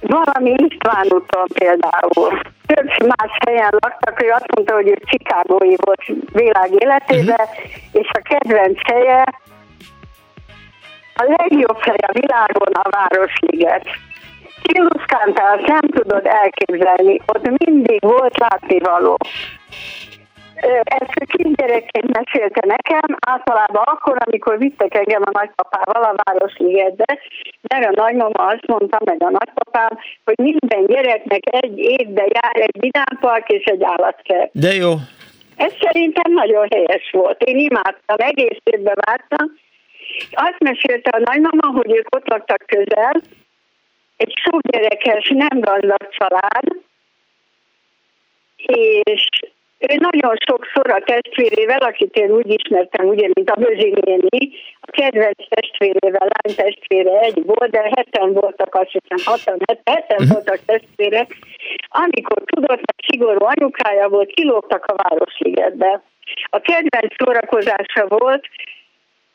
valami 0.00 0.54
István 0.68 1.06
úton 1.08 1.46
például. 1.54 2.40
Több 2.66 2.86
más 2.86 3.32
helyen 3.46 3.70
laktak, 3.70 4.22
ő 4.22 4.30
azt 4.30 4.54
mondta, 4.54 4.74
hogy 4.74 4.88
ő 4.88 4.96
Csikágói 5.04 5.74
volt 5.84 6.02
világ 6.32 6.70
életében, 6.72 7.46
uh-huh. 7.48 7.92
és 7.92 8.08
a 8.12 8.20
kedvenc 8.28 8.78
helye, 8.90 9.24
a 11.14 11.34
legjobb 11.36 11.78
hely 11.80 12.02
a 12.06 12.12
világon 12.12 12.72
a 12.72 12.88
Városliget. 12.90 13.86
Kiluszkántál, 14.62 15.60
nem 15.66 15.80
tudod 15.80 16.26
elképzelni, 16.26 17.20
ott 17.26 17.64
mindig 17.64 18.00
volt 18.00 18.38
látnivaló. 18.38 19.16
Ezt 20.84 21.14
kisgyerekként 21.14 22.18
mesélte 22.18 22.66
nekem, 22.66 23.16
általában 23.26 23.82
akkor, 23.84 24.16
amikor 24.24 24.58
vittek 24.58 24.94
engem 24.94 25.22
a 25.24 25.30
nagypapával 25.32 26.02
a 26.02 26.14
Városligetbe, 26.24 27.18
mert 27.68 27.86
a 27.86 28.02
nagymama 28.02 28.46
azt 28.46 28.66
mondta, 28.66 28.98
meg 29.04 29.22
a 29.22 29.30
nagypapám, 29.30 29.98
hogy 30.24 30.34
minden 30.38 30.86
gyereknek 30.86 31.40
egy 31.44 31.78
évbe 31.78 32.26
jár 32.28 32.56
egy 32.56 32.76
vidámpark 32.80 33.48
és 33.48 33.64
egy 33.64 33.82
állatkert. 33.84 34.50
De 34.52 34.72
jó. 34.72 34.92
Ez 35.56 35.72
szerintem 35.80 36.32
nagyon 36.32 36.66
helyes 36.70 37.10
volt. 37.10 37.42
Én 37.42 37.58
imádtam, 37.58 38.16
egész 38.16 38.60
évben 38.64 38.98
vártam. 39.04 39.46
Azt 40.30 40.58
mesélte 40.58 41.10
a 41.10 41.22
nagymama, 41.24 41.78
hogy 41.78 41.96
ők 41.96 42.14
ott 42.16 42.28
laktak 42.28 42.64
közel, 42.66 43.20
egy 44.16 44.32
sok 44.44 44.60
gyerekes, 44.60 45.28
nem 45.28 45.60
gazdag 45.60 46.08
család, 46.10 46.64
és 49.02 49.28
ő 49.78 49.94
nagyon 49.98 50.36
sokszor 50.46 50.90
a 50.90 51.02
testvérével, 51.04 51.78
akit 51.78 52.16
én 52.16 52.30
úgy 52.30 52.50
ismertem, 52.50 53.06
ugye, 53.06 53.28
mint 53.32 53.50
a 53.50 53.60
Bözsi 53.60 53.92
néni, 54.00 54.50
a 54.80 54.90
kedvenc 54.90 55.48
testvérével, 55.48 56.28
lány 56.34 56.54
testvére 56.56 57.18
egy 57.20 57.42
volt, 57.44 57.70
de 57.70 57.82
heten 57.96 58.32
voltak, 58.32 58.74
azt 58.74 58.90
hiszem, 58.90 59.32
hatan, 59.32 59.58
heten 59.84 60.16
uh-huh. 60.18 60.32
voltak 60.32 60.58
testvérek, 60.66 61.36
amikor 61.88 62.42
tudott, 62.44 62.80
hogy 62.84 63.04
szigorú 63.06 63.44
anyukája 63.44 64.08
volt, 64.08 64.30
kilógtak 64.30 64.84
a 64.84 64.94
Városligetbe. 65.02 66.02
A 66.44 66.60
kedvenc 66.60 67.14
szórakozása 67.16 68.06
volt, 68.08 68.44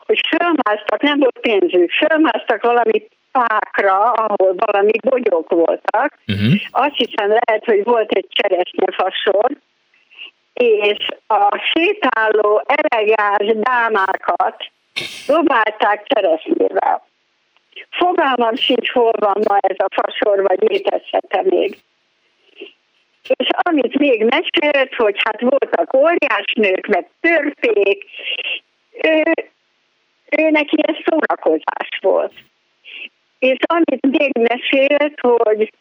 hogy 0.06 0.20
fölmásztak, 0.28 1.02
nem 1.02 1.20
volt 1.20 1.39
pénzük, 1.39 1.92
fölmásztak 1.92 2.62
valami 2.62 3.08
pákra, 3.32 4.12
ahol 4.12 4.56
valami 4.56 4.92
bogyók 5.10 5.50
voltak. 5.50 6.18
Uh-huh. 6.28 6.54
Azt 6.72 6.96
hiszem 6.96 7.28
lehet, 7.28 7.66
hogy 7.66 7.84
volt 7.84 8.12
egy 8.12 8.28
cseresznyefasor, 8.30 9.50
és 10.62 11.07
a 11.28 11.57
sétáló 11.74 12.64
elegáns 12.66 13.53
dámákat 13.55 14.72
dobálták 15.28 16.07
cseresznyével. 16.07 17.05
Fogalmam 17.89 18.55
sincs, 18.55 18.91
hol 18.91 19.12
van 19.20 19.43
ma 19.47 19.57
ez 19.62 19.76
a 19.78 20.01
fasor, 20.01 20.41
vagy 20.41 20.70
létezhet 20.70 21.43
még. 21.43 21.78
És 23.22 23.47
amit 23.51 23.97
még 23.97 24.24
mesélt, 24.24 24.95
hogy 24.95 25.16
hát 25.24 25.41
voltak 25.41 25.93
óriásnők, 25.93 26.88
meg 26.88 27.09
törpék, 27.22 28.05
ő, 29.01 29.24
ő 30.30 30.49
neki 30.49 30.76
ez 30.82 30.95
szórakozás 31.05 31.99
volt. 32.01 32.34
És 33.39 33.57
amit 33.68 34.07
még 34.20 34.32
mesélt, 34.38 35.20
hogy 35.20 35.72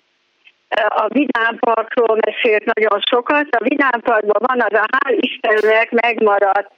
a 0.74 1.08
Vidámparkról 1.08 2.18
mesélt 2.26 2.64
nagyon 2.64 3.00
sokat. 3.10 3.46
A 3.50 3.62
Vidámparkban 3.62 4.42
van 4.46 4.60
az 4.60 4.78
a 4.78 4.86
hál' 4.96 5.18
Istennek 5.20 5.90
megmaradt 5.90 6.70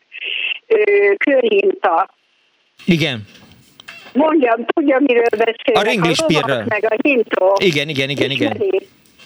ö, 0.66 1.12
körhinta. 1.16 2.08
Igen. 2.84 3.26
Mondjam, 4.12 4.64
tudja, 4.66 4.98
miről 5.00 5.28
beszél. 5.30 5.74
A 5.74 5.82
ringlispírről. 5.82 6.64
Meg 6.68 6.84
a 6.84 6.94
hintó. 7.02 7.56
Igen, 7.60 7.88
igen, 7.88 8.08
igen, 8.08 8.30
igen. 8.30 8.62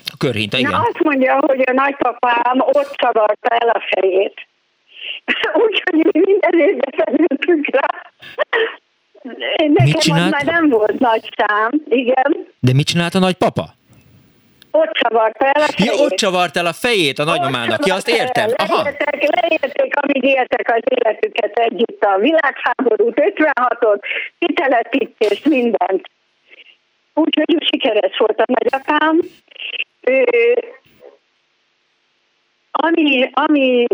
A 0.07 0.17
körhinta, 0.19 0.59
igen. 0.59 0.71
Na 0.71 0.79
azt 0.79 1.03
mondja, 1.03 1.39
hogy 1.47 1.63
a 1.67 1.73
nagypapám 1.73 2.61
ott 2.61 2.95
szavarta 2.99 3.49
el 3.49 3.69
a 3.69 3.83
fejét. 3.91 4.47
Úgyhogy 5.67 6.13
mi 6.13 6.21
minden 6.25 6.69
évben 6.69 7.05
felültünk 7.05 7.67
rá. 7.67 8.13
Nekem 9.57 9.85
mit 9.85 9.99
csinált? 9.99 10.31
már 10.31 10.45
nem 10.45 10.69
volt 10.69 10.99
nagy 10.99 11.31
szám, 11.37 11.71
igen. 11.89 12.47
De 12.61 12.73
mit 12.73 12.87
csinált 12.87 13.15
a 13.15 13.19
nagypapa? 13.19 13.75
Ott 14.81 14.93
csavart 14.93 15.43
el 15.43 15.63
a 15.63 15.73
fejét. 15.73 15.95
Ja, 15.95 16.05
ott 16.05 16.15
csavart 16.15 16.57
el 16.57 16.67
a 16.67 16.73
fejét 16.73 17.19
a 17.19 17.25
nagymamának. 17.25 17.87
Ja, 17.87 17.95
azt 17.95 18.09
értem. 18.09 18.49
Aha. 18.57 18.83
Leérték, 18.83 19.41
leérték, 19.41 19.97
amíg 19.97 20.25
éltek 20.25 20.73
az 20.77 20.83
életüket 20.85 21.59
együtt 21.59 22.03
a 22.03 22.19
világháborút, 22.19 23.15
56-ot, 23.17 24.01
kitelepítést, 24.39 25.45
mindent. 25.45 26.11
Úgyhogy 27.15 27.69
sikeres 27.71 28.17
volt 28.19 28.41
a 28.41 28.45
nagyapám. 28.47 29.21
Ő, 30.01 30.25
ami, 32.71 33.31
ami, 33.33 33.87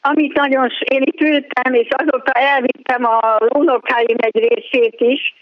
amit 0.00 0.32
nagyon, 0.32 0.70
én 0.78 1.02
itt 1.02 1.20
ültem, 1.20 1.74
és 1.74 1.88
azóta 1.90 2.32
elvittem 2.32 3.04
a 3.04 3.36
unokáim 3.54 4.16
egy 4.16 4.48
részét 4.48 5.00
is, 5.00 5.34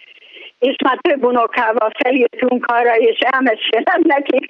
és 0.68 0.76
már 0.84 0.98
több 1.00 1.24
unokával 1.24 1.90
felírtunk 1.98 2.64
arra, 2.66 2.96
és 2.96 3.18
elmesélem 3.18 4.00
nekik. 4.02 4.46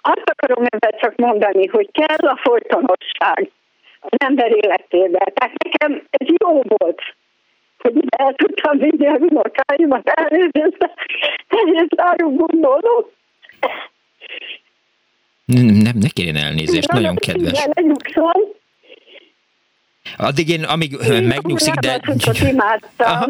Azt 0.00 0.22
akarom 0.24 0.64
ebben 0.68 0.94
csak 1.00 1.16
mondani, 1.16 1.66
hogy 1.66 1.88
kell 1.92 2.28
a 2.28 2.40
folytonosság 2.42 3.50
az 4.00 4.18
ember 4.24 4.50
életében. 4.50 5.32
Tehát 5.34 5.52
nekem 5.64 6.02
ez 6.10 6.26
jó 6.42 6.62
volt, 6.62 7.00
hogy 7.78 7.96
ide 7.96 8.16
el 8.16 8.34
tudtam 8.34 8.78
vinni 8.78 9.06
az 9.06 9.20
unokáimat, 9.20 10.08
elnézést, 10.08 10.90
elnézést 11.48 11.94
nagyon 11.96 12.36
gondolom. 12.36 13.04
Nem, 15.44 15.64
nem, 15.64 15.96
ne 16.00 16.08
kérjen 16.08 16.36
elnézést, 16.36 16.92
nagyon, 16.92 17.02
nagyon 17.02 17.16
kedves. 17.16 17.66
Addig 20.16 20.48
én, 20.48 20.64
amíg 20.64 20.92
én 21.10 21.22
megnyugszik, 21.22 21.74
de... 21.74 22.00
imádtam. 22.48 23.12
Aha 23.12 23.26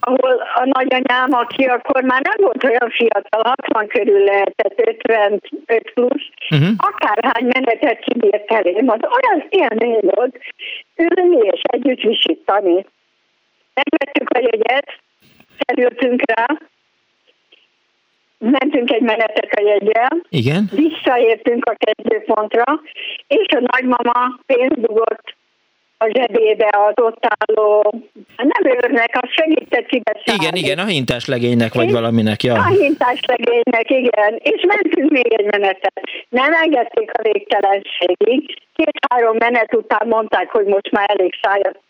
ahol 0.00 0.42
a 0.54 0.64
nagyanyám, 0.64 1.32
aki 1.32 1.64
akkor 1.64 2.02
már 2.02 2.22
nem 2.22 2.36
volt 2.36 2.64
olyan 2.64 2.90
fiatal, 2.90 3.54
60 3.62 3.86
körül 3.86 4.24
lehetett, 4.24 4.88
55 4.88 5.90
plusz, 5.94 6.28
uh-huh. 6.50 6.68
akárhány 6.76 7.46
menetet 7.46 7.98
kibírt 7.98 8.50
elém, 8.50 8.88
az 8.88 9.00
olyan 9.00 9.46
élmény 9.48 9.98
volt 10.00 10.38
ülni 10.96 11.46
és 11.52 11.60
együtt 11.62 12.00
visítani. 12.00 12.86
Megvettük 13.74 14.30
a 14.30 14.38
jegyet, 14.38 14.98
felültünk 15.58 16.22
rá, 16.32 16.46
mentünk 18.38 18.92
egy 18.92 19.02
menetet 19.02 19.50
a 19.50 19.60
jegyel, 19.60 20.20
Igen. 20.28 20.70
visszaértünk 20.74 21.64
a 21.64 21.76
kezdőpontra, 21.78 22.80
és 23.26 23.46
a 23.56 23.60
nagymama 23.60 24.38
pénzt 24.46 24.80
dugott 24.80 25.38
a 26.02 26.10
zsebébe 26.12 26.68
az 26.72 27.04
ott 27.04 27.26
álló, 27.28 27.94
nem 28.36 28.74
őrnek, 28.74 29.10
a 29.14 29.26
segített 29.30 29.86
kibeszállni. 29.86 30.42
Igen, 30.42 30.54
igen, 30.54 30.78
a 30.78 30.86
hintás 30.86 31.26
legénynek 31.26 31.74
vagy 31.74 31.92
valaminek, 31.92 32.42
ja. 32.42 32.54
A 32.54 32.66
hintás 32.66 33.20
legénynek, 33.26 33.90
igen. 33.90 34.36
És 34.38 34.64
mentünk 34.66 35.10
még 35.10 35.32
egy 35.32 35.44
menetet. 35.44 36.00
Nem 36.28 36.52
engedték 36.52 37.10
a 37.12 37.22
végtelenségig. 37.22 38.58
Két-három 38.74 39.36
menet 39.36 39.74
után 39.74 40.08
mondták, 40.08 40.50
hogy 40.50 40.66
most 40.66 40.90
már 40.90 41.10
elég 41.10 41.32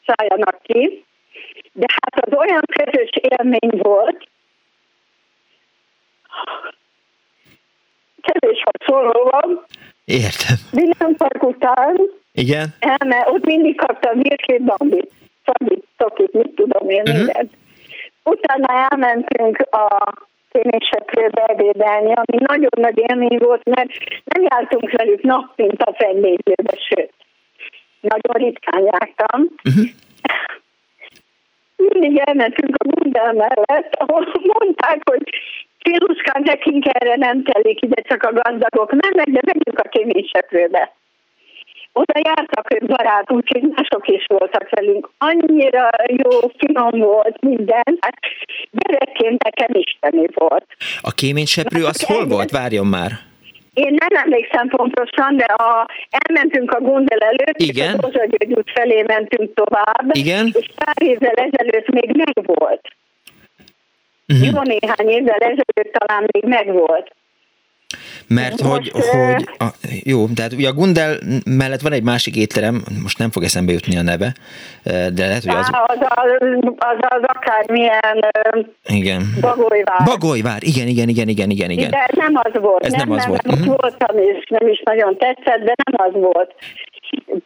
szálljanak 0.07 0.59
ki. 0.63 1.05
De 1.73 1.87
hát 1.89 2.25
az 2.25 2.39
olyan 2.39 2.63
közös 2.73 3.11
élmény 3.13 3.81
volt, 3.83 4.29
kevés 8.21 8.63
a 8.65 8.85
szóló 8.87 9.31
van, 9.31 9.65
Értem. 10.11 10.57
Villan 10.71 11.17
Park 11.17 11.43
után, 11.43 11.97
Igen? 12.33 12.75
elme, 12.79 13.27
ott 13.27 13.45
mindig 13.45 13.77
kaptam 13.77 14.19
hírkét 14.23 14.63
bambit, 14.63 15.11
szabit, 15.45 15.85
tokit, 15.97 16.33
mit 16.33 16.51
tudom 16.55 16.89
én, 16.89 17.01
uh-huh. 17.01 17.17
mindent. 17.17 17.51
Utána 18.25 18.89
elmentünk 18.91 19.59
a 19.71 20.13
kémésekről 20.53 21.31
ebédelni, 21.33 22.13
ami 22.13 22.43
nagyon 22.47 22.71
nagy 22.77 22.99
élmény 23.09 23.39
volt, 23.39 23.65
mert 23.65 23.89
nem 24.25 24.47
jártunk 24.51 24.91
velük 24.91 25.23
nap, 25.23 25.53
mint 25.57 25.83
a 25.83 25.95
fennépőbe, 25.95 26.79
sőt, 26.89 27.13
nagyon 28.01 28.47
ritkán 28.47 28.83
jártam. 28.83 29.41
Uh-huh. 29.65 29.89
Mindig 31.77 32.23
elmentünk 32.25 32.77
a 32.79 32.89
Gundel 32.89 33.33
mellett, 33.33 33.95
ahol 33.95 34.27
mondták, 34.43 35.01
hogy 35.11 35.23
Filuskán 35.83 36.43
nekünk 36.45 36.85
erre 36.87 37.17
nem 37.17 37.43
telik, 37.43 37.83
ide 37.83 38.03
csak 38.03 38.23
a 38.23 38.33
gazdagok 38.33 38.91
mennek, 38.91 39.29
de 39.29 39.41
megyünk 39.45 39.79
a 39.79 39.89
kéményseprőbe. 39.89 40.93
Oda 41.93 42.21
jártak 42.25 42.75
ők 42.75 42.87
barát, 42.87 43.33
úgyhogy 43.33 43.63
mások 43.63 44.09
is 44.09 44.25
voltak 44.27 44.69
velünk. 44.71 45.11
Annyira 45.19 45.89
jó, 46.07 46.31
finom 46.59 46.99
volt 46.99 47.41
minden. 47.41 47.97
Hát 48.01 48.19
gyerekként 48.71 49.43
nekem 49.43 49.69
isteni 49.73 50.27
volt. 50.35 50.67
A 51.01 51.11
kéményseprő 51.11 51.85
az 51.85 52.05
hol 52.05 52.27
volt? 52.27 52.51
Várjon 52.51 52.87
már. 52.87 53.11
Én 53.75 53.97
nem 53.99 54.23
emlékszem 54.23 54.69
pontosan, 54.69 55.37
de 55.37 55.45
a, 55.45 55.89
elmentünk 56.11 56.71
a 56.71 56.81
Gundel 56.81 57.19
előtt, 57.19 57.59
Igen. 57.59 58.01
és 58.11 58.15
a 58.15 58.57
út 58.59 58.71
felé 58.75 59.03
mentünk 59.03 59.55
tovább, 59.55 60.17
Igen. 60.17 60.51
és 60.53 60.67
pár 60.77 60.95
évvel 60.99 61.35
ezelőtt 61.35 61.89
még 61.89 62.23
megvolt. 62.25 62.81
Mhm. 64.33 64.43
Jó 64.43 64.63
néhány 64.63 65.09
évvel 65.19 65.39
ezelőtt 65.39 65.93
talán 65.99 66.25
még 66.33 66.45
megvolt. 66.45 67.15
Mert 68.27 68.61
hogy, 68.61 68.91
Most, 68.95 69.15
ö, 69.15 69.33
hogy 69.33 69.49
a, 69.59 69.67
jó, 70.05 70.27
tehát 70.27 70.53
ugye 70.53 70.69
a 70.69 70.73
Gundel 70.73 71.19
mellett 71.45 71.81
van 71.81 71.93
egy 71.93 72.03
másik 72.03 72.37
étterem, 72.37 72.83
most 73.03 73.19
nem 73.19 73.31
fog 73.31 73.43
eszembe 73.43 73.73
jutni 73.73 73.97
a 73.97 74.03
neve, 74.03 74.33
de 74.85 75.27
lehet, 75.27 75.45
hogy 75.45 75.55
az... 75.57 75.69
Á, 75.73 75.85
az, 75.87 75.99
az, 76.01 76.31
az, 76.79 76.97
az 77.01 77.23
akármilyen 77.23 78.25
Igen. 78.87 79.23
Bagolyvár. 79.41 80.05
Bagolyvár, 80.05 80.63
igen, 80.63 80.87
igen, 80.87 81.09
igen, 81.09 81.29
igen, 81.29 81.51
igen, 81.51 81.71
igen. 81.71 81.91
De 81.91 82.09
nem 82.13 82.33
az 82.43 82.61
volt. 82.61 82.85
Ez 82.85 82.93
nem 82.93 83.11
az 83.11 83.27
volt. 83.27 83.43
Nem, 83.43 83.59
ott 83.59 83.81
voltam, 83.81 84.19
és 84.19 84.47
nem 84.49 84.69
is 84.69 84.83
nagyon 84.85 85.17
tetszett, 85.19 85.65
de 85.65 85.75
nem 85.85 86.07
az 86.07 86.13
volt. 86.13 86.55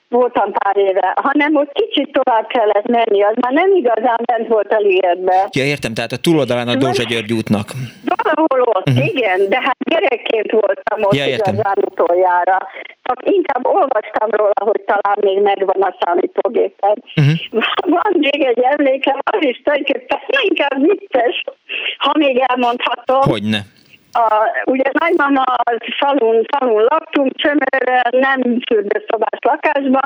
Voltam 0.08 0.52
pár 0.52 0.76
éve, 0.76 1.12
hanem 1.22 1.56
ott 1.56 1.72
kicsit 1.72 2.12
tovább 2.12 2.46
kellett 2.46 2.86
menni, 2.86 3.22
az 3.22 3.34
már 3.40 3.52
nem 3.52 3.72
igazán 3.74 4.18
bent 4.24 4.48
volt 4.48 4.72
a 4.72 4.78
ligetbe. 4.78 5.48
Ja, 5.52 5.64
értem, 5.64 5.94
tehát 5.94 6.12
a 6.12 6.16
túloldalán 6.16 6.68
a 6.68 6.74
Dózsa 6.74 7.02
György 7.02 7.32
útnak. 7.32 7.68
Valahol 8.04 8.60
ott, 8.76 8.88
Mhm. 8.90 8.98
igen, 9.02 9.48
de 9.48 9.56
hát 9.60 9.76
gyerekként 9.90 10.50
voltam 10.50 11.02
ott 11.02 11.14
Ja, 11.14 11.26
értem. 11.26 11.54
igazán 11.54 11.76
utoljára. 11.90 12.58
Csak 13.02 13.18
inkább 13.24 13.66
olvastam 13.66 14.28
róla, 14.30 14.52
hogy 14.70 14.80
talán 14.86 15.16
még 15.20 15.38
megvan 15.42 15.82
a 15.82 15.94
számítógépen. 16.00 17.02
Mhm. 17.14 17.30
Van 17.96 18.12
még 18.18 18.44
egy 18.44 18.60
emlékem, 18.62 19.18
az 19.24 19.38
is 19.44 19.60
tulajdonképpen 19.64 20.18
inkább 20.48 20.80
vicces, 20.80 21.44
ha 21.98 22.12
még 22.18 22.42
elmondhatom. 22.46 23.20
Hogyne. 23.20 23.58
A, 24.16 24.50
ugye 24.64 24.90
nagymama 24.92 25.42
az 25.42 25.76
falun, 25.98 26.44
falun 26.56 26.82
laktunk, 26.82 27.36
csömörrel, 27.36 28.08
nem 28.10 28.40
fürdőszobás 28.66 29.38
lakásba, 29.40 30.00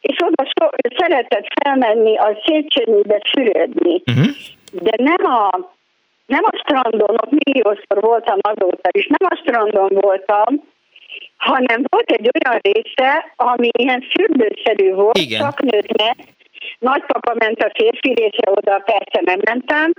és 0.00 0.16
oda 0.24 0.44
so, 0.44 0.68
szeretett 0.98 1.46
felmenni 1.62 2.16
a 2.16 2.38
Széchenyibe 2.44 3.20
fürödni. 3.30 4.02
Uh-huh. 4.06 4.26
De 4.72 4.92
nem 4.96 5.32
a, 5.32 5.48
nem 6.26 6.44
a 6.44 6.56
strandon, 6.56 7.14
ott 7.22 7.44
milliószor 7.44 8.00
voltam 8.00 8.38
azóta 8.40 8.88
is, 8.92 9.06
nem 9.06 9.28
a 9.30 9.36
strandon 9.42 9.88
voltam, 10.00 10.62
hanem 11.36 11.82
volt 11.88 12.10
egy 12.10 12.30
olyan 12.34 12.60
része, 12.62 13.32
ami 13.36 13.68
ilyen 13.78 14.00
fürdőszerű 14.00 14.92
volt, 14.92 15.18
Igen. 15.18 15.40
csak 15.40 15.60
nőknek. 15.60 16.16
Nagypapa 16.78 17.34
ment 17.34 17.62
a 17.62 17.70
férfi 17.74 18.12
része, 18.12 18.50
oda 18.50 18.78
persze 18.78 19.20
nem 19.24 19.38
mentem. 19.44 19.92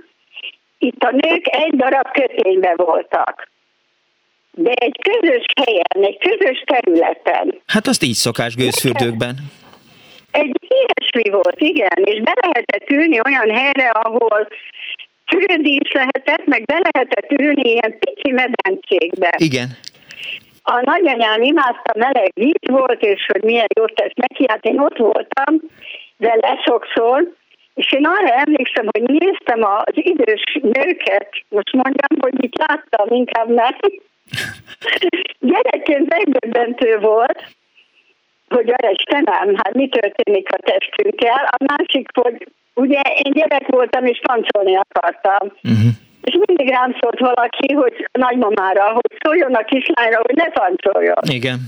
Itt 0.82 1.02
a 1.02 1.10
nők 1.10 1.46
egy 1.46 1.76
darab 1.76 2.10
köténybe 2.12 2.74
voltak. 2.76 3.48
De 4.50 4.72
egy 4.72 4.96
közös 5.02 5.44
helyen, 5.64 6.10
egy 6.10 6.18
közös 6.18 6.62
területen. 6.66 7.60
Hát 7.66 7.86
azt 7.86 8.02
így 8.02 8.14
szokás 8.14 8.54
gőzfürdőkben. 8.54 9.34
Egy 10.30 10.56
ilyesmi 10.68 11.30
volt, 11.30 11.60
igen, 11.60 11.98
és 12.04 12.20
be 12.20 12.32
lehetett 12.40 12.90
ülni 12.90 13.20
olyan 13.24 13.50
helyre, 13.56 13.88
ahol 13.88 14.48
fürödni 15.26 15.70
is 15.70 15.92
lehetett, 15.92 16.44
meg 16.46 16.64
be 16.64 16.80
lehetett 16.90 17.30
ülni 17.40 17.70
ilyen 17.70 17.98
pici 17.98 18.30
medencékbe. 18.30 19.34
Igen. 19.36 19.68
A 20.62 20.80
nagyanyám 20.84 21.42
imádta, 21.42 21.92
meleg 21.98 22.30
víz 22.34 22.66
volt, 22.70 23.02
és 23.02 23.26
hogy 23.32 23.42
milyen 23.42 23.66
jót 23.78 23.94
tesz 23.94 24.14
neki, 24.14 24.44
hát 24.48 24.64
én 24.64 24.78
ott 24.78 24.96
voltam 24.96 25.60
vele 26.16 26.60
sokszor, 26.64 27.38
és 27.80 27.92
én 27.92 28.06
arra 28.06 28.32
emlékszem, 28.44 28.86
hogy 28.90 29.02
néztem 29.02 29.60
az 29.62 29.94
idős 29.94 30.42
nőket, 30.62 31.28
most 31.48 31.72
mondjam, 31.72 32.12
hogy 32.20 32.32
mit 32.32 32.56
láttam, 32.64 33.06
inkább 33.16 33.48
nem. 33.48 33.74
Gyerekként 35.52 36.08
megdöbbentő 36.08 36.98
volt, 36.98 37.44
hogy 38.48 38.70
a 38.70 38.90
Istenem, 38.96 39.48
hát 39.62 39.74
mi 39.74 39.88
történik 39.88 40.48
a 40.52 40.58
testünkkel. 40.70 41.48
A 41.50 41.64
másik, 41.72 42.08
hogy 42.22 42.48
ugye 42.74 43.00
én 43.24 43.32
gyerek 43.32 43.66
voltam, 43.66 44.04
és 44.06 44.20
pancsolni 44.22 44.76
akartam. 44.76 45.52
Uh-huh. 45.62 45.90
És 46.22 46.34
mindig 46.46 46.68
rám 46.68 46.96
szólt 47.00 47.18
valaki, 47.18 47.72
hogy 47.72 48.08
nagymamára, 48.12 48.84
hogy 48.84 49.12
szóljon 49.24 49.54
a 49.54 49.64
kislányra, 49.64 50.20
hogy 50.22 50.34
ne 50.34 50.50
pancsoljon. 50.50 51.22
Igen. 51.30 51.58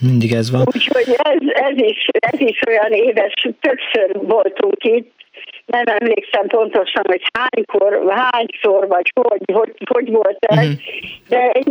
Mindig 0.00 0.32
ez 0.32 0.50
van. 0.50 0.62
Úgyhogy 0.74 1.08
ez, 1.08 1.42
ez, 1.68 1.76
is, 1.76 2.06
ez 2.12 2.40
is 2.40 2.60
olyan 2.66 2.92
éves, 2.92 3.32
többször 3.60 4.08
voltunk 4.12 4.84
itt, 4.84 5.21
nem 5.66 5.84
emlékszem 5.86 6.46
pontosan, 6.46 7.02
hogy 7.06 7.22
hánykor, 7.32 8.14
hányszor, 8.14 8.86
vagy 8.86 9.12
hogy, 9.14 9.42
hogy, 9.52 9.74
hogy 9.90 10.10
volt 10.10 10.36
ez, 10.40 10.56
Mhm. 10.56 10.66
uh-huh. 10.66 10.80
de 11.28 11.50
egy 11.50 11.66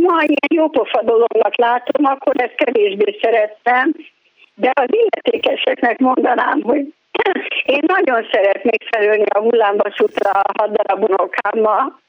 ma 0.00 0.16
ilyen 0.22 0.52
jópofa 0.54 1.02
dolognak 1.02 1.56
látom, 1.56 2.04
akkor 2.04 2.34
ezt 2.36 2.54
kevésbé 2.54 3.18
szerettem, 3.22 3.94
de 4.54 4.70
az 4.74 4.88
illetékeseknek 4.88 5.98
mondanám, 5.98 6.62
hogy 6.62 6.92
én 7.76 7.82
nagyon 7.86 8.26
szeretnék 8.32 8.84
felülni 8.90 9.24
a 9.28 9.38
hullámvasútra 9.38 10.30
a 10.30 10.52
hat 10.62 10.72
darab 10.72 11.02
unokámmal, 11.10 12.02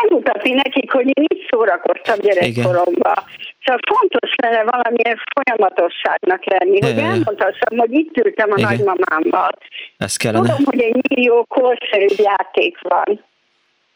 megmutatni 0.00 0.52
nekik, 0.52 0.92
hogy 0.92 1.06
én 1.06 1.24
így 1.32 1.46
szórakoztam 1.50 2.18
gyerekkoromban. 2.18 3.18
Csak 3.58 3.78
fontos 3.96 4.30
lenne 4.42 4.64
valamilyen 4.64 5.18
folyamatosságnak 5.34 6.44
lenni, 6.44 6.80
hogy 6.80 6.98
elmondhassam, 6.98 7.78
hogy 7.78 7.92
itt 7.92 8.16
ültem 8.16 8.50
a 8.50 8.54
Igen. 8.56 8.68
nagymamámmal. 8.70 9.50
Ez 9.96 10.16
kellene. 10.16 10.48
Tudom, 10.48 10.64
hogy 10.64 10.80
egy 10.80 10.96
millió 11.08 11.44
korszerű 11.48 12.06
játék 12.16 12.78
van, 12.80 13.26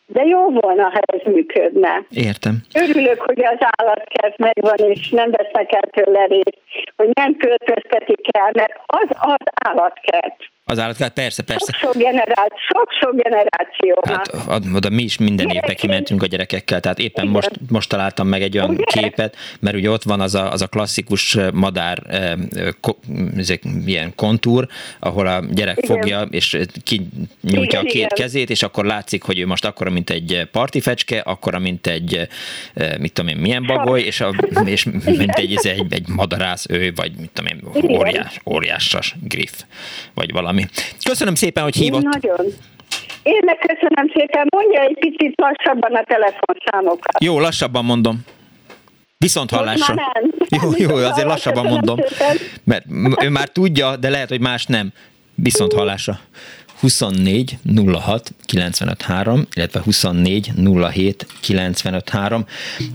de 0.06 0.24
jó 0.24 0.50
volna, 0.50 0.82
ha 0.82 1.00
ez 1.06 1.32
működne. 1.32 2.04
Értem. 2.10 2.54
Örülök, 2.74 3.20
hogy 3.20 3.44
az 3.44 3.58
állatkert 3.76 4.38
megvan, 4.38 4.76
és 4.76 5.10
nem 5.10 5.30
vesznek 5.30 5.72
el 5.72 5.88
tőle 5.90 6.24
részt, 6.24 6.58
hogy 6.96 7.08
nem 7.12 7.36
költöztetik 7.36 8.36
el, 8.36 8.50
mert 8.52 8.72
az 8.86 9.08
az 9.20 9.44
állatkert. 9.64 10.36
Az 10.72 10.78
állatkert, 10.78 11.12
persze, 11.12 11.42
persze. 11.42 11.72
Sok-sok 11.72 12.02
generáció, 12.02 12.66
sok-sok 12.70 13.22
generáció. 13.22 14.02
Hát 14.06 14.34
oda 14.74 14.90
mi 14.90 15.02
is 15.02 15.18
minden 15.18 15.48
évben 15.48 15.74
kimentünk 15.74 16.22
a 16.22 16.26
gyerekekkel, 16.26 16.80
tehát 16.80 16.98
éppen 16.98 17.26
most, 17.26 17.50
most 17.70 17.88
találtam 17.88 18.26
meg 18.26 18.42
egy 18.42 18.58
olyan 18.58 18.70
Ugye? 18.70 18.84
képet, 18.84 19.36
mert 19.60 19.76
ugye 19.76 19.90
ott 19.90 20.02
van 20.02 20.20
az 20.20 20.34
a, 20.34 20.52
az 20.52 20.62
a 20.62 20.66
klasszikus 20.66 21.38
madár 21.52 22.02
ko, 22.80 22.96
ezek, 23.36 23.62
ilyen 23.86 24.12
kontúr, 24.14 24.66
ahol 24.98 25.26
a 25.26 25.44
gyerek 25.50 25.78
Igen. 25.78 25.96
fogja, 25.96 26.20
és 26.20 26.58
kinyújtja 26.82 27.80
Igen, 27.80 27.80
a 27.80 27.82
két 27.82 27.94
igen. 27.94 28.08
kezét, 28.14 28.50
és 28.50 28.62
akkor 28.62 28.84
látszik, 28.84 29.22
hogy 29.22 29.38
ő 29.38 29.46
most 29.46 29.64
akkora, 29.64 29.90
mint 29.90 30.10
egy 30.10 30.48
partifecske, 30.52 31.18
akkora, 31.18 31.58
mint 31.58 31.86
egy, 31.86 32.28
mit 32.98 33.12
tudom 33.12 33.30
én, 33.30 33.36
milyen 33.36 33.66
bagoly, 33.66 34.00
és, 34.00 34.20
a, 34.20 34.34
és 34.64 34.84
mint 34.84 35.34
egy, 35.34 35.58
egy, 35.62 35.86
egy 35.88 36.08
madarász 36.08 36.66
ő, 36.68 36.92
vagy 36.94 37.12
mit 37.16 37.30
tudom 37.32 37.52
én, 37.52 37.90
óriás, 37.98 38.40
óriásas 38.44 39.14
griff, 39.22 39.52
vagy 40.14 40.32
valami. 40.32 40.61
Köszönöm 41.04 41.34
szépen, 41.34 41.62
hogy 41.62 41.76
hívott. 41.76 42.02
Nagyon. 42.02 42.46
Én 43.22 43.40
meg 43.44 43.58
köszönöm 43.58 44.12
szépen, 44.14 44.46
mondja 44.56 44.80
egy 44.80 44.96
picit 44.98 45.34
lassabban 45.36 45.94
a 45.94 46.04
telefonszámokat. 46.04 47.22
Jó, 47.22 47.40
lassabban 47.40 47.84
mondom. 47.84 48.20
Viszont 49.18 49.50
hallásra. 49.50 49.94
Jó, 50.62 50.70
jó, 50.76 50.96
azért 50.96 51.26
lassabban 51.26 51.66
mondom. 51.66 51.98
Mert 52.64 52.84
ő 53.22 53.28
már 53.28 53.48
tudja, 53.48 53.96
de 53.96 54.08
lehet, 54.10 54.28
hogy 54.28 54.40
más 54.40 54.66
nem. 54.66 54.92
Viszont 55.34 55.72
hallásra. 55.72 56.20
24 56.82 57.58
06 57.86 58.34
95 58.44 59.02
3, 59.02 59.46
illetve 59.54 59.80
24 59.80 60.52
07 60.92 61.26
95 61.40 62.08
3. 62.08 62.46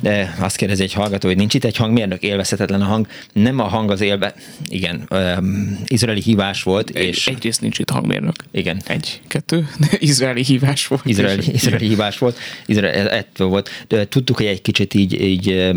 De 0.01 0.35
azt 0.39 0.55
kérdezi 0.55 0.83
egy 0.83 0.93
hallgató, 0.93 1.27
hogy 1.27 1.37
nincs 1.37 1.53
itt 1.53 1.63
egy 1.63 1.77
hangmérnök, 1.77 2.23
élvezhetetlen 2.23 2.81
a 2.81 2.85
hang. 2.85 3.07
Nem 3.33 3.59
a 3.59 3.63
hang 3.63 3.91
az 3.91 4.01
élve, 4.01 4.35
igen, 4.67 5.07
um, 5.09 5.79
izraeli 5.85 6.21
hívás 6.21 6.63
volt. 6.63 6.89
Egy, 6.89 7.05
és 7.05 7.27
egyrészt 7.27 7.61
nincs 7.61 7.79
itt 7.79 7.89
hangmérnök. 7.89 8.35
Igen. 8.51 8.81
Egy, 8.85 9.21
kettő, 9.27 9.67
izraeli 9.99 10.43
hívás 10.43 10.87
volt. 10.87 11.05
Izraeli, 11.05 11.43
izraeli 11.53 11.87
hívás 11.87 12.17
volt, 12.17 12.37
izraeli, 12.65 12.97
ettől 12.97 13.47
volt. 13.47 13.69
De 13.87 14.07
tudtuk, 14.07 14.37
hogy 14.37 14.45
egy 14.45 14.61
kicsit 14.61 14.93
így, 14.93 15.21
így 15.21 15.73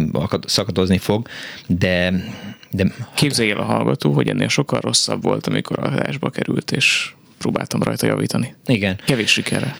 szakadozni 0.46 0.98
fog, 0.98 1.28
de 1.66 2.24
de... 2.72 2.92
Képzelj 3.14 3.50
el 3.50 3.58
a 3.58 3.64
hallgató, 3.64 4.12
hogy 4.12 4.28
ennél 4.28 4.48
sokkal 4.48 4.80
rosszabb 4.80 5.22
volt, 5.22 5.46
amikor 5.46 5.78
a 5.78 5.86
adásba 5.86 6.30
került, 6.30 6.70
és 6.72 7.12
próbáltam 7.40 7.82
rajta 7.82 8.06
javítani. 8.06 8.54
Igen. 8.66 8.98
Kevés 9.06 9.30
sikerre. 9.30 9.76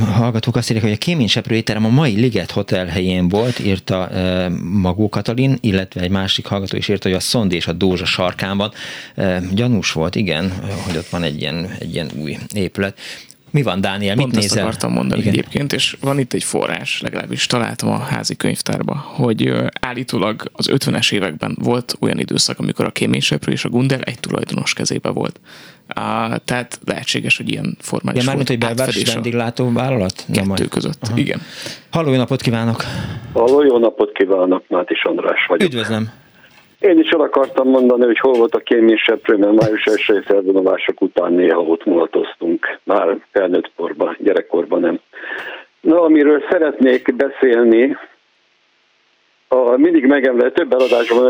A 0.00 0.04
hallgatók 0.04 0.56
azt 0.56 0.68
írják, 0.68 0.84
hogy 0.84 0.94
a 0.94 0.98
kéményseprő 0.98 1.54
étterem 1.54 1.84
a 1.84 1.88
mai 1.88 2.14
Liget 2.14 2.50
Hotel 2.50 2.86
helyén 2.86 3.28
volt, 3.28 3.58
írta 3.58 4.08
uh, 4.12 4.48
Magó 4.62 5.08
Katalin, 5.08 5.56
illetve 5.60 6.00
egy 6.00 6.10
másik 6.10 6.46
hallgató 6.46 6.76
is 6.76 6.88
írta, 6.88 7.08
hogy 7.08 7.16
a 7.16 7.20
Szond 7.20 7.52
és 7.52 7.66
a 7.66 7.72
Dózsa 7.72 8.04
sarkán 8.04 8.56
van. 8.56 8.72
Gyanús 9.52 9.92
volt, 9.92 10.14
igen, 10.14 10.52
hogy 10.86 10.96
ott 10.96 11.08
van 11.08 11.22
egy 11.22 11.40
ilyen, 11.40 11.76
egy 11.78 11.94
ilyen 11.94 12.10
új 12.16 12.36
épület. 12.54 12.98
Mi 13.54 13.62
van, 13.62 13.80
Dániel? 13.80 14.14
Mit 14.14 14.24
Pont 14.24 14.34
nézel? 14.34 14.58
ezt 14.58 14.66
akartam 14.66 14.92
mondani 14.92 15.20
Igen. 15.20 15.32
egyébként, 15.32 15.72
és 15.72 15.96
van 16.00 16.18
itt 16.18 16.32
egy 16.32 16.44
forrás, 16.44 17.00
legalábbis 17.00 17.46
találtam 17.46 17.88
a 17.88 17.98
házi 17.98 18.36
könyvtárba, 18.36 18.94
hogy 18.94 19.52
állítólag 19.80 20.42
az 20.52 20.70
50-es 20.72 21.12
években 21.12 21.56
volt 21.60 21.94
olyan 22.00 22.18
időszak, 22.18 22.58
amikor 22.58 22.84
a 22.84 22.90
kéményseprő 22.90 23.52
és 23.52 23.64
a 23.64 23.68
Gundel 23.68 24.00
egy 24.00 24.20
tulajdonos 24.20 24.72
kezébe 24.72 25.08
volt. 25.08 25.40
Uh, 25.96 26.36
tehát 26.44 26.80
lehetséges, 26.84 27.36
hogy 27.36 27.50
ilyen 27.50 27.76
formális 27.80 28.20
ja, 28.20 28.26
mármint, 28.26 28.48
hogy 28.48 28.58
belvárosi 28.58 29.04
vendéglátó 29.04 29.72
vállalat? 29.72 30.24
Kettő 30.32 30.42
Nem, 30.46 30.68
között, 30.68 31.02
Aha. 31.08 31.18
igen. 31.18 31.40
Halló, 31.90 32.10
jó 32.10 32.16
napot 32.16 32.40
kívánok! 32.40 32.84
Halló, 33.32 33.62
jó 33.62 33.78
napot 33.78 34.12
kívánok, 34.12 34.64
Mátis 34.68 35.04
András 35.04 35.46
vagyok. 35.46 35.68
Üdvözlöm! 35.68 36.23
Én 36.84 36.98
is 36.98 37.08
el 37.08 37.20
akartam 37.20 37.68
mondani, 37.68 38.04
hogy 38.04 38.18
hol 38.18 38.32
volt 38.32 38.54
a 38.54 38.58
kéményseprő, 38.58 39.36
mert 39.36 39.62
május 39.62 39.84
1 39.84 40.22
felvonulások 40.24 41.00
után 41.00 41.32
néha 41.32 41.60
ott 41.60 41.84
mulatoztunk. 41.84 42.78
Már 42.82 43.18
felnőtt 43.32 43.70
korban, 43.76 44.16
gyerekkorban 44.20 44.80
nem. 44.80 45.00
Na, 45.80 46.00
amiről 46.00 46.42
szeretnék 46.50 47.16
beszélni, 47.16 47.96
a, 49.48 49.76
mindig 49.76 50.06
megemlett, 50.06 50.54
több 50.54 50.72
eladásban 50.72 51.22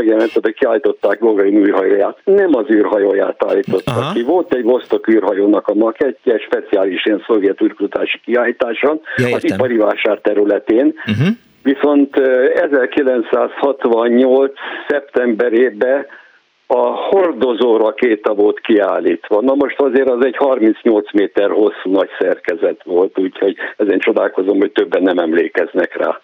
hogy 0.43 0.55
kiállították 0.55 1.19
Gagarin 1.19 1.57
űrhajóját. 1.57 2.19
Nem 2.25 2.55
az 2.55 2.71
űrhajóját 2.71 3.45
állítottak 3.47 3.97
Aha. 3.97 4.13
ki. 4.13 4.23
Volt 4.23 4.55
egy 4.55 4.63
Vostok 4.63 5.09
űrhajónak 5.09 5.69
a 5.69 5.75
makettje, 5.75 6.39
speciális 6.39 7.07
ilyen 7.07 7.25
szovjet 7.27 7.63
űrkutatási 7.63 8.21
kiállításon, 8.25 9.01
ja, 9.17 9.37
az 9.37 9.45
ipari 9.45 9.77
vásár 9.77 10.19
területén. 10.19 10.95
Uh-huh. 11.07 11.29
Viszont 11.65 12.17
1968. 12.55 14.53
szeptemberében 14.89 16.07
a 16.67 16.87
hordozó 16.87 17.77
rakéta 17.77 18.35
volt 18.35 18.61
kiállítva. 18.61 19.41
Na 19.41 19.55
most 19.55 19.81
azért 19.81 20.09
az 20.09 20.25
egy 20.25 20.37
38 20.37 21.13
méter 21.13 21.51
hosszú 21.51 21.91
nagy 21.91 22.09
szerkezet 22.19 22.83
volt, 22.85 23.19
úgyhogy 23.19 23.57
ezen 23.77 23.99
csodálkozom, 23.99 24.59
hogy 24.59 24.73
többen 24.73 25.03
nem 25.03 25.19
emlékeznek 25.19 25.97
rá. 25.97 26.21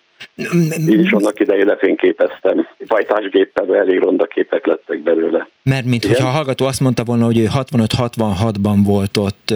Én 0.89 1.01
is 1.01 1.11
annak 1.13 1.41
idején 1.41 1.67
lefényképeztem. 1.67 2.67
Vajtásgéppel 2.87 3.77
elég 3.77 3.99
ronda 3.99 4.27
képek 4.27 4.67
lettek 4.67 5.03
belőle. 5.03 5.49
Mert 5.63 5.85
mint 5.85 6.05
hogyha 6.05 6.29
a 6.29 6.31
hallgató 6.31 6.67
azt 6.67 6.81
mondta 6.81 7.05
volna, 7.05 7.25
hogy 7.25 7.39
ő 7.39 7.49
65-66-ban 7.55 8.79
volt 8.85 9.17
ott. 9.17 9.55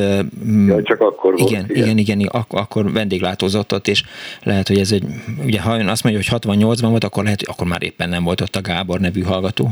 Ja, 0.67 0.83
csak 0.83 1.01
akkor 1.01 1.35
igen, 1.37 1.67
volt. 1.67 1.71
Igen, 1.71 1.99
igen, 1.99 1.99
igen 1.99 2.29
ak- 2.29 2.53
akkor 2.53 2.93
vendéglátózott 2.93 3.73
ott, 3.73 3.89
és 3.89 4.03
lehet, 4.43 4.69
hogy 4.69 4.79
ez 4.79 4.93
egy, 4.93 5.05
ugye 5.45 5.61
ha 5.61 5.79
ön 5.79 5.89
azt 5.89 6.03
mondja, 6.03 6.23
hogy 6.31 6.41
68-ban 6.41 6.87
volt, 6.89 7.05
akkor 7.05 7.23
lehet, 7.23 7.39
hogy 7.39 7.49
akkor 7.53 7.67
már 7.67 7.83
éppen 7.83 8.09
nem 8.09 8.25
volt 8.25 8.41
ott 8.41 8.57
a 8.57 8.61
Gábor 8.61 9.01
nevű 9.01 9.23
hallgató. 9.23 9.71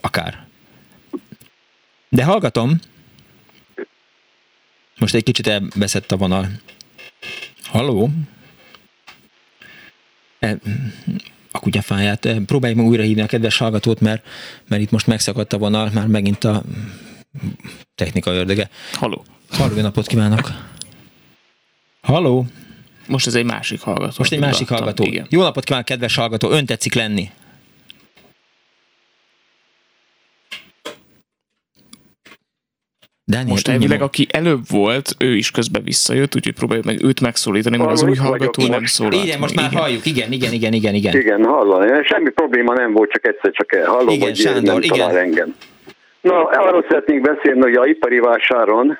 Akár. 0.00 0.46
De 2.08 2.24
hallgatom. 2.24 2.78
Most 4.98 5.14
egy 5.14 5.22
kicsit 5.22 5.46
elveszett 5.46 6.12
a 6.12 6.16
vonal. 6.16 6.46
Halló? 7.70 8.10
E, 10.38 10.56
a 11.50 11.58
kutyafáját. 11.58 12.24
E, 12.24 12.40
próbáljuk 12.46 12.78
meg 12.78 12.88
újra 12.88 13.02
hívni 13.02 13.22
a 13.22 13.26
kedves 13.26 13.58
hallgatót, 13.58 14.00
mert, 14.00 14.26
mert 14.68 14.82
itt 14.82 14.90
most 14.90 15.06
megszakadt 15.06 15.52
a 15.52 15.58
vonal, 15.58 15.90
már 15.94 16.06
megint 16.06 16.44
a 16.44 16.62
technika 17.94 18.30
ördöge. 18.30 18.68
Halló. 18.92 19.24
Halló, 19.50 19.80
napot 19.80 20.06
kívánok. 20.06 20.52
Halló. 22.00 22.46
Most 23.06 23.26
ez 23.26 23.34
egy 23.34 23.44
másik 23.44 23.80
hallgató. 23.80 24.14
Most 24.18 24.32
egy 24.32 24.40
másik 24.40 24.68
hallgató. 24.68 25.04
Igen. 25.04 25.26
Jó 25.30 25.42
napot 25.42 25.64
kívánok, 25.64 25.86
kedves 25.86 26.14
hallgató. 26.14 26.50
Ön 26.50 26.66
tetszik 26.66 26.94
lenni? 26.94 27.30
Daniel, 33.28 33.48
Most 33.48 33.68
elvileg, 33.68 34.02
aki 34.02 34.26
előbb 34.30 34.60
volt, 34.70 35.14
ő 35.18 35.36
is 35.36 35.50
közben 35.50 35.82
visszajött, 35.84 36.34
úgyhogy 36.34 36.54
próbáljuk 36.54 36.86
meg 36.86 37.02
őt 37.02 37.20
megszólítani, 37.20 37.76
mert 37.76 37.90
az 37.90 38.02
új 38.02 38.16
hallgató 38.16 38.66
nem 38.66 38.84
szólalt. 38.84 39.24
Igen, 39.24 39.38
most 39.38 39.54
már 39.54 39.70
igen. 39.70 39.80
halljuk, 39.82 40.06
igen, 40.06 40.32
igen, 40.32 40.52
igen, 40.52 40.72
igen, 40.72 40.94
igen. 40.94 41.16
Igen, 41.16 41.44
hallani. 41.44 42.04
Semmi 42.04 42.30
probléma 42.30 42.74
nem 42.74 42.92
volt, 42.92 43.10
csak 43.10 43.26
egyszer 43.26 43.50
csak 43.52 43.84
hallom, 43.84 44.08
igen, 44.08 44.28
hogy 44.28 44.36
Sándor, 44.36 44.62
nem 44.62 44.82
igen. 44.82 44.98
talál 44.98 45.18
engem. 45.18 45.54
Na, 46.20 46.44
arról 46.44 46.84
szeretnék 46.88 47.20
beszélni, 47.20 47.60
hogy 47.60 47.74
a 47.74 47.86
ipari 47.86 48.18
vásáron, 48.18 48.98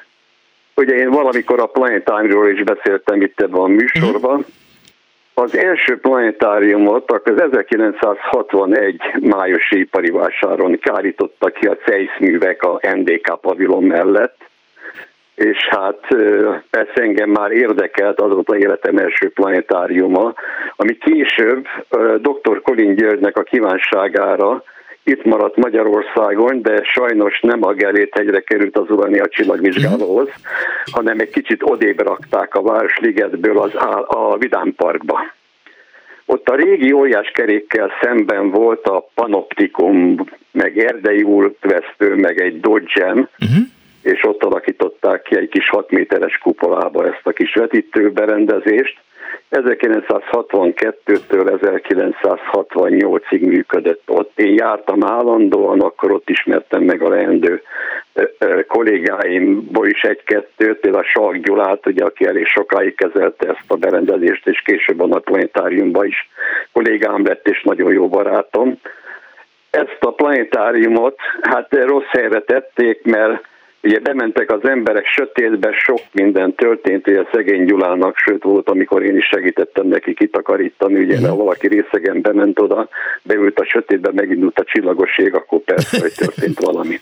ugye 0.74 0.95
én 0.95 1.11
valamikor 1.11 1.61
a 1.61 1.66
Planetime-ról 1.66 2.49
is 2.49 2.62
beszéltem 2.62 3.22
itt 3.22 3.41
ebben 3.41 3.61
a 3.61 3.66
műsorban, 3.66 4.39
uh-huh. 4.39 4.55
Az 5.41 5.57
első 5.57 5.99
planetáriumot 6.01 7.11
az 7.11 7.41
1961 7.41 9.01
májusi 9.20 9.78
ipari 9.78 10.11
vásáron 10.11 10.78
kárítottak 10.78 11.53
ki 11.53 11.66
a 11.66 11.76
CEISZ 11.76 12.18
művek 12.18 12.62
a 12.62 12.80
NDK 12.95 13.41
pavilon 13.41 13.82
mellett, 13.82 14.36
és 15.34 15.68
hát 15.70 16.07
persze 16.70 17.03
engem 17.03 17.30
már 17.30 17.51
érdekelt, 17.51 18.20
az 18.20 18.32
volt 18.32 18.49
a 18.49 18.57
életem 18.57 18.97
első 18.97 19.30
planetáriuma, 19.30 20.34
ami 20.76 20.99
később 20.99 21.66
dr. 22.20 22.62
Colin 22.62 22.95
Györgynek 22.95 23.36
a 23.36 23.43
kívánságára 23.43 24.62
itt 25.09 25.25
maradt 25.25 25.57
Magyarországon, 25.57 26.63
de 26.63 26.83
sajnos 26.83 27.41
nem 27.41 27.65
a 27.65 27.73
Gerét 27.73 28.43
került 28.45 28.77
az 28.77 28.91
Urania 28.91 29.29
csillagvizsgálóhoz, 29.29 30.29
hanem 30.93 31.19
egy 31.19 31.31
kicsit 31.31 31.63
odébb 31.63 32.01
rakták 32.01 32.55
a 32.55 32.63
Városligetből 32.63 33.59
az 33.59 33.75
a 34.07 34.37
Vidám 34.39 34.75
Parkba. 34.77 35.19
Ott 36.27 36.49
a 36.49 36.55
régi 36.55 36.93
óriás 36.93 37.31
kerékkel 37.31 37.91
szemben 38.01 38.51
volt 38.51 38.87
a 38.87 39.09
Panoptikum, 39.15 40.17
meg 40.51 40.79
Erdei 40.79 41.23
útvesztő, 41.23 42.15
meg 42.15 42.41
egy 42.41 42.61
Dodge 42.61 43.07
uh-huh. 43.07 43.27
és 44.03 44.25
ott 44.25 44.45
alakították 44.45 45.23
ki 45.23 45.37
egy 45.37 45.49
kis 45.49 45.69
6 45.69 45.91
méteres 45.91 46.39
kupolába 46.39 47.07
ezt 47.07 47.27
a 47.27 47.31
kis 47.31 47.55
vetítőberendezést, 47.55 48.99
1962-től 49.51 51.59
1968-ig 52.22 53.41
működött 53.41 54.03
ott. 54.07 54.39
Én 54.39 54.55
jártam 54.55 55.05
állandóan, 55.05 55.81
akkor 55.81 56.12
ott 56.12 56.31
ismertem 56.31 56.83
meg 56.83 57.03
a 57.03 57.09
leendő 57.09 57.62
kollégáimból 58.66 59.87
is 59.87 60.03
egy-kettőt, 60.03 60.79
például 60.79 61.05
a 61.05 61.07
Salk 61.07 61.37
Gyulát, 61.37 61.87
ugye, 61.87 62.05
aki 62.05 62.26
elég 62.26 62.47
sokáig 62.47 62.95
kezelte 62.95 63.49
ezt 63.49 63.64
a 63.66 63.76
berendezést, 63.76 64.47
és 64.47 64.62
később 64.64 65.01
a 65.01 65.18
planetáriumban 65.18 66.07
is 66.07 66.29
kollégám 66.72 67.24
lett, 67.24 67.49
és 67.49 67.62
nagyon 67.62 67.93
jó 67.93 68.09
barátom. 68.09 68.81
Ezt 69.70 69.99
a 70.01 70.12
planetáriumot 70.12 71.18
hát 71.41 71.68
rossz 71.70 72.11
helyre 72.11 72.41
tették, 72.41 73.05
mert 73.05 73.47
Ugye 73.83 73.99
bementek 73.99 74.53
az 74.53 74.68
emberek 74.68 75.07
sötétbe, 75.07 75.72
sok 75.72 76.01
minden 76.12 76.55
történt, 76.55 77.09
ugye 77.09 77.22
szegény 77.33 77.64
Gyulának, 77.64 78.16
sőt 78.16 78.43
volt, 78.43 78.68
amikor 78.68 79.03
én 79.03 79.16
is 79.16 79.26
segítettem 79.26 79.87
neki 79.87 80.14
kitakarítani, 80.14 81.05
ugye, 81.05 81.20
mert 81.20 81.35
valaki 81.35 81.69
részegen 81.69 82.20
bement 82.20 82.61
oda, 82.61 82.89
beült 83.23 83.59
a 83.59 83.65
sötétbe, 83.65 84.11
megindult 84.15 84.59
a 84.59 84.65
csillagoség, 84.65 85.35
akkor 85.35 85.59
persze, 85.61 86.01
hogy 86.01 86.12
történt 86.15 86.61
valami. 86.61 87.01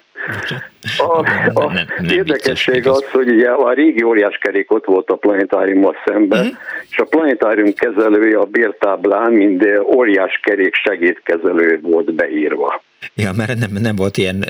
A, 0.98 1.18
a 1.60 1.72
érdekesség 2.10 2.86
az, 2.86 3.04
hogy 3.10 3.28
ugye 3.28 3.50
a 3.50 3.72
régi 3.72 4.02
óriáskerék 4.02 4.70
ott 4.70 4.84
volt 4.84 5.10
a 5.10 5.16
planetáriummal 5.16 5.96
szemben, 6.04 6.40
uh-huh. 6.40 6.56
és 6.90 6.98
a 6.98 7.04
planetárium 7.04 7.72
kezelője 7.72 8.38
a 8.38 8.44
bértáblán, 8.44 9.32
mind 9.32 9.66
óriáskerék 9.94 10.74
segédkezelő 10.74 11.78
volt 11.82 12.14
beírva. 12.14 12.82
Ja, 13.14 13.30
mert 13.36 13.58
nem, 13.58 13.70
nem 13.80 13.96
volt 13.96 14.16
ilyen, 14.16 14.44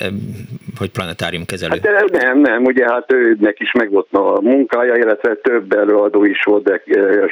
hogy 0.79 0.91
planetárium 0.91 1.45
kezelő. 1.45 1.79
Hát 1.83 2.11
nem, 2.11 2.39
nem, 2.39 2.65
ugye 2.65 2.85
hát 2.85 3.13
őnek 3.13 3.61
is 3.61 3.73
meg 3.73 3.91
volt 3.91 4.09
a 4.13 4.41
munkája, 4.41 4.95
illetve 4.95 5.35
több 5.35 5.73
előadó 5.73 6.25
is 6.25 6.43
volt, 6.45 6.63
de 6.63 6.83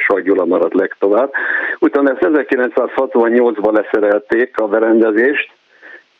Sajgyula 0.07 0.45
maradt 0.45 0.73
legtovább. 0.73 1.31
Utána 1.79 2.11
ezt 2.11 2.27
1968-ban 2.49 3.71
leszerelték 3.71 4.57
a 4.57 4.67
berendezést, 4.67 5.51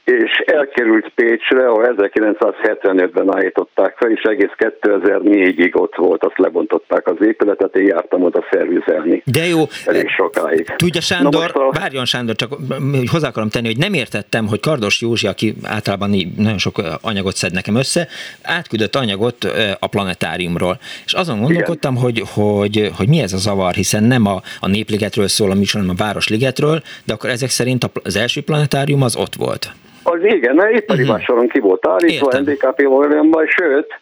és 0.06 0.32
elkerült 0.46 1.12
Pécsre, 1.16 1.68
ahol 1.68 1.96
1975-ben 1.98 3.36
állították 3.36 3.96
fel, 3.98 4.12
és 4.12 4.22
egész 4.22 4.52
2004-ig 4.58 5.76
ott 5.76 5.96
volt, 5.96 6.24
azt 6.24 6.38
lebontották 6.38 7.08
az 7.08 7.16
épületet, 7.22 7.76
én 7.76 7.86
jártam 7.86 8.24
oda 8.24 8.44
szervizelni. 8.52 9.22
De 9.26 9.46
jó. 9.46 9.64
Elég 9.86 10.10
sokáig. 10.10 10.74
Tudja 10.76 11.02
Sándor, 11.02 11.52
a... 11.54 11.72
várjon 11.80 12.06
Sándor, 12.06 12.36
csak 12.36 12.50
hogy 12.92 13.10
hozzá 13.12 13.28
akarom 13.28 13.50
tenni, 13.50 13.68
hogy 13.68 13.78
nem 13.78 13.94
értettem, 13.94 14.48
hogy 14.48 14.60
Kardos 14.60 15.02
Józsi, 15.02 15.28
aki 15.28 15.54
általában 15.64 16.10
nagyon 16.38 16.58
sok 16.58 16.82
anyagot 17.02 17.36
szed 17.36 17.54
nekem 17.54 17.76
össze, 17.76 18.08
átküldött 18.44 18.96
anyagot 18.96 19.44
a 19.80 19.88
planetáriumról. 19.88 20.78
És 21.06 21.14
azon 21.14 21.42
gondolkodtam, 21.42 21.96
hogy, 21.96 22.24
hogy, 22.34 22.90
hogy 22.98 23.08
mi 23.08 23.20
ez 23.20 23.34
a 23.34 23.38
zavar, 23.38 23.74
hiszen 23.74 24.04
nem 24.04 24.26
a, 24.26 24.42
a 24.60 24.68
Népligetről 24.68 25.28
szól 25.28 25.52
a 25.52 25.56
műsor, 25.56 25.82
hanem 25.82 25.96
a 26.00 26.04
Városligetről, 26.04 26.82
de 27.06 27.14
akkor 27.14 27.30
ezek 27.30 27.50
szerint 27.50 27.90
az 28.04 28.16
első 28.16 28.42
planetárium 28.42 29.02
az 29.02 29.16
ott 29.16 29.36
volt. 29.36 29.74
Az 30.08 30.24
igen, 30.24 30.56
mert 30.56 30.78
ipari 30.78 31.02
uh-huh. 31.02 31.18
vásáron 31.18 31.48
ki 31.48 31.60
volt 31.60 31.88
állítva, 31.88 32.40
NDKP 32.40 32.82
volna, 32.82 33.48
sőt, 33.48 34.00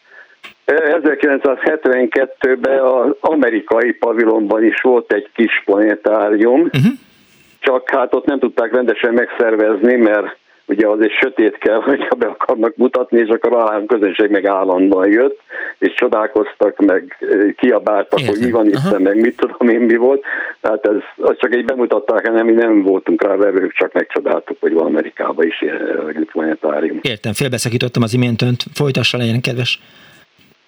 1972-ben 0.66 2.80
az 2.80 3.16
amerikai 3.20 3.92
pavilonban 3.92 4.64
is 4.64 4.82
volt 4.82 5.14
egy 5.14 5.30
kis 5.34 5.62
planetárium, 5.66 6.62
uh-huh. 6.62 6.92
csak 7.60 7.90
hát 7.90 8.14
ott 8.14 8.26
nem 8.26 8.40
tudták 8.40 8.74
rendesen 8.74 9.14
megszervezni, 9.14 9.96
mert 9.96 10.38
ugye 10.66 10.88
azért 10.88 11.12
sötét 11.12 11.58
kell, 11.58 11.82
hogyha 11.90 12.16
be 12.16 12.26
akarnak 12.26 12.76
mutatni, 12.76 13.20
és 13.20 13.30
akkor 13.30 13.54
a 13.54 13.84
közönség 13.88 14.30
meg 14.30 14.46
állandóan 14.46 15.10
jött, 15.12 15.40
és 15.78 15.94
csodálkoztak, 15.94 16.78
meg 16.78 17.18
kiabáltak, 17.58 18.20
Értem. 18.20 18.36
hogy 18.36 18.46
mi 18.46 18.52
van 18.52 18.68
itt, 18.68 19.00
meg 19.00 19.20
mit 19.20 19.36
tudom 19.36 19.70
én 19.70 19.80
mi 19.80 19.96
volt. 19.96 20.24
Tehát 20.62 20.86
ez, 20.88 21.26
az 21.26 21.36
csak 21.38 21.54
egy 21.54 21.66
bemutatták, 21.66 22.32
nem, 22.32 22.46
mi 22.46 22.52
nem 22.52 22.84
voltunk 22.84 23.24
rá 23.24 23.36
vevők, 23.36 23.74
csak 23.74 23.94
megcsodáltuk, 23.94 24.58
hogy 24.60 24.74
van 24.74 24.86
Amerikában 24.86 25.46
is 25.46 25.62
ilyen 25.62 26.28
planetárium. 26.32 27.00
Értem, 27.02 27.34
félbeszakítottam 27.34 28.04
az 28.04 28.14
imént 28.14 28.42
önt, 28.42 28.64
folytassa 28.74 29.18
legyen 29.18 29.42
kedves. 29.42 29.80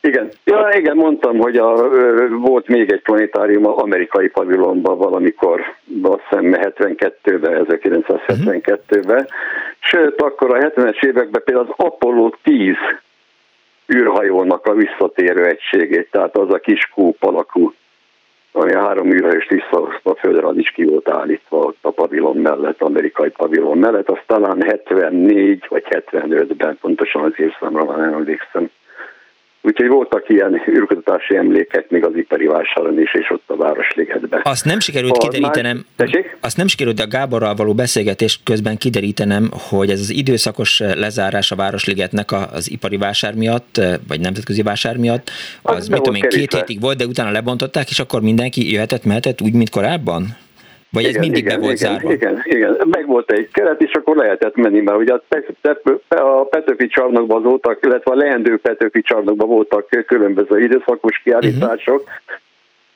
Igen, 0.06 0.30
ja, 0.44 0.70
igen, 0.74 0.96
mondtam, 0.96 1.38
hogy 1.38 1.58
a, 1.58 1.90
volt 2.30 2.68
még 2.68 2.92
egy 2.92 3.02
planetárium 3.02 3.66
amerikai 3.66 4.28
pavilonban 4.28 4.98
valamikor, 4.98 5.62
azt 6.02 6.22
hiszem 6.30 6.52
72-ben, 6.52 7.66
1972-ben. 7.70 9.28
Sőt, 9.80 10.22
akkor 10.22 10.56
a 10.56 10.60
70-es 10.60 11.04
években 11.04 11.42
például 11.46 11.68
az 11.70 11.86
Apollo 11.86 12.30
10 12.44 12.76
űrhajónak 13.96 14.66
a 14.66 14.74
visszatérő 14.74 15.46
egységét, 15.46 16.12
tehát 16.12 16.38
az 16.38 16.54
a 16.54 16.60
kis 16.60 16.90
kúp 16.94 17.24
alakú, 17.24 17.74
ami 18.52 18.74
a 18.74 18.86
három 18.86 19.12
űrhajóst 19.12 19.50
visszahozta 19.50 20.10
a 20.10 20.16
földre, 20.16 20.48
az 20.48 20.58
is 20.58 20.70
ki 20.70 20.84
volt 20.84 21.10
állítva 21.10 21.74
a 21.82 21.92
pavilon 21.92 22.38
mellett, 22.38 22.82
amerikai 22.82 23.30
pavilon 23.30 23.78
mellett, 23.78 24.10
az 24.10 24.20
talán 24.26 24.62
74 24.62 25.66
vagy 25.70 25.84
75-ben, 25.90 26.78
pontosan 26.82 27.24
az 27.24 27.34
évszámra 27.36 27.86
van 27.86 28.04
emlékszem. 28.04 28.70
Úgyhogy 29.66 29.88
voltak 29.88 30.30
ilyen 30.30 30.62
űrkutatási 30.70 31.36
emlékek 31.36 31.90
még 31.90 32.06
az 32.06 32.16
ipari 32.16 32.46
vásáron 32.46 33.00
is, 33.00 33.14
és 33.14 33.30
ott 33.30 33.44
a 33.48 33.56
Városligetben. 33.56 34.42
Azt 34.44 34.66
nem 34.66 34.80
sikerült 34.80 35.18
a, 35.18 35.28
kiderítenem, 35.28 35.86
már... 35.98 36.26
azt 36.40 36.58
nem 36.58 36.68
sikerült 36.68 37.00
a 37.00 37.08
Gáborral 37.08 37.56
való 37.56 37.74
beszélgetés 37.74 38.40
közben 38.44 38.78
kiderítenem, 38.78 39.50
hogy 39.52 39.90
ez 39.90 40.00
az 40.00 40.10
időszakos 40.10 40.80
lezárás 40.80 41.52
a 41.52 41.56
Városligetnek 41.56 42.32
az 42.32 42.72
ipari 42.72 42.98
vásár 42.98 43.36
miatt, 43.36 43.82
vagy 44.08 44.20
nemzetközi 44.20 44.62
vásár 44.62 44.98
miatt, 44.98 45.32
az, 45.62 45.76
az 45.76 45.88
mit 45.88 46.02
tudom 46.02 46.16
én, 46.16 46.30
két 46.30 46.54
hétig 46.54 46.82
volt, 46.82 46.98
de 46.98 47.06
utána 47.06 47.32
lebontották, 47.32 47.90
és 47.90 48.00
akkor 48.00 48.22
mindenki 48.22 48.72
jöhetett, 48.72 49.06
mehetett 49.06 49.42
úgy, 49.42 49.54
mint 49.54 49.70
korábban? 49.70 50.38
Vagy 50.96 51.04
igen, 51.04 51.16
ez 51.16 51.22
mindig 51.22 51.46
igen, 51.46 51.60
be 51.60 51.66
volt 51.66 51.80
igen, 51.80 51.92
zárva? 51.92 52.12
Igen, 52.12 52.42
igen, 52.44 52.78
meg 52.86 53.06
volt 53.08 53.32
egy 53.32 53.50
keret, 53.52 53.82
és 53.82 53.92
akkor 53.92 54.16
lehetett 54.16 54.56
menni, 54.56 54.82
mert 54.82 54.98
ugye 54.98 55.14
a 56.10 56.44
Petőfi 56.50 56.88
csarnokban 56.88 57.42
voltak, 57.44 57.80
illetve 57.82 58.12
a 58.12 58.16
leendő 58.16 58.58
Petőfi 58.58 59.02
csarnokban 59.02 59.48
voltak 59.48 59.88
különböző 60.06 60.62
időszakos 60.62 61.22
kiállítások, 61.24 62.04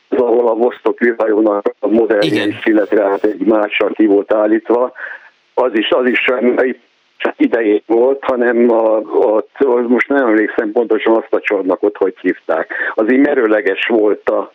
uh-huh. 0.09 0.27
ahol 0.27 0.47
a 0.47 0.55
Vostok 0.55 1.01
űrhajónak 1.01 1.73
a 1.79 1.87
modellje 1.87 2.47
is, 2.47 2.65
illetve 2.65 3.03
hát 3.03 3.23
egy 3.23 3.45
mással 3.45 3.91
ki 3.91 4.05
volt 4.05 4.33
állítva, 4.33 4.91
az 5.53 5.71
is, 5.73 5.89
az 5.89 6.05
is 6.05 6.25
idejét 7.37 7.83
volt, 7.85 8.23
hanem 8.23 8.71
a, 8.71 8.95
a, 8.97 9.45
most 9.87 10.07
nem 10.07 10.27
emlékszem 10.27 10.71
pontosan 10.71 11.15
azt 11.15 11.33
a 11.33 11.39
csarnokot, 11.39 11.97
hogy 11.97 12.15
hívták. 12.21 12.73
Az 12.95 13.11
így 13.11 13.19
merőleges 13.19 13.87
volt 13.87 14.29
a, 14.29 14.53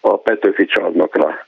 a 0.00 0.18
Petőfi 0.18 0.64
csarnokra. 0.64 1.46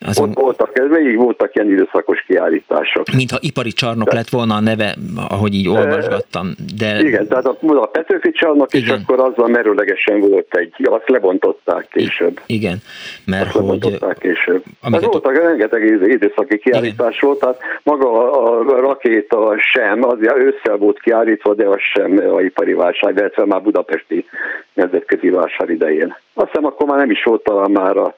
Azon... 0.00 0.28
Ott 0.28 0.34
voltak, 0.34 0.78
ez 0.78 0.88
végig 0.88 1.16
voltak 1.16 1.54
ilyen 1.54 1.70
időszakos 1.70 2.24
kiállítások. 2.26 3.06
Mintha 3.16 3.38
ipari 3.40 3.72
csarnok 3.72 4.08
de... 4.08 4.14
lett 4.14 4.28
volna 4.28 4.54
a 4.54 4.60
neve, 4.60 4.94
ahogy 5.28 5.54
így 5.54 5.68
olvasgattam. 5.68 6.54
De... 6.78 6.98
Igen, 7.00 7.28
tehát 7.28 7.46
a, 7.46 7.56
a 7.60 7.86
Petőfi 7.86 8.30
csarnok, 8.30 8.74
és 8.74 8.88
akkor 8.88 9.20
azzal 9.20 9.48
merőlegesen 9.48 10.20
volt 10.20 10.56
egy, 10.56 10.74
azt 10.84 11.08
lebontották 11.08 11.88
később. 11.90 12.40
Igen, 12.46 12.78
mert 13.24 13.46
azt 13.46 13.52
hogy... 13.52 13.62
lebontották 13.62 14.18
később. 14.18 14.62
Amiket... 14.80 15.04
Ez 15.04 15.10
voltak 15.10 15.42
rengeteg 15.42 15.84
időszaki 16.08 16.58
kiállítás 16.58 17.16
Igen. 17.16 17.28
volt, 17.28 17.38
tehát 17.38 17.58
maga 17.82 18.32
a, 18.32 18.60
a 18.60 18.80
rakéta 18.80 19.54
sem, 19.58 20.04
az 20.04 20.16
ősszel 20.36 20.76
volt 20.76 21.00
kiállítva, 21.00 21.54
de 21.54 21.66
az 21.66 21.80
sem 21.80 22.22
a 22.34 22.40
ipari 22.40 22.72
válság, 22.72 23.16
illetve 23.16 23.44
már 23.46 23.62
budapesti 23.62 24.26
nemzetközi 24.72 25.28
vásár 25.28 25.70
idején. 25.70 26.16
Azt 26.34 26.46
hiszem, 26.46 26.64
akkor 26.64 26.86
már 26.86 26.98
nem 26.98 27.10
is 27.10 27.22
volt 27.22 27.42
talán 27.42 27.70
már 27.70 27.96
a 27.96 28.16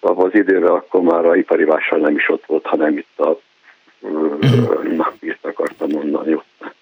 abban 0.00 0.26
az 0.26 0.34
időben 0.34 0.70
akkor 0.70 1.00
már 1.00 1.24
a 1.24 1.36
ipari 1.36 1.64
vásár 1.64 1.98
nem 1.98 2.16
is 2.16 2.28
ott 2.28 2.46
volt, 2.46 2.66
hanem 2.66 2.96
itt 2.96 3.18
a 3.18 3.40
uh-huh. 4.00 4.96
na, 4.96 5.12
ezt 5.20 5.44
akartam 5.44 5.90
mondani 5.90 6.34
ott. 6.34 6.74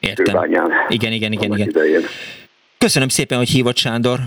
Értem. 0.00 0.44
Igen, 0.88 1.12
igen, 1.12 1.12
igen, 1.32 1.32
igen. 1.32 1.68
Idején. 1.68 2.02
Köszönöm 2.78 3.08
szépen, 3.08 3.38
hogy 3.38 3.48
hívott 3.48 3.76
Sándor. 3.76 4.18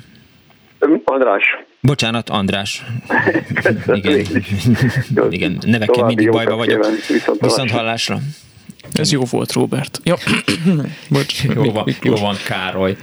András. 1.03 1.57
Bocsánat, 1.81 2.29
András. 2.29 2.83
igen, 3.93 4.25
igen, 5.29 5.57
nevekkel 5.65 6.05
mindig 6.05 6.29
bajba 6.29 6.55
vagyok. 6.55 6.85
Viszont, 7.07 7.39
Viszont 7.39 7.71
hallásra. 7.71 8.17
Ez 8.93 9.11
jó 9.11 9.23
volt, 9.29 9.51
Robert. 9.51 10.01
Jó, 10.03 10.15
Bocs, 11.09 11.43
jó, 11.43 11.71
van, 11.71 11.95
jó 12.01 12.15
van, 12.15 12.35
Károly. 12.45 12.97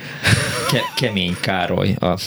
Ke, 0.70 0.80
kemény 0.96 1.36
Károly. 1.40 1.94
A, 1.98 2.06
a, 2.06 2.18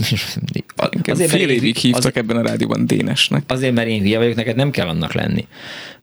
azért, 1.06 1.30
fél 1.30 1.50
évig 1.50 1.76
hívtak 1.76 2.06
az, 2.06 2.16
ebben 2.16 2.38
a 2.38 2.42
rádióban 2.42 2.86
Dénesnek. 2.86 3.44
Azért, 3.48 3.74
mert 3.74 3.88
én 3.88 4.02
hülye 4.02 4.18
vagyok, 4.18 4.36
neked 4.36 4.56
nem 4.56 4.72
kell 4.72 4.88
annak 4.88 5.14
lenni. 5.14 5.48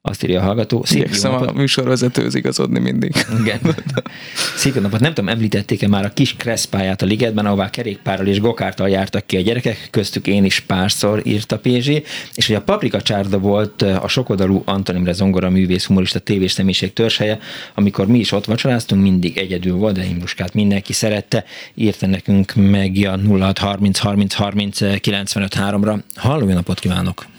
Azt 0.09 0.25
írja 0.25 0.41
a 0.41 0.45
hallgató. 0.45 0.85
Szép 0.85 0.99
Igyekszem 0.99 1.33
a 1.33 1.53
műsorvezetőhöz 1.53 2.35
igazodni 2.35 2.79
mindig. 2.79 3.13
Igen. 3.41 3.61
Szép 4.57 4.81
napot. 4.81 5.01
Nem 5.01 5.15
tudom, 5.15 5.31
említették-e 5.31 5.89
már 5.89 6.05
a 6.05 6.13
kis 6.13 6.37
kreszpáját 6.37 7.03
a 7.03 7.07
ligetben, 7.07 7.47
ahová 7.47 7.71
kerékpárral 7.71 8.27
és 8.27 8.41
gokártal 8.41 8.89
jártak 8.89 9.27
ki 9.27 9.37
a 9.37 9.41
gyerekek, 9.41 9.89
köztük 9.91 10.27
én 10.27 10.45
is 10.45 10.61
párszor 10.61 11.21
írta 11.25 11.59
Pézsi, 11.59 12.03
és 12.35 12.47
hogy 12.47 12.57
a 12.57 12.63
paprika 12.63 13.03
csárda 13.03 13.39
volt 13.39 13.83
a 13.83 14.09
sokodalú 14.09 14.63
Anton 14.65 14.97
Imre 14.97 15.13
zongora 15.13 15.51
művész 15.51 15.85
humorista 15.85 16.19
tévés 16.19 16.53
személyiség 16.53 16.93
törzshelye, 16.93 17.39
amikor 17.75 18.07
mi 18.07 18.19
is 18.19 18.33
ott 18.33 18.45
vacsoráztunk, 18.45 19.03
mindig 19.03 19.39
egyedül 19.39 19.77
volt, 19.77 19.95
de 19.95 20.05
Imruskát 20.05 20.55
mindenki 20.55 20.93
szerette, 20.93 21.45
írta 21.75 22.07
nekünk 22.07 22.53
meg 22.55 22.99
a 23.05 23.19
0630 23.39 23.99
30 23.99 24.35
30 24.35 25.01
95 25.01 25.55
3-ra. 25.59 25.99
Halló, 26.15 26.47
napot 26.47 26.79
kívánok! 26.79 27.38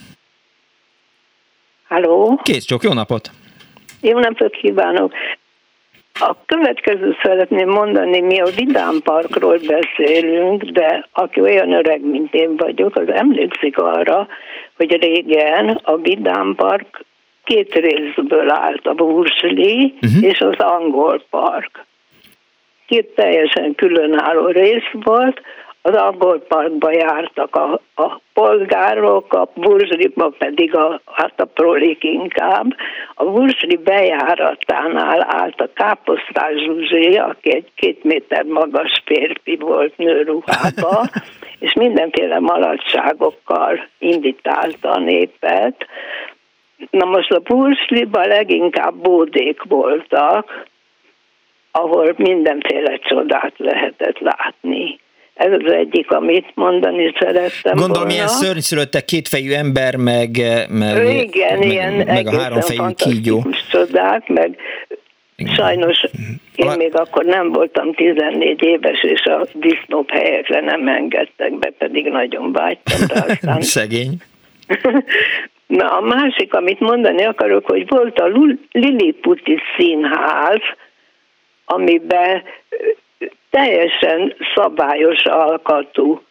Halló? 1.90 2.40
Kész 2.44 2.66
csak, 2.66 2.84
jó 2.84 2.94
napot! 2.94 3.30
Jó 4.02 4.20
napot 4.20 4.56
kívánok! 4.56 5.14
A 6.14 6.36
következő 6.46 7.16
szeretném 7.24 7.70
mondani, 7.70 8.20
mi 8.20 8.40
a 8.40 8.50
Vidám 8.56 9.00
Parkról 9.04 9.60
beszélünk, 9.68 10.64
de 10.64 11.08
aki 11.12 11.42
olyan 11.42 11.74
öreg, 11.74 12.02
mint 12.06 12.34
én 12.34 12.56
vagyok, 12.58 12.96
az 12.96 13.10
emlékszik 13.10 13.78
arra, 13.78 14.28
hogy 14.76 14.92
régen 15.02 15.70
a 15.84 15.96
Vidám 15.98 16.56
Park 16.56 17.06
két 17.44 17.74
részből 17.74 18.50
állt, 18.50 18.88
a 18.88 18.94
Bursli 18.94 19.94
uh-huh. 20.02 20.24
és 20.24 20.40
az 20.40 20.58
Angol 20.58 21.24
Park. 21.30 21.86
Két 22.88 23.16
teljesen 23.16 23.76
különálló 23.76 24.48
rész 24.48 24.92
volt, 24.92 25.42
az 25.82 25.96
angol 25.96 26.40
parkba 26.40 26.92
jártak 26.92 27.56
a, 27.56 27.82
a 27.96 28.20
polgárok, 28.34 29.34
a 29.34 29.50
burzsliba 29.54 30.30
pedig 30.38 30.76
a, 30.76 31.02
hát 31.06 31.40
a 31.40 31.46
prolik 31.46 32.04
inkább. 32.04 32.76
A 33.14 33.26
burzsli 33.26 33.78
bejáratánál 33.78 35.26
állt 35.28 35.62
a 35.62 35.70
káposztás 35.74 36.54
Zsuzsé, 36.66 37.16
aki 37.16 37.56
egy 37.56 37.72
két 37.76 38.04
méter 38.04 38.44
magas 38.44 39.02
férfi 39.06 39.56
volt 39.56 39.98
nőruhába, 39.98 41.10
és 41.66 41.74
mindenféle 41.74 42.40
maradságokkal 42.40 43.88
invitálta 43.98 44.92
a 44.92 45.00
népet. 45.00 45.88
Na 46.92 47.06
most 47.06 47.32
a 47.32 47.40
burzsliba 47.40 48.26
leginkább 48.26 48.96
bódék 48.96 49.64
voltak, 49.64 50.68
ahol 51.72 52.14
mindenféle 52.18 52.98
csodát 52.98 53.54
lehetett 53.58 54.20
látni 54.20 55.00
Ez 55.40 55.52
az 55.52 55.72
egyik, 55.72 56.12
amit 56.12 56.52
mondani 56.54 57.14
szerettem 57.20 57.72
Gondolom, 57.76 57.92
volna. 57.92 58.08
milyen 58.08 58.28
szörnyszülöttek 58.28 59.06
kétfejű 59.06 59.52
ember, 59.52 59.96
meg, 59.96 60.30
meg, 60.70 61.16
Igen, 61.16 61.58
meg, 61.58 61.68
ilyen 61.68 61.94
meg 61.94 62.28
a 62.28 62.40
háromfejű 62.40 62.94
kígyó. 62.96 63.46
csodák, 63.72 64.28
meg 64.28 64.58
sajnos 65.56 66.06
én 66.56 66.72
még 66.78 66.96
akkor 66.96 67.26
nem 67.26 67.52
voltam 67.52 67.94
14 67.94 68.64
éves, 68.64 69.04
és 69.04 69.24
a 69.24 69.48
disznóp 69.54 70.10
helyekre 70.10 70.60
nem 70.62 70.88
engedtek 70.88 71.54
be, 71.60 71.70
pedig 71.78 72.08
nagyon 72.10 72.52
vágytam 72.52 73.08
rá. 73.08 73.26
Aztán 73.28 73.62
Szegény. 73.78 74.16
Na, 75.68 75.98
a 75.98 76.02
másik, 76.02 76.54
amit 76.54 76.80
mondani 76.80 77.24
akarok, 77.24 77.66
hogy 77.66 77.88
volt 77.88 78.20
a 78.20 78.32
Liliputi 78.72 79.58
színház, 79.78 80.62
amiben 81.66 82.44
teljesen 83.50 84.36
szabályos 84.56 85.24
alkatú 85.24 86.22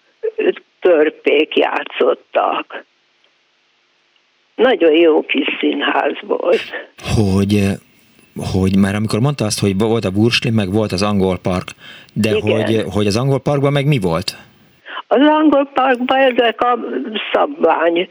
törpék 0.80 1.56
játszottak. 1.56 2.84
Nagyon 4.54 4.92
jó 4.92 5.20
kis 5.20 5.56
színház 5.60 6.16
volt. 6.20 6.62
Hogy, 7.16 7.62
hogy 8.52 8.76
már 8.76 8.94
amikor 8.94 9.20
mondta 9.20 9.44
azt, 9.44 9.60
hogy 9.60 9.78
volt 9.78 10.04
a 10.04 10.10
Bursli, 10.10 10.50
meg 10.50 10.72
volt 10.72 10.92
az 10.92 11.02
angol 11.02 11.38
park, 11.38 11.68
de 12.12 12.30
Igen. 12.36 12.42
hogy, 12.42 12.84
hogy 12.92 13.06
az 13.06 13.16
angol 13.16 13.40
parkban 13.40 13.72
meg 13.72 13.86
mi 13.86 13.98
volt? 13.98 14.36
Az 15.06 15.20
angol 15.20 15.70
parkban 15.74 16.18
ezek 16.18 16.60
a 16.60 16.78
szabvány, 17.32 18.08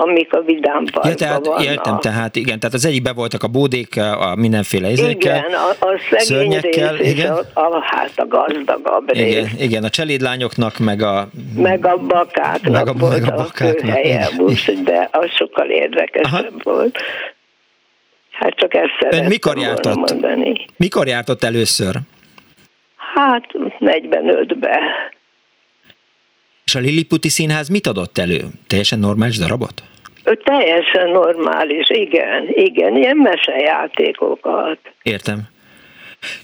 amik 0.00 0.32
a 0.32 0.40
vidám 0.40 0.84
Ja, 1.02 1.14
tehát 1.14 1.46
vannak. 1.46 1.64
értem, 1.64 1.98
tehát 2.00 2.36
igen, 2.36 2.58
tehát 2.58 2.74
az 2.74 2.84
egyikben 2.84 3.14
voltak 3.14 3.42
a 3.42 3.48
bódék, 3.48 3.96
a 3.96 4.34
mindenféle 4.36 4.90
izékkel, 4.90 5.36
Igen, 5.36 5.52
a, 5.52 5.68
a 5.86 5.98
szegény 6.10 6.26
szörnyekkel, 6.26 6.98
igen. 7.00 7.32
a, 7.32 7.60
a, 7.60 7.80
hát 7.84 8.12
a 8.16 8.26
gazdagabb 8.26 9.12
rész. 9.12 9.30
igen, 9.36 9.48
igen, 9.58 9.84
a 9.84 9.88
cselédlányoknak, 9.88 10.78
meg 10.78 11.02
a... 11.02 11.28
Meg 11.56 11.86
a 11.86 11.96
bakáknak 11.96 12.72
Meg 12.72 12.88
a- 12.88 12.92
volt 12.92 13.20
meg 13.20 13.30
a 13.32 13.32
a, 13.32 13.36
bakáknak, 13.36 13.78
főhelye, 13.80 14.04
igen. 14.28 14.40
úgyhogy 14.40 14.82
de 14.82 15.08
az 15.12 15.30
sokkal 15.36 15.70
érdekesebb 15.70 16.62
volt. 16.62 16.98
Hát 18.30 18.54
csak 18.56 18.74
ezt 18.74 18.92
szerettem 19.00 19.20
Ön 19.22 19.26
mikor 19.28 19.54
volna 19.54 19.68
járt 19.68 19.86
ott? 19.86 19.94
mondani. 19.94 20.64
Mikor 20.76 21.06
járt 21.06 21.28
ott 21.28 21.44
először? 21.44 21.94
Hát 23.14 23.44
45-be. 23.80 24.78
És 26.68 26.74
a 26.74 26.78
Liliputi 26.78 27.28
Színház 27.28 27.68
mit 27.68 27.86
adott 27.86 28.18
elő? 28.18 28.40
Teljesen 28.66 28.98
normális 28.98 29.38
darabot? 29.38 29.82
Ő 30.24 30.34
teljesen 30.44 31.10
normális, 31.10 31.90
igen, 31.90 32.48
igen, 32.48 32.96
ilyen 32.96 33.16
mesejátékokat. 33.16 34.78
Értem. 35.02 35.38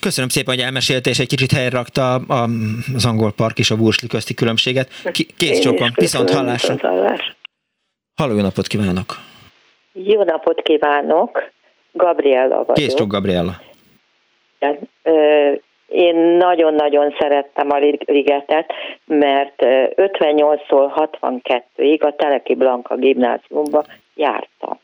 Köszönöm 0.01 0.29
szépen, 0.29 0.55
hogy 0.55 0.63
elmesélte, 0.63 1.11
és 1.11 1.19
egy 1.19 1.27
kicsit 1.27 1.53
helyre 1.53 1.77
rakta 1.77 2.15
a, 2.15 2.49
az 2.95 3.05
angol 3.05 3.33
park 3.33 3.59
és 3.59 3.71
a 3.71 3.77
Bursli 3.77 4.09
közti 4.09 4.35
különbséget. 4.35 4.89
Kész 5.37 5.59
csókom, 5.59 5.91
viszont 5.95 6.31
hallásra. 6.31 6.77
hallásra. 6.81 7.35
Halló, 8.15 8.35
jó 8.35 8.41
napot 8.41 8.67
kívánok! 8.67 9.19
Jó 9.93 10.23
napot 10.23 10.63
kívánok! 10.63 11.51
Gabriella 11.93 12.57
vagyok. 12.57 12.75
Kész 12.75 12.95
csók, 12.95 13.09
Gabriella. 13.09 13.61
Ö, 15.03 15.53
Én 15.95 16.17
nagyon-nagyon 16.17 17.15
szerettem 17.19 17.71
a 17.71 17.79
ligetet, 18.07 18.73
mert 19.07 19.63
ö, 19.63 19.85
58-tól 19.97 21.09
62-ig 21.21 22.01
a 22.01 22.15
Teleki 22.17 22.55
Blanka 22.55 22.97
gimnáziumba 22.97 23.85
jártam. 24.15 24.79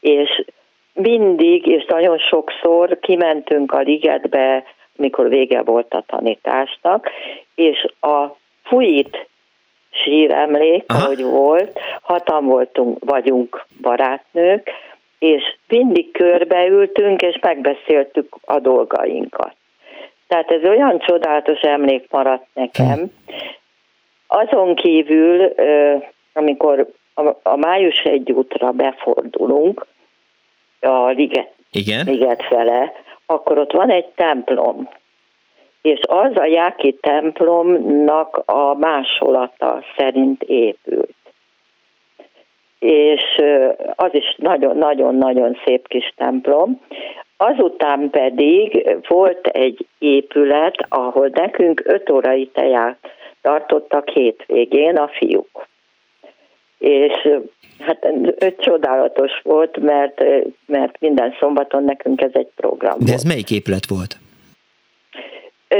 És 0.00 0.44
mindig, 0.92 1.66
és 1.66 1.84
nagyon 1.88 2.18
sokszor 2.18 2.98
kimentünk 2.98 3.72
a 3.72 3.78
ligetbe, 3.78 4.64
mikor 4.96 5.28
vége 5.28 5.62
volt 5.62 5.94
a 5.94 6.04
tanításnak, 6.06 7.10
és 7.54 7.86
a 8.00 8.26
fújít 8.62 9.28
síremlék, 9.90 10.84
Aha. 10.86 11.04
ahogy 11.04 11.22
volt, 11.22 11.80
hatan 12.02 12.44
voltunk, 12.44 13.04
vagyunk 13.04 13.66
barátnők, 13.82 14.70
és 15.18 15.56
mindig 15.68 16.10
körbeültünk, 16.12 17.22
és 17.22 17.38
megbeszéltük 17.40 18.36
a 18.44 18.58
dolgainkat. 18.58 19.58
Tehát 20.30 20.50
ez 20.50 20.64
olyan 20.64 20.98
csodálatos 20.98 21.60
emlék 21.60 22.06
maradt 22.10 22.46
nekem. 22.54 23.12
Azon 24.26 24.74
kívül, 24.74 25.54
amikor 26.32 26.90
a, 27.14 27.28
a 27.42 27.56
május 27.56 28.02
egy 28.02 28.32
útra 28.32 28.70
befordulunk, 28.70 29.86
a 30.80 31.06
liget, 31.06 31.52
Igen. 31.72 32.06
liget 32.06 32.42
fele, 32.42 32.92
akkor 33.26 33.58
ott 33.58 33.72
van 33.72 33.90
egy 33.90 34.06
templom. 34.06 34.88
És 35.82 36.00
az 36.02 36.36
a 36.36 36.44
Jáki 36.44 36.98
templomnak 37.00 38.42
a 38.44 38.74
másolata 38.74 39.82
szerint 39.96 40.42
épült. 40.42 41.14
És 42.80 43.22
az 43.94 44.10
is 44.12 44.34
nagyon-nagyon-nagyon 44.36 45.58
szép 45.64 45.88
kis 45.88 46.12
templom. 46.16 46.80
Azután 47.36 48.10
pedig 48.10 48.88
volt 49.08 49.46
egy 49.46 49.86
épület, 49.98 50.74
ahol 50.88 51.30
nekünk 51.34 51.82
öt 51.84 52.10
órai 52.10 52.46
teját 52.46 52.98
tartottak 53.42 54.08
hétvégén 54.08 54.96
a 54.96 55.08
fiúk. 55.08 55.68
És 56.78 57.28
hát 57.78 58.06
csodálatos 58.58 59.40
volt, 59.42 59.76
mert, 59.76 60.24
mert 60.66 61.00
minden 61.00 61.34
szombaton 61.40 61.84
nekünk 61.84 62.20
ez 62.20 62.30
egy 62.32 62.48
program 62.56 62.96
De 62.98 63.12
ez 63.12 63.22
melyik 63.22 63.50
épület 63.50 63.86
volt? 63.88 64.18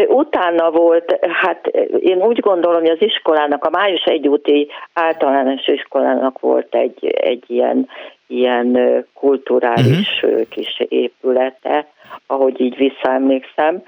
Utána 0.09 0.71
volt, 0.71 1.19
hát 1.31 1.67
én 2.01 2.23
úgy 2.23 2.41
gondolom, 2.41 2.81
hogy 2.81 2.91
az 2.91 3.03
iskolának, 3.03 3.65
a 3.65 3.71
május 3.71 4.05
egy 4.05 4.29
úti 4.29 4.69
általános 4.93 5.67
iskolának 5.67 6.39
volt 6.41 6.75
egy, 6.75 7.07
egy 7.07 7.45
ilyen, 7.47 7.89
ilyen 8.27 8.79
kulturális 9.15 10.23
uh-huh. 10.23 10.49
kis 10.49 10.81
épülete, 10.89 11.87
ahogy 12.27 12.61
így 12.61 12.77
visszaemlékszem, 12.77 13.83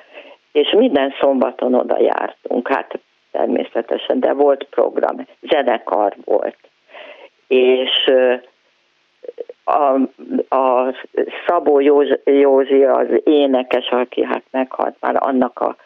és 0.53 0.75
minden 0.77 1.15
szombaton 1.21 1.75
oda 1.75 2.01
jártunk, 2.01 2.69
hát 2.69 2.99
természetesen, 3.31 4.21
de 4.21 4.33
volt 4.33 4.67
program, 4.71 5.27
zenekar 5.41 6.15
volt. 6.25 6.59
És 7.47 8.13
a, 9.65 9.93
a 10.57 10.95
Szabó 11.47 11.81
Józsi, 11.81 12.21
Józsi 12.25 12.85
az 12.85 13.07
énekes, 13.25 13.89
aki 13.89 14.25
hát 14.25 14.43
meghalt 14.51 14.97
már, 15.01 15.17
annak 15.19 15.61
a, 15.61 15.77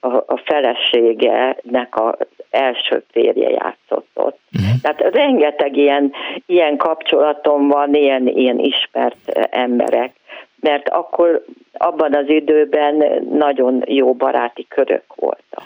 a, 0.00 0.14
a 0.16 0.42
feleségenek 0.44 1.88
az 1.90 2.14
első 2.50 3.02
férje 3.10 3.50
játszott 3.50 4.08
ott. 4.14 4.38
Tehát 4.82 5.14
rengeteg 5.14 5.76
ilyen, 5.76 6.12
ilyen 6.46 6.76
kapcsolatom 6.76 7.68
van, 7.68 7.94
ilyen, 7.94 8.26
ilyen 8.26 8.58
ismert 8.58 9.16
eh, 9.26 9.44
emberek, 9.50 10.14
mert 10.60 10.88
akkor 10.88 11.44
abban 11.72 12.14
az 12.14 12.28
időben 12.28 13.24
nagyon 13.32 13.82
jó 13.86 14.14
baráti 14.14 14.66
körök 14.68 15.04
voltak. 15.14 15.64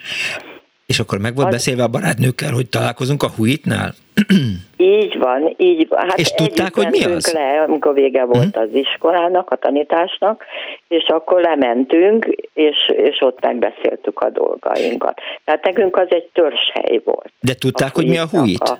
És 0.94 1.00
akkor 1.00 1.18
meg 1.18 1.34
volt 1.34 1.46
Az- 1.46 1.52
beszélve 1.52 1.82
a 1.82 1.88
barátnőkkel, 1.88 2.52
hogy 2.52 2.68
találkozunk 2.68 3.22
a 3.22 3.30
Huitnál? 3.36 3.94
Így 4.76 5.18
van, 5.18 5.54
így 5.56 5.88
van. 5.88 6.08
Hát 6.08 6.18
És 6.18 6.30
tudták, 6.30 6.74
hogy 6.74 6.88
mi 6.90 7.04
az? 7.04 7.32
Le, 7.32 7.62
amikor 7.66 7.94
vége 7.94 8.24
volt 8.24 8.56
az 8.56 8.68
iskolának, 8.72 9.50
a 9.50 9.56
tanításnak, 9.56 10.44
és 10.88 11.04
akkor 11.06 11.40
lementünk, 11.40 12.24
és, 12.52 12.76
és 12.96 13.20
ott 13.20 13.40
megbeszéltük 13.40 14.20
a 14.20 14.30
dolgainkat. 14.30 15.20
Tehát 15.44 15.64
nekünk 15.64 15.96
az 15.96 16.06
egy 16.10 16.28
törzshely 16.32 17.00
volt. 17.04 17.32
De 17.40 17.54
tudták, 17.54 17.94
hogy 17.94 18.06
mi 18.06 18.18
a 18.18 18.26
Huit? 18.26 18.62
A... 18.62 18.78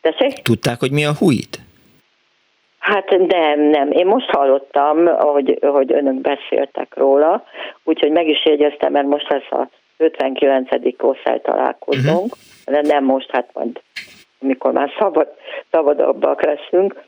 Tessék? 0.00 0.42
Tudták, 0.42 0.78
hogy 0.78 0.90
mi 0.90 1.04
a 1.04 1.12
Huit? 1.18 1.58
Hát 2.78 3.10
nem, 3.10 3.60
nem. 3.60 3.90
Én 3.90 4.06
most 4.06 4.30
hallottam, 4.30 5.06
hogy, 5.06 5.58
hogy 5.60 5.92
önök 5.92 6.20
beszéltek 6.20 6.94
róla, 6.96 7.44
úgyhogy 7.84 8.10
meg 8.10 8.28
is 8.28 8.44
jegyeztem, 8.44 8.92
mert 8.92 9.06
most 9.06 9.28
lesz 9.28 9.50
a 9.50 9.68
59. 9.98 10.68
osztály 10.98 11.40
találkozónk, 11.40 12.34
de 12.64 12.80
nem 12.80 13.04
most, 13.04 13.30
hát 13.30 13.50
majd 13.52 13.80
amikor 14.40 14.72
már 14.72 14.90
szabad, 14.98 15.28
szabadabbak 15.70 16.42
leszünk, 16.42 17.02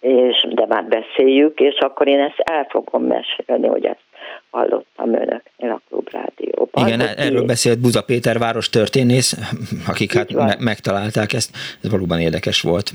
és, 0.00 0.46
de 0.50 0.66
már 0.66 0.84
beszéljük, 0.84 1.60
és 1.60 1.78
akkor 1.78 2.08
én 2.08 2.20
ezt 2.20 2.38
el 2.38 2.66
fogom 2.70 3.02
mesélni, 3.02 3.66
hogy 3.66 3.84
ezt 3.84 4.02
hallottam 4.50 5.14
önöknél 5.14 5.70
a 5.70 5.80
klubrádióban. 5.88 6.86
Igen, 6.86 7.00
hogy 7.00 7.14
erről 7.16 7.44
beszélt 7.44 7.80
Buza 7.80 8.02
Péter 8.02 8.38
város 8.38 8.68
történész, 8.68 9.36
akik 9.88 10.12
hát 10.12 10.32
me- 10.32 10.60
megtalálták 10.60 11.32
ezt. 11.32 11.56
Ez 11.82 11.90
valóban 11.90 12.20
érdekes 12.20 12.60
volt. 12.60 12.92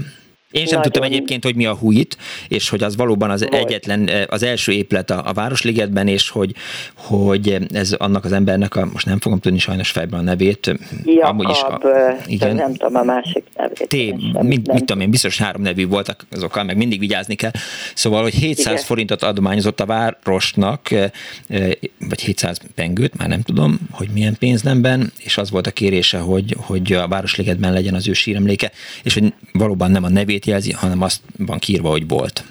Én 0.51 0.65
sem 0.65 0.77
Nagyon... 0.77 0.91
tudtam 0.91 1.11
egyébként, 1.11 1.43
hogy 1.43 1.55
mi 1.55 1.65
a 1.65 1.75
huit, 1.75 2.17
és 2.47 2.69
hogy 2.69 2.83
az 2.83 2.95
valóban 2.95 3.29
az 3.29 3.39
Volt. 3.39 3.53
egyetlen, 3.53 4.07
eh, 4.07 4.23
az 4.27 4.43
első 4.43 4.71
épület 4.71 5.09
a, 5.09 5.21
a 5.25 5.33
Városligetben, 5.33 6.07
és 6.07 6.29
hogy, 6.29 6.55
hogy 6.95 7.57
ez 7.73 7.91
annak 7.91 8.25
az 8.25 8.31
embernek, 8.31 8.75
a, 8.75 8.85
most 8.91 9.05
nem 9.05 9.19
fogom 9.19 9.39
tudni 9.39 9.59
sajnos 9.59 9.91
fejben 9.91 10.19
a 10.19 10.23
nevét. 10.23 10.77
Jakab, 11.05 11.29
amúgy 11.29 11.49
is 11.49 11.61
a, 11.61 11.79
igen, 12.25 12.55
nem 12.55 12.73
tudom 12.73 12.95
a 12.95 13.03
másik 13.03 13.43
nevét. 13.55 13.87
T, 13.87 14.41
mit, 14.41 14.73
mit 14.73 14.85
tudom 14.85 14.99
én, 14.99 15.09
biztos 15.09 15.37
három 15.37 15.61
nevű 15.61 15.87
voltak 15.87 16.25
azokkal, 16.31 16.63
meg 16.63 16.77
mindig 16.77 16.99
vigyázni 16.99 17.35
kell. 17.35 17.51
Szóval, 17.93 18.21
hogy 18.21 18.33
700 18.33 18.73
igen. 18.73 18.85
forintot 18.85 19.23
adományozott 19.23 19.79
a 19.79 19.85
városnak, 19.85 20.91
eh, 20.91 21.09
eh, 21.47 21.69
vagy 22.09 22.21
700 22.21 22.59
pengőt, 22.75 23.17
már 23.17 23.27
nem 23.27 23.41
tudom, 23.41 23.79
hogy 23.91 24.09
milyen 24.13 24.35
pénznemben, 24.39 25.11
és 25.19 25.37
az 25.37 25.49
volt 25.49 25.67
a 25.67 25.71
kérése, 25.71 26.17
hogy, 26.17 26.55
hogy 26.57 26.93
a 26.93 27.07
Városligetben 27.07 27.73
legyen 27.73 27.93
az 27.93 28.07
ő 28.07 28.13
síremléke, 28.13 28.71
és 29.03 29.13
hogy 29.13 29.33
valóban 29.51 29.91
nem 29.91 30.03
a 30.03 30.09
nevét 30.09 30.37
nevét 30.39 30.45
jelzi, 30.45 30.71
hanem 30.71 31.01
azt 31.01 31.21
van 31.37 31.59
kírva, 31.59 31.89
hogy 31.89 32.07
volt. 32.07 32.43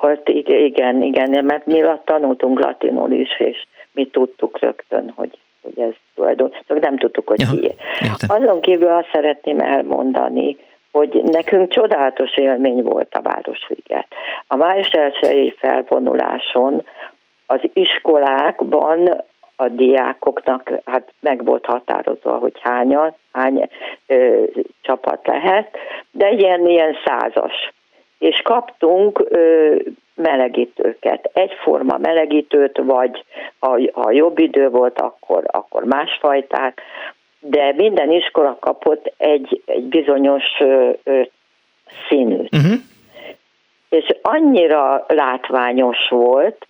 Volt, 0.00 0.28
igen, 0.28 1.02
igen, 1.02 1.44
mert 1.44 1.66
mi 1.66 1.82
tanultunk 2.04 2.60
latinul 2.60 3.12
is, 3.12 3.40
és 3.40 3.66
mi 3.92 4.06
tudtuk 4.06 4.58
rögtön, 4.60 5.12
hogy, 5.16 5.38
hogy 5.62 5.78
ez 5.80 5.94
tulajdon, 6.14 6.52
csak 6.66 6.80
nem 6.80 6.98
tudtuk, 6.98 7.28
hogy 7.28 7.46
ki. 7.60 7.72
Azon 8.26 8.60
kívül 8.60 8.88
azt 8.88 9.08
szeretném 9.12 9.60
elmondani, 9.60 10.56
hogy 10.92 11.22
nekünk 11.24 11.72
csodálatos 11.72 12.36
élmény 12.36 12.82
volt 12.82 13.14
a 13.14 13.22
Városliget. 13.22 14.06
A 14.46 14.56
május 14.56 14.90
elsői 14.90 15.54
felvonuláson 15.58 16.82
az 17.46 17.60
iskolákban 17.72 19.24
a 19.60 19.68
diákoknak 19.68 20.70
hát 20.84 21.12
meg 21.20 21.44
volt 21.44 21.66
határozva, 21.66 22.36
hogy 22.36 22.52
hányan, 22.60 23.14
hány 23.32 23.68
ö, 24.06 24.42
csapat 24.80 25.26
lehet, 25.26 25.76
de 26.10 26.30
ilyen, 26.30 26.66
ilyen 26.66 26.96
százas. 27.04 27.72
És 28.18 28.40
kaptunk 28.44 29.24
ö, 29.28 29.76
melegítőket, 30.14 31.30
egyforma 31.32 31.98
melegítőt, 31.98 32.78
vagy 32.78 33.24
ha, 33.58 33.78
ha 33.92 34.10
jobb 34.10 34.38
idő 34.38 34.68
volt, 34.68 35.00
akkor, 35.00 35.44
akkor 35.46 35.84
másfajták, 35.84 36.80
de 37.40 37.72
minden 37.76 38.10
iskola 38.10 38.56
kapott 38.60 39.12
egy, 39.16 39.62
egy 39.66 39.84
bizonyos 39.84 40.44
ö, 40.58 40.90
ö, 41.04 41.20
színűt. 42.08 42.54
Uh-huh. 42.56 42.78
És 43.88 44.06
annyira 44.22 45.04
látványos 45.08 46.08
volt, 46.08 46.66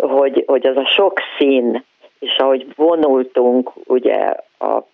hogy, 0.00 0.44
hogy 0.46 0.66
az 0.66 0.76
a 0.76 0.86
sok 0.86 1.20
szín 1.38 1.84
és 2.22 2.36
ahogy 2.38 2.66
vonultunk 2.76 3.70
ugye 3.84 4.34
a, 4.58 4.84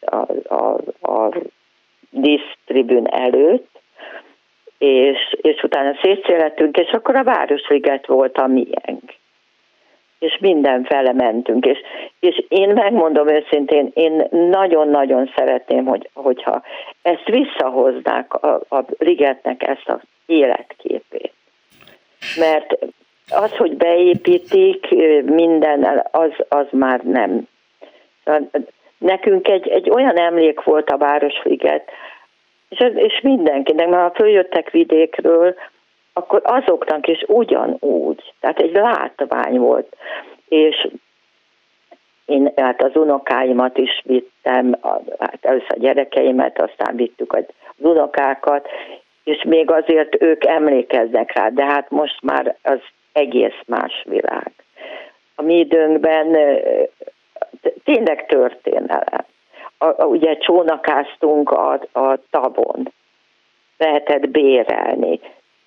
a, 0.00 0.26
a, 0.48 0.80
a 1.00 1.34
dísztribün 2.10 3.06
előtt, 3.06 3.80
és, 4.78 5.36
és 5.40 5.62
utána 5.62 5.98
szétszélettünk, 6.02 6.76
és 6.76 6.90
akkor 6.90 7.16
a 7.16 7.24
Városliget 7.24 8.06
volt 8.06 8.38
a 8.38 8.46
miénk. 8.46 9.14
És 10.18 10.38
mindenfele 10.40 11.12
mentünk, 11.12 11.66
és, 11.66 11.78
és 12.20 12.44
én 12.48 12.68
megmondom 12.68 13.28
őszintén, 13.28 13.90
én 13.94 14.26
nagyon-nagyon 14.50 15.32
szeretném, 15.36 15.84
hogy, 15.84 16.10
hogyha 16.14 16.62
ezt 17.02 17.24
visszahoznák 17.24 18.34
a, 18.34 18.60
a 18.68 18.84
ligetnek 18.98 19.68
ezt 19.68 19.88
az 19.88 20.00
életképét. 20.26 21.32
Mert 22.38 22.78
az, 23.30 23.56
hogy 23.56 23.76
beépítik 23.76 24.90
minden, 25.24 26.06
az, 26.10 26.30
az 26.48 26.66
már 26.70 27.00
nem. 27.00 27.48
Nekünk 28.98 29.48
egy, 29.48 29.68
egy 29.68 29.90
olyan 29.90 30.16
emlék 30.16 30.62
volt 30.62 30.90
a 30.90 30.98
Városliget, 30.98 31.90
és, 32.68 32.78
és 32.94 33.20
mindenkinek, 33.22 33.88
mert 33.88 34.02
ha 34.02 34.22
följöttek 34.22 34.70
vidékről, 34.70 35.54
akkor 36.12 36.40
azoknak 36.44 37.06
is 37.06 37.24
ugyanúgy. 37.26 38.32
Tehát 38.40 38.58
egy 38.58 38.72
látvány 38.72 39.58
volt. 39.58 39.96
És 40.48 40.88
én 42.24 42.52
hát 42.56 42.82
az 42.82 42.96
unokáimat 42.96 43.78
is 43.78 44.02
vittem, 44.04 44.76
hát 45.18 45.38
először 45.40 45.70
a 45.70 45.78
gyerekeimet, 45.78 46.60
aztán 46.60 46.96
vittük 46.96 47.32
az 47.32 47.44
unokákat, 47.76 48.68
és 49.24 49.42
még 49.46 49.70
azért 49.70 50.22
ők 50.22 50.44
emlékeznek 50.44 51.32
rá, 51.34 51.48
de 51.48 51.64
hát 51.64 51.90
most 51.90 52.22
már 52.22 52.56
az 52.62 52.80
egész 53.12 53.60
más 53.66 54.04
világ. 54.08 54.52
A 55.34 55.42
mi 55.42 55.58
időnkben 55.58 56.36
tényleg 57.84 58.26
történelem. 58.26 59.24
A, 59.78 59.84
a, 59.86 60.04
ugye 60.04 60.36
csónakáztunk 60.36 61.50
a, 61.50 61.72
a 61.92 62.18
tavon, 62.30 62.92
lehetett 63.76 64.28
bérelni. 64.28 65.20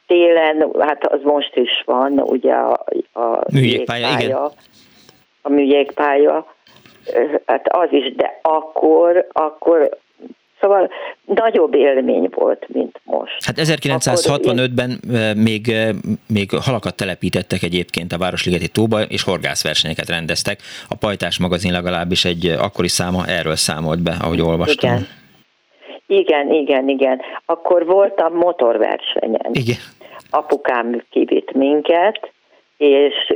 Télen, 0.07 0.72
hát 0.80 1.06
az 1.06 1.22
most 1.24 1.56
is 1.56 1.84
van, 1.86 2.20
ugye 2.20 2.53
a, 2.53 2.86
a 3.14 3.40
műjégpálya, 3.53 4.20
igen. 4.20 4.49
a 5.41 5.49
műjégpálya, 5.49 6.45
hát 7.45 7.68
az 7.68 7.88
is, 7.91 8.15
de 8.15 8.40
akkor, 8.41 9.28
akkor 9.32 9.98
Szóval 10.64 10.90
nagyobb 11.26 11.73
élmény 11.76 12.30
volt, 12.35 12.65
mint 12.68 13.02
most. 13.03 13.45
Hát 13.45 13.56
1965-ben 13.57 14.99
még, 15.38 15.61
még 16.27 16.49
halakat 16.65 16.95
telepítettek 16.95 17.61
egyébként 17.61 18.11
a 18.11 18.18
Városligeti 18.18 18.68
tóba, 18.68 19.02
és 19.02 19.23
horgászversenyeket 19.23 20.10
rendeztek. 20.10 20.60
A 20.90 20.95
Pajtás 20.95 21.40
magazin 21.40 21.72
legalábbis 21.72 22.26
egy 22.26 22.45
akkori 22.60 22.88
száma 22.88 23.26
erről 23.27 23.56
számolt 23.56 24.03
be, 24.03 24.15
ahogy 24.22 24.41
olvastam. 24.41 24.91
Igen. 24.91 25.07
Igen, 26.07 26.52
igen, 26.52 26.90
igen. 26.90 27.22
Akkor 27.45 27.85
voltam 27.85 28.34
motorversenyen. 28.34 29.49
Igen. 29.52 29.77
Apukám 30.30 31.03
kivitt 31.10 31.52
minket, 31.52 32.31
és, 32.77 33.34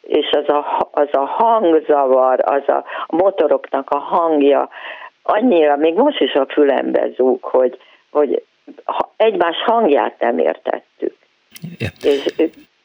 és 0.00 0.30
az, 0.30 0.48
a, 0.48 0.88
az 0.90 1.08
a 1.12 1.24
hangzavar, 1.24 2.40
az 2.44 2.62
a, 2.66 2.84
a 3.06 3.16
motoroknak 3.16 3.90
a 3.90 3.98
hangja, 3.98 4.68
annyira, 5.22 5.76
még 5.76 5.94
most 5.94 6.20
is 6.20 6.32
a 6.32 6.46
fülembe 6.46 7.08
zúg, 7.16 7.42
hogy, 7.42 7.78
hogy 8.10 8.42
egymás 9.16 9.56
hangját 9.64 10.20
nem 10.20 10.38
értettük. 10.38 11.16
Yeah. 11.78 11.92
És 12.02 12.34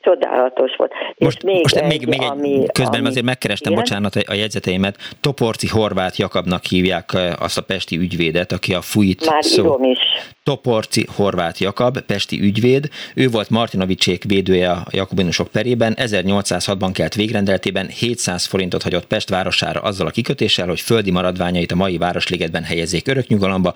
csodálatos 0.05 0.75
volt. 0.75 0.91
Most, 1.17 1.37
és 1.37 1.43
még 1.43 1.61
most 1.61 1.75
egy, 1.75 1.87
még, 1.87 2.07
még 2.07 2.21
egy, 2.21 2.29
ami, 2.29 2.65
közben 2.73 2.99
ami, 2.99 3.07
azért 3.07 3.25
megkerestem, 3.25 3.71
igen? 3.71 3.83
bocsánat, 3.83 4.15
a 4.15 4.33
jegyzeteimet. 4.33 4.97
Toporci 5.21 5.67
Horváth 5.67 6.19
Jakabnak 6.19 6.65
hívják 6.65 7.11
azt 7.39 7.57
a 7.57 7.61
pesti 7.61 7.97
ügyvédet, 7.97 8.51
aki 8.51 8.73
a 8.73 8.81
fújt 8.81 9.29
Már 9.29 9.43
szó. 9.43 9.79
is. 9.81 9.99
Toporci 10.43 11.05
Horváth 11.15 11.61
Jakab, 11.61 11.99
pesti 11.99 12.41
ügyvéd. 12.41 12.89
Ő 13.15 13.29
volt 13.29 13.49
Martinovicsék 13.49 14.23
védője 14.23 14.71
a 14.71 14.85
jakobinusok 14.91 15.47
perében. 15.47 15.95
1806-ban 15.97 16.89
kelt 16.93 17.15
végrendeltében 17.15 17.87
700 17.87 18.45
forintot 18.45 18.83
hagyott 18.83 19.05
Pest 19.05 19.29
városára 19.29 19.81
azzal 19.81 20.07
a 20.07 20.09
kikötéssel, 20.09 20.67
hogy 20.67 20.81
földi 20.81 21.11
maradványait 21.11 21.71
a 21.71 21.75
mai 21.75 21.97
Városligetben 21.97 22.63
helyezzék 22.63 23.07
öröknyugalomba, 23.07 23.73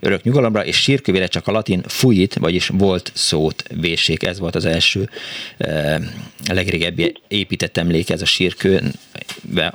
öröknyugalomra, 0.00 0.64
és 0.64 0.76
sírkövére 0.76 1.26
csak 1.26 1.46
a 1.46 1.52
latin 1.52 1.82
fuit, 1.86 2.34
vagyis 2.34 2.68
volt 2.68 3.10
szót 3.14 3.64
véssék. 3.80 4.22
Ez 4.22 4.38
volt 4.38 4.54
az 4.54 4.64
első 4.64 5.08
a 5.58 5.67
legrégebbi 6.52 7.12
épített 7.28 7.76
emléke 7.76 8.12
ez 8.12 8.22
a 8.22 8.26
sírkő 8.26 8.78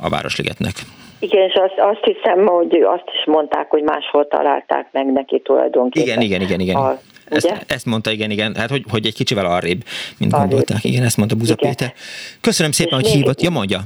a 0.01 0.09
Városligetnek. 0.09 0.73
Igen, 1.19 1.49
és 1.49 1.53
azt, 1.53 1.77
azt 1.77 2.03
hiszem, 2.03 2.45
hogy 2.45 2.81
azt 2.81 3.09
is 3.13 3.25
mondták, 3.25 3.69
hogy 3.69 3.83
máshol 3.83 4.27
találták 4.27 4.87
meg 4.91 5.11
neki 5.11 5.39
tulajdonképpen. 5.39 6.07
Igen, 6.07 6.21
igen, 6.21 6.41
igen, 6.41 6.59
igen. 6.59 6.75
A, 6.75 6.99
ezt, 7.29 7.65
ezt 7.67 7.85
mondta, 7.85 8.11
igen, 8.11 8.31
igen, 8.31 8.55
hát 8.55 8.69
hogy, 8.69 8.83
hogy 8.91 9.05
egy 9.05 9.13
kicsivel 9.13 9.45
arrébb, 9.45 9.81
mint 10.19 10.33
arrébb. 10.33 10.49
gondolták. 10.49 10.83
Igen, 10.83 11.03
ezt 11.03 11.17
mondta 11.17 11.35
Buza 11.35 11.53
igen. 11.57 11.69
Péter. 11.69 11.93
Köszönöm 12.41 12.71
szépen, 12.71 12.99
és 12.99 13.05
hogy 13.05 13.15
hívott. 13.15 13.41
Ja, 13.41 13.49
mondja. 13.49 13.79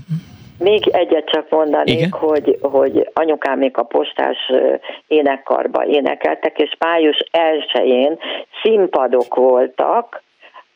Még 0.59 0.87
egyet 0.87 1.29
csak 1.29 1.49
mondanék, 1.49 1.97
Igen? 1.97 2.09
hogy, 2.09 2.57
hogy 2.61 3.09
anyukám 3.13 3.57
még 3.57 3.77
a 3.77 3.83
postás 3.83 4.37
énekkarba 5.07 5.85
énekeltek, 5.85 6.57
és 6.57 6.75
május 6.79 7.23
1-én 7.31 8.17
színpadok 8.63 9.35
voltak, 9.35 10.23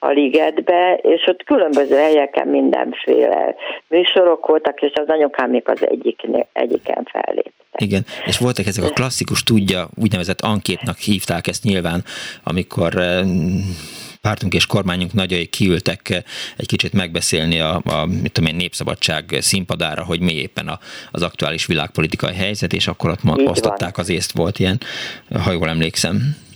a 0.03 0.09
ligetbe, 0.09 0.99
és 1.01 1.27
ott 1.27 1.43
különböző 1.43 1.95
helyeken 1.95 2.47
mindenféle 2.47 3.55
műsorok 3.87 4.47
voltak, 4.47 4.81
és 4.81 4.91
az 4.93 5.07
anyukám 5.07 5.49
még 5.49 5.63
az 5.65 5.87
egyik, 5.87 6.21
egyiken 6.53 7.07
felléptek. 7.11 7.81
Igen, 7.81 8.05
és 8.25 8.37
voltak 8.37 8.65
ezek 8.65 8.83
a 8.83 8.89
klasszikus 8.89 9.43
tudja, 9.43 9.87
úgynevezett 10.01 10.41
ankétnak 10.41 10.97
hívták 10.97 11.47
ezt 11.47 11.63
nyilván, 11.63 12.03
amikor 12.43 12.97
eh, 12.97 13.25
pártunk 14.21 14.53
és 14.53 14.65
kormányunk 14.65 15.13
nagyai 15.13 15.45
kiültek 15.45 16.09
eh, 16.09 16.21
egy 16.57 16.67
kicsit 16.67 16.93
megbeszélni 16.93 17.59
a, 17.59 17.81
a 17.83 18.05
mit 18.05 18.31
tudom 18.31 18.49
én, 18.49 18.55
népszabadság 18.55 19.23
színpadára, 19.39 20.03
hogy 20.03 20.19
mi 20.19 20.33
éppen 20.33 20.67
a, 20.67 20.79
az 21.11 21.21
aktuális 21.21 21.65
világpolitikai 21.65 22.33
helyzet, 22.33 22.73
és 22.73 22.87
akkor 22.87 23.09
ott 23.09 23.47
osztották 23.47 23.97
az 23.97 24.09
észt, 24.09 24.31
volt 24.31 24.59
ilyen, 24.59 24.79
ha 25.43 25.51
jól 25.51 25.69
emlékszem. 25.69 26.49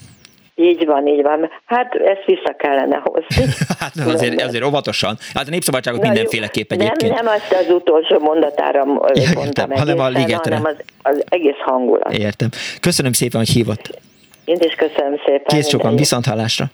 Így 0.56 0.86
van, 0.86 1.07
így 1.07 1.22
van. 1.22 1.49
Hát 1.65 1.94
ezt 1.94 2.26
vissza 2.26 2.56
kellene 2.57 3.02
hozni. 3.03 3.53
hát 3.80 3.95
azért, 3.95 4.41
azért 4.41 4.64
óvatosan. 4.64 5.18
Hát 5.34 5.48
a 5.48 5.49
népszabadságot 5.49 6.02
Na, 6.02 6.07
mindenféleképp 6.07 6.72
egyébként. 6.72 7.14
Nem, 7.14 7.26
nem 7.26 7.34
azt 7.34 7.52
az 7.52 7.73
utolsó 7.73 8.19
mondatára 8.19 8.86
ja, 9.14 9.30
mondtam 9.34 9.72
hanem 9.72 9.99
a 9.99 10.07
ligetre. 10.07 10.56
hanem 10.56 10.76
az, 10.76 11.11
az 11.11 11.23
egész 11.30 11.60
hangulat. 11.65 12.18
Értem. 12.18 12.49
Köszönöm 12.80 13.11
szépen, 13.11 13.40
hogy 13.40 13.49
hívott. 13.49 13.99
Én 14.45 14.57
is 14.60 14.73
köszönöm 14.73 15.19
szépen. 15.26 15.45
Kész 15.45 15.69
sokan, 15.69 15.95
viszont 15.95 16.26
hallásra. 16.26 16.65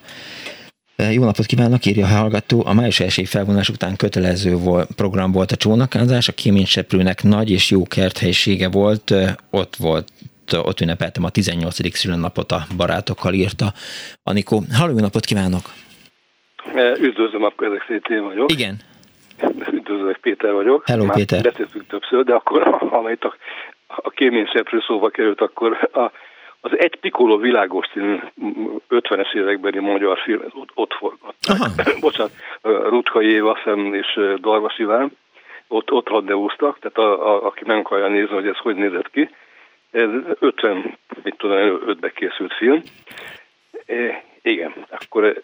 Jó 1.11 1.23
napot 1.23 1.45
kívánok, 1.45 1.85
írja 1.85 2.05
a 2.05 2.09
hallgató. 2.09 2.63
A 2.65 2.73
május 2.73 2.99
első 2.99 3.23
felvonás 3.23 3.69
után 3.69 3.95
kötelező 3.95 4.55
volt, 4.55 4.87
program 4.95 5.31
volt 5.31 5.51
a 5.51 5.55
csónakázás, 5.55 6.27
a 6.27 6.33
kéményseprőnek 6.33 7.23
nagy 7.23 7.51
és 7.51 7.71
jó 7.71 7.83
kerthelyisége 7.83 8.69
volt, 8.69 9.13
ott 9.51 9.75
volt 9.75 10.07
ott 10.53 10.79
ünnepeltem 10.79 11.23
a 11.23 11.29
18. 11.29 11.95
szülőnapot 11.95 12.51
a 12.51 12.59
barátokkal, 12.77 13.33
írta 13.33 13.65
Anikó. 14.23 14.61
Halló, 14.77 14.99
napot 14.99 15.25
kívánok! 15.25 15.61
Üdvözlöm, 16.99 17.43
akkor 17.43 17.67
ezek 17.67 17.85
szét 17.87 18.07
én 18.09 18.23
vagyok. 18.23 18.51
Igen. 18.51 18.75
Üdvözlök, 19.71 20.17
Péter 20.17 20.53
vagyok. 20.53 20.87
Hello, 20.87 21.05
Már 21.05 21.15
Péter. 21.15 21.41
Beszéltünk 21.41 21.87
többször, 21.87 22.23
de 22.23 22.33
akkor, 22.33 22.77
amelyet 22.91 23.23
a, 23.23 23.35
a 23.87 24.09
kéményseprő 24.09 24.79
szóba 24.87 25.09
került, 25.09 25.41
akkor 25.41 25.89
a, 25.93 26.11
az 26.61 26.71
Egy 26.77 26.95
Pikoló 26.95 27.37
világos 27.37 27.87
című 27.93 28.19
50-es 28.89 29.33
évekbeli 29.33 29.79
magyar 29.79 30.17
film 30.17 30.41
ott, 30.49 30.69
ott 30.73 30.93
forgott. 30.93 31.35
Bocsánat, 31.99 32.31
Rutkai 32.61 33.27
Éva 33.27 33.59
szem 33.63 33.93
és 33.93 34.19
Darvas 34.39 34.77
Iván 34.77 35.11
ott, 35.67 35.91
ott 35.91 36.09
rendezvúztak, 36.09 36.79
tehát 36.79 36.97
a, 36.97 37.33
a, 37.33 37.45
aki 37.45 37.63
meg 37.65 37.77
akarja 37.77 38.07
nézni, 38.07 38.35
hogy 38.35 38.47
ez 38.47 38.57
hogy 38.57 38.75
nézett 38.75 39.11
ki. 39.11 39.29
Ez 39.91 40.09
50, 40.39 40.97
mit 41.23 41.35
tudom, 41.37 41.79
5-be 41.87 42.11
készült 42.11 42.53
film. 42.53 42.81
E, 43.85 44.23
igen, 44.41 44.73
akkor 44.89 45.43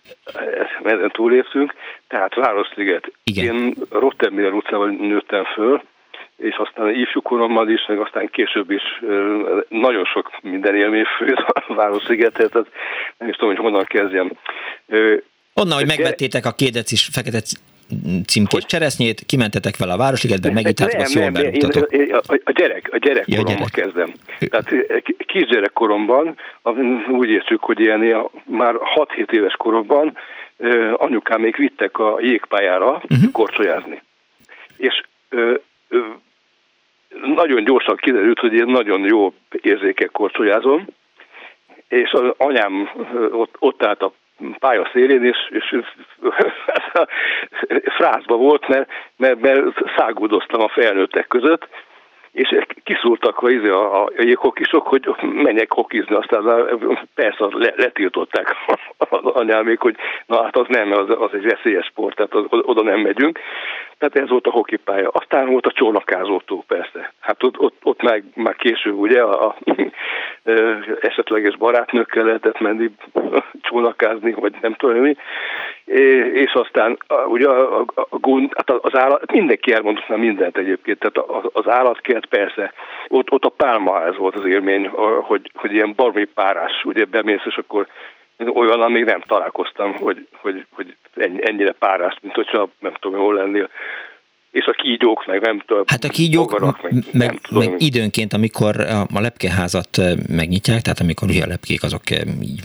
ezen 0.84 1.12
túléptünk. 1.14 1.74
Tehát 2.08 2.36
Városliget. 2.36 3.12
Igen. 3.24 3.56
Én 3.56 3.74
Rottenmiller 3.90 4.54
utcában 4.54 4.94
nőttem 4.94 5.44
föl, 5.44 5.82
és 6.38 6.56
aztán 6.56 6.90
ifjú 6.90 7.22
korommal 7.22 7.70
is, 7.70 7.86
meg 7.88 8.00
aztán 8.00 8.30
később 8.30 8.72
is 8.72 8.84
nagyon 9.70 10.06
sok 10.06 10.32
minden 10.42 10.76
élmény 10.76 11.06
főt 11.18 11.40
a 11.40 11.74
Városligetet, 11.74 12.52
tehát 12.52 12.68
nem 13.18 13.30
is 13.30 13.36
tudom, 13.36 13.56
hogy 13.56 13.64
honnan 13.64 13.84
kezdjem. 13.84 14.32
Onnan, 15.54 15.78
hogy 15.78 15.88
megvettétek 15.88 16.46
a 16.46 16.52
két 16.52 16.72
decis 16.72 17.10
fekete 17.12 17.42
címkés 18.26 18.66
cseresznyét, 18.66 19.24
kimentetek 19.26 19.78
vele 19.78 19.94
a 19.94 19.98
Városligetbe, 19.98 20.52
megittátok, 20.52 21.00
azt 21.00 21.14
jól 21.14 21.30
berúgtatok. 21.30 21.92
A, 21.92 22.40
a 22.44 22.52
gyerek, 22.52 22.90
a 22.92 22.98
gyerekkoromban 22.98 23.52
ja, 23.52 23.58
gyerek. 23.58 23.72
kezdem. 23.72 24.14
Tehát 24.40 24.70
kisgyerekkoromban 25.26 26.38
úgy 27.10 27.30
értjük, 27.30 27.64
hogy 27.64 27.80
ilyen 27.80 28.30
már 28.44 28.76
6-7 28.96 29.32
éves 29.32 29.54
koromban 29.54 30.18
anyukám 30.94 31.42
még 31.42 31.56
vittek 31.56 32.00
a 32.00 32.18
jégpályára 32.20 32.92
uh-huh. 32.92 33.32
korcsolyázni. 33.32 34.02
És 34.78 35.02
ö, 35.30 35.54
ö, 35.90 36.00
nagyon 37.36 37.64
gyorsan 37.64 37.96
kiderült, 37.96 38.40
hogy 38.40 38.54
én 38.54 38.66
nagyon 38.66 39.06
jó 39.06 39.34
érzékek 39.62 40.12
korcsolyázom, 40.12 40.88
és 41.88 42.12
az 42.12 42.34
anyám 42.38 42.90
ott, 43.32 43.56
ott 43.60 43.84
állt 43.84 44.02
a 44.02 44.14
pálya 44.60 44.90
szélén, 44.94 45.24
és, 45.24 45.38
és 45.50 45.76
frázba 47.98 48.36
volt, 48.36 48.68
mert, 48.68 48.90
mert, 49.18 49.40
mert 49.40 49.64
szágúdoztam 49.98 50.62
a 50.62 50.68
felnőttek 50.68 51.28
között, 51.28 51.68
és 52.38 52.58
kiszúrtak 52.84 53.38
a, 53.40 53.50
izé, 53.50 53.70
a, 53.70 54.04
a 54.04 54.12
jéghokisok, 54.18 54.88
hogy 54.88 55.16
menjek 55.22 55.72
hokizni, 55.72 56.16
aztán 56.16 56.44
persze 57.16 57.46
le, 57.50 57.74
letiltották 57.76 58.56
az 58.98 59.26
anyámék, 59.26 59.80
hogy 59.80 59.96
na 60.26 60.44
hát 60.44 60.58
az 60.58 60.66
nem, 60.68 60.92
az, 60.92 61.10
az 61.10 61.34
egy 61.34 61.44
veszélyes 61.44 61.86
sport, 61.86 62.16
tehát 62.16 62.48
oda 62.50 62.84
nem 62.84 63.00
megyünk. 63.00 63.40
Tehát 63.98 64.16
ez 64.16 64.30
volt 64.30 64.48
a 64.48 64.52
hokipálya. 64.52 65.10
Aztán 65.10 65.50
volt 65.50 65.66
a 65.66 65.72
csónakázótó, 65.72 66.64
persze. 66.68 67.14
Hát 67.20 67.44
ott, 67.44 67.60
ott, 67.60 67.76
ott 67.84 68.02
meg, 68.02 68.24
már 68.36 68.56
később 68.56 68.98
ugye 68.98 69.22
a, 69.22 69.46
a, 69.46 69.56
a 69.66 69.74
esetleges 71.02 71.58
barátnőkkel 71.58 72.24
lehetett 72.24 72.60
menni 72.60 72.90
csónakázni, 73.62 74.32
vagy 74.32 74.54
nem 74.62 74.74
tudom 74.74 74.98
mi. 74.98 75.16
És 76.34 76.54
aztán 76.54 76.98
ugye 77.28 77.48
a, 77.48 77.80
a, 77.80 77.86
a 77.96 78.18
gond, 78.18 78.54
hát 78.56 78.70
az 78.70 78.96
állat, 78.96 79.32
mindenki 79.32 79.74
elmondott 79.74 80.08
már 80.08 80.20
mindent 80.20 80.58
egyébként, 80.58 81.00
tehát 81.00 81.30
az 81.52 81.68
állatkert 81.68 82.26
persze, 82.26 82.74
ott, 83.08 83.32
ott 83.32 83.46
a 83.46 83.50
pálmaház 83.50 84.18
volt 84.18 84.36
az 84.36 84.46
élmény, 84.46 84.88
hogy, 85.22 85.52
hogy 85.56 85.74
ilyen 85.74 85.94
baromi 85.96 86.26
párás, 86.26 86.84
ugye 86.84 87.06
bemész, 87.06 87.46
és 87.46 87.58
akkor 87.58 87.88
olyan, 88.54 88.92
még 88.92 89.04
nem 89.04 89.22
találkoztam, 89.22 89.94
hogy, 89.94 90.28
hogy, 90.32 90.66
hogy 90.72 90.96
ennyire 91.40 91.72
párás, 91.72 92.18
mint 92.22 92.36
hogyha 92.36 92.70
nem 92.80 92.94
tudom, 93.00 93.20
hol 93.20 93.34
lennél 93.34 93.70
és 94.52 94.66
a 94.66 94.72
kígyók, 94.72 95.26
meg 95.26 95.42
nem 95.42 95.60
tudom. 95.66 95.84
Hát 95.88 96.04
a 96.04 96.10
kígyók, 96.10 96.60
meg, 96.82 96.94
meg, 97.12 97.40
tudom, 97.42 97.64
meg 97.64 97.82
időnként, 97.82 98.34
amikor 98.34 98.80
a 99.14 99.20
lepkeházat 99.20 100.02
megnyitják, 100.28 100.82
tehát 100.82 101.00
amikor 101.00 101.30
ugye 101.30 101.44
a 101.44 101.48
lepkék 101.48 101.84
azok 101.84 102.02
így 102.42 102.62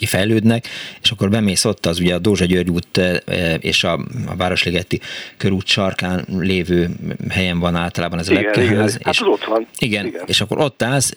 kifejlődnek, 0.00 0.66
és 1.02 1.10
akkor 1.10 1.30
bemész 1.30 1.64
ott 1.64 1.86
az 1.86 2.00
ugye 2.00 2.14
a 2.14 2.18
Dózsa 2.18 2.44
György 2.44 2.70
út 2.70 2.98
e, 2.98 3.54
és 3.54 3.84
a, 3.84 3.92
a 4.26 4.36
Városligeti 4.36 5.00
körút 5.36 5.66
sarkán 5.66 6.24
lévő 6.38 6.90
helyen 7.28 7.58
van 7.58 7.74
általában 7.74 8.18
ez 8.18 8.28
a 8.28 8.32
igen, 8.32 8.44
lepkeház. 8.44 8.94
Igen. 8.94 9.10
És, 9.10 9.18
hát 9.18 9.28
ott 9.28 9.44
van. 9.44 9.66
Igen, 9.78 10.06
igen, 10.06 10.22
és 10.26 10.40
akkor 10.40 10.58
ott 10.58 10.82
állsz, 10.82 11.16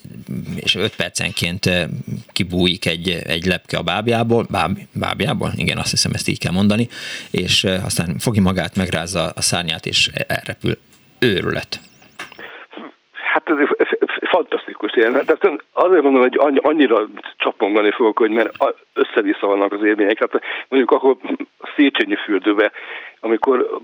és 0.54 0.74
öt 0.74 0.96
percenként 0.96 1.66
e, 1.66 1.88
kibújik 2.32 2.86
egy, 2.86 3.08
egy 3.08 3.46
lepke 3.46 3.76
a 3.76 3.82
bábjából, 3.82 4.46
báb, 4.50 4.78
bábjából, 4.92 5.52
igen, 5.56 5.78
azt 5.78 5.90
hiszem 5.90 6.12
ezt 6.14 6.28
így 6.28 6.38
kell 6.38 6.52
mondani, 6.52 6.88
és 7.30 7.64
e, 7.64 7.80
aztán 7.84 8.18
fogja 8.18 8.42
magát, 8.42 8.76
megrázza 8.76 9.28
a 9.28 9.40
szárnyát, 9.40 9.86
és 9.86 10.10
elrepül. 10.26 10.78
Őrület. 11.18 11.80
Hát 13.34 13.50
ez 13.50 13.88
fantasztikus 14.28 14.92
élmény. 14.92 15.24
Tehát 15.24 15.62
azért 15.72 16.02
mondom, 16.02 16.20
hogy 16.20 16.60
annyira 16.62 17.06
csapongani 17.36 17.90
fogok, 17.90 18.18
hogy 18.18 18.30
mert 18.30 18.56
össze-vissza 18.92 19.46
vannak 19.46 19.72
az 19.72 19.82
élmények. 19.82 20.18
Hát 20.18 20.42
mondjuk 20.68 20.90
akkor 20.90 21.16
Széchenyi 21.76 22.16
fürdőbe, 22.16 22.72
amikor 23.20 23.80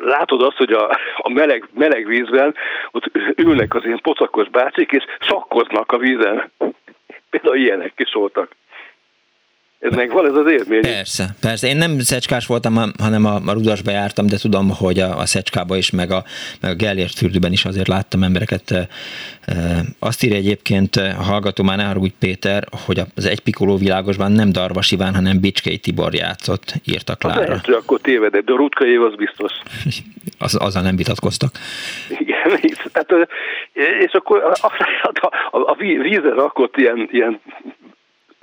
látod 0.00 0.42
azt, 0.42 0.56
hogy 0.56 0.72
a, 0.72 0.98
a 1.16 1.28
meleg, 1.28 1.68
meleg 1.74 2.06
vízben 2.06 2.54
ott 2.90 3.10
ülnek 3.36 3.74
az 3.74 3.84
ilyen 3.84 4.00
pocakos 4.02 4.48
bácsik, 4.48 4.92
és 4.92 5.04
sakkoznak 5.20 5.92
a 5.92 5.98
vízen. 5.98 6.50
Például 7.30 7.56
ilyenek 7.56 7.92
is 7.96 8.12
voltak. 8.12 8.54
Ez 9.80 9.94
meg 9.94 10.12
van 10.12 10.26
ez 10.26 10.34
az 10.34 10.50
élmény. 10.50 10.80
Persze, 10.80 11.24
persze. 11.40 11.68
Én 11.68 11.76
nem 11.76 11.98
szecskás 11.98 12.46
voltam, 12.46 12.76
hanem 12.98 13.24
a, 13.24 13.34
a 13.46 13.52
Rudasba 13.52 13.90
jártam, 13.90 14.26
de 14.26 14.36
tudom, 14.36 14.70
hogy 14.70 14.98
a, 14.98 15.18
a 15.18 15.26
szecskába 15.26 15.76
is, 15.76 15.90
meg 15.90 16.10
a, 16.10 16.24
meg 16.60 16.70
a 16.70 16.74
Gellért 16.74 17.14
fürdőben 17.14 17.52
is 17.52 17.64
azért 17.64 17.88
láttam 17.88 18.22
embereket. 18.22 18.70
E, 18.70 18.86
azt 19.98 20.22
írja 20.22 20.36
egyébként 20.36 20.96
a 20.96 21.22
hallgató 21.22 21.62
már 21.64 21.76
ne 21.76 21.96
úgy 21.96 22.12
Péter, 22.18 22.64
hogy 22.86 23.00
az 23.16 23.26
egy 23.26 23.40
pikoló 23.40 23.76
világosban 23.76 24.32
nem 24.32 24.52
Darvas 24.52 24.92
Iván, 24.92 25.14
hanem 25.14 25.40
Bicskei 25.40 25.78
Tibor 25.78 26.14
játszott, 26.14 26.74
írta 26.84 27.16
Klára. 27.16 27.40
Lehet, 27.40 27.64
hogy 27.64 27.74
akkor 27.74 28.00
tévedett, 28.00 28.44
de 28.44 28.52
a 28.52 28.56
Rutka 28.56 28.86
év 28.86 29.02
az 29.02 29.14
biztos. 29.14 29.52
az, 30.38 30.54
azzal 30.54 30.82
nem 30.82 30.96
vitatkoztak. 30.96 31.50
Igen, 32.08 32.60
tehát, 32.92 33.28
és 34.06 34.12
akkor 34.12 34.42
a, 34.44 34.66
a, 34.66 34.70
a, 35.50 35.70
a 35.70 35.74
vízre 36.02 36.34
rakott 36.34 36.76
ilyen, 36.76 37.08
ilyen 37.12 37.40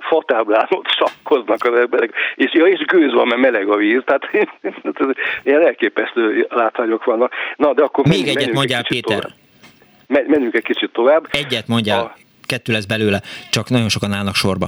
fatáblán 0.08 0.66
ott 0.70 0.88
sakkoznak 0.88 1.64
az 1.64 1.78
emberek, 1.78 2.12
és, 2.34 2.54
ja, 2.54 2.66
és 2.66 2.84
gőz 2.84 3.12
van, 3.12 3.26
mert 3.26 3.40
meleg 3.40 3.68
a 3.68 3.76
víz, 3.76 4.02
tehát 4.04 4.30
ilyen 5.44 5.66
elképesztő 5.66 6.46
látványok 6.48 7.04
vannak. 7.04 7.32
Na, 7.56 7.74
de 7.74 7.82
akkor 7.82 8.06
Még 8.06 8.28
egyet 8.28 8.52
mondjál, 8.52 8.82
Péter. 8.82 9.18
Tovább. 9.18 10.28
Menjünk 10.28 10.54
egy 10.54 10.62
kicsit 10.62 10.92
tovább. 10.92 11.26
Egyet 11.30 11.66
mondjál, 11.66 12.00
a... 12.00 12.14
kettő 12.46 12.72
lesz 12.72 12.84
belőle, 12.84 13.20
csak 13.50 13.68
nagyon 13.68 13.88
sokan 13.88 14.12
állnak 14.12 14.34
sorba. 14.34 14.66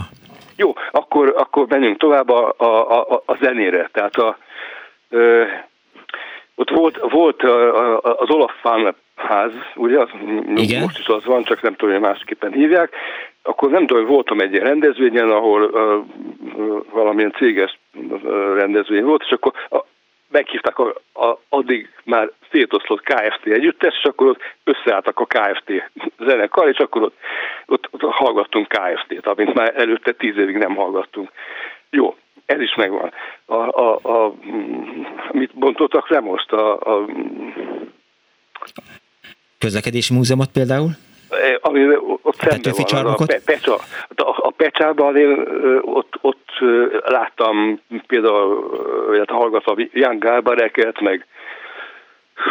Jó, 0.57 0.73
akkor, 0.91 1.35
akkor 1.37 1.67
menjünk 1.69 1.99
tovább 1.99 2.29
a, 2.29 2.55
a, 2.57 2.99
a, 2.99 3.23
a 3.27 3.37
zenére. 3.41 3.89
Tehát 3.93 4.17
a, 4.17 4.39
ö, 5.09 5.45
ott 6.55 6.71
volt, 6.71 6.99
volt 7.11 7.43
az 8.03 8.31
Olaf 8.31 8.53
Fán 8.61 8.95
ház, 9.17 9.53
ugye, 9.75 9.99
az, 9.99 10.09
Igen? 10.57 10.81
most 10.81 10.99
is 10.99 11.07
az 11.07 11.25
van, 11.25 11.45
csak 11.45 11.63
nem 11.63 11.75
tudom, 11.75 11.95
hogy 11.95 12.03
másképpen 12.03 12.53
hívják, 12.53 12.93
akkor 13.43 13.71
nem 13.71 13.87
tudom, 13.87 14.07
voltam 14.07 14.41
egy 14.41 14.53
ilyen 14.53 14.65
rendezvényen, 14.65 15.31
ahol 15.31 15.63
uh, 15.63 16.05
valamilyen 16.93 17.33
céges 17.33 17.79
rendezvény 18.55 19.05
volt, 19.05 19.23
és 19.23 19.31
akkor 19.31 19.53
a, 19.71 19.85
meghívták 20.31 20.79
a, 20.79 20.95
a, 21.15 21.41
addig 21.49 21.89
már 22.05 22.31
szétoszlott 22.51 23.03
KFT 23.03 23.47
együttes, 23.47 23.95
és 23.99 24.05
akkor 24.05 24.27
ott 24.27 24.41
összeálltak 24.65 25.21
a 25.21 25.27
KFT 25.27 25.91
zenekar, 26.19 26.69
és 26.69 26.79
akkor 26.79 27.03
ott, 27.03 27.17
ott, 27.67 27.89
ott 27.91 28.01
hallgattunk 28.01 28.69
KFT-t, 28.69 29.27
amit 29.27 29.55
már 29.55 29.73
előtte 29.77 30.13
tíz 30.13 30.37
évig 30.37 30.57
nem 30.57 30.75
hallgattunk. 30.75 31.31
Jó, 31.91 32.17
ez 32.47 32.61
is 32.61 32.75
megvan. 32.75 33.13
A, 33.45 33.55
a, 33.55 33.99
a, 34.03 34.35
mit 35.31 35.55
bontottak 35.55 36.09
le 36.09 36.21
most? 36.21 36.53
A, 36.53 36.79
a, 36.79 37.07
Közlekedési 39.59 40.15
múzeumot 40.15 40.51
például? 40.53 40.91
Ami 41.61 41.97
ott 42.23 42.37
szemben 42.37 42.73
van, 42.93 43.13
a, 43.13 43.25
Pecsa, 43.45 43.79
a, 44.17 44.51
Pecsában 44.57 45.17
én 45.17 45.47
ott, 45.83 46.19
ott 46.21 46.49
láttam 47.05 47.81
például, 48.07 49.17
hát 49.19 49.31
hallgatva 49.31 49.75
Jan 49.93 50.19
Gábereket, 50.19 51.01
meg. 51.01 51.27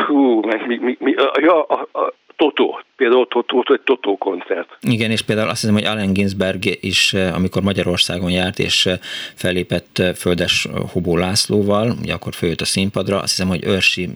Hú, 0.07 0.41
meg 0.45 0.67
mi, 0.67 0.77
mi, 0.81 0.97
mi, 0.99 1.15
ja, 1.41 1.63
a, 1.63 1.87
a, 1.91 2.13
Totó, 2.39 2.81
például 2.95 3.27
ott, 3.33 3.69
egy 3.69 3.81
Totó 3.81 4.17
koncert. 4.17 4.77
Igen, 4.81 5.11
és 5.11 5.21
például 5.21 5.49
azt 5.49 5.59
hiszem, 5.59 5.75
hogy 5.75 5.85
Allen 5.85 6.13
Ginsberg 6.13 6.63
is, 6.81 7.13
amikor 7.13 7.61
Magyarországon 7.61 8.31
járt, 8.31 8.59
és 8.59 8.89
fellépett 9.35 10.01
Földes 10.15 10.67
Hobó 10.91 11.17
Lászlóval, 11.17 11.93
ugye 12.01 12.13
akkor 12.13 12.33
följött 12.33 12.61
a 12.61 12.65
színpadra, 12.65 13.19
azt 13.19 13.29
hiszem, 13.29 13.47
hogy 13.47 13.65
Őrsi 13.65 14.09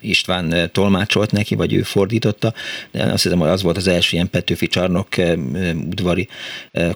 István 0.00 0.70
tolmácsolt 0.72 1.32
neki, 1.32 1.54
vagy 1.54 1.74
ő 1.74 1.82
fordította, 1.82 2.52
de 2.92 3.02
azt 3.02 3.22
hiszem, 3.22 3.38
hogy 3.38 3.48
az 3.48 3.62
volt 3.62 3.76
az 3.76 3.88
első 3.88 4.08
ilyen 4.12 4.30
Petőfi 4.30 4.66
csarnok 4.66 5.08
udvari 5.90 6.28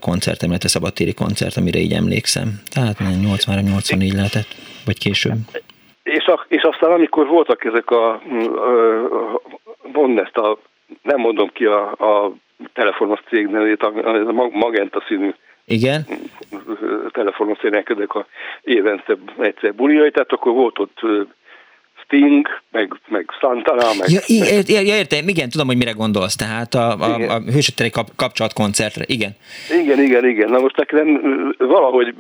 koncert, 0.01 0.43
illetve 0.43 0.69
szabadtéri 0.69 1.15
koncert, 1.15 1.57
amire 1.57 1.79
így 1.79 1.93
emlékszem. 1.93 2.61
Tehát 2.73 2.97
83-84 3.01 4.15
lehetett, 4.15 4.49
vagy 4.85 4.99
később. 4.99 5.37
És, 6.03 6.25
a, 6.25 6.45
és 6.49 6.63
aztán 6.63 6.91
amikor 6.91 7.27
voltak 7.27 7.65
ezek 7.65 7.91
a, 7.91 8.23
mondd 9.93 10.19
ezt 10.19 10.37
a, 10.37 10.59
nem 11.03 11.21
mondom 11.21 11.49
ki 11.49 11.65
a, 11.65 11.91
a 11.91 12.33
telefonos 12.73 13.21
cég 13.29 13.47
nevét, 13.47 13.83
a 13.83 13.93
Magenta 14.53 15.05
színű 15.07 15.35
igen. 15.65 16.05
telefonos 17.11 17.59
ezek 17.59 18.15
a 18.15 18.27
évente 18.63 19.17
egyszer 19.39 19.75
buliai, 19.75 20.11
tehát 20.11 20.33
akkor 20.33 20.53
volt 20.53 20.79
ott 20.79 21.01
Sting, 22.13 22.47
meg, 22.71 23.01
meg 23.09 23.31
Santana, 23.41 23.89
meg... 23.99 24.11
Ja, 24.11 24.21
meg... 24.39 24.69
Ja, 24.69 24.97
értem, 24.97 25.29
igen, 25.29 25.51
tudom, 25.51 25.67
hogy 25.67 25.77
mire 25.77 25.91
gondolsz, 25.91 26.37
tehát 26.37 26.75
a, 26.75 26.91
a, 27.01 27.35
a 27.35 27.41
hősötteri 27.41 27.91
kap, 27.91 28.09
kapcsolatkoncertre, 28.17 29.05
igen. 29.07 29.31
Igen, 29.83 30.03
igen, 30.03 30.25
igen. 30.25 30.51
Na 30.51 30.59
most 30.59 30.77
nekem 30.77 31.07
valahogy, 31.59 32.15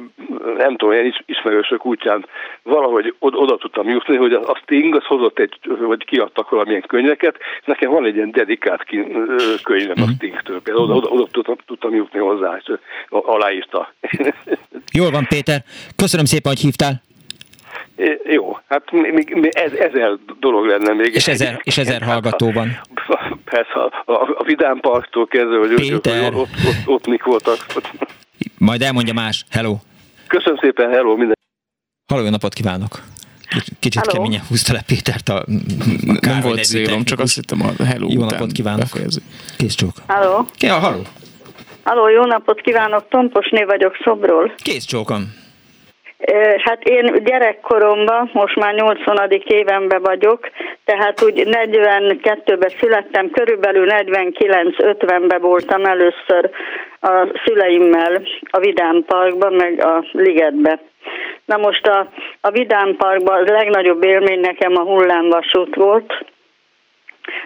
nem 0.56 0.76
tudom, 0.76 0.94
ilyen 0.94 1.14
ismerősök 1.26 1.86
útján 1.86 2.26
valahogy 2.62 3.14
oda, 3.18 3.38
oda 3.38 3.56
tudtam 3.56 3.88
jutni, 3.88 4.16
hogy 4.16 4.32
a 4.32 4.60
Sting 4.62 4.94
az 4.94 5.04
hozott 5.04 5.38
egy, 5.38 5.58
vagy 5.80 6.04
kiadtak 6.04 6.50
valamilyen 6.50 6.84
könyveket, 6.86 7.36
és 7.60 7.66
nekem 7.66 7.90
van 7.90 8.04
egy 8.04 8.14
ilyen 8.14 8.30
dedikált 8.30 8.84
könyvem 9.62 9.90
uh-huh. 9.90 10.02
a 10.02 10.06
mhm. 10.06 10.14
Stingtől, 10.14 10.62
például 10.62 10.84
oda, 10.84 10.94
oda, 10.94 11.08
oda 11.08 11.26
tudtam, 11.30 11.56
tudtam 11.66 11.94
jutni 11.94 12.18
hozzá, 12.18 12.60
és 12.60 12.72
aláírta. 13.08 13.92
Jól 14.92 15.10
van, 15.10 15.26
Péter. 15.28 15.62
Köszönöm 15.96 16.24
szépen, 16.24 16.52
hogy 16.52 16.60
hívtál. 16.60 17.02
Jó, 18.24 18.58
hát 18.68 18.90
még, 18.90 19.34
még 19.34 19.52
ez, 19.54 19.72
ezer 19.72 20.18
dolog 20.40 20.66
lenne 20.66 20.92
még. 20.92 21.14
És 21.14 21.28
ezer, 21.28 21.60
és 21.62 21.78
ezer 21.78 22.02
hallgatóban. 22.02 22.80
Persze, 23.44 23.72
a, 23.72 24.12
a, 24.12 24.34
a 24.38 24.42
Vidám 24.44 24.80
Parktól 24.80 25.26
kezdve, 25.26 25.58
hogy, 25.58 25.74
Péter. 25.74 26.32
hogy 26.32 26.40
ott, 26.40 26.48
ott, 26.66 26.86
ott 26.86 27.06
mik 27.06 27.22
voltak. 27.22 27.66
Majd 28.58 28.82
elmondja 28.82 29.14
más. 29.14 29.44
Hello. 29.50 29.76
Köszönöm 30.26 30.58
szépen, 30.58 30.90
hello, 30.90 31.16
minden. 31.16 31.38
Halló, 32.12 32.24
jó 32.24 32.30
napot 32.30 32.54
kívánok. 32.54 33.02
Kicsit 33.80 34.00
Hello. 34.00 34.12
keményen 34.12 34.42
húzta 34.48 34.72
le 34.72 34.82
Pétert 34.86 35.28
a, 35.28 35.36
a 35.36 35.44
Nem 36.20 36.40
volt 36.40 36.64
célom, 36.64 37.04
csak 37.04 37.18
azt 37.18 37.34
hittem 37.34 37.62
a 37.62 37.84
hello 37.84 38.06
Jó 38.10 38.24
napot 38.24 38.52
kívánok. 38.52 38.88
Kész 39.56 39.74
csók. 39.74 39.92
Halló. 40.06 40.46
Ki 40.54 40.68
a 40.68 40.78
halló? 40.78 41.02
Halló, 41.82 42.08
jó 42.08 42.24
napot 42.24 42.60
kívánok, 42.60 43.08
Tomposné 43.08 43.64
vagyok 43.64 43.96
Szobról. 44.04 44.54
Kész 44.56 44.84
csókom. 44.84 45.41
Hát 46.64 46.82
én 46.82 47.24
gyerekkoromban, 47.24 48.30
most 48.32 48.56
már 48.56 48.74
80. 48.74 49.30
évenben 49.44 50.02
vagyok, 50.02 50.50
tehát 50.84 51.22
úgy 51.22 51.42
42-ben 51.46 52.68
születtem, 52.80 53.30
körülbelül 53.30 53.86
49-50-ben 53.88 55.40
voltam 55.40 55.84
először 55.84 56.50
a 57.00 57.40
szüleimmel 57.44 58.22
a 58.50 58.58
Vidám 58.58 59.04
Parkban, 59.06 59.52
meg 59.52 59.84
a 59.84 60.04
Ligetbe. 60.12 60.80
Na 61.44 61.56
most 61.56 61.86
a, 61.86 62.08
a 62.40 62.50
Vidám 62.50 62.96
Parkban 62.96 63.48
a 63.48 63.52
legnagyobb 63.52 64.04
élmény 64.04 64.40
nekem 64.40 64.76
a 64.76 64.82
hullámvasút 64.82 65.74
volt, 65.74 66.24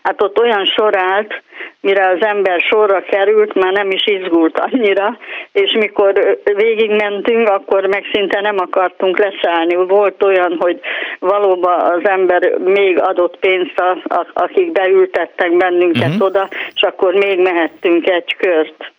Hát 0.03 0.23
ott 0.23 0.41
olyan 0.41 0.65
sor 0.65 0.97
állt, 0.97 1.43
mire 1.81 2.09
az 2.09 2.27
ember 2.27 2.61
sorra 2.61 3.03
került, 3.03 3.55
már 3.55 3.73
nem 3.73 3.91
is 3.91 4.07
izgult 4.07 4.59
annyira, 4.59 5.19
és 5.57 5.73
mikor 5.73 6.39
végigmentünk, 6.57 7.49
akkor 7.49 7.87
meg 7.87 8.05
szinte 8.13 8.41
nem 8.41 8.59
akartunk 8.59 9.19
leszállni. 9.19 9.75
Volt 9.75 10.23
olyan, 10.23 10.57
hogy 10.59 10.81
valóban 11.19 11.81
az 11.81 12.09
ember 12.09 12.59
még 12.59 13.01
adott 13.01 13.37
pénzt, 13.39 13.79
a, 13.79 14.15
a, 14.15 14.27
akik 14.33 14.73
beültettek 14.73 15.57
bennünket 15.57 16.09
uh-huh. 16.09 16.27
oda, 16.27 16.49
és 16.75 16.83
akkor 16.83 17.15
még 17.15 17.41
mehettünk 17.41 18.09
egy 18.09 18.37
kört. 18.37 18.95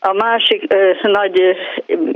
A 0.00 0.12
másik 0.12 0.64
ö, 0.74 0.90
nagy 1.02 1.56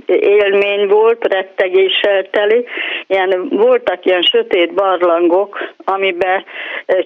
élmény 0.07 0.87
volt, 0.89 1.27
rettegéssel 1.29 2.31
teli, 2.31 2.65
ilyen, 3.07 3.49
voltak 3.51 4.05
ilyen 4.05 4.23
sötét 4.23 4.75
barlangok, 4.75 5.59
amiben 5.85 6.45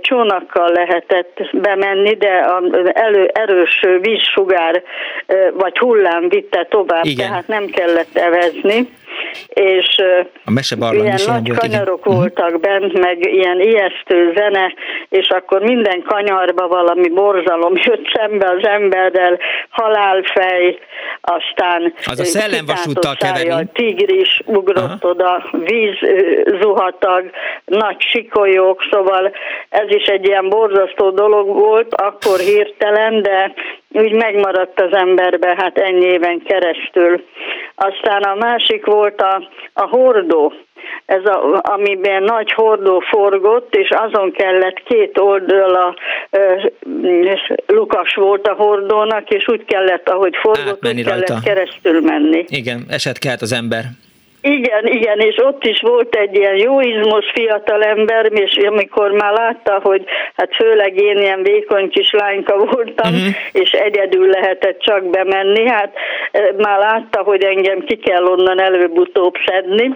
csónakkal 0.00 0.72
lehetett 0.72 1.40
bemenni, 1.52 2.14
de 2.14 2.44
az 2.46 2.90
elő, 2.94 3.30
erős 3.32 3.84
vízsugár 4.00 4.82
vagy 5.52 5.78
hullám 5.78 6.28
vitte 6.28 6.66
tovább, 6.70 7.04
Igen. 7.04 7.28
tehát 7.28 7.46
nem 7.46 7.66
kellett 7.66 8.16
evezni 8.16 8.88
és 9.48 10.02
a 10.44 10.50
ilyen 10.92 11.20
nagy 11.26 11.48
volt, 11.48 11.58
kanyarok 11.58 12.00
igen. 12.04 12.12
Mhm. 12.12 12.16
voltak 12.16 12.60
bent, 12.60 12.98
meg 12.98 13.32
ilyen 13.32 13.60
ijesztő 13.60 14.32
zene, 14.36 14.74
és 15.08 15.28
akkor 15.28 15.60
minden 15.60 16.02
kanyarba 16.06 16.68
valami 16.68 17.08
borzalom 17.08 17.72
jött 17.84 18.06
szembe 18.14 18.50
az 18.50 18.66
emberrel, 18.66 19.38
halálfej, 19.68 20.78
aztán 21.20 21.94
az 22.04 22.20
a 22.20 22.24
szellemvasúttal 22.24 23.14
keverünk. 23.16 23.72
Tigris 23.72 24.42
ugrott 24.44 25.04
Aha. 25.04 25.08
oda, 25.08 25.48
víz 25.50 25.98
zuhatag, 26.60 27.30
nagy 27.64 27.96
sikolyók, 27.98 28.86
szóval 28.90 29.32
ez 29.68 29.86
is 29.88 30.04
egy 30.04 30.26
ilyen 30.26 30.48
borzasztó 30.48 31.10
dolog 31.10 31.46
volt, 31.46 31.94
akkor 31.94 32.38
hirtelen, 32.38 33.22
de 33.22 33.54
úgy 33.96 34.12
megmaradt 34.12 34.80
az 34.80 34.92
emberbe, 34.92 35.54
hát 35.58 35.78
ennyi 35.78 36.04
éven 36.04 36.42
keresztül. 36.44 37.24
Aztán 37.74 38.22
a 38.22 38.34
másik 38.34 38.86
volt 38.86 39.20
a, 39.20 39.48
a 39.72 39.86
hordó, 39.86 40.52
ez 41.06 41.24
a, 41.24 41.60
amiben 41.62 42.22
nagy 42.22 42.52
hordó 42.52 42.98
forgott, 42.98 43.74
és 43.74 43.90
azon 43.90 44.32
kellett 44.32 44.82
két 44.84 45.18
oldal 45.18 45.74
a 45.74 45.94
e, 46.30 46.72
lukas 47.66 48.14
volt 48.14 48.46
a 48.46 48.54
hordónak, 48.54 49.28
és 49.30 49.48
úgy 49.48 49.64
kellett, 49.64 50.08
ahogy 50.08 50.36
forgott, 50.36 50.68
Átmenni 50.68 51.00
úgy 51.00 51.06
kellett 51.06 51.28
rajta. 51.28 51.44
keresztül 51.44 52.00
menni. 52.00 52.44
Igen, 52.48 52.84
eset 52.88 53.18
kellett 53.18 53.40
az 53.40 53.52
ember. 53.52 53.84
Igen, 54.48 54.86
igen, 54.86 55.18
és 55.18 55.36
ott 55.42 55.64
is 55.64 55.80
volt 55.80 56.14
egy 56.14 56.36
ilyen 56.36 56.56
jó 56.56 56.80
izmos 56.80 57.30
fiatal 57.32 57.82
ember, 57.82 58.32
és 58.32 58.56
amikor 58.56 59.10
már 59.10 59.32
látta, 59.32 59.80
hogy 59.82 60.04
hát 60.36 60.54
főleg 60.54 61.00
én 61.00 61.18
ilyen 61.18 61.42
vékony 61.42 61.90
kis 61.90 62.10
lányka 62.10 62.56
voltam, 62.56 63.12
uh-huh. 63.12 63.34
és 63.52 63.70
egyedül 63.70 64.28
lehetett 64.28 64.78
csak 64.78 65.04
bemenni, 65.04 65.68
hát 65.68 65.94
már 66.56 66.78
látta, 66.78 67.22
hogy 67.22 67.42
engem 67.42 67.80
ki 67.80 67.96
kell 67.96 68.24
onnan 68.24 68.60
előbb-utóbb 68.60 69.34
szedni, 69.46 69.94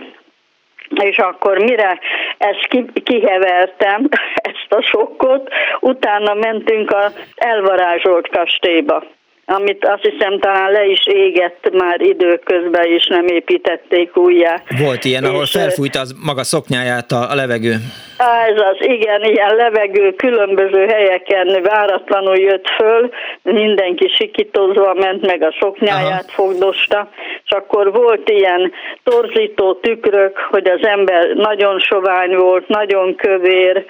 és 1.02 1.18
akkor 1.18 1.58
mire 1.58 1.98
ezt 2.38 2.68
kihevertem, 3.04 4.08
ezt 4.52 4.72
a 4.72 4.82
sokkot, 4.82 5.48
utána 5.80 6.34
mentünk 6.34 6.90
az 6.90 7.18
elvarázsolt 7.36 8.28
kastélyba 8.28 9.04
amit 9.50 9.86
azt 9.86 10.02
hiszem 10.02 10.38
talán 10.38 10.70
le 10.70 10.84
is 10.84 11.06
égett 11.06 11.70
már 11.72 12.00
időközben, 12.00 12.84
és 12.84 13.06
nem 13.06 13.26
építették 13.26 14.16
újjá. 14.16 14.62
Volt 14.82 15.04
ilyen, 15.04 15.24
ahol 15.24 15.46
felfújta 15.46 16.00
az 16.00 16.14
maga 16.24 16.42
szoknyáját 16.42 17.12
a, 17.12 17.30
a 17.30 17.34
levegő. 17.34 17.74
Ez 18.48 18.60
az, 18.70 18.76
igen, 18.78 19.22
ilyen 19.22 19.54
levegő 19.54 20.12
különböző 20.14 20.86
helyeken 20.86 21.62
váratlanul 21.62 22.36
jött 22.36 22.68
föl, 22.68 23.10
mindenki 23.42 24.08
sikítozva 24.08 24.94
ment, 24.94 25.26
meg 25.26 25.42
a 25.42 25.54
szoknyáját 25.60 26.24
Aha. 26.28 26.42
fogdosta, 26.42 27.10
és 27.44 27.50
akkor 27.50 27.92
volt 27.92 28.28
ilyen 28.28 28.72
torzító 29.02 29.74
tükrök, 29.74 30.38
hogy 30.50 30.68
az 30.68 30.86
ember 30.86 31.26
nagyon 31.34 31.78
sovány 31.78 32.36
volt, 32.36 32.68
nagyon 32.68 33.14
kövér, 33.14 33.84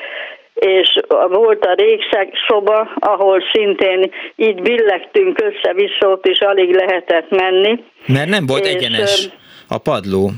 és 0.60 1.00
volt 1.28 1.64
a 1.64 1.74
régszeg 1.74 2.32
szoba, 2.48 2.90
ahol 2.94 3.42
szintén 3.52 4.10
így 4.36 4.62
billegtünk 4.62 5.40
össze-vissza, 5.42 6.08
ott 6.08 6.26
is 6.26 6.40
alig 6.40 6.74
lehetett 6.74 7.30
menni. 7.30 7.84
Mert 8.06 8.28
nem 8.28 8.46
volt 8.46 8.66
és 8.66 8.74
egyenes 8.74 9.28
a 9.68 9.78
padló. 9.78 10.30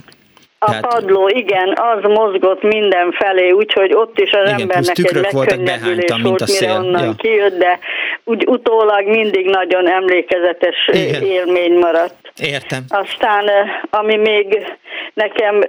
A 0.58 0.66
Tehát... 0.66 0.86
padló, 0.86 1.28
igen, 1.28 1.74
az 1.76 2.10
mozgott 2.10 2.62
mindenfelé, 2.62 3.50
úgyhogy 3.50 3.94
ott 3.94 4.18
is 4.18 4.30
az 4.30 4.48
igen, 4.48 4.60
embernek 4.60 4.98
egy 4.98 5.14
megkönnyebbülés 5.14 6.22
volt, 6.22 6.40
a 6.40 6.46
szél. 6.46 6.68
mire 6.68 6.80
onnan 6.80 7.04
ja. 7.04 7.14
kijött, 7.16 7.58
de 7.58 7.78
úgy 8.24 8.44
utólag 8.46 9.06
mindig 9.06 9.46
nagyon 9.46 9.88
emlékezetes 9.88 10.88
igen. 10.92 11.22
élmény 11.22 11.78
maradt. 11.78 12.21
Értem. 12.40 12.84
Aztán, 12.88 13.50
ami 13.90 14.16
még 14.16 14.76
nekem 15.14 15.60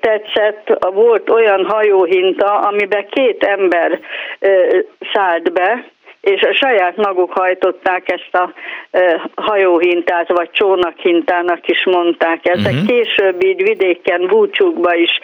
tetszett, 0.00 0.78
volt 0.92 1.30
olyan 1.30 1.64
hajóhinta, 1.64 2.58
amiben 2.58 3.06
két 3.08 3.44
ember 3.44 4.00
szállt 5.12 5.52
be, 5.52 5.84
és 6.26 6.42
a 6.42 6.52
saját 6.52 6.96
maguk 6.96 7.32
hajtották 7.32 8.12
ezt 8.12 8.34
a 8.34 8.52
hajóhintát, 9.34 10.28
vagy 10.28 10.50
csónakhintának 10.50 11.68
is 11.68 11.84
mondták. 11.84 12.48
Ezek 12.48 12.72
uh-huh. 12.72 12.86
később 12.86 13.44
így 13.44 13.62
vidéken, 13.62 14.26
búcsúkba 14.26 14.94
is 14.94 15.20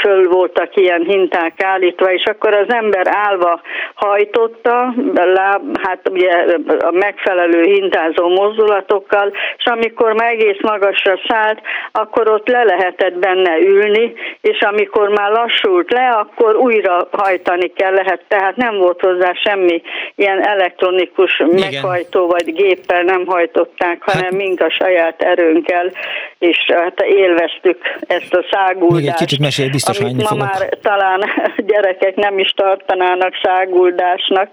föl 0.00 0.28
voltak 0.28 0.76
ilyen 0.76 1.02
hinták 1.02 1.62
állítva, 1.62 2.12
és 2.12 2.24
akkor 2.24 2.54
az 2.54 2.72
ember 2.72 3.06
állva 3.10 3.60
hajtotta, 3.94 4.94
láb, 5.14 5.78
hát 5.82 6.08
ugye 6.10 6.30
a 6.78 6.92
megfelelő 6.92 7.62
hintázó 7.62 8.28
mozdulatokkal, 8.28 9.32
és 9.56 9.64
amikor 9.64 10.12
már 10.12 10.30
egész 10.30 10.60
magasra 10.62 11.18
szállt, 11.28 11.60
akkor 11.92 12.28
ott 12.28 12.48
le 12.48 12.64
lehetett 12.64 13.18
benne 13.18 13.58
ülni, 13.58 14.12
és 14.40 14.60
amikor 14.60 15.08
már 15.08 15.30
lassult 15.30 15.90
le, 15.92 16.08
akkor 16.08 16.56
újra 16.56 17.08
hajtani 17.12 17.72
kell 17.72 17.92
lehet, 17.92 18.24
tehát 18.28 18.56
nem 18.56 18.76
volt 18.76 19.00
hozzá 19.00 19.32
semmi 19.32 19.82
ilyen 20.20 20.46
elektronikus 20.46 21.38
Igen. 21.38 21.70
meghajtó 21.70 22.26
vagy 22.26 22.52
géppel 22.52 23.02
nem 23.02 23.26
hajtották, 23.26 24.02
hanem 24.02 24.22
hát, 24.22 24.32
mink 24.32 24.60
a 24.60 24.70
saját 24.70 25.22
erőnkkel, 25.22 25.92
és 26.38 26.58
hát 26.66 27.00
élveztük 27.00 27.78
ezt 28.06 28.34
a 28.34 28.44
száguldást. 28.50 29.00
Még 29.00 29.08
egy 29.08 29.14
kicsit 29.14 29.38
mesél, 29.38 29.70
biztos 29.70 29.98
amit 29.98 30.16
ma 30.16 30.28
fogok. 30.28 30.44
már 30.44 30.68
talán 30.82 31.24
gyerekek 31.70 32.14
nem 32.14 32.38
is 32.38 32.50
tartanának 32.50 33.32
száguldásnak. 33.42 34.48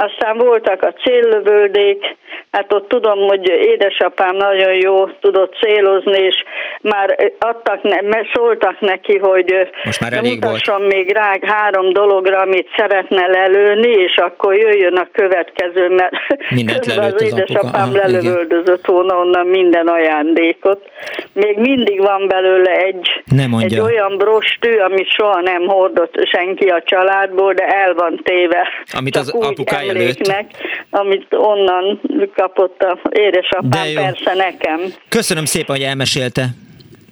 Aztán 0.00 0.36
voltak 0.36 0.82
a 0.82 0.92
céllövöldék, 0.92 2.16
hát 2.50 2.72
ott 2.72 2.88
tudom, 2.88 3.18
hogy 3.18 3.48
édesapám 3.48 4.36
nagyon 4.36 4.74
jó 4.74 5.06
tudott 5.06 5.54
célozni, 5.54 6.18
és 6.18 6.44
már 6.80 7.32
adtak, 7.38 7.82
ne, 7.82 8.20
szóltak 8.32 8.80
neki, 8.80 9.18
hogy 9.18 9.68
Most 9.84 10.00
már 10.00 10.12
elég 10.12 10.44
mutasson 10.44 10.80
volt. 10.80 10.92
még 10.92 11.12
rá 11.12 11.36
három 11.40 11.92
dologra, 11.92 12.38
amit 12.38 12.68
szeretne 12.76 13.26
lelőni, 13.26 13.90
és 13.90 14.16
akkor 14.16 14.54
jöjjön 14.54 14.96
a 14.96 15.08
következő, 15.12 15.88
mert 15.88 16.12
Mindent 16.50 16.86
az, 16.86 16.96
az 16.96 17.22
édesapám 17.22 17.92
lelövöldözött 17.92 18.86
volna 18.86 19.16
onnan 19.18 19.46
minden 19.46 19.86
ajándékot. 19.86 20.90
Még 21.32 21.58
mindig 21.58 22.00
van 22.00 22.28
belőle 22.28 22.70
egy, 22.70 23.22
egy 23.58 23.80
olyan 23.80 24.16
brostű, 24.16 24.76
amit 24.76 25.10
soha 25.10 25.40
nem 25.40 25.66
hordott 25.66 26.14
senki 26.24 26.66
a 26.68 26.82
családból, 26.84 27.52
de 27.52 27.66
el 27.66 27.94
van 27.94 28.20
téve. 28.22 28.68
Amit 28.98 29.16
az 29.16 29.30
apukája 29.30 29.87
emléknek, 29.88 30.50
amit 30.90 31.26
onnan 31.30 32.00
kapott 32.34 32.82
a 32.82 32.98
édesapám, 33.10 33.94
persze 33.94 34.34
nekem. 34.34 34.80
Köszönöm 35.08 35.44
szépen, 35.44 35.76
hogy 35.76 35.84
elmesélte. 35.84 36.44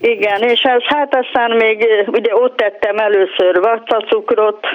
Igen, 0.01 0.43
és 0.43 0.61
ez, 0.63 0.83
hát 0.85 1.15
aztán 1.15 1.51
még 1.51 1.87
ugye 2.07 2.35
ott 2.35 2.57
tettem 2.57 2.97
először 2.99 3.61
vacacukrot, 3.61 4.67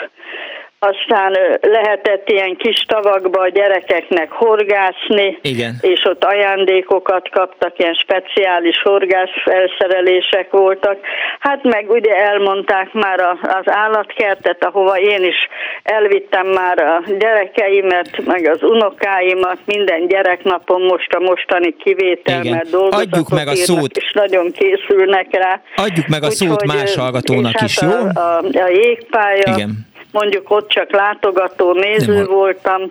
aztán 0.83 1.37
lehetett 1.61 2.29
ilyen 2.29 2.55
kis 2.55 2.85
tavakba 2.87 3.41
a 3.41 3.47
gyerekeknek 3.47 4.31
horgászni, 4.31 5.37
Igen. 5.41 5.75
és 5.81 6.05
ott 6.05 6.23
ajándékokat 6.23 7.29
kaptak, 7.29 7.79
ilyen 7.79 7.93
speciális 7.93 8.81
horgászfelszerelések 8.81 10.51
voltak. 10.51 10.97
Hát 11.39 11.63
meg 11.63 11.89
ugye 11.89 12.15
elmondták 12.15 12.93
már 12.93 13.19
az 13.41 13.65
állatkertet, 13.65 14.65
ahova 14.65 14.99
én 14.99 15.23
is 15.23 15.47
elvittem 15.83 16.47
már 16.47 16.79
a 16.79 17.03
gyerekeimet, 17.19 18.25
meg 18.25 18.45
az 18.45 18.63
unokáimat, 18.63 19.57
minden 19.65 20.07
gyereknapon 20.07 20.81
most 20.81 21.13
a 21.13 21.19
mostani 21.19 21.75
kivétel, 21.75 22.41
dolgozatot 22.71 23.13
Adjuk 23.13 23.29
meg 23.29 23.47
a 23.47 23.55
szót. 23.55 23.97
és 23.97 24.11
nagyon 24.13 24.51
készülnek 24.51 25.27
rá. 25.31 25.61
Adjuk 25.75 26.07
meg 26.07 26.23
a 26.23 26.25
Úgy, 26.25 26.31
szót 26.31 26.65
más 26.65 26.95
hallgatónak 26.95 27.61
is, 27.61 27.79
hát 27.79 27.91
jó? 27.91 27.97
A, 27.97 28.19
a, 28.19 28.37
a 28.63 28.69
jégpálya, 28.69 29.53
Igen 29.53 29.89
mondjuk 30.11 30.51
ott 30.51 30.69
csak 30.69 30.91
látogató 30.91 31.73
néző 31.73 32.13
Nem. 32.13 32.25
voltam, 32.25 32.81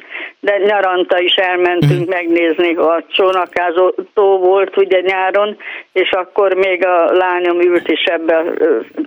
de 0.41 0.57
nyaranta 0.57 1.21
is 1.21 1.35
elmentünk 1.35 2.07
mm. 2.07 2.09
megnézni, 2.09 2.75
a 2.75 3.05
csónakázó 3.09 3.93
volt 4.39 4.77
ugye 4.77 5.01
nyáron, 5.01 5.57
és 5.93 6.11
akkor 6.11 6.55
még 6.55 6.87
a 6.87 7.13
lányom 7.13 7.61
ült 7.61 7.89
is 7.89 8.03
ebbe 8.05 8.37
a 8.37 8.45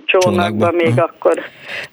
csónakba, 0.04 0.70
még 0.70 0.92
uh 0.96 1.02
akkor 1.14 1.42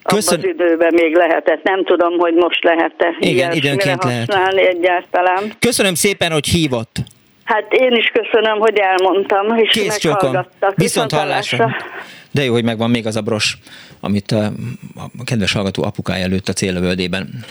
Köszön... 0.04 0.38
abban 0.38 0.50
az 0.50 0.56
időben 0.56 0.94
még 0.94 1.16
lehetett. 1.16 1.64
Nem 1.64 1.84
tudom, 1.84 2.20
hogy 2.20 2.34
most 2.34 2.64
lehet-e 2.64 3.16
Igen, 3.20 3.52
időnként 3.52 4.04
használni 4.04 4.62
lehet. 4.62 4.74
egyáltalán. 4.76 5.44
Köszönöm 5.60 5.94
szépen, 5.94 6.32
hogy 6.32 6.46
hívott. 6.46 6.96
Hát 7.44 7.74
én 7.74 7.92
is 7.92 8.12
köszönöm, 8.14 8.60
hogy 8.60 8.78
elmondtam, 8.78 9.58
és 9.58 9.70
Kész 9.70 10.04
meghallgattak. 10.04 10.74
Viszont 10.76 11.12
hallásra. 11.12 11.76
De 12.32 12.44
jó, 12.44 12.54
hogy 12.54 12.64
megvan 12.64 12.90
még 12.90 13.06
az 13.06 13.16
a 13.16 13.22
bros, 13.22 13.58
amit 14.00 14.32
a, 14.32 14.46
a 14.96 15.24
kedves 15.24 15.52
hallgató 15.52 15.84
apukája 15.84 16.24
előtt 16.24 16.48
a 16.48 16.54
célövöldében. 16.54 17.46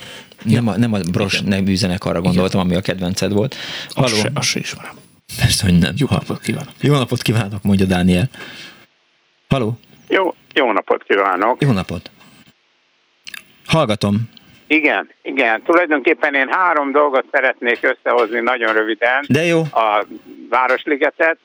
Nem 0.45 0.69
a, 0.69 0.77
nem 0.77 0.93
a 0.93 0.99
bros 1.13 1.41
nevű 1.41 1.75
zenekarra 1.75 2.21
gondoltam, 2.21 2.61
ami 2.61 2.75
a 2.75 2.81
kedvenced 2.81 3.33
volt. 3.33 3.57
Halló. 3.89 4.07
Az 4.07 4.19
se, 4.19 4.31
az 4.35 4.47
se 4.47 4.59
ismerem. 4.59 4.95
Persze, 5.37 5.67
hogy 5.67 5.79
nem. 5.79 5.93
Jó 5.97 6.07
napot 6.11 6.41
kívánok. 6.41 6.73
Jó 6.81 6.95
napot 6.95 7.23
kívánok, 7.23 7.63
mondja 7.63 7.87
Dániel. 7.87 8.29
Haló. 9.49 9.79
Jó, 10.09 10.35
jó 10.55 10.73
napot 10.73 11.03
kívánok. 11.03 11.63
Jó 11.63 11.73
napot. 11.73 12.11
Hallgatom. 13.67 14.29
Igen, 14.67 15.11
igen. 15.23 15.63
Tulajdonképpen 15.63 16.35
én 16.35 16.49
három 16.51 16.93
dolgot 16.93 17.25
szeretnék 17.31 17.79
összehozni 17.83 18.41
nagyon 18.41 18.73
röviden. 18.73 19.25
De 19.29 19.45
jó. 19.45 19.61
A 19.61 20.07
Városligetet, 20.49 21.39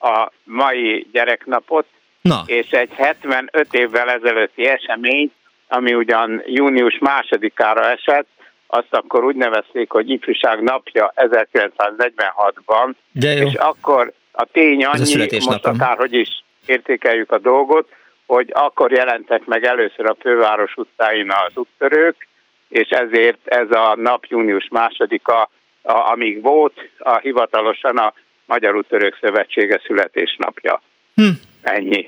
a 0.00 0.32
mai 0.44 1.06
gyereknapot, 1.12 1.86
Na. 2.22 2.42
és 2.46 2.70
egy 2.70 2.90
75 2.92 3.74
évvel 3.74 4.10
ezelőtti 4.10 4.66
esemény, 4.66 5.32
ami 5.68 5.94
ugyan 5.94 6.42
június 6.46 6.98
másodikára 6.98 7.90
esett, 7.90 8.26
azt 8.66 8.88
akkor 8.90 9.24
úgy 9.24 9.36
nevezték, 9.36 9.90
hogy 9.90 10.10
ifjúság 10.10 10.62
napja 10.62 11.12
1946-ban, 11.16 12.92
és 13.12 13.54
akkor 13.54 14.12
a 14.32 14.44
tény 14.44 14.84
annyi, 14.84 15.26
most 15.44 15.66
akárhogy 15.66 16.12
is 16.12 16.44
értékeljük 16.66 17.32
a 17.32 17.38
dolgot, 17.38 17.88
hogy 18.26 18.50
akkor 18.52 18.92
jelentek 18.92 19.44
meg 19.44 19.64
először 19.64 20.06
a 20.06 20.16
főváros 20.20 20.74
utcáin 20.76 21.30
az 21.30 21.52
úttörők, 21.54 22.28
és 22.68 22.88
ezért 22.88 23.46
ez 23.46 23.70
a 23.70 23.94
nap 23.96 24.24
június 24.24 24.68
másodika, 24.70 25.50
a, 25.82 26.10
amíg 26.10 26.42
volt, 26.42 26.90
a 26.98 27.18
hivatalosan 27.18 27.96
a 27.96 28.12
Magyar 28.44 28.76
Úttörők 28.76 29.18
Szövetsége 29.20 29.80
születésnapja. 29.86 30.82
Hm. 31.18 31.28
Ennyi. 31.62 32.06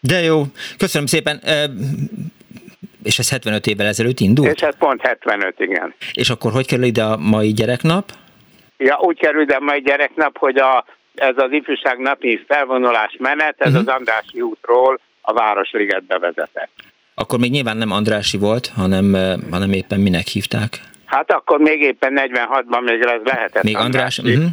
De 0.00 0.20
jó, 0.20 0.42
köszönöm 0.78 1.06
szépen. 1.06 1.40
És 3.02 3.18
ez 3.18 3.30
75 3.30 3.66
évvel 3.66 3.86
ezelőtt 3.86 4.20
indult? 4.20 4.54
És 4.54 4.62
ez 4.62 4.76
pont 4.78 5.00
75, 5.00 5.54
igen. 5.60 5.94
És 6.12 6.30
akkor 6.30 6.52
hogy 6.52 6.66
kerül 6.66 6.84
ide 6.84 7.04
a 7.04 7.16
mai 7.16 7.52
gyereknap? 7.52 8.12
Ja, 8.76 8.98
úgy 9.00 9.18
kerül 9.18 9.42
ide 9.42 9.54
a 9.54 9.60
mai 9.60 9.80
gyereknap, 9.80 10.38
hogy 10.38 10.56
a, 10.56 10.84
ez 11.14 11.34
az 11.36 11.52
ifjúság 11.52 11.98
napi 11.98 12.44
felvonulás 12.48 13.16
menet, 13.18 13.54
ez 13.58 13.72
uh-huh. 13.72 13.88
az 13.88 13.94
Andrási 13.94 14.40
útról 14.40 15.00
a 15.20 15.32
Városligetbe 15.32 16.18
vezetett. 16.18 16.70
Akkor 17.14 17.38
még 17.38 17.50
nyilván 17.50 17.76
nem 17.76 17.90
Andrási 17.90 18.38
volt, 18.38 18.66
hanem, 18.66 19.16
hanem 19.50 19.72
éppen 19.72 20.00
minek 20.00 20.26
hívták? 20.26 20.80
Hát 21.04 21.32
akkor 21.32 21.58
még 21.58 21.80
éppen 21.80 22.12
46-ban 22.16 22.82
még 22.84 23.00
ez 23.00 23.20
lehetett. 23.24 23.62
Még 23.62 23.76
András? 23.76 24.18
Uh-huh. 24.18 24.44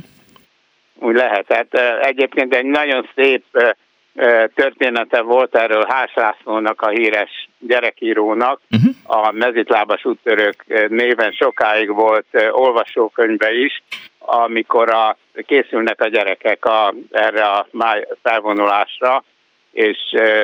Úgy 1.00 1.16
lehetett. 1.16 1.74
Egyébként 2.02 2.56
egy 2.56 2.66
nagyon 2.66 3.10
szép 3.16 3.44
története 4.56 5.22
volt 5.22 5.56
erről 5.56 5.86
Hás 5.88 6.14
Lászlónak, 6.16 6.82
a 6.82 6.90
híres 6.90 7.50
gyerekírónak. 7.60 8.62
Uh-huh. 8.72 9.20
A 9.26 9.32
mezitlábas 9.32 10.06
úttörők 10.06 10.90
néven 10.90 11.32
sokáig 11.32 11.94
volt 11.94 12.28
olvasókönyve 12.52 13.54
is, 13.54 13.84
amikor 14.20 14.90
a, 14.90 15.18
készülnek 15.46 16.02
a 16.02 16.08
gyerekek 16.08 16.66
a, 16.66 16.94
erre 17.12 17.46
a 17.46 17.68
máj 17.72 18.08
felvonulásra, 18.22 19.24
és 19.72 19.98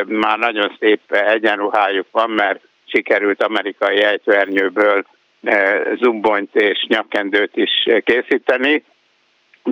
már 0.05 0.37
nagyon 0.37 0.75
szép 0.79 1.01
egyenruhájuk 1.11 2.07
van, 2.11 2.29
mert 2.29 2.59
sikerült 2.85 3.43
amerikai 3.43 4.03
ejtőernyőből 4.03 5.05
zumbonyt 5.99 6.55
és 6.55 6.85
nyakkendőt 6.87 7.55
is 7.55 7.87
készíteni, 8.03 8.83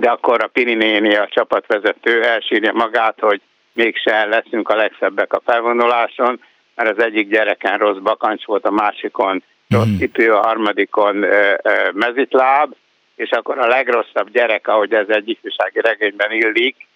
de 0.00 0.10
akkor 0.10 0.42
a 0.42 0.46
Pirinéni, 0.46 1.14
a 1.14 1.28
csapatvezető 1.30 2.24
elsírja 2.24 2.72
magát, 2.72 3.20
hogy 3.20 3.40
mégse 3.72 4.24
leszünk 4.24 4.68
a 4.68 4.76
legszebbek 4.76 5.32
a 5.32 5.42
felvonuláson, 5.44 6.40
mert 6.74 6.98
az 6.98 7.04
egyik 7.04 7.28
gyereken 7.28 7.78
rossz 7.78 7.98
bakancs 7.98 8.44
volt, 8.44 8.64
a 8.64 8.70
másikon 8.70 9.42
rossz 9.68 9.96
cipő, 9.98 10.32
a 10.32 10.46
harmadikon 10.46 11.22
ö, 11.22 11.54
ö, 11.62 11.70
mezitláb, 11.92 12.74
és 13.16 13.30
akkor 13.30 13.58
a 13.58 13.66
legrosszabb 13.66 14.30
gyerek, 14.30 14.68
ahogy 14.68 14.92
ez 14.92 15.08
egy 15.08 15.28
ifjúsági 15.28 15.80
regényben 15.80 16.32
illik, 16.32 16.86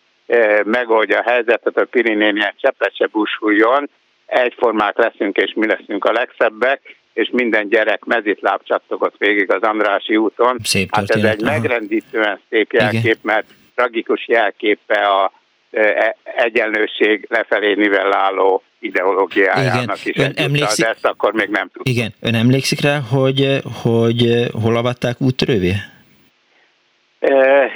megoldja 0.64 1.18
a 1.18 1.30
helyzetet, 1.30 1.76
a 1.76 1.84
Pirinénien 1.84 2.54
cseppet 2.56 2.96
se 2.96 3.06
búsuljon, 3.06 3.90
egyformák 4.26 4.98
leszünk, 4.98 5.36
és 5.36 5.52
mi 5.54 5.66
leszünk 5.66 6.04
a 6.04 6.12
legszebbek, 6.12 6.96
és 7.12 7.28
minden 7.32 7.68
gyerek 7.68 8.04
mezitláb 8.04 8.60
csattogott 8.64 9.14
végig 9.18 9.52
az 9.52 9.62
Andrási 9.62 10.16
úton. 10.16 10.56
Szép 10.62 10.94
hát 10.94 11.10
ez 11.10 11.24
egy 11.24 11.42
megrendítően 11.42 12.40
szép 12.48 12.72
jelkép, 12.72 13.02
Igen. 13.02 13.18
mert 13.22 13.46
tragikus 13.74 14.28
jelképe 14.28 15.06
a 15.06 15.32
E, 15.72 16.16
egyenlőség 16.22 17.26
lefelé 17.28 17.74
nivelláló 17.74 18.62
ideológiájának 18.78 19.74
Igen. 19.74 19.98
is. 20.04 20.16
Ön 20.16 20.32
emlékszik... 20.44 20.84
de 20.84 20.90
ezt 20.90 21.06
akkor 21.06 21.32
még 21.32 21.48
nem 21.48 21.68
tudtam. 21.72 21.94
Igen, 21.94 22.14
ön 22.20 22.34
emlékszik 22.34 22.80
rá, 22.80 22.98
hogy, 23.10 23.58
hogy 23.82 24.48
hol 24.62 24.76
avatták 24.76 25.20
úttörővé? 25.20 25.72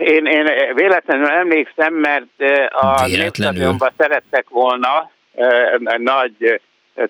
Én, 0.01 0.27
én 0.27 0.45
véletlenül 0.75 1.27
emlékszem, 1.27 1.95
mert 1.95 2.27
a 2.69 3.07
Népstadionban 3.07 3.93
szerettek 3.97 4.49
volna 4.49 5.11
nagy 5.97 6.61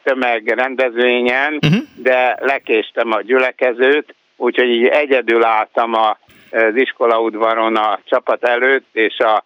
tömegrendezvényen, 0.03 1.55
uh-huh. 1.55 1.83
de 1.95 2.37
lekéstem 2.41 3.13
a 3.13 3.21
gyülekezőt, 3.21 4.15
úgyhogy 4.37 4.69
így 4.69 4.87
egyedül 4.87 5.45
álltam 5.45 5.95
a, 5.95 6.19
az 6.51 6.77
iskolaudvaron 6.77 7.77
a 7.77 8.01
csapat 8.05 8.45
előtt, 8.45 8.87
és 8.93 9.19
a 9.19 9.43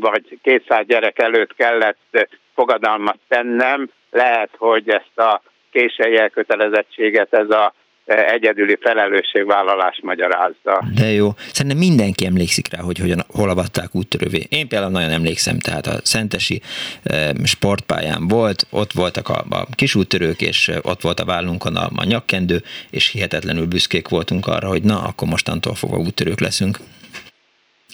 vagy 0.00 0.38
200 0.42 0.86
gyerek 0.86 1.18
előtt 1.18 1.54
kellett 1.54 2.28
fogadalmat 2.54 3.18
tennem. 3.28 3.90
Lehet, 4.10 4.50
hogy 4.58 4.88
ezt 4.88 5.18
a 5.18 5.42
késői 5.70 6.16
elkötelezettséget 6.16 7.34
ez 7.34 7.50
a 7.50 7.74
egyedüli 8.04 8.78
felelősségvállalás 8.80 10.00
magyarázza. 10.02 10.84
De 10.94 11.10
jó. 11.10 11.30
Szerintem 11.52 11.80
mindenki 11.80 12.26
emlékszik 12.26 12.68
rá, 12.72 12.80
hogy 12.82 12.98
hogyan, 12.98 13.24
hol 13.28 13.50
avatták 13.50 13.94
úttörővé. 13.94 14.46
Én 14.48 14.68
például 14.68 14.90
nagyon 14.90 15.10
emlékszem, 15.10 15.58
tehát 15.58 15.86
a 15.86 16.00
Szentesi 16.02 16.62
e, 17.02 17.32
sportpályán 17.44 18.28
volt, 18.28 18.66
ott 18.70 18.92
voltak 18.92 19.28
a, 19.28 19.44
a 19.48 19.66
kis 19.74 19.94
úttörők, 19.94 20.40
és 20.40 20.70
ott 20.82 21.00
volt 21.00 21.20
a 21.20 21.24
vállunkon 21.24 21.76
a, 21.76 21.88
a 21.96 22.04
nyakkendő, 22.04 22.62
és 22.90 23.08
hihetetlenül 23.08 23.66
büszkék 23.66 24.08
voltunk 24.08 24.46
arra, 24.46 24.68
hogy 24.68 24.82
na, 24.82 25.02
akkor 25.02 25.28
mostantól 25.28 25.74
fogva 25.74 25.96
úttörők 25.96 26.40
leszünk. 26.40 26.78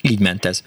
Így 0.03 0.21
ment 0.21 0.45
ez. 0.45 0.63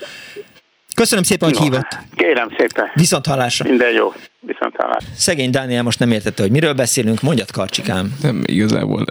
Köszönöm 1.01 1.23
szépen, 1.23 1.49
hogy 1.49 1.57
no, 1.57 1.63
hívott. 1.63 1.97
Kérem 2.15 2.49
szépen. 2.57 2.91
Viszont 2.93 3.25
hallásra. 3.25 3.69
Minden 3.69 3.91
jó. 3.91 4.13
Viszont 4.39 4.75
hallásra. 4.77 5.09
Szegény 5.15 5.49
Dániel 5.49 5.83
most 5.83 5.99
nem 5.99 6.11
értette, 6.11 6.41
hogy 6.41 6.51
miről 6.51 6.73
beszélünk. 6.73 7.21
Mondjad, 7.21 7.51
Karcsikám. 7.51 8.17
Nem, 8.21 8.41
igazából, 8.45 9.05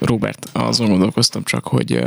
Robert, 0.00 0.46
azon 0.52 0.88
gondolkoztam 0.88 1.42
csak, 1.44 1.66
hogy 1.66 2.02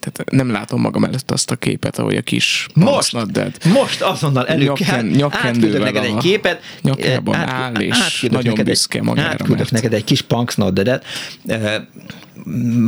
tehát 0.00 0.30
nem 0.30 0.50
látom 0.50 0.80
magam 0.80 1.04
előtt 1.04 1.30
azt 1.30 1.50
a 1.50 1.56
képet, 1.56 1.98
ahogy 1.98 2.16
a 2.16 2.22
kis 2.22 2.66
most, 2.74 3.16
most 3.64 4.02
azonnal 4.02 4.46
elő 4.46 4.64
nyakken, 4.64 5.06
nyakkendővel 5.06 5.80
neked 5.80 6.04
egy 6.04 6.16
képet, 6.16 6.62
nyakában 6.82 7.34
át, 7.34 7.48
áll, 7.48 7.82
és 7.82 8.26
nagyon 8.30 8.54
büszke 8.64 9.02
magára. 9.02 9.28
Átküldök 9.28 9.58
mert... 9.58 9.70
neked 9.70 9.92
egy 9.92 10.04
kis 10.04 10.22
punksnoddedet, 10.22 11.04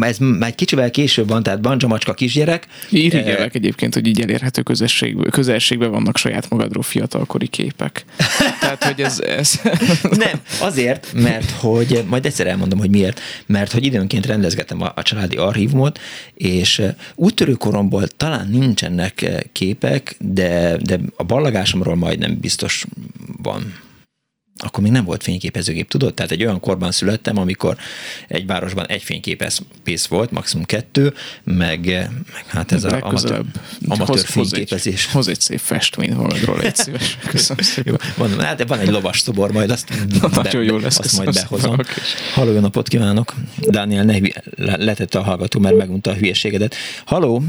ez 0.01 0.19
már 0.19 0.49
egy 0.49 0.55
kicsivel 0.55 0.91
később 0.91 1.29
van, 1.29 1.43
tehát 1.43 1.61
Banja 1.61 1.89
Macska 1.89 2.15
kisgyerek. 2.15 2.67
Irigyelek 2.91 3.55
egyébként, 3.55 3.95
hogy 3.95 4.07
így 4.07 4.21
elérhető 4.21 4.63
közelség, 4.63 5.31
közelségben 5.31 5.91
vannak 5.91 6.17
saját 6.17 6.49
magadról 6.51 6.83
fiatalkori 6.83 7.47
képek. 7.47 8.05
Tehát, 8.61 8.85
hogy 8.85 9.01
ez, 9.01 9.21
ez... 9.21 9.61
Nem, 10.11 10.41
azért, 10.61 11.13
mert 11.13 11.51
hogy, 11.51 12.05
majd 12.07 12.27
egyszer 12.27 12.47
elmondom, 12.47 12.79
hogy 12.79 12.91
miért, 12.91 13.21
mert 13.47 13.73
hogy 13.73 13.85
időnként 13.85 14.27
rendezgetem 14.27 14.83
a, 14.83 14.93
a 14.95 15.03
családi 15.03 15.37
archívumot, 15.37 16.01
és 16.35 16.83
úttörő 17.15 17.53
koromból 17.53 18.07
talán 18.07 18.49
nincsenek 18.49 19.45
képek, 19.53 20.17
de, 20.19 20.77
de 20.77 21.01
a 21.17 21.25
ballagásomról 21.25 21.97
majdnem 21.97 22.39
biztos 22.41 22.87
van 23.43 23.82
akkor 24.63 24.83
még 24.83 24.93
nem 24.93 25.05
volt 25.05 25.23
fényképezőgép, 25.23 25.89
tudod? 25.89 26.15
Tehát 26.15 26.31
egy 26.31 26.45
olyan 26.45 26.61
korban 26.61 26.93
születtem, 26.93 27.39
amikor 27.39 27.77
egy 28.29 28.47
városban 28.47 28.87
egy 28.87 29.03
fényképész 29.03 30.07
volt, 30.09 30.31
maximum 30.31 30.65
kettő, 30.65 31.15
meg, 31.45 31.81
meg 32.33 32.45
hát 32.47 32.73
ez 32.73 32.85
az 32.85 32.93
amatőr, 32.93 33.43
amatőr 33.89 34.07
hoz, 34.07 34.25
fényképezés. 34.25 35.07
Hoz 35.07 35.07
egy, 35.07 35.13
hoz 35.13 35.29
egy 35.29 35.41
szép 35.41 35.59
festmény 35.59 36.15
magadról, 36.15 36.63
egy 36.63 36.77
szíves. 36.85 37.19
Köszönöm 37.27 37.63
szépen. 37.63 38.01
Mondom, 38.17 38.39
hát 38.39 38.69
van 38.69 38.79
egy 38.79 38.89
lovas 38.89 39.21
szobor, 39.21 39.53
majd 39.53 39.71
azt, 39.71 39.89
be, 40.21 40.29
Nagyon 40.43 40.63
jó 40.65 40.79
lesz, 40.79 40.99
azt 40.99 41.17
majd 41.17 41.35
behozom. 41.35 41.77
Halló, 42.35 42.53
jó 42.53 42.61
napot 42.61 42.89
kívánok! 42.89 43.35
Dániel 43.57 44.05
ne 44.05 44.77
letette 44.77 45.19
a 45.19 45.23
hallgató, 45.23 45.61
mert 45.61 45.77
megunta 45.77 46.11
a 46.11 46.15
hülyeségedet. 46.15 46.75
Halló! 47.05 47.43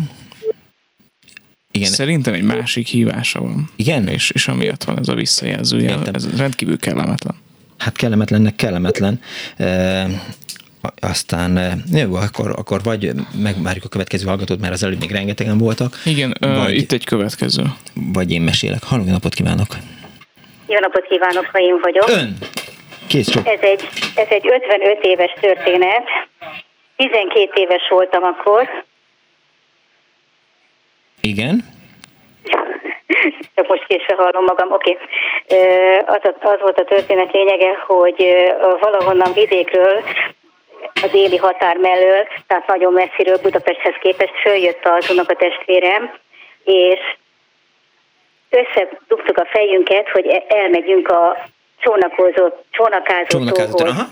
Igen. 1.76 1.90
Szerintem 1.90 2.34
egy 2.34 2.44
másik 2.44 2.88
hívása 2.88 3.42
van. 3.42 3.70
Igen? 3.76 4.08
És, 4.08 4.30
és 4.30 4.48
amiatt 4.48 4.84
van 4.84 5.00
ez 5.00 5.08
a 5.08 5.14
visszajelzője. 5.14 5.90
Értem. 5.90 6.14
Ez 6.14 6.38
rendkívül 6.38 6.80
kellemetlen. 6.80 7.36
Hát 7.78 7.96
kellemetlennek 7.96 8.56
kellemetlen. 8.56 9.22
E, 9.58 10.06
aztán 11.00 11.84
jó, 11.94 12.16
akkor, 12.16 12.54
akkor 12.58 12.84
vagy 12.84 13.12
megvárjuk 13.42 13.84
a 13.84 13.88
következő 13.88 14.26
hallgatót, 14.26 14.60
mert 14.60 14.74
az 14.74 14.84
előbb 14.84 15.00
még 15.00 15.12
rengetegen 15.12 15.58
voltak. 15.58 16.02
Igen, 16.06 16.34
vagy, 16.40 16.76
itt 16.76 16.92
egy 16.92 17.06
következő. 17.06 17.64
Vagy 17.94 18.32
én 18.32 18.42
mesélek. 18.42 18.84
Halló, 18.84 19.04
napot 19.04 19.34
kívánok! 19.34 19.68
Jó 20.68 20.80
napot 20.80 21.06
kívánok, 21.10 21.46
ha 21.46 21.60
én 21.60 21.80
vagyok. 21.82 22.10
Ön! 22.10 22.38
Kész 23.08 23.30
csak. 23.30 23.48
Ez 23.48 23.60
egy, 23.62 23.82
ez 24.16 24.28
egy 24.30 24.46
55 24.46 24.98
éves 25.02 25.34
történet. 25.42 26.06
12 26.96 27.52
éves 27.54 27.88
voltam 27.90 28.24
akkor, 28.24 28.68
igen. 31.28 31.64
Csak 33.56 33.68
most 33.72 33.86
késve 33.88 34.16
hallom 34.16 34.44
magam, 34.44 34.72
oké. 34.72 34.98
Okay. 35.48 35.98
Az, 36.06 36.34
az 36.40 36.60
volt 36.62 36.80
a 36.80 36.84
történet 36.84 37.32
lényege, 37.34 37.84
hogy 37.88 38.28
valahonnan 38.80 39.34
vidékről 39.34 40.04
a 40.94 41.08
déli 41.12 41.38
határ 41.38 41.78
mellől, 41.78 42.28
tehát 42.48 42.68
nagyon 42.68 42.94
messziről 42.94 43.38
Budapesthez 43.42 43.96
képest 44.02 44.40
följött 44.42 44.86
az 44.86 45.10
unokatestvérem, 45.10 46.12
és 46.64 47.00
összedugtuk 48.50 49.38
a 49.38 49.46
fejünket, 49.46 50.10
hogy 50.10 50.28
e- 50.28 50.44
elmegyünk 50.48 51.08
a 51.08 51.38
csónakozó, 51.80 52.50
csónakázótóhoz 52.72 54.12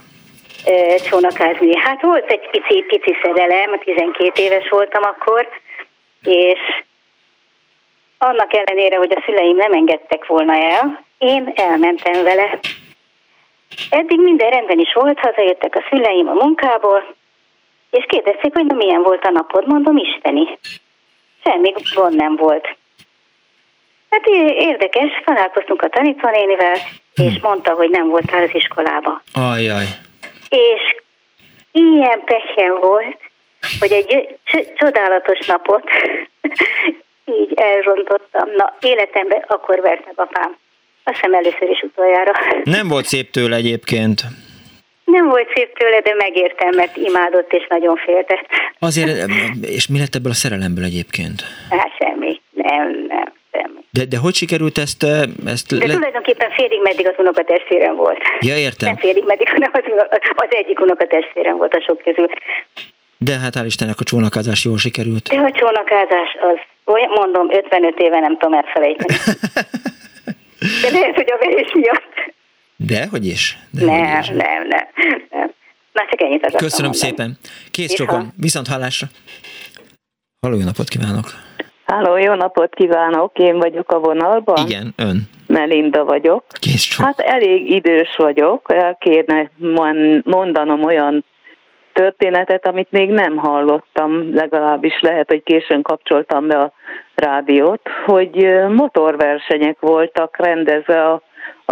csónakázni. 1.08 1.76
Hát 1.76 2.02
volt 2.02 2.30
egy 2.30 2.48
pici, 2.50 2.82
pici 2.82 3.16
szerelem, 3.22 3.78
12 3.78 4.42
éves 4.42 4.68
voltam 4.68 5.02
akkor, 5.02 5.48
és 6.22 6.58
annak 8.22 8.54
ellenére, 8.54 8.96
hogy 8.96 9.12
a 9.12 9.22
szüleim 9.24 9.56
nem 9.56 9.72
engedtek 9.72 10.26
volna 10.26 10.54
el, 10.54 11.04
én 11.18 11.52
elmentem 11.54 12.22
vele. 12.22 12.58
Eddig 13.90 14.20
minden 14.20 14.50
rendben 14.50 14.78
is 14.78 14.92
volt, 14.92 15.18
hazajöttek 15.18 15.76
a 15.76 15.84
szüleim 15.88 16.28
a 16.28 16.32
munkából, 16.32 17.14
és 17.90 18.04
kérdezték, 18.08 18.54
hogy 18.54 18.66
na 18.66 18.74
milyen 18.74 19.02
volt 19.02 19.24
a 19.24 19.30
napod, 19.30 19.66
mondom, 19.66 19.96
isteni. 19.96 20.58
Semmi 21.44 21.72
gond 21.94 22.16
nem 22.16 22.36
volt. 22.36 22.76
Hát 24.10 24.26
érdekes, 24.56 25.22
találkoztunk 25.24 25.82
a 25.82 25.88
tanítónénivel, 25.88 26.76
és 27.14 27.40
mondta, 27.40 27.72
hogy 27.72 27.90
nem 27.90 28.08
voltál 28.08 28.42
az 28.42 28.50
iskolába. 28.52 29.22
Ajaj. 29.32 29.84
És 30.48 30.96
ilyen 31.72 32.24
pehjen 32.24 32.78
volt, 32.80 33.16
hogy 33.80 33.92
egy 33.92 34.38
csodálatos 34.76 35.46
napot 35.46 35.90
így 37.24 37.52
elrontottam. 37.54 38.48
Na, 38.56 38.76
életemben 38.80 39.44
akkor 39.46 39.80
vert 39.80 40.04
meg 40.04 40.14
apám. 40.16 40.56
Azt 41.04 41.16
hiszem 41.16 41.34
először 41.34 41.68
is 41.70 41.82
utoljára. 41.82 42.32
Nem 42.64 42.88
volt 42.88 43.04
szép 43.04 43.30
tőle 43.30 43.56
egyébként. 43.56 44.22
Nem 45.04 45.28
volt 45.28 45.48
szép 45.54 45.78
tőle, 45.78 46.00
de 46.00 46.14
megértem, 46.14 46.70
mert 46.76 46.96
imádott 46.96 47.52
és 47.52 47.66
nagyon 47.68 47.96
féltett. 47.96 48.46
Azért, 48.78 49.30
és 49.62 49.88
mi 49.88 49.98
lett 49.98 50.14
ebből 50.14 50.30
a 50.30 50.34
szerelemből 50.34 50.84
egyébként? 50.84 51.42
Hát 51.70 51.90
semmi, 51.98 52.40
nem, 52.50 53.04
nem, 53.08 53.32
semmi. 53.52 53.80
De, 53.90 54.04
de 54.04 54.16
hogy 54.18 54.34
sikerült 54.34 54.78
ezt... 54.78 55.02
ezt 55.46 55.78
de 55.78 55.86
le... 55.86 55.94
tulajdonképpen 55.94 56.50
félig 56.50 56.80
meddig 56.82 57.06
az 57.06 57.14
unokatestvérem 57.16 57.96
volt. 57.96 58.22
Ja, 58.40 58.56
értem. 58.56 58.88
Nem 58.88 58.96
félig 58.96 59.24
meddig, 59.24 59.48
hanem 59.48 59.70
az, 59.72 59.82
az 60.34 60.48
egyik 60.50 60.80
unokatestvérem 60.80 61.56
volt 61.56 61.74
a 61.74 61.80
sok 61.80 62.02
közül. 62.02 62.28
De 63.24 63.38
hát 63.38 63.54
hál' 63.56 63.66
Istennek 63.66 64.00
a 64.00 64.04
csónakázás 64.04 64.64
jól 64.64 64.78
sikerült. 64.78 65.28
De 65.28 65.36
a 65.36 65.50
csónakázás 65.50 66.36
az 66.40 66.58
olyan, 66.84 67.10
mondom, 67.14 67.46
55 67.50 67.98
éve 67.98 68.20
nem 68.20 68.38
tudom 68.38 68.54
elfelejteni. 68.54 69.18
De 70.82 70.90
lehet, 70.90 71.14
hogy 71.14 71.30
a 71.30 71.38
verés 71.40 71.72
miatt. 71.74 72.34
De, 72.76 73.06
hogy 73.10 73.26
is? 73.26 73.58
De 73.70 73.84
nem, 73.84 74.20
is. 74.20 74.28
nem, 74.28 74.38
nem, 74.68 74.86
nem. 75.30 75.50
Már 75.92 76.08
csak 76.10 76.20
ennyit 76.20 76.40
akartam 76.40 76.60
Köszönöm 76.60 76.92
szépen. 76.92 77.38
Kész 77.70 77.92
csokom. 77.92 78.32
Viszont 78.36 78.66
hallásra. 78.66 79.06
Halló, 80.40 80.56
jó 80.56 80.64
napot 80.64 80.88
kívánok. 80.88 81.26
Halló, 81.84 82.16
jó 82.16 82.34
napot 82.34 82.74
kívánok. 82.74 83.38
Én 83.38 83.58
vagyok 83.58 83.92
a 83.92 83.98
vonalban. 83.98 84.66
Igen, 84.66 84.92
ön. 84.96 85.22
Melinda 85.46 86.04
vagyok. 86.04 86.44
Kész 86.60 86.82
csok. 86.82 87.04
Hát 87.04 87.18
elég 87.18 87.70
idős 87.70 88.16
vagyok. 88.16 88.72
El 88.72 88.96
kéne 89.00 89.50
mondanom 90.24 90.84
olyan 90.84 91.24
történetet, 91.92 92.66
amit 92.66 92.90
még 92.90 93.10
nem 93.10 93.36
hallottam, 93.36 94.34
legalábbis 94.34 95.00
lehet, 95.00 95.28
hogy 95.28 95.42
későn 95.42 95.82
kapcsoltam 95.82 96.46
be 96.46 96.58
a 96.58 96.72
rádiót, 97.14 97.80
hogy 98.04 98.48
motorversenyek 98.68 99.80
voltak 99.80 100.36
rendezve 100.36 101.04
a, 101.04 101.22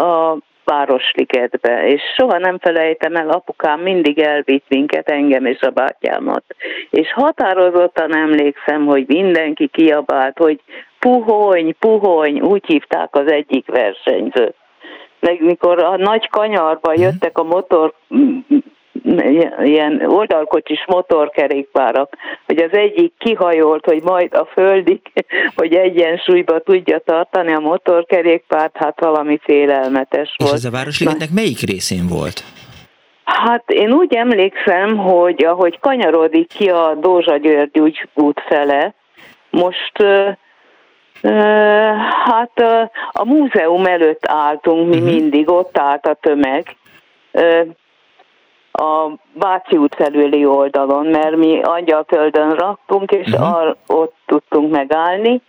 a 0.00 0.38
Városligetbe, 0.64 1.86
és 1.86 2.02
soha 2.16 2.38
nem 2.38 2.58
felejtem 2.58 3.16
el, 3.16 3.28
apukám 3.28 3.80
mindig 3.80 4.18
elvitt 4.18 4.64
minket, 4.68 5.08
engem 5.08 5.46
és 5.46 5.60
a 5.60 5.70
bátyámat. 5.70 6.44
És 6.90 7.12
határozottan 7.12 8.16
emlékszem, 8.16 8.86
hogy 8.86 9.04
mindenki 9.06 9.66
kiabált, 9.66 10.38
hogy 10.38 10.60
puhony, 10.98 11.76
puhony, 11.78 12.40
úgy 12.40 12.66
hívták 12.66 13.14
az 13.16 13.30
egyik 13.30 13.66
versenyzőt. 13.66 14.54
meg 15.20 15.42
mikor 15.42 15.82
a 15.82 15.96
nagy 15.96 16.28
kanyarba 16.28 16.90
mhm. 16.90 17.00
jöttek 17.00 17.38
a 17.38 17.42
motor 17.42 17.94
ilyen 19.62 20.02
oldalkocsis 20.06 20.84
motorkerékpárak, 20.86 22.16
hogy 22.46 22.58
az 22.58 22.72
egyik 22.72 23.12
kihajolt, 23.18 23.84
hogy 23.84 24.02
majd 24.02 24.34
a 24.34 24.44
földig, 24.52 25.00
hogy 25.56 25.74
egyensúlyba 25.74 26.60
tudja 26.60 26.98
tartani 26.98 27.52
a 27.52 27.58
motorkerékpárt, 27.58 28.76
hát 28.76 29.00
valami 29.00 29.38
félelmetes 29.42 30.34
volt. 30.36 30.50
És 30.50 30.56
ez 30.56 30.64
a 30.64 30.70
Városligetnek 30.70 31.30
melyik 31.34 31.60
részén 31.60 32.06
volt? 32.08 32.44
Hát 33.24 33.70
én 33.70 33.92
úgy 33.92 34.14
emlékszem, 34.14 34.96
hogy 34.96 35.44
ahogy 35.44 35.78
kanyarodik 35.78 36.48
ki 36.48 36.68
a 36.68 36.94
Dózsa 37.00 37.36
György 37.36 37.78
úgy 37.78 38.08
út 38.14 38.40
fele, 38.48 38.94
most 39.50 39.92
hát 42.24 42.60
a 43.12 43.24
múzeum 43.24 43.86
előtt 43.86 44.26
álltunk 44.26 44.88
mi 44.88 44.96
uh-huh. 44.96 45.12
mindig, 45.12 45.50
ott 45.50 45.78
állt 45.78 46.06
a 46.06 46.14
tömeg 46.14 46.76
a 48.72 49.10
Váci 49.32 49.76
út 49.76 49.94
felüli 49.94 50.46
oldalon, 50.46 51.06
mert 51.06 51.36
mi 51.36 51.60
Angyalföldön 51.62 52.50
raktunk, 52.50 53.10
és 53.10 53.32
uh-huh. 53.32 53.56
ar, 53.56 53.76
ott 53.86 54.14
tudtunk 54.26 54.70
megállni. 54.70 55.42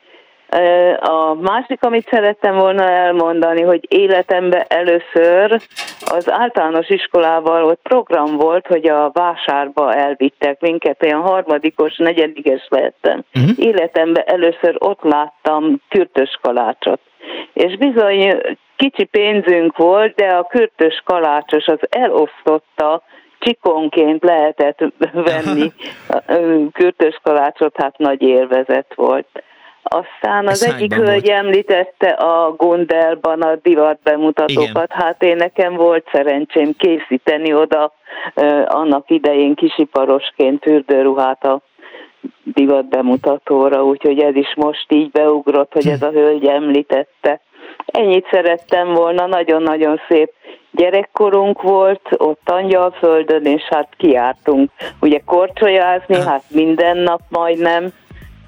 A 0.99 1.33
másik, 1.33 1.83
amit 1.83 2.07
szerettem 2.11 2.55
volna 2.55 2.89
elmondani, 2.89 3.61
hogy 3.61 3.85
életemben 3.87 4.65
először 4.67 5.61
az 6.05 6.31
általános 6.31 6.89
iskolával 6.89 7.63
ott 7.63 7.79
program 7.83 8.37
volt, 8.37 8.67
hogy 8.67 8.87
a 8.87 9.11
vásárba 9.13 9.93
elvittek 9.93 10.61
minket, 10.61 11.03
olyan 11.03 11.21
harmadikos, 11.21 11.97
negyedikes 11.97 12.67
lettem. 12.69 13.23
Uh-huh. 13.35 13.51
Életemben 13.65 14.23
először 14.25 14.75
ott 14.79 15.01
láttam 15.01 15.81
kürtös 15.89 16.39
kalácsot. 16.41 16.99
És 17.53 17.77
bizony 17.77 18.41
kicsi 18.81 19.03
pénzünk 19.03 19.77
volt, 19.77 20.15
de 20.15 20.27
a 20.27 20.43
kürtös 20.43 21.01
kalácsos 21.05 21.65
az 21.65 21.79
elosztotta 21.89 23.03
csikonként 23.39 24.23
lehetett 24.23 24.79
venni 25.31 25.71
kürtös 26.73 27.19
kalácsot, 27.23 27.75
hát 27.77 27.97
nagy 27.97 28.21
élvezet 28.21 28.93
volt. 28.95 29.27
Aztán 29.83 30.47
az 30.47 30.63
Ez 30.63 30.73
egyik 30.73 30.93
hölgy 30.93 31.29
említette 31.29 32.09
a 32.09 32.55
Gondelban 32.55 33.41
a 33.41 33.55
divat 33.55 33.99
bemutatókat. 34.03 34.69
Igen. 34.69 34.87
Hát 34.89 35.23
én 35.23 35.35
nekem 35.35 35.73
volt 35.73 36.07
szerencsém 36.11 36.75
készíteni 36.77 37.53
oda 37.53 37.93
annak 38.65 39.09
idején 39.09 39.55
kisiparosként 39.55 40.63
fürdőruhát 40.63 41.43
a 41.43 41.61
divat 42.43 42.89
bemutatóra, 42.89 43.83
úgyhogy 43.83 44.19
ez 44.19 44.35
is 44.35 44.53
most 44.55 44.91
így 44.91 45.11
beugrott, 45.11 45.73
hogy 45.73 45.87
ez 45.87 46.01
a 46.01 46.09
hölgy 46.09 46.45
említette. 46.45 47.41
Ennyit 47.85 48.27
szerettem 48.31 48.93
volna, 48.93 49.25
nagyon-nagyon 49.25 49.99
szép 50.07 50.31
gyerekkorunk 50.71 51.61
volt, 51.61 52.01
ott 52.17 52.49
Angyalföldön, 52.49 53.45
és 53.45 53.61
hát 53.61 53.89
kiártunk 53.97 54.71
ugye 54.99 55.19
korcsolyázni, 55.25 56.15
hát 56.15 56.43
minden 56.49 56.97
nap 56.97 57.21
majdnem 57.29 57.93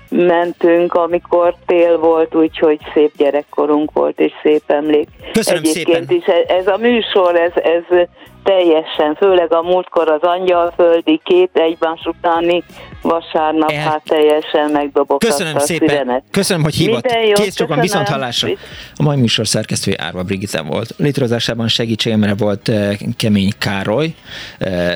mentünk, 0.09 0.93
amikor 0.93 1.55
tél 1.65 1.97
volt, 1.97 2.35
úgyhogy 2.35 2.79
szép 2.93 3.11
gyerekkorunk 3.17 3.91
volt, 3.93 4.19
és 4.19 4.31
szép 4.41 4.63
emlék. 4.67 5.07
Köszönöm 5.31 5.63
Egyébként 5.63 6.09
szépen. 6.09 6.15
is 6.15 6.25
ez 6.47 6.67
a 6.67 6.77
műsor, 6.77 7.35
ez, 7.35 7.51
ez 7.55 8.07
teljesen, 8.43 9.15
főleg 9.15 9.53
a 9.53 9.61
múltkor 9.61 10.09
az 10.09 10.21
angyalföldi 10.21 11.21
két 11.23 11.49
egymás 11.53 12.05
utáni 12.05 12.63
vasárnap, 13.01 13.71
El... 13.71 13.81
hát 13.81 14.01
teljesen 14.03 14.71
megdobogtatta 14.71 15.35
Köszönöm 15.35 15.57
szépen. 15.57 15.87
Szívenet. 15.87 16.23
Köszönöm, 16.31 16.63
hogy 16.63 16.75
hívott. 16.75 17.05
Kész 17.33 17.55
sokan 17.55 17.79
viszont 17.79 18.07
hallásra. 18.07 18.49
A 18.95 19.03
mai 19.03 19.17
műsor 19.17 19.47
szerkesztője 19.47 19.97
Árva 19.99 20.23
Brigitte 20.23 20.61
volt. 20.61 20.93
Létrehozásában 20.97 21.67
segítségemre 21.67 22.33
volt 22.37 22.69
eh, 22.69 22.97
Kemény 23.17 23.51
Károly, 23.57 24.13
eh, 24.57 24.95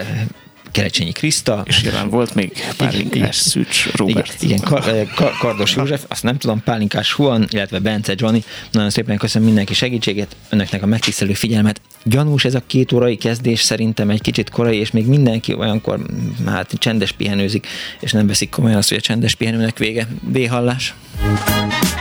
Kerecsényi 0.77 1.11
Kriszta. 1.11 1.63
És 1.65 1.81
jelen 1.81 2.09
volt 2.09 2.35
még 2.35 2.51
Pálinkás 2.77 3.35
Szűcs 3.35 3.91
Robert. 3.91 4.35
Igen, 4.39 4.55
igen 4.55 4.69
Kar, 4.69 4.87
eh, 4.87 5.07
Kar, 5.15 5.31
Kardos 5.39 5.75
József, 5.75 6.03
azt 6.07 6.23
nem 6.23 6.37
tudom, 6.37 6.63
Pálinkás 6.63 7.13
Huan, 7.13 7.47
illetve 7.49 7.79
Bence 7.79 8.13
Johnny. 8.15 8.43
Nagyon 8.71 8.89
szépen 8.89 9.17
köszönöm 9.17 9.47
mindenki 9.47 9.73
segítségét, 9.73 10.35
önöknek 10.49 10.83
a 10.83 10.85
megtisztelő 10.85 11.33
figyelmet. 11.33 11.81
Gyanús 12.03 12.45
ez 12.45 12.55
a 12.55 12.61
két 12.67 12.91
órai 12.91 13.15
kezdés 13.15 13.59
szerintem 13.59 14.09
egy 14.09 14.21
kicsit 14.21 14.49
korai, 14.49 14.77
és 14.77 14.91
még 14.91 15.05
mindenki 15.05 15.53
olyankor 15.53 15.99
hát 16.45 16.71
csendes 16.77 17.11
pihenőzik, 17.11 17.67
és 17.99 18.11
nem 18.11 18.27
veszik 18.27 18.49
komolyan 18.49 18.77
azt, 18.77 18.89
hogy 18.89 18.97
a 18.97 19.01
csendes 19.01 19.35
pihenőnek 19.35 19.77
vége. 19.77 20.07
B-hallás. 20.21 20.93
igen, 21.19 21.37
igen, 21.67 21.96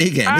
igen. 0.00 0.26
Elnézést! 0.26 0.39